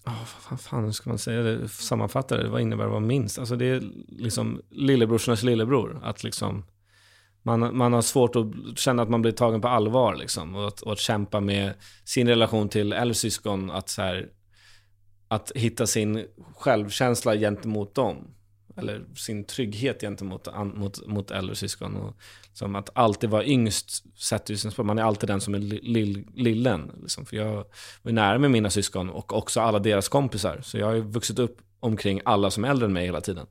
Oh, 0.05 0.23
vad 0.49 0.61
fan 0.61 0.83
hur 0.83 0.91
ska 0.91 1.09
man 1.09 1.19
säga 1.19 1.41
det? 1.41 1.67
Sammanfatta 1.67 2.37
det. 2.37 2.49
Vad 2.49 2.61
innebär 2.61 2.83
det 2.83 2.87
att 2.87 2.91
vara 2.91 2.99
minst? 2.99 3.39
Alltså 3.39 3.55
det 3.55 3.65
är 3.65 3.83
liksom 4.07 4.61
lillebrorsornas 4.69 5.43
lillebror. 5.43 5.99
Att 6.03 6.23
liksom 6.23 6.65
man, 7.43 7.77
man 7.77 7.93
har 7.93 8.01
svårt 8.01 8.35
att 8.35 8.79
känna 8.79 9.03
att 9.03 9.09
man 9.09 9.21
blir 9.21 9.31
tagen 9.31 9.61
på 9.61 9.67
allvar 9.67 10.15
liksom. 10.15 10.55
Och 10.55 10.67
att, 10.67 10.81
och 10.81 10.91
att 10.91 10.99
kämpa 10.99 11.39
med 11.39 11.73
sin 12.05 12.27
relation 12.27 12.69
till 12.69 12.93
äldre 12.93 13.15
syskon. 13.15 13.71
Att, 13.71 13.89
så 13.89 14.01
här, 14.01 14.29
att 15.27 15.51
hitta 15.55 15.87
sin 15.87 16.25
självkänsla 16.57 17.35
gentemot 17.35 17.95
dem. 17.95 18.27
Eller 18.77 19.05
sin 19.15 19.43
trygghet 19.43 20.01
gentemot 20.01 20.47
mot, 20.75 21.07
mot 21.07 21.31
äldre 21.31 21.55
syskon. 21.55 21.95
Och, 21.95 22.15
som 22.53 22.75
att 22.75 22.89
alltid 22.93 23.29
vara 23.29 23.45
yngst 23.45 24.19
sätter 24.19 24.53
ju 24.53 24.57
sin 24.57 24.71
spår. 24.71 24.83
Man 24.83 24.99
är 24.99 25.03
alltid 25.03 25.29
den 25.29 25.41
som 25.41 25.55
är 25.55 25.59
lill, 25.59 26.27
lillen. 26.33 26.91
Liksom. 27.01 27.25
För 27.25 27.37
jag 27.37 27.65
var 28.01 28.11
nära 28.11 28.37
med 28.37 28.51
mina 28.51 28.69
syskon 28.69 29.09
och 29.09 29.33
också 29.33 29.61
alla 29.61 29.79
deras 29.79 30.09
kompisar. 30.09 30.61
Så 30.63 30.77
jag 30.77 30.85
har 30.85 30.93
ju 30.93 31.01
vuxit 31.01 31.39
upp 31.39 31.57
omkring 31.79 32.21
alla 32.25 32.51
som 32.51 32.65
är 32.65 32.69
äldre 32.69 32.85
än 32.85 32.93
mig 32.93 33.05
hela 33.05 33.21
tiden 33.21 33.47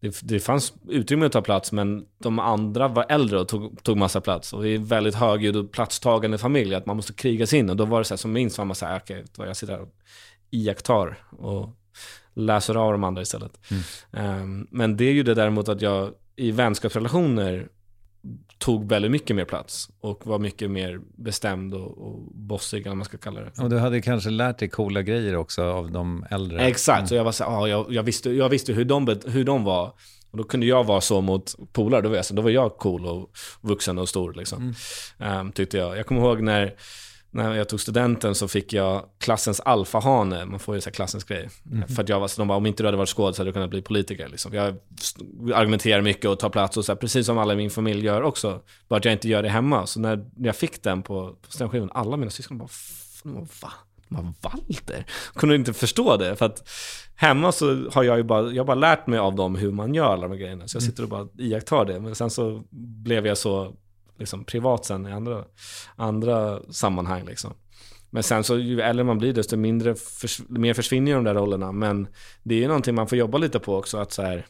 det, 0.00 0.20
det 0.22 0.40
fanns 0.40 0.72
utrymme 0.88 1.26
att 1.26 1.32
ta 1.32 1.42
plats, 1.42 1.72
men 1.72 2.06
de 2.18 2.38
andra 2.38 2.88
var 2.88 3.06
äldre 3.08 3.40
och 3.40 3.48
tog, 3.48 3.82
tog 3.82 3.96
massa 3.96 4.20
plats. 4.20 4.52
Och 4.52 4.64
vi 4.64 4.74
är 4.74 4.78
väldigt 4.78 5.14
högljudd 5.14 5.56
och 5.56 5.72
platstagande 5.72 6.38
familj, 6.38 6.74
att 6.74 6.86
man 6.86 6.96
måste 6.96 7.12
kriga 7.12 7.46
sig 7.46 7.58
in. 7.58 7.70
Och 7.70 7.76
då 7.76 7.84
var 7.84 7.98
det 7.98 8.04
så 8.04 8.14
här, 8.14 8.18
som 8.18 8.32
minst 8.32 8.58
var 8.58 8.64
man 8.64 8.74
så 8.76 8.86
här, 8.86 8.96
okej, 8.98 9.24
okay, 9.32 9.46
jag 9.46 9.56
sitter 9.56 9.72
här 9.72 9.82
och 9.82 9.94
iakttar 10.50 11.18
och 11.30 11.68
läser 12.34 12.74
av 12.74 12.92
de 12.92 13.04
andra 13.04 13.22
istället. 13.22 13.60
Mm. 13.70 14.42
Um, 14.42 14.66
men 14.70 14.96
det 14.96 15.04
är 15.04 15.12
ju 15.12 15.22
det 15.22 15.34
däremot 15.34 15.68
att 15.68 15.82
jag 15.82 16.10
i 16.36 16.50
vänskapsrelationer 16.50 17.68
tog 18.58 18.88
väldigt 18.88 19.10
mycket 19.10 19.36
mer 19.36 19.44
plats 19.44 19.88
och 20.00 20.26
var 20.26 20.38
mycket 20.38 20.70
mer 20.70 21.00
bestämd 21.16 21.74
och, 21.74 21.98
och 21.98 22.18
bossig, 22.34 22.86
eller 22.86 22.96
man 22.96 23.04
ska 23.04 23.18
kalla 23.18 23.40
det. 23.40 23.62
Och 23.62 23.70
du 23.70 23.78
hade 23.78 24.00
kanske 24.00 24.30
lärt 24.30 24.58
dig 24.58 24.68
coola 24.68 25.02
grejer 25.02 25.36
också 25.36 25.62
av 25.62 25.90
de 25.90 26.26
äldre? 26.30 26.60
Exakt, 26.60 27.08
så 27.08 27.14
jag 27.14 27.24
var 27.24 27.32
så 27.32 27.44
ah, 27.44 27.68
jag, 27.68 27.92
jag, 27.92 28.02
visste, 28.02 28.30
jag 28.30 28.48
visste 28.48 28.72
hur 28.72 28.84
de, 28.84 29.18
hur 29.26 29.44
de 29.44 29.64
var. 29.64 29.92
Och 30.30 30.38
då 30.38 30.44
kunde 30.44 30.66
jag 30.66 30.84
vara 30.84 31.00
så 31.00 31.20
mot 31.20 31.54
polare, 31.72 32.02
då, 32.02 32.08
var 32.08 32.16
jag, 32.16 32.24
då 32.30 32.42
var 32.42 32.50
jag 32.50 32.76
cool 32.76 33.06
och 33.06 33.30
vuxen 33.60 33.98
och 33.98 34.08
stor 34.08 34.34
liksom. 34.34 34.74
Mm. 35.18 35.40
Um, 35.40 35.52
tyckte 35.52 35.78
jag. 35.78 35.98
Jag 35.98 36.06
kommer 36.06 36.20
ihåg 36.20 36.42
när 36.42 36.74
när 37.30 37.54
jag 37.54 37.68
tog 37.68 37.80
studenten 37.80 38.34
så 38.34 38.48
fick 38.48 38.72
jag 38.72 39.04
klassens 39.18 39.60
alfahane, 39.60 40.44
man 40.44 40.60
får 40.60 40.74
ju 40.74 40.80
säga 40.80 40.92
klassens 40.92 41.24
grej. 41.24 41.48
Mm. 41.72 41.88
För 41.88 42.02
att 42.02 42.08
jag 42.08 42.20
var, 42.20 42.30
de 42.36 42.48
bara, 42.48 42.58
om 42.58 42.66
inte 42.66 42.82
du 42.82 42.86
hade 42.86 42.96
varit 42.96 43.08
skådis 43.08 43.38
hade 43.38 43.50
du 43.50 43.52
kunnat 43.52 43.70
bli 43.70 43.82
politiker. 43.82 44.28
Liksom. 44.28 44.54
Jag 44.54 44.76
argumenterar 45.54 46.00
mycket 46.00 46.30
och 46.30 46.38
tar 46.38 46.50
plats 46.50 46.76
och 46.76 46.84
så 46.84 46.92
här, 46.92 46.96
precis 46.96 47.26
som 47.26 47.38
alla 47.38 47.52
i 47.52 47.56
min 47.56 47.70
familj 47.70 48.04
gör 48.04 48.22
också. 48.22 48.60
Bara 48.88 48.96
att 48.96 49.04
jag 49.04 49.12
inte 49.12 49.28
gör 49.28 49.42
det 49.42 49.48
hemma. 49.48 49.86
Så 49.86 50.00
när 50.00 50.26
jag 50.36 50.56
fick 50.56 50.82
den 50.82 51.02
på, 51.02 51.36
på 51.42 51.52
stenskivan, 51.52 51.90
alla 51.94 52.16
mina 52.16 52.30
syskon 52.30 52.58
bara, 52.58 52.68
va? 53.62 53.72
Man, 54.08 54.34
Walter? 54.40 55.06
Kunde 55.34 55.54
inte 55.54 55.72
förstå 55.72 56.16
det. 56.16 56.36
För 56.36 56.46
att 56.46 56.68
hemma 57.14 57.52
så 57.52 57.90
har 57.92 58.02
jag 58.02 58.16
ju 58.16 58.22
bara, 58.22 58.50
jag 58.50 58.66
bara 58.66 58.74
lärt 58.74 59.06
mig 59.06 59.18
av 59.18 59.34
dem 59.34 59.54
hur 59.54 59.72
man 59.72 59.94
gör 59.94 60.12
alla 60.12 60.22
de 60.22 60.30
här 60.30 60.38
grejerna. 60.38 60.68
Så 60.68 60.76
jag 60.76 60.82
sitter 60.82 61.02
och 61.02 61.08
bara 61.08 61.28
iakttar 61.38 61.84
det. 61.84 62.00
Men 62.00 62.14
sen 62.14 62.30
så 62.30 62.62
blev 62.70 63.26
jag 63.26 63.38
så 63.38 63.74
liksom, 64.20 64.44
privat 64.44 64.84
sen 64.84 65.06
i 65.06 65.12
andra, 65.12 65.44
andra 65.96 66.60
sammanhang. 66.72 67.24
Liksom. 67.24 67.54
Men 68.10 68.22
sen 68.22 68.44
så 68.44 68.58
ju 68.58 68.80
äldre 68.80 69.04
man 69.04 69.18
blir 69.18 69.32
desto 69.32 69.56
mindre 69.56 69.94
förs 69.94 70.40
mer 70.48 70.74
försvinner 70.74 71.14
de 71.14 71.24
där 71.24 71.34
rollerna. 71.34 71.72
Men 71.72 72.08
det 72.42 72.54
är 72.54 72.58
ju 72.58 72.66
någonting 72.66 72.94
man 72.94 73.08
får 73.08 73.18
jobba 73.18 73.38
lite 73.38 73.58
på 73.58 73.76
också. 73.76 73.98
att 73.98 74.12
så 74.12 74.22
här, 74.22 74.46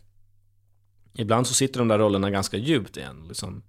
Ibland 1.14 1.46
så 1.46 1.54
sitter 1.54 1.78
de 1.78 1.88
där 1.88 1.98
rollerna 1.98 2.30
ganska 2.30 2.56
djupt 2.56 2.96
igen. 2.96 3.24
Liksom. 3.28 3.62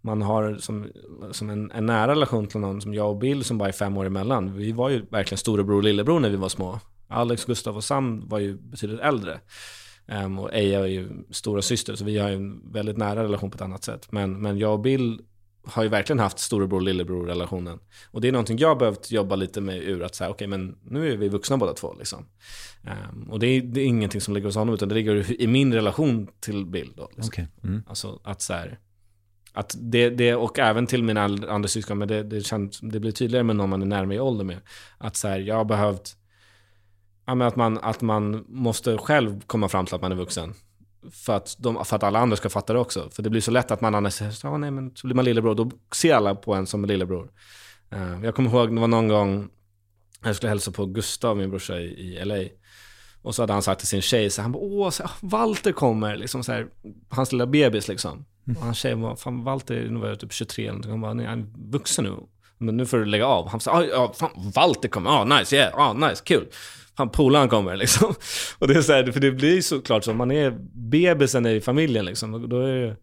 Man 0.00 0.22
har 0.22 0.56
som, 0.56 0.86
som 1.30 1.50
en, 1.50 1.70
en, 1.70 1.86
nära 1.86 2.12
relation 2.12 2.46
till 2.46 2.60
någon 2.60 2.80
som 2.80 2.94
jag 2.94 3.10
och 3.10 3.18
Bill 3.18 3.44
som 3.44 3.58
bara 3.58 3.68
är 3.68 3.72
fem 3.72 3.96
år 3.96 4.04
emellan. 4.04 4.56
Vi 4.56 4.72
var 4.72 4.90
ju 4.90 5.06
verkligen 5.10 5.38
storebror 5.38 5.76
och 5.76 5.84
lillebror 5.84 6.20
när 6.20 6.30
vi 6.30 6.36
var 6.36 6.48
små. 6.48 6.80
Alex, 7.08 7.44
Gustav 7.44 7.76
och 7.76 7.84
Sam 7.84 8.28
var 8.28 8.38
ju 8.38 8.56
betydligt 8.56 9.00
äldre. 9.00 9.40
Um, 10.06 10.38
och 10.38 10.54
Eja 10.54 10.80
är 10.80 10.86
ju 10.86 11.08
stora 11.30 11.62
syster 11.62 11.94
så 11.94 12.04
vi 12.04 12.18
har 12.18 12.28
ju 12.28 12.34
en 12.34 12.72
väldigt 12.72 12.96
nära 12.96 13.24
relation 13.24 13.50
på 13.50 13.54
ett 13.54 13.62
annat 13.62 13.84
sätt. 13.84 14.12
Men, 14.12 14.42
men 14.42 14.58
jag 14.58 14.72
och 14.72 14.80
Bill 14.80 15.20
har 15.66 15.82
ju 15.82 15.88
verkligen 15.88 16.18
haft 16.18 16.38
storebror 16.38 16.80
lillebror 16.80 17.26
relationen. 17.26 17.78
Och 18.10 18.20
det 18.20 18.28
är 18.28 18.32
någonting 18.32 18.58
jag 18.58 18.78
behövt 18.78 19.10
jobba 19.10 19.36
lite 19.36 19.60
med 19.60 19.76
ur 19.76 20.02
att 20.02 20.14
säga, 20.14 20.30
okej 20.30 20.48
okay, 20.48 20.58
men 20.58 20.76
nu 20.82 21.12
är 21.12 21.16
vi 21.16 21.28
vuxna 21.28 21.56
båda 21.56 21.72
två 21.72 21.94
liksom. 21.98 22.26
Um, 22.82 23.30
och 23.30 23.38
det 23.38 23.46
är, 23.46 23.62
det 23.62 23.80
är 23.80 23.86
ingenting 23.86 24.20
som 24.20 24.34
ligger 24.34 24.48
hos 24.48 24.56
honom 24.56 24.74
utan 24.74 24.88
det 24.88 24.94
ligger 24.94 25.42
i 25.42 25.46
min 25.46 25.74
relation 25.74 26.28
till 26.40 26.66
Bill 26.66 26.92
då. 26.96 27.08
Liksom. 27.16 27.28
Okay. 27.28 27.44
Mm. 27.64 27.82
Alltså 27.86 28.20
att 28.24 28.42
så 28.42 28.52
här, 28.52 28.78
att 29.52 29.76
det, 29.78 30.10
det, 30.10 30.34
och 30.34 30.58
även 30.58 30.86
till 30.86 31.02
mina 31.02 31.22
andra 31.22 31.68
syskon, 31.68 31.98
men 31.98 32.08
det, 32.08 32.22
det, 32.22 32.40
känns, 32.40 32.80
det 32.80 33.00
blir 33.00 33.12
tydligare 33.12 33.44
med 33.44 33.56
någon 33.56 33.70
man 33.70 33.82
är 33.82 33.86
närmare 33.86 34.16
i 34.16 34.20
ålder 34.20 34.44
med. 34.44 34.58
Att 34.98 35.16
så 35.16 35.28
här, 35.28 35.38
jag 35.40 35.54
har 35.54 35.64
behövt, 35.64 36.16
ja, 37.26 37.46
att, 37.46 37.56
man, 37.56 37.78
att 37.78 38.00
man 38.00 38.44
måste 38.48 38.98
själv 38.98 39.40
komma 39.46 39.68
fram 39.68 39.86
till 39.86 39.94
att 39.94 40.02
man 40.02 40.12
är 40.12 40.16
vuxen. 40.16 40.54
För 41.10 41.36
att, 41.36 41.56
de, 41.58 41.84
för 41.84 41.96
att 41.96 42.02
alla 42.02 42.18
andra 42.18 42.36
ska 42.36 42.48
fatta 42.48 42.72
det 42.72 42.78
också. 42.78 43.10
För 43.10 43.22
det 43.22 43.30
blir 43.30 43.40
så 43.40 43.50
lätt 43.50 43.70
att 43.70 43.80
man 43.80 43.94
annars 43.94 44.14
säger, 44.14 44.46
ah, 44.46 44.56
nej 44.56 44.70
men 44.70 44.96
så 44.96 45.06
blir 45.06 45.14
man 45.14 45.24
lillebror. 45.24 45.54
Då 45.54 45.70
ser 45.94 46.14
alla 46.14 46.34
på 46.34 46.54
en 46.54 46.66
som 46.66 46.84
lillebror. 46.84 47.30
Uh, 47.94 48.24
jag 48.24 48.34
kommer 48.34 48.50
ihåg, 48.50 48.74
det 48.74 48.80
var 48.80 48.88
någon 48.88 49.08
gång 49.08 49.48
jag 50.24 50.36
skulle 50.36 50.50
hälsa 50.50 50.72
på 50.72 50.86
Gustav, 50.86 51.36
min 51.36 51.50
brorsa 51.50 51.80
i, 51.80 51.84
i 51.84 52.24
LA. 52.24 52.44
Och 53.22 53.34
så 53.34 53.42
hade 53.42 53.52
han 53.52 53.62
sagt 53.62 53.78
till 53.78 53.88
sin 53.88 54.02
tjej, 54.02 54.30
så 54.30 54.42
han 54.42 54.52
bara, 54.52 54.62
åh, 54.62 54.90
så, 54.90 55.04
Walter 55.20 55.72
kommer, 55.72 56.16
liksom 56.16 56.44
så 56.44 56.52
här, 56.52 56.66
hans 57.08 57.32
lilla 57.32 57.46
bebis 57.46 57.88
liksom. 57.88 58.24
Mm. 58.46 58.56
Och 58.56 58.64
hans 58.64 58.78
tjej 58.78 58.96
bara, 58.96 59.16
fan 59.16 59.44
Walter, 59.44 59.88
nu 59.90 60.00
var 60.00 60.08
jag 60.08 60.20
typ 60.20 60.32
23 60.32 60.64
eller 60.64 60.72
någonting. 60.72 60.90
Han 60.90 61.00
bara, 61.00 61.14
nej, 61.14 61.26
han 61.26 61.40
är 61.40 61.70
vuxen 61.72 62.04
nu. 62.04 62.16
Men 62.58 62.76
nu 62.76 62.86
får 62.86 62.98
du 62.98 63.04
lägga 63.04 63.26
av. 63.26 63.48
Han 63.48 63.60
sa, 63.60 63.84
ja, 63.84 64.12
fan, 64.16 64.30
Walter 64.54 64.88
kommer, 64.88 65.10
ah, 65.10 65.24
nice, 65.24 65.56
yeah, 65.56 65.78
ah, 65.78 65.92
nice, 65.92 66.22
kul 66.24 66.46
han 66.94 67.08
polaren 67.08 67.48
kommer 67.48 67.76
liksom. 67.76 68.14
Och 68.58 68.68
det 68.68 68.74
är 68.74 68.82
så 68.82 68.92
här, 68.92 69.12
för 69.12 69.20
det 69.20 69.32
blir 69.32 69.62
såklart 69.62 70.04
så, 70.04 70.14
man 70.14 70.30
är 70.30 70.50
bebisen 70.72 71.46
i 71.46 71.60
familjen 71.60 72.04
liksom. 72.04 72.48
Då 72.48 72.60
är 72.60 72.74
det, 72.74 72.86
det 72.86 72.96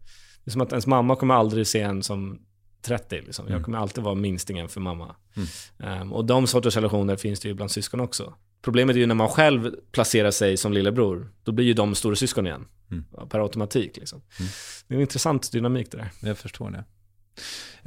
är 0.44 0.50
som 0.50 0.60
att 0.60 0.72
ens 0.72 0.86
mamma 0.86 1.16
kommer 1.16 1.34
aldrig 1.34 1.66
se 1.66 1.80
en 1.80 2.02
som 2.02 2.38
30 2.82 3.20
liksom. 3.20 3.44
Jag 3.44 3.52
mm. 3.52 3.64
kommer 3.64 3.78
alltid 3.78 4.04
vara 4.04 4.14
minstingen 4.14 4.68
för 4.68 4.80
mamma. 4.80 5.16
Mm. 5.36 6.00
Um, 6.02 6.12
och 6.12 6.24
de 6.24 6.46
sorters 6.46 6.76
relationer 6.76 7.16
finns 7.16 7.40
det 7.40 7.48
ju 7.48 7.54
bland 7.54 7.70
syskon 7.70 8.00
också. 8.00 8.34
Problemet 8.62 8.96
är 8.96 9.00
ju 9.00 9.06
när 9.06 9.14
man 9.14 9.28
själv 9.28 9.70
placerar 9.92 10.30
sig 10.30 10.56
som 10.56 10.72
lillebror, 10.72 11.32
då 11.42 11.52
blir 11.52 11.66
ju 11.66 11.72
de 11.72 11.94
stora 11.94 12.16
syskon 12.16 12.46
igen. 12.46 12.66
Mm. 12.90 13.28
Per 13.28 13.40
automatik 13.40 13.96
liksom. 13.96 14.22
Mm. 14.38 14.50
Det 14.88 14.94
är 14.94 14.96
en 14.96 15.02
intressant 15.02 15.52
dynamik 15.52 15.90
det 15.90 15.96
där. 15.96 16.10
Jag 16.20 16.38
förstår 16.38 16.70
det. 16.70 16.84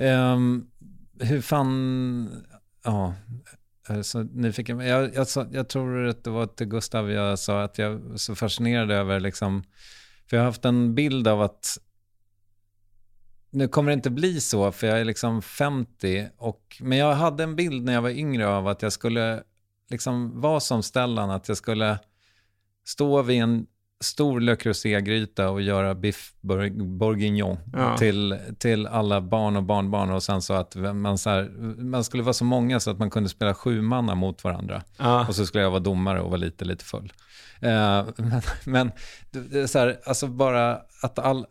Um, 0.08 0.68
hur 1.20 1.42
fan, 1.42 2.46
ja, 2.84 3.14
Eh, 3.90 4.02
så 4.02 4.24
nyfiken. 4.24 4.80
Jag, 4.80 5.16
jag, 5.16 5.28
jag, 5.52 5.70
tror 5.70 6.06
att 6.06 6.24
det 6.24 6.30
var 6.30 6.46
till 6.46 6.68
Gustav 6.68 7.12
jag 7.12 7.40
sa 7.40 7.64
att 7.64 7.78
jag 7.78 7.92
är 7.92 8.18
så 8.18 8.36
fascinerad 8.36 8.92
över, 8.92 9.20
liksom, 9.20 9.64
för 10.30 10.38
jag 10.38 10.42
har 10.42 10.46
haft 10.46 10.66
en 10.66 10.96
bild 10.96 11.28
av 11.28 11.42
att 11.42 11.78
nu 13.50 13.68
kommer 13.68 13.92
det 13.92 13.94
inte 13.94 14.10
bli 14.10 14.42
så, 14.42 14.72
för 14.72 14.88
jag 14.88 15.00
är 15.00 15.06
liksom 15.06 15.42
50. 15.42 16.30
Och, 16.38 16.78
men 16.80 16.98
jag 16.98 17.14
hade 17.14 17.44
en 17.44 17.56
bild 17.56 17.86
när 17.86 17.94
jag 17.94 18.02
var 18.02 18.10
yngre 18.10 18.48
av 18.48 18.68
att 18.68 18.82
jag 18.82 18.94
skulle 18.94 19.44
liksom 19.90 20.42
vara 20.42 20.60
som 20.60 20.84
Stellan, 20.84 21.30
att 21.30 21.48
jag 21.48 21.58
skulle 21.58 22.00
stå 22.86 23.22
vid 23.22 23.42
en 23.42 23.68
stor 24.04 24.40
Le 24.40 24.56
Creuset-gryta 24.56 25.50
och 25.50 25.62
göra 25.62 25.96
biff 25.96 26.34
bourguignon 26.42 27.58
ja. 27.74 27.98
till, 27.98 28.38
till 28.58 28.88
alla 28.88 29.22
barn 29.22 29.56
och 29.56 29.64
barnbarn. 29.64 30.12
Och 30.12 30.24
sen 30.24 30.42
så 30.42 30.54
att 30.54 30.76
man, 30.76 31.18
så 31.18 31.30
här, 31.30 31.50
man 31.84 32.04
skulle 32.04 32.24
vara 32.24 32.34
så 32.34 32.46
många 32.46 32.80
så 32.80 32.92
att 32.92 33.00
man 33.00 33.10
kunde 33.10 33.30
spela 33.30 33.54
sju 33.54 33.82
manna 33.82 34.16
mot 34.16 34.44
varandra. 34.44 34.84
Ja. 34.98 35.28
Och 35.28 35.36
så 35.36 35.46
skulle 35.46 35.64
jag 35.64 35.72
vara 35.72 35.80
domare 35.80 36.22
och 36.22 36.30
vara 36.30 36.40
lite, 36.40 36.66
lite 36.66 36.86
full. 36.86 37.14
Uh, 37.64 38.10
men, 38.18 38.42
men 38.66 38.92
det 39.32 39.60
är 39.60 39.68
så 39.68 39.80
här, 39.80 40.00
alltså 40.06 40.28
bara 40.28 40.82
att 41.02 41.20
all, 41.20 41.46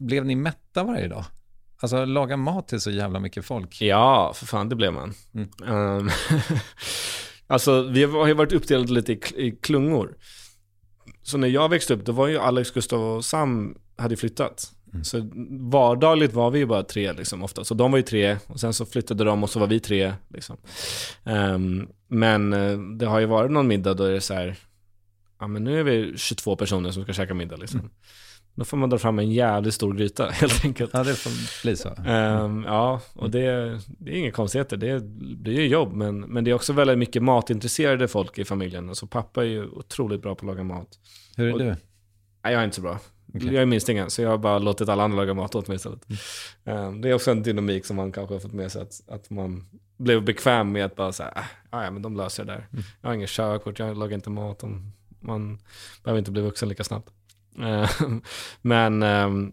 blev 0.00 0.24
ni 0.24 0.36
mätta 0.36 0.84
varje 0.84 1.08
dag? 1.08 1.24
Alltså 1.80 2.04
laga 2.04 2.36
mat 2.36 2.68
till 2.68 2.80
så 2.80 2.90
jävla 2.90 3.20
mycket 3.20 3.44
folk. 3.44 3.80
Ja, 3.80 4.32
för 4.34 4.46
fan 4.46 4.68
det 4.68 4.76
blev 4.76 4.92
man. 4.92 5.14
Mm. 5.34 5.48
Um, 5.76 6.10
alltså 7.46 7.82
vi 7.82 8.04
har 8.04 8.26
ju 8.26 8.34
varit 8.34 8.52
uppdelade 8.52 8.92
lite 8.92 9.12
i, 9.12 9.20
i 9.36 9.50
klungor. 9.50 10.16
Så 11.26 11.38
när 11.38 11.48
jag 11.48 11.68
växte 11.68 11.94
upp, 11.94 12.04
då 12.04 12.12
var 12.12 12.26
ju 12.26 12.38
Alex, 12.38 12.70
Gustav 12.70 13.02
och 13.02 13.24
Sam 13.24 13.78
hade 13.96 14.16
flyttat. 14.16 14.72
Mm. 14.92 15.04
Så 15.04 15.30
vardagligt 15.70 16.32
var 16.32 16.50
vi 16.50 16.58
ju 16.58 16.66
bara 16.66 16.82
tre 16.82 17.12
liksom 17.12 17.42
ofta. 17.42 17.64
Så 17.64 17.74
de 17.74 17.90
var 17.90 17.98
ju 17.98 18.02
tre 18.02 18.36
och 18.46 18.60
sen 18.60 18.74
så 18.74 18.86
flyttade 18.86 19.24
de 19.24 19.42
och 19.42 19.50
så 19.50 19.60
var 19.60 19.66
vi 19.66 19.80
tre. 19.80 20.12
Liksom. 20.28 20.56
Um, 21.24 21.88
men 22.08 22.52
eh, 22.52 22.78
det 22.78 23.06
har 23.06 23.20
ju 23.20 23.26
varit 23.26 23.50
någon 23.50 23.68
middag 23.68 23.94
då 23.94 24.04
är 24.04 24.12
det 24.12 24.20
så 24.20 24.34
här, 24.34 24.56
ja 25.40 25.46
men 25.46 25.64
nu 25.64 25.80
är 25.80 25.84
vi 25.84 26.12
22 26.16 26.56
personer 26.56 26.90
som 26.90 27.02
ska 27.02 27.12
käka 27.12 27.34
middag 27.34 27.56
liksom. 27.56 27.80
Mm. 27.80 27.92
Då 28.56 28.64
får 28.64 28.76
man 28.76 28.90
dra 28.90 28.98
fram 28.98 29.18
en 29.18 29.30
jävligt 29.30 29.74
stor 29.74 29.94
gryta 29.94 30.26
helt 30.30 30.64
enkelt. 30.64 30.90
Ja, 30.94 31.02
det 31.02 31.14
får 31.14 31.62
bli 31.62 31.76
så. 31.76 31.88
Um, 31.88 32.64
ja, 32.66 33.00
och 33.14 33.30
det, 33.30 33.40
det 33.86 34.10
är 34.10 34.14
inga 34.14 34.30
konstigheter. 34.30 34.76
Det 34.76 35.04
blir 35.36 35.60
ju 35.60 35.66
jobb, 35.66 35.92
men, 35.92 36.20
men 36.20 36.44
det 36.44 36.50
är 36.50 36.54
också 36.54 36.72
väldigt 36.72 36.98
mycket 36.98 37.22
matintresserade 37.22 38.08
folk 38.08 38.38
i 38.38 38.44
familjen. 38.44 38.88
Alltså 38.88 39.06
pappa 39.06 39.40
är 39.40 39.48
ju 39.48 39.66
otroligt 39.66 40.22
bra 40.22 40.34
på 40.34 40.46
att 40.46 40.46
laga 40.46 40.64
mat. 40.64 40.88
Hur 41.36 41.48
är 41.48 41.52
och, 41.52 41.58
du? 41.58 41.64
Nej, 41.64 41.76
jag 42.42 42.52
är 42.52 42.64
inte 42.64 42.76
så 42.76 42.82
bra. 42.82 42.98
Okay. 43.34 43.52
Jag 43.52 43.62
är 43.62 43.66
minstingen, 43.66 44.10
så 44.10 44.22
jag 44.22 44.30
har 44.30 44.38
bara 44.38 44.58
låtit 44.58 44.88
alla 44.88 45.02
andra 45.04 45.16
laga 45.16 45.34
mat 45.34 45.54
åt 45.54 45.68
mig 45.68 45.74
istället. 45.74 46.06
Mm. 46.64 46.84
Um, 46.86 47.00
det 47.00 47.08
är 47.08 47.14
också 47.14 47.30
en 47.30 47.42
dynamik 47.42 47.86
som 47.86 47.96
man 47.96 48.12
kanske 48.12 48.34
har 48.34 48.40
fått 48.40 48.52
med 48.52 48.72
sig, 48.72 48.82
att, 48.82 49.00
att 49.08 49.30
man 49.30 49.66
blev 49.96 50.24
bekväm 50.24 50.72
med 50.72 50.84
att 50.84 50.96
bara 50.96 51.12
säga, 51.12 51.32
äh, 51.36 51.42
ja 51.70 51.90
men 51.90 52.02
de 52.02 52.16
löser 52.16 52.44
det 52.44 52.52
där. 52.52 52.68
Mm. 52.72 52.84
Jag 53.00 53.08
har 53.08 53.14
ingen 53.14 53.28
körkort, 53.28 53.78
jag 53.78 53.98
lagar 53.98 54.14
inte 54.14 54.30
mat. 54.30 54.64
Man 55.20 55.58
behöver 56.04 56.18
inte 56.18 56.30
bli 56.30 56.42
vuxen 56.42 56.68
lika 56.68 56.84
snabbt. 56.84 57.12
Eh, 57.58 57.90
men, 58.62 59.02
ehm, 59.02 59.52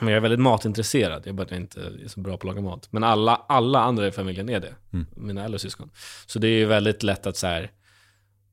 Men 0.00 0.08
jag 0.08 0.16
är 0.16 0.20
väldigt 0.20 0.40
matintresserad, 0.40 1.22
jag 1.26 1.34
bara 1.34 1.56
inte 1.56 1.80
är 1.80 2.08
så 2.08 2.20
bra 2.20 2.36
på 2.36 2.48
att 2.48 2.54
laga 2.54 2.60
mat. 2.68 2.88
Men 2.90 3.04
alla, 3.04 3.34
alla 3.48 3.80
andra 3.80 4.06
i 4.06 4.12
familjen 4.12 4.48
är 4.48 4.60
det, 4.60 4.74
Mm. 4.92 5.06
mina 5.16 5.44
äldre 5.44 5.58
syskon. 5.58 5.90
Så 6.26 6.38
det 6.38 6.46
är 6.48 6.58
ju 6.58 6.64
väldigt 6.64 7.02
lätt 7.02 7.26
att 7.26 7.36
så 7.36 7.46
här, 7.46 7.70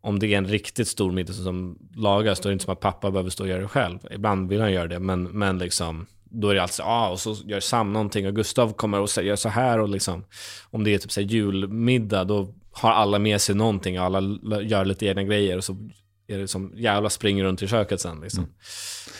om 0.01 0.19
det 0.19 0.27
är 0.33 0.37
en 0.37 0.47
riktigt 0.47 0.87
stor 0.87 1.11
middag 1.11 1.33
som 1.33 1.77
lagas, 1.95 2.39
då 2.39 2.47
är 2.47 2.51
det 2.51 2.53
inte 2.53 2.65
som 2.65 2.73
att 2.73 2.79
pappa 2.79 3.11
behöver 3.11 3.29
stå 3.29 3.43
och 3.43 3.49
göra 3.49 3.61
det 3.61 3.67
själv. 3.67 3.99
Ibland 4.11 4.49
vill 4.49 4.61
han 4.61 4.71
göra 4.71 4.87
det, 4.87 4.99
men, 4.99 5.23
men 5.23 5.57
liksom, 5.57 6.05
då 6.23 6.49
är 6.49 6.55
det 6.55 6.61
alltid 6.61 6.75
så, 6.75 6.83
ah, 6.83 7.09
och 7.09 7.19
så 7.19 7.35
gör 7.45 7.59
Sam 7.59 7.93
någonting 7.93 8.27
och 8.27 8.35
Gustav 8.35 8.73
kommer 8.73 8.99
och 8.99 9.09
säger 9.09 9.35
så 9.35 9.49
här 9.49 9.79
och 9.79 9.89
liksom, 9.89 10.23
om 10.71 10.83
det 10.83 10.93
är 10.93 10.97
typ 10.97 11.11
så 11.11 11.21
här 11.21 11.27
julmiddag, 11.27 12.23
då 12.23 12.53
har 12.71 12.91
alla 12.91 13.19
med 13.19 13.41
sig 13.41 13.55
någonting 13.55 13.99
och 13.99 14.05
alla 14.05 14.21
gör 14.61 14.85
lite 14.85 15.05
egna 15.05 15.23
grejer 15.23 15.57
och 15.57 15.63
så 15.63 15.89
är 16.29 16.37
det 16.37 16.47
som 16.47 16.73
jävla 16.75 17.09
springer 17.09 17.43
runt 17.43 17.61
i 17.61 17.67
köket 17.67 18.01
sen 18.01 18.21
liksom. 18.21 18.47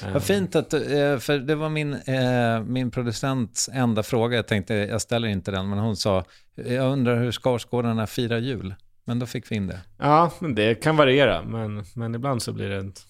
Eh, 0.04 0.14
Vad 0.14 0.24
fint 0.24 0.56
att, 0.56 0.74
eh, 0.74 0.80
för 1.20 1.40
det 1.40 1.56
var 1.56 1.70
min, 1.70 1.94
eh, 1.94 2.64
min 2.64 2.92
producents 2.92 3.70
enda 3.74 4.04
fråga. 4.04 4.36
Jag 4.36 4.48
tänkte, 4.48 4.74
jag 4.74 5.02
ställer 5.02 5.28
inte 5.28 5.52
den, 5.52 5.70
men 5.70 5.80
hon 5.80 5.96
sa, 5.98 6.26
jag 6.56 6.92
undrar 6.92 7.20
hur 7.20 7.32
Skarsgårdarna 7.32 8.08
firar 8.08 8.38
jul. 8.38 8.76
Men 9.06 9.20
då 9.20 9.26
fick 9.26 9.52
vi 9.52 9.56
in 9.56 9.68
det. 9.68 9.80
Ja, 9.98 10.32
men 10.40 10.56
det 10.56 10.76
kan 10.76 10.98
variera, 10.98 11.44
men, 11.44 11.84
men 11.96 12.16
ibland 12.16 12.42
så 12.42 12.54
blir 12.54 12.70
det 12.70 12.78
ett, 12.78 13.06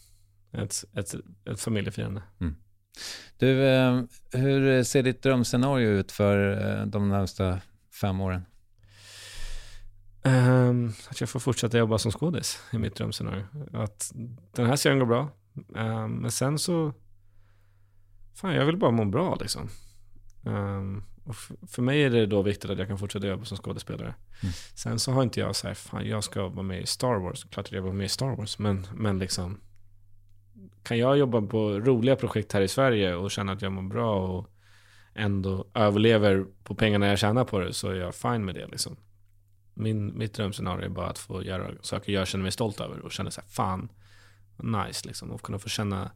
ett, 0.54 0.84
ett, 0.98 1.16
ett 1.52 1.62
familjefirande. 1.62 2.22
Du, 3.38 3.64
eh, 3.68 4.02
hur 4.34 4.84
ser 4.84 5.04
ditt 5.04 5.24
drömscenario 5.24 5.90
ut 5.90 6.12
för 6.12 6.56
de 6.86 7.10
närmsta 7.10 7.60
fem 8.02 8.22
åren? 8.22 8.46
Ehm, 10.24 10.92
att 11.10 11.20
jag 11.20 11.30
får 11.30 11.40
fortsätta 11.40 11.78
jobba 11.78 11.98
som 11.98 12.12
skådis 12.12 12.64
i 12.74 12.78
mitt 12.78 12.96
drömscenario. 12.96 13.44
Att 13.74 14.12
den 14.52 14.66
här 14.66 14.76
serien 14.76 15.00
går 15.00 15.06
bra, 15.06 15.30
Ehm, 15.76 16.12
men 16.12 16.32
sen 16.32 16.60
så... 16.60 16.94
Fan, 18.34 18.54
jag 18.54 18.66
vill 18.66 18.78
bara 18.78 18.92
må 18.92 19.06
bra 19.06 19.38
liksom. 19.42 19.70
Ehm, 20.46 21.04
och 21.26 21.36
för 21.68 21.82
mig 21.82 22.04
är 22.04 22.10
det 22.10 22.26
då 22.26 22.42
viktigt 22.42 22.70
att 22.70 22.78
jag 22.78 22.88
kan 22.88 22.98
fortsätta 22.98 23.28
jobba 23.28 23.46
som 23.46 23.58
skådespelare. 23.58 24.16
Sen 24.76 25.00
så 25.00 25.12
har 25.12 25.24
inte 25.24 25.40
jag 25.40 25.56
så 25.56 25.68
här, 25.68 25.74
fan 25.74 26.08
jag 26.08 26.24
ska 26.24 26.48
vara 26.48 26.64
med 26.64 26.82
i 26.82 26.86
Star 26.86 27.20
Wars. 27.20 27.44
Klart 27.44 27.66
att 27.66 27.72
jag 27.72 27.82
vill 27.82 27.84
vara 27.84 27.98
med 27.98 28.06
i 28.06 28.10
Star 28.10 28.36
Wars, 28.36 28.60
men, 28.60 28.88
men 28.94 29.20
liksom... 29.20 29.60
Kan 30.84 30.98
jag 30.98 31.18
jobba 31.18 31.42
på 31.42 31.80
roliga 31.80 32.16
projekt 32.16 32.54
här 32.54 32.62
i 32.62 32.68
Sverige 32.68 33.16
och 33.16 33.32
känna 33.32 33.52
att 33.52 33.62
jag 33.62 33.72
mår 33.72 33.82
bra 33.82 34.28
och 34.28 34.50
ändå 35.14 35.68
överlever 35.74 36.46
på 36.64 36.76
pengarna 36.76 37.08
jag 37.08 37.20
tjänar 37.20 37.46
på 37.46 37.60
det 37.60 37.74
så 37.74 37.90
är 37.90 37.96
jag 37.96 38.16
fine 38.16 38.46
med 38.46 38.56
det 38.56 38.68
liksom. 38.68 38.98
Min, 39.80 40.18
mitt 40.18 40.34
drömscenario 40.34 40.86
är 40.86 40.90
bara 40.90 41.08
att 41.08 41.20
få 41.20 41.44
göra 41.44 41.72
saker 41.82 42.14
jag 42.14 42.28
känner 42.28 42.44
mig 42.44 42.52
stolt 42.52 42.80
över 42.82 43.00
och 43.00 43.12
känner 43.12 43.32
så 43.32 43.42
här, 43.42 43.48
fan, 43.50 43.90
nice 44.64 45.08
liksom. 45.08 45.32
Och 45.32 45.42
kunna 45.42 45.60
få 45.60 45.70
känna 45.70 46.12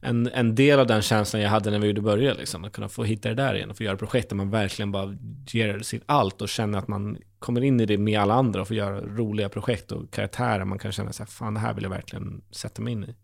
en, 0.00 0.26
en 0.26 0.54
del 0.54 0.80
av 0.80 0.86
den 0.86 1.02
känslan 1.02 1.42
jag 1.42 1.50
hade 1.50 1.70
när 1.70 1.78
vi 1.78 1.86
gjorde 1.86 2.00
början 2.00 2.36
liksom. 2.36 2.64
Att 2.64 2.72
kunna 2.72 2.88
få 2.88 3.04
hitta 3.04 3.28
det 3.28 3.34
där 3.34 3.54
igen 3.54 3.70
och 3.70 3.76
få 3.76 3.82
göra 3.82 3.96
projekt 3.96 4.28
där 4.28 4.36
man 4.36 4.50
verkligen 4.50 4.92
bara 4.92 5.16
ger 5.46 5.78
sitt 5.78 6.02
allt 6.06 6.42
och 6.42 6.48
känner 6.48 6.78
att 6.78 6.88
man 6.88 7.18
kommer 7.38 7.64
in 7.64 7.80
i 7.80 7.86
det 7.86 7.98
med 7.98 8.20
alla 8.20 8.34
andra 8.34 8.60
och 8.60 8.66
får 8.68 8.76
göra 8.76 9.00
roliga 9.00 9.48
projekt 9.48 9.92
och 9.92 10.10
karaktärer 10.10 10.64
man 10.64 10.78
kan 10.78 10.92
känna 10.92 11.12
så 11.12 11.22
här, 11.22 11.30
fan 11.30 11.54
det 11.54 11.60
här 11.60 11.74
vill 11.74 11.84
jag 11.84 11.90
verkligen 11.90 12.42
sätta 12.50 12.82
mig 12.82 12.92
in 12.92 13.04
i. 13.04 13.14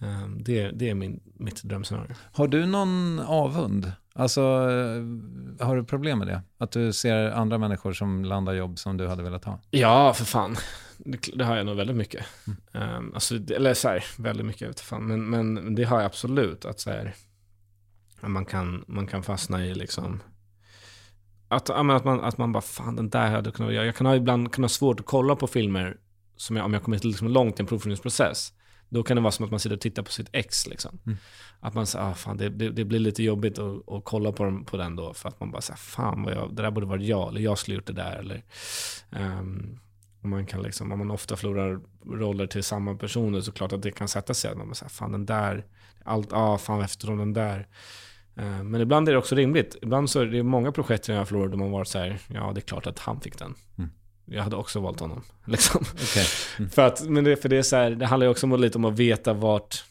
Um, 0.00 0.42
det, 0.42 0.70
det 0.70 0.90
är 0.90 0.94
min, 0.94 1.20
mitt 1.34 1.62
drömscenario. 1.62 2.14
Har 2.32 2.48
du 2.48 2.66
någon 2.66 3.20
avund? 3.20 3.92
Alltså, 4.18 4.40
eh, 4.40 5.66
har 5.66 5.76
du 5.76 5.84
problem 5.84 6.18
med 6.18 6.28
det? 6.28 6.42
Att 6.58 6.70
du 6.70 6.92
ser 6.92 7.30
andra 7.30 7.58
människor 7.58 7.92
som 7.92 8.24
landar 8.24 8.52
jobb 8.52 8.78
som 8.78 8.96
du 8.96 9.08
hade 9.08 9.22
velat 9.22 9.44
ha? 9.44 9.60
Ja, 9.70 10.14
för 10.14 10.24
fan. 10.24 10.56
Det, 10.98 11.18
det 11.34 11.44
har 11.44 11.56
jag 11.56 11.66
nog 11.66 11.76
väldigt 11.76 11.96
mycket. 11.96 12.26
Um, 12.72 13.14
alltså, 13.14 13.34
eller 13.34 13.74
så 13.74 13.88
här, 13.88 14.04
väldigt 14.18 14.46
mycket, 14.46 14.68
vet 14.68 14.80
fan. 14.80 15.06
Men, 15.06 15.30
men 15.30 15.74
det 15.74 15.84
har 15.84 15.96
jag 15.96 16.06
absolut. 16.06 16.64
Att 16.64 16.80
så 16.80 16.90
här, 16.90 17.14
man, 18.20 18.44
kan, 18.44 18.84
man 18.86 19.06
kan 19.06 19.22
fastna 19.22 19.66
i 19.66 19.74
liksom... 19.74 20.22
Att, 21.48 21.70
att, 21.70 22.04
man, 22.04 22.20
att 22.20 22.38
man 22.38 22.52
bara, 22.52 22.60
fan 22.60 22.96
den 22.96 23.10
där 23.10 23.30
hade 23.30 23.48
jag 23.48 23.54
kunnat 23.54 23.72
göra. 23.72 23.86
Jag 23.86 23.96
kan 23.96 24.06
ha 24.06 24.16
ibland 24.16 24.52
kan 24.52 24.64
ha 24.64 24.68
svårt 24.68 25.00
att 25.00 25.06
kolla 25.06 25.36
på 25.36 25.46
filmer 25.46 25.96
som 26.36 26.56
jag, 26.56 26.64
om 26.64 26.72
jag 26.74 26.82
kommer 26.82 27.06
liksom 27.06 27.28
långt 27.28 27.60
i 27.60 27.62
en 27.62 27.66
provfilmningsprocess. 27.66 28.52
Då 28.88 29.02
kan 29.02 29.16
det 29.16 29.20
vara 29.20 29.32
som 29.32 29.44
att 29.44 29.50
man 29.50 29.60
sitter 29.60 29.76
och 29.76 29.80
tittar 29.80 30.02
på 30.02 30.10
sitt 30.12 30.28
ex. 30.32 30.66
Liksom. 30.66 30.98
Att 31.60 31.74
man 31.74 31.86
säger, 31.86 32.10
ah, 32.10 32.14
fan 32.14 32.36
det, 32.36 32.48
det, 32.48 32.70
det 32.70 32.84
blir 32.84 32.98
lite 32.98 33.22
jobbigt 33.22 33.58
att, 33.58 33.88
att 33.88 34.04
kolla 34.04 34.32
på, 34.32 34.44
dem, 34.44 34.64
på 34.64 34.76
den 34.76 34.96
då. 34.96 35.14
För 35.14 35.28
att 35.28 35.40
man 35.40 35.50
bara 35.50 35.62
säger, 35.62 35.78
fan 35.78 36.22
vad 36.22 36.34
jag, 36.34 36.54
det 36.54 36.62
där 36.62 36.70
borde 36.70 36.86
varit 36.86 37.06
jag. 37.06 37.28
Eller 37.28 37.40
jag 37.40 37.58
skulle 37.58 37.74
gjort 37.74 37.86
det 37.86 37.92
där. 37.92 38.16
Eller, 38.16 38.44
ehm, 39.10 39.78
och 40.22 40.28
man 40.28 40.46
kan 40.46 40.62
liksom, 40.62 40.92
om 40.92 40.98
man 40.98 41.10
ofta 41.10 41.36
förlorar 41.36 41.80
roller 42.06 42.46
till 42.46 42.62
samma 42.64 42.94
personer 42.94 43.40
så 43.40 43.52
klart 43.52 43.72
att 43.72 43.82
det 43.82 43.90
kan 43.90 44.08
sätta 44.08 44.34
sig. 44.34 44.50
Att 44.50 44.56
man 44.58 44.74
säger, 44.74 44.90
fan 44.90 45.12
den 45.12 45.26
där, 45.26 45.64
allt, 46.04 46.32
ah, 46.32 46.58
fan 46.58 46.80
eftersom 46.82 47.18
den 47.18 47.32
där. 47.32 47.68
Eh, 48.36 48.62
Men 48.62 48.80
ibland 48.80 49.08
är 49.08 49.12
det 49.12 49.18
också 49.18 49.34
rimligt. 49.34 49.76
Ibland 49.82 50.10
så 50.10 50.20
är 50.20 50.26
det 50.26 50.42
många 50.42 50.72
projekt 50.72 51.08
jag 51.08 51.16
har 51.16 51.24
förlorat 51.24 51.50
där 51.50 51.58
man 51.58 51.70
varit 51.70 51.88
så 51.88 51.98
här, 51.98 52.18
ja 52.28 52.52
det 52.54 52.58
är 52.58 52.62
klart 52.62 52.86
att 52.86 52.98
han 52.98 53.20
fick 53.20 53.38
den. 53.38 53.54
Jag 54.30 54.42
hade 54.42 54.56
också 54.56 54.80
valt 54.80 55.00
honom. 55.00 55.22
Liksom. 55.44 55.84
Okej. 55.92 56.24
För, 56.70 56.86
att, 56.86 57.08
men 57.08 57.24
det, 57.24 57.36
för 57.36 57.48
det, 57.48 57.56
är 57.56 57.62
så 57.62 57.76
här, 57.76 57.90
det 57.90 58.06
handlar 58.06 58.26
ju 58.26 58.30
också 58.30 58.46
om, 58.46 58.60
lite 58.60 58.78
om 58.78 58.84
att 58.84 58.98
veta 58.98 59.32
vart 59.32 59.84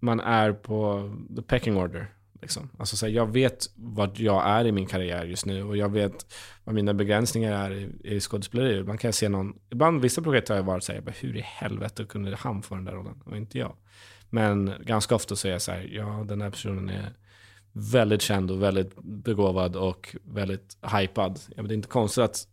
man 0.00 0.20
är 0.20 0.52
på 0.52 1.10
the 1.36 1.42
pecking 1.42 1.76
order. 1.76 2.12
Liksom. 2.42 2.70
Alltså 2.78 2.96
så 2.96 3.06
här, 3.06 3.12
jag 3.12 3.32
vet 3.32 3.66
vart 3.74 4.18
jag 4.18 4.46
är 4.46 4.64
i 4.64 4.72
min 4.72 4.86
karriär 4.86 5.24
just 5.24 5.46
nu 5.46 5.62
och 5.62 5.76
jag 5.76 5.92
vet 5.92 6.34
vad 6.64 6.74
mina 6.74 6.94
begränsningar 6.94 7.52
är 7.52 7.72
i, 7.74 7.90
i 8.04 8.20
skådespeleri. 8.20 8.78
Ibland 8.78 9.00
kan 9.00 9.08
jag 9.08 9.14
se 9.14 9.28
någon, 9.28 9.58
ibland 9.70 10.02
vissa 10.02 10.22
projekt 10.22 10.48
har 10.48 10.56
jag 10.56 10.62
varit 10.62 10.84
så 10.84 10.92
här, 10.92 10.96
jag 10.96 11.04
bara, 11.04 11.14
hur 11.20 11.36
i 11.36 11.40
helvete 11.40 12.04
kunde 12.04 12.36
han 12.36 12.62
få 12.62 12.74
den 12.74 12.84
där 12.84 12.92
rollen 12.92 13.22
och 13.24 13.36
inte 13.36 13.58
jag? 13.58 13.76
Men 14.30 14.72
ganska 14.80 15.14
ofta 15.14 15.36
så 15.36 15.48
är 15.48 15.52
jag 15.52 15.62
så 15.62 15.72
här, 15.72 15.88
ja 15.92 16.24
den 16.28 16.40
här 16.40 16.50
personen 16.50 16.88
är 16.88 17.12
väldigt 17.72 18.22
känd 18.22 18.50
och 18.50 18.62
väldigt 18.62 18.96
begåvad 19.02 19.76
och 19.76 20.16
väldigt 20.24 20.76
hypad. 20.82 21.40
Ja, 21.48 21.54
men 21.56 21.68
det 21.68 21.72
är 21.72 21.76
inte 21.76 21.88
konstigt 21.88 22.24
att, 22.24 22.48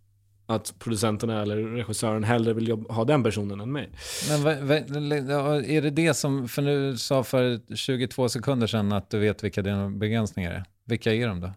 att 0.55 0.79
producenterna 0.79 1.41
eller 1.41 1.55
regissören 1.57 2.23
hellre 2.23 2.53
vill 2.53 2.67
jobba, 2.67 2.93
ha 2.93 3.05
den 3.05 3.23
personen 3.23 3.61
än 3.61 3.71
mig. 3.71 3.89
Men 4.29 4.43
vad, 4.43 4.57
vad, 4.57 5.65
är 5.65 5.81
det 5.81 5.89
det 5.89 6.13
som, 6.13 6.47
för 6.47 6.61
nu 6.61 6.97
sa 6.97 7.23
för 7.23 7.75
22 7.75 8.29
sekunder 8.29 8.67
sedan 8.67 8.91
att 8.91 9.09
du 9.09 9.19
vet 9.19 9.43
vilka 9.43 9.61
dina 9.61 9.89
begränsningar 9.89 10.51
är. 10.51 10.63
Vilka 10.85 11.13
är 11.13 11.27
de 11.27 11.39
då? 11.39 11.53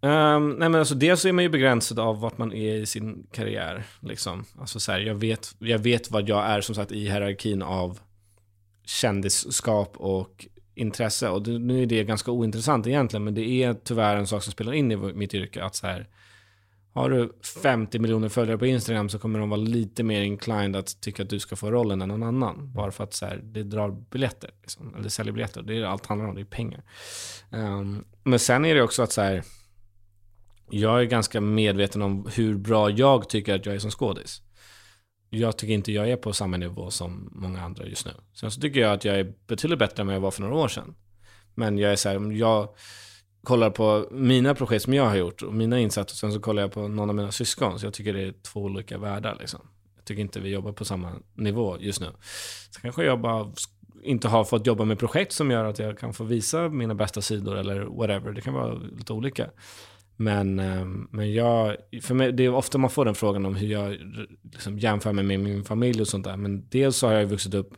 Um, 0.00 0.50
nej 0.50 0.68
men 0.68 0.74
alltså 0.74 0.94
dels 0.94 1.24
är 1.24 1.32
man 1.32 1.44
ju 1.44 1.50
begränsad 1.50 1.98
av 1.98 2.20
vart 2.20 2.38
man 2.38 2.52
är 2.52 2.74
i 2.74 2.86
sin 2.86 3.26
karriär. 3.32 3.84
Liksom. 4.00 4.44
Alltså 4.58 4.80
så 4.80 4.92
här, 4.92 5.00
jag, 5.00 5.14
vet, 5.14 5.54
jag 5.58 5.78
vet 5.78 6.10
vad 6.10 6.28
jag 6.28 6.46
är 6.46 6.60
som 6.60 6.74
sagt 6.74 6.92
i 6.92 7.00
hierarkin 7.00 7.62
av 7.62 7.98
kändisskap 8.84 9.96
och 9.96 10.46
intresse. 10.74 11.28
Och 11.28 11.46
nu 11.46 11.82
är 11.82 11.86
det 11.86 12.04
ganska 12.04 12.30
ointressant 12.30 12.86
egentligen, 12.86 13.24
men 13.24 13.34
det 13.34 13.48
är 13.48 13.74
tyvärr 13.74 14.16
en 14.16 14.26
sak 14.26 14.42
som 14.42 14.52
spelar 14.52 14.72
in 14.72 14.92
i 14.92 14.96
mitt 14.96 15.34
yrke. 15.34 15.64
Att 15.64 15.74
så 15.74 15.86
här, 15.86 16.08
har 16.92 17.10
du 17.10 17.32
50 17.62 17.98
miljoner 17.98 18.28
följare 18.28 18.58
på 18.58 18.66
Instagram 18.66 19.08
så 19.08 19.18
kommer 19.18 19.38
de 19.38 19.50
vara 19.50 19.60
lite 19.60 20.02
mer 20.02 20.22
inclined 20.22 20.76
att 20.76 21.00
tycka 21.00 21.22
att 21.22 21.30
du 21.30 21.40
ska 21.40 21.56
få 21.56 21.70
rollen 21.70 22.02
än 22.02 22.08
någon 22.08 22.22
annan. 22.22 22.72
Bara 22.72 22.90
för 22.90 23.04
att 23.04 23.14
så 23.14 23.26
här, 23.26 23.40
det 23.44 23.62
drar 23.62 23.90
biljetter. 23.90 24.50
Liksom. 24.60 24.94
Eller 24.94 25.08
säljer 25.08 25.32
biljetter. 25.32 25.62
Det 25.62 25.76
är 25.76 25.84
allt 25.84 26.06
handlar 26.06 26.28
om, 26.28 26.34
det 26.34 26.40
är 26.40 26.44
pengar. 26.44 26.82
Um, 27.50 28.04
men 28.22 28.38
sen 28.38 28.64
är 28.64 28.74
det 28.74 28.82
också 28.82 29.02
att 29.02 29.12
så 29.12 29.20
här, 29.20 29.42
jag 30.70 31.00
är 31.00 31.04
ganska 31.04 31.40
medveten 31.40 32.02
om 32.02 32.30
hur 32.34 32.54
bra 32.54 32.90
jag 32.90 33.28
tycker 33.28 33.54
att 33.54 33.66
jag 33.66 33.74
är 33.74 33.78
som 33.78 33.90
skådis. 33.90 34.42
Jag 35.30 35.58
tycker 35.58 35.74
inte 35.74 35.92
jag 35.92 36.10
är 36.10 36.16
på 36.16 36.32
samma 36.32 36.56
nivå 36.56 36.90
som 36.90 37.28
många 37.32 37.62
andra 37.62 37.86
just 37.86 38.06
nu. 38.06 38.12
Sen 38.34 38.50
så 38.50 38.60
tycker 38.60 38.80
jag 38.80 38.92
att 38.92 39.04
jag 39.04 39.18
är 39.18 39.34
betydligt 39.46 39.78
bättre 39.78 40.00
än 40.00 40.06
vad 40.06 40.16
jag 40.16 40.20
var 40.20 40.30
för 40.30 40.42
några 40.42 40.54
år 40.56 40.68
sedan. 40.68 40.94
Men 41.54 41.78
jag 41.78 41.92
är 41.92 41.96
så 41.96 42.08
här, 42.08 42.32
jag 42.32 42.68
kollar 43.44 43.70
på 43.70 44.08
mina 44.10 44.54
projekt 44.54 44.84
som 44.84 44.94
jag 44.94 45.04
har 45.04 45.16
gjort 45.16 45.42
och 45.42 45.54
mina 45.54 45.78
insatser, 45.78 46.16
sen 46.16 46.32
så 46.32 46.40
kollar 46.40 46.62
jag 46.62 46.72
på 46.72 46.88
någon 46.88 47.08
av 47.08 47.16
mina 47.16 47.32
syskon. 47.32 47.78
Så 47.78 47.86
jag 47.86 47.94
tycker 47.94 48.12
det 48.12 48.22
är 48.22 48.34
två 48.52 48.60
olika 48.60 48.98
världar 48.98 49.36
liksom. 49.40 49.60
Jag 49.96 50.04
tycker 50.04 50.22
inte 50.22 50.40
vi 50.40 50.48
jobbar 50.48 50.72
på 50.72 50.84
samma 50.84 51.12
nivå 51.34 51.76
just 51.80 52.00
nu. 52.00 52.06
Så 52.70 52.80
kanske 52.80 53.04
jag 53.04 53.20
bara 53.20 53.52
inte 54.02 54.28
har 54.28 54.44
fått 54.44 54.66
jobba 54.66 54.84
med 54.84 54.98
projekt 54.98 55.32
som 55.32 55.50
gör 55.50 55.64
att 55.64 55.78
jag 55.78 55.98
kan 55.98 56.14
få 56.14 56.24
visa 56.24 56.68
mina 56.68 56.94
bästa 56.94 57.20
sidor 57.20 57.56
eller 57.56 57.80
whatever. 57.80 58.32
Det 58.32 58.40
kan 58.40 58.54
vara 58.54 58.74
lite 58.74 59.12
olika. 59.12 59.50
Men, 60.16 60.58
ehm, 60.58 61.08
men 61.10 61.34
jag, 61.34 61.76
för 62.02 62.14
mig, 62.14 62.32
det 62.32 62.44
är 62.44 62.54
ofta 62.54 62.78
man 62.78 62.90
får 62.90 63.04
den 63.04 63.14
frågan 63.14 63.46
om 63.46 63.54
hur 63.54 63.68
jag 63.68 63.96
liksom 64.52 64.78
jämför 64.78 65.12
mig 65.12 65.24
med 65.24 65.40
min 65.40 65.64
familj 65.64 66.00
och 66.00 66.08
sånt 66.08 66.24
där. 66.24 66.36
Men 66.36 66.68
dels 66.68 66.96
så 66.96 67.06
har 67.06 67.14
jag 67.14 67.26
vuxit 67.26 67.54
upp 67.54 67.74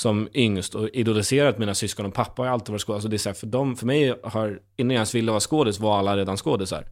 som 0.00 0.28
yngst 0.34 0.74
och 0.74 0.88
idoliserat 0.88 1.58
mina 1.58 1.74
syskon 1.74 2.06
och 2.06 2.14
pappa 2.14 2.42
har 2.42 2.48
alltid 2.48 2.72
varit 2.72 2.82
skådis. 2.82 2.94
Alltså 2.94 3.08
det 3.08 3.16
är 3.16 3.18
så 3.18 3.28
här, 3.28 3.34
för, 3.34 3.46
dem, 3.46 3.76
för 3.76 3.86
mig 3.86 4.14
har, 4.22 4.60
innan 4.76 4.90
jag 4.90 4.98
ens 4.98 5.14
ville 5.14 5.30
vara 5.30 5.40
skådis 5.40 5.80
var 5.80 5.98
alla 5.98 6.16
redan 6.16 6.36
skådisar. 6.36 6.86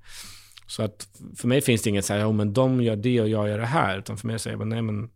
Så 0.66 0.82
att 0.82 1.08
för 1.36 1.48
mig 1.48 1.60
finns 1.60 1.82
det 1.82 1.90
inget 1.90 2.04
så 2.04 2.12
här, 2.12 2.20
ja 2.20 2.32
men 2.32 2.52
de 2.52 2.82
gör 2.82 2.96
det 2.96 3.20
och 3.20 3.28
jag 3.28 3.48
gör 3.48 3.58
det 3.58 3.66
här. 3.66 3.98
Utan 3.98 4.16
för 4.16 4.26
mig 4.26 4.38
säger 4.38 4.56
jag, 4.56 4.66
nej 4.66 4.82
men 4.82 5.10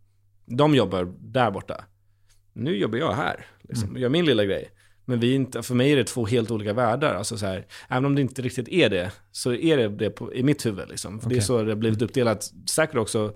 de 0.45 0.75
jobbar 0.75 1.13
där 1.19 1.51
borta. 1.51 1.85
Nu 2.53 2.77
jobbar 2.77 2.97
jag 2.97 3.13
här, 3.13 3.45
liksom. 3.61 3.89
Mm. 3.89 4.01
gör 4.01 4.09
min 4.09 4.25
lilla 4.25 4.45
grej. 4.45 4.69
Men 5.05 5.19
vi 5.19 5.33
inte, 5.33 5.63
för 5.63 5.75
mig 5.75 5.91
är 5.91 5.95
det 5.95 6.03
två 6.03 6.25
helt 6.25 6.51
olika 6.51 6.73
världar. 6.73 7.15
Alltså 7.15 7.37
så 7.37 7.45
här, 7.45 7.65
även 7.89 8.05
om 8.05 8.15
det 8.15 8.21
inte 8.21 8.41
riktigt 8.41 8.67
är 8.67 8.89
det, 8.89 9.11
så 9.31 9.53
är 9.53 9.77
det 9.77 9.89
det 9.89 10.09
på, 10.09 10.33
i 10.33 10.43
mitt 10.43 10.65
huvud. 10.65 10.89
Liksom. 10.89 11.19
För 11.19 11.29
Det 11.29 11.37
är 11.37 11.41
så 11.41 11.63
det 11.63 11.71
har 11.71 11.75
blivit 11.75 12.01
uppdelat. 12.01 12.51
Säkert 12.69 12.95
också 12.95 13.33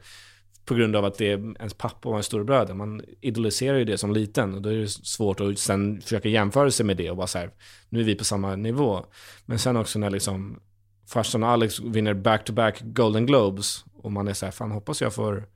på 0.68 0.74
grund 0.74 0.96
av 0.96 1.06
att 1.06 1.18
det 1.18 1.32
är 1.32 1.38
ens 1.38 1.74
pappa 1.74 2.10
och 2.10 2.16
ens 2.16 2.26
storebröder. 2.26 2.74
Man 2.74 3.02
idoliserar 3.22 3.78
ju 3.78 3.86
det 3.86 3.98
som 3.98 4.14
liten 4.14 4.54
och 4.54 4.62
då 4.62 4.70
är 4.70 4.76
det 4.76 4.90
svårt 4.90 5.40
att 5.40 5.60
sen 5.60 6.02
försöka 6.02 6.30
jämföra 6.30 6.72
sig 6.72 6.86
med 6.86 6.98
det 6.98 7.10
och 7.10 7.18
bara 7.18 7.28
så 7.28 7.38
här, 7.38 7.52
nu 7.90 8.00
är 8.00 8.04
vi 8.04 8.16
på 8.16 8.24
samma 8.24 8.56
nivå. 8.56 9.06
Men 9.46 9.60
sen 9.60 9.78
också 9.78 10.00
när 10.00 10.10
liksom 10.10 10.60
farsan 11.08 11.44
och 11.44 11.50
Alex 11.50 11.80
vinner 11.80 12.14
back-to-back 12.14 12.82
Golden 12.82 13.26
Globes 13.26 13.86
och 13.94 14.12
man 14.12 14.28
är 14.28 14.34
så 14.34 14.46
här, 14.46 14.52
fan 14.52 14.72
hoppas 14.72 15.02
jag 15.02 15.14
får 15.14 15.48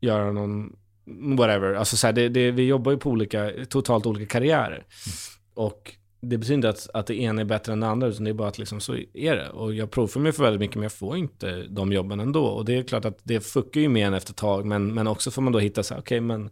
göra 0.00 0.32
någon, 0.32 0.76
whatever. 1.36 1.74
Alltså 1.74 1.96
så 1.96 2.06
här, 2.06 2.14
det, 2.14 2.28
det, 2.28 2.50
vi 2.50 2.66
jobbar 2.66 2.92
ju 2.92 2.98
på 2.98 3.10
olika, 3.10 3.52
totalt 3.68 4.06
olika 4.06 4.26
karriärer. 4.26 4.76
Mm. 4.76 4.86
Och 5.54 5.94
det 6.20 6.38
betyder 6.38 6.54
inte 6.54 6.68
att, 6.68 6.90
att 6.94 7.06
det 7.06 7.14
ena 7.14 7.40
är 7.40 7.44
bättre 7.44 7.72
än 7.72 7.80
det 7.80 7.86
andra, 7.86 8.06
utan 8.06 8.24
det 8.24 8.30
är 8.30 8.34
bara 8.34 8.48
att 8.48 8.58
liksom 8.58 8.80
så 8.80 8.96
är 9.14 9.36
det. 9.36 9.48
Och 9.48 9.74
jag 9.74 9.90
provar 9.90 10.20
mig 10.20 10.32
för 10.32 10.42
väldigt 10.42 10.60
mycket, 10.60 10.76
men 10.76 10.82
jag 10.82 10.92
får 10.92 11.16
inte 11.16 11.62
de 11.62 11.92
jobben 11.92 12.20
ändå. 12.20 12.44
Och 12.44 12.64
det 12.64 12.76
är 12.76 12.82
klart 12.82 13.04
att 13.04 13.18
det 13.22 13.40
fuckar 13.40 13.80
ju 13.80 13.88
med 13.88 14.06
en 14.06 14.14
efter 14.14 14.32
ett 14.32 14.36
tag, 14.36 14.66
men, 14.66 14.94
men 14.94 15.06
också 15.06 15.30
får 15.30 15.42
man 15.42 15.52
då 15.52 15.58
hitta 15.58 15.82
så 15.82 15.94
här, 15.94 16.00
okej, 16.00 16.18
okay, 16.18 16.20
men 16.20 16.50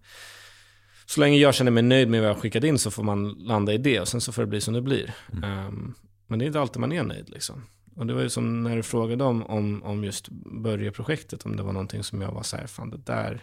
så 1.07 1.21
länge 1.21 1.37
jag 1.37 1.55
känner 1.55 1.71
mig 1.71 1.83
nöjd 1.83 2.09
med 2.09 2.21
vad 2.21 2.31
jag 2.31 2.35
har 2.35 2.41
skickat 2.41 2.65
in 2.65 2.79
så 2.79 2.91
får 2.91 3.03
man 3.03 3.29
landa 3.29 3.73
i 3.73 3.79
det 3.79 4.01
och 4.01 4.09
sen 4.09 4.21
så 4.21 4.33
får 4.33 4.43
det 4.43 4.49
bli 4.49 4.61
som 4.61 4.75
det 4.75 4.83
blir. 4.83 5.15
Mm. 5.33 5.67
Um, 5.67 5.95
men 6.27 6.39
det 6.39 6.45
är 6.45 6.47
inte 6.47 6.61
alltid 6.61 6.81
man 6.81 6.93
är 6.93 7.03
nöjd 7.03 7.31
liksom. 7.31 7.63
Och 7.97 8.07
det 8.07 8.15
var 8.15 8.23
ju 8.23 8.29
som 8.29 8.63
när 8.63 8.77
du 8.77 8.83
frågade 8.83 9.25
om, 9.25 9.47
om, 9.47 9.83
om 9.83 10.05
just 10.05 10.29
börja-projektet, 10.63 11.47
om 11.47 11.57
det 11.57 11.63
var 11.63 11.73
någonting 11.73 12.03
som 12.03 12.21
jag 12.23 12.33
var 12.33 12.43
så 12.43 12.57
här, 12.57 12.67
fan 12.67 12.91
det 12.91 12.97
där 12.97 13.43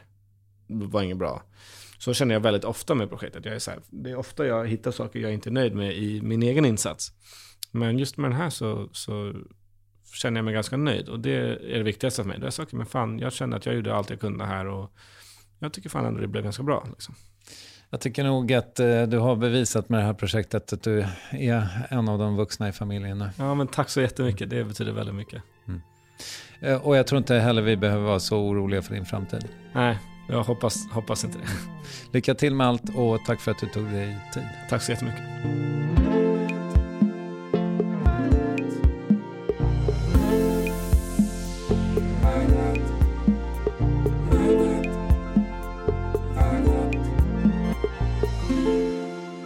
var 0.67 1.01
inget 1.01 1.17
bra. 1.17 1.43
Så 1.97 2.13
känner 2.13 2.35
jag 2.35 2.41
väldigt 2.41 2.63
ofta 2.63 2.95
med 2.95 3.09
projektet. 3.09 3.45
Jag 3.45 3.55
är 3.55 3.59
så 3.59 3.71
här, 3.71 3.79
det 3.89 4.11
är 4.11 4.15
ofta 4.15 4.45
jag 4.45 4.67
hittar 4.67 4.91
saker 4.91 5.19
jag 5.19 5.33
inte 5.33 5.49
är 5.49 5.51
nöjd 5.51 5.75
med 5.75 5.97
i 5.97 6.21
min 6.21 6.43
egen 6.43 6.65
insats. 6.65 7.11
Men 7.71 7.99
just 7.99 8.17
med 8.17 8.31
den 8.31 8.37
här 8.37 8.49
så, 8.49 8.89
så 8.91 9.33
känner 10.13 10.37
jag 10.37 10.45
mig 10.45 10.53
ganska 10.53 10.77
nöjd. 10.77 11.09
Och 11.09 11.19
det 11.19 11.35
är 11.35 11.77
det 11.77 11.83
viktigaste 11.83 12.21
för 12.21 12.29
mig. 12.29 12.39
Det 12.39 12.47
är 12.47 12.51
saker, 12.51 12.77
men 12.77 12.85
fan, 12.85 13.19
jag 13.19 13.33
känner 13.33 13.57
att 13.57 13.65
jag 13.65 13.75
gjorde 13.75 13.95
allt 13.95 14.09
jag 14.09 14.19
kunde 14.19 14.45
här. 14.45 14.65
Och 14.65 14.91
jag 15.59 15.73
tycker 15.73 15.89
fan 15.89 16.05
ändå 16.05 16.19
det 16.19 16.27
blev 16.27 16.43
ganska 16.43 16.63
bra. 16.63 16.87
Liksom. 16.89 17.15
Jag 17.89 18.01
tycker 18.01 18.23
nog 18.23 18.53
att 18.53 18.79
eh, 18.79 19.03
du 19.03 19.17
har 19.17 19.35
bevisat 19.35 19.89
med 19.89 19.99
det 19.99 20.03
här 20.03 20.13
projektet 20.13 20.73
att 20.73 20.83
du 20.83 21.05
är 21.31 21.87
en 21.89 22.09
av 22.09 22.19
de 22.19 22.35
vuxna 22.35 22.69
i 22.69 22.71
familjen 22.71 23.19
nu. 23.19 23.29
Ja, 23.37 23.55
men 23.55 23.67
tack 23.67 23.89
så 23.89 24.01
jättemycket. 24.01 24.49
Det 24.49 24.63
betyder 24.63 24.91
väldigt 24.91 25.15
mycket. 25.15 25.43
Mm. 25.67 25.81
Eh, 26.59 26.87
och 26.87 26.97
jag 26.97 27.07
tror 27.07 27.17
inte 27.17 27.35
heller 27.35 27.61
vi 27.61 27.77
behöver 27.77 28.05
vara 28.05 28.19
så 28.19 28.39
oroliga 28.39 28.81
för 28.81 28.93
din 28.93 29.05
framtid. 29.05 29.47
Nej, 29.73 29.99
jag 30.27 30.43
hoppas, 30.43 30.87
hoppas 30.91 31.23
inte 31.23 31.37
det. 31.37 31.47
Lycka 32.11 32.35
till 32.35 32.55
med 32.55 32.67
allt 32.67 32.95
och 32.95 33.25
tack 33.25 33.41
för 33.41 33.51
att 33.51 33.59
du 33.59 33.67
tog 33.67 33.85
dig 33.91 34.17
tid. 34.33 34.43
Tack 34.69 34.81
så 34.81 34.91
jättemycket. 34.91 35.23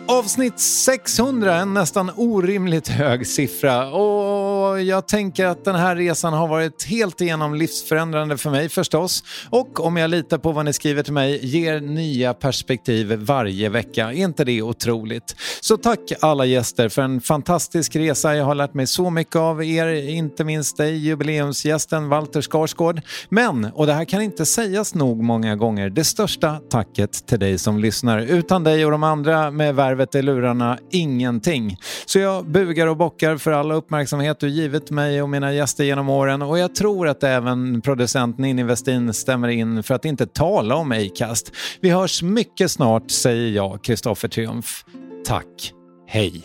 Avsnitt 0.07 0.59
600, 0.59 1.55
en 1.55 1.73
nästan 1.73 2.11
orimligt 2.15 2.87
hög 2.87 3.27
siffra. 3.27 3.91
Och 3.91 4.38
jag 4.77 5.07
tänker 5.07 5.45
att 5.45 5.65
den 5.65 5.75
här 5.75 5.95
resan 5.95 6.33
har 6.33 6.47
varit 6.47 6.83
helt 6.83 7.21
igenom 7.21 7.55
livsförändrande 7.55 8.37
för 8.37 8.49
mig 8.49 8.69
förstås. 8.69 9.23
Och 9.49 9.85
om 9.85 9.97
jag 9.97 10.09
litar 10.09 10.37
på 10.37 10.51
vad 10.51 10.65
ni 10.65 10.73
skriver 10.73 11.03
till 11.03 11.13
mig, 11.13 11.45
ger 11.45 11.79
nya 11.79 12.33
perspektiv 12.33 13.13
varje 13.13 13.69
vecka. 13.69 14.05
Är 14.05 14.11
inte 14.11 14.43
det 14.43 14.61
otroligt? 14.61 15.35
Så 15.61 15.77
tack 15.77 15.99
alla 16.21 16.45
gäster 16.45 16.89
för 16.89 17.01
en 17.01 17.21
fantastisk 17.21 17.95
resa. 17.95 18.35
Jag 18.35 18.45
har 18.45 18.55
lärt 18.55 18.73
mig 18.73 18.87
så 18.87 19.09
mycket 19.09 19.35
av 19.35 19.63
er, 19.63 19.87
inte 19.87 20.43
minst 20.43 20.77
dig, 20.77 20.97
jubileumsgästen 20.97 22.09
Walter 22.09 22.41
Skarsgård. 22.41 23.01
Men, 23.29 23.65
och 23.65 23.87
det 23.87 23.93
här 23.93 24.05
kan 24.05 24.21
inte 24.21 24.45
sägas 24.45 24.95
nog 24.95 25.23
många 25.23 25.55
gånger, 25.55 25.89
det 25.89 26.03
största 26.03 26.59
tacket 26.69 27.27
till 27.27 27.39
dig 27.39 27.57
som 27.57 27.79
lyssnar. 27.79 28.19
Utan 28.19 28.63
dig 28.63 28.85
och 28.85 28.91
de 28.91 29.03
andra 29.03 29.51
med 29.51 29.75
värvet 29.75 30.15
i 30.15 30.21
lurarna 30.21 30.77
ingenting. 30.91 31.77
Så 32.05 32.19
jag 32.19 32.45
bugar 32.45 32.87
och 32.87 32.97
bockar 32.97 33.37
för 33.37 33.51
all 33.51 33.71
uppmärksamhet 33.71 34.39
du 34.39 34.49
givit 34.59 34.91
mig 34.91 35.21
och 35.21 35.29
mina 35.29 35.53
gäster 35.53 35.83
genom 35.83 36.09
åren 36.09 36.41
och 36.41 36.59
jag 36.59 36.75
tror 36.75 37.07
att 37.07 37.23
även 37.23 37.81
producenten 37.81 38.41
Ninni 38.41 38.63
Westin 38.63 39.13
stämmer 39.13 39.47
in 39.47 39.83
för 39.83 39.95
att 39.95 40.05
inte 40.05 40.25
tala 40.25 40.75
om 40.75 40.91
Acast. 40.91 41.51
Vi 41.81 41.89
hörs 41.89 42.23
mycket 42.23 42.71
snart 42.71 43.11
säger 43.11 43.49
jag, 43.49 43.83
Kristoffer 43.83 44.27
Triumf. 44.27 44.85
Tack. 45.25 45.73
Hej. 46.07 46.43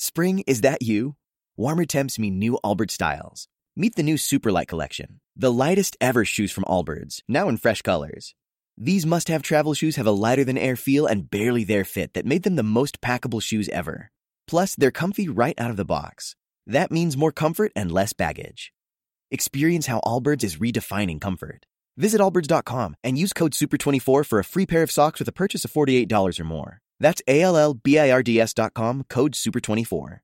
Spring, 0.00 0.42
is 0.46 0.60
that 0.60 0.78
you? 0.82 1.12
Warmer 1.56 1.84
temps 1.84 2.18
mean 2.18 2.38
new 2.38 2.56
Albert 2.62 2.90
styles. 2.90 3.48
Meet 3.76 3.94
the 3.94 4.02
new 4.02 4.16
Superlight 4.16 4.66
collection, 4.66 5.20
the 5.36 5.52
lightest 5.52 5.96
ever 6.00 6.24
shoes 6.24 6.50
from 6.50 6.64
Allbirds, 6.64 7.22
now 7.28 7.48
in 7.48 7.56
fresh 7.56 7.82
colors. 7.82 8.34
These 8.80 9.06
must 9.06 9.26
have 9.26 9.42
travel 9.42 9.74
shoes 9.74 9.96
have 9.96 10.06
a 10.06 10.12
lighter 10.12 10.44
than 10.44 10.56
air 10.56 10.76
feel 10.76 11.04
and 11.06 11.28
barely 11.28 11.64
there 11.64 11.84
fit 11.84 12.14
that 12.14 12.24
made 12.24 12.44
them 12.44 12.54
the 12.54 12.62
most 12.62 13.00
packable 13.00 13.42
shoes 13.42 13.68
ever. 13.70 14.12
Plus, 14.46 14.76
they're 14.76 14.92
comfy 14.92 15.28
right 15.28 15.58
out 15.60 15.70
of 15.70 15.76
the 15.76 15.84
box. 15.84 16.36
That 16.64 16.92
means 16.92 17.16
more 17.16 17.32
comfort 17.32 17.72
and 17.74 17.90
less 17.90 18.12
baggage. 18.12 18.72
Experience 19.32 19.86
how 19.86 20.00
Allbirds 20.04 20.44
is 20.44 20.58
redefining 20.58 21.20
comfort. 21.20 21.66
Visit 21.96 22.20
allbirds.com 22.20 22.94
and 23.02 23.18
use 23.18 23.32
code 23.32 23.50
SUPER24 23.50 24.24
for 24.24 24.38
a 24.38 24.44
free 24.44 24.64
pair 24.64 24.84
of 24.84 24.92
socks 24.92 25.18
with 25.18 25.26
a 25.26 25.32
purchase 25.32 25.64
of 25.64 25.72
$48 25.72 26.38
or 26.38 26.44
more. 26.44 26.78
That's 27.00 27.20
A 27.26 27.42
L 27.42 27.56
L 27.56 27.74
B 27.74 27.98
I 27.98 28.12
R 28.12 28.22
D 28.22 28.40
S.com, 28.40 29.06
code 29.08 29.32
SUPER24. 29.32 30.20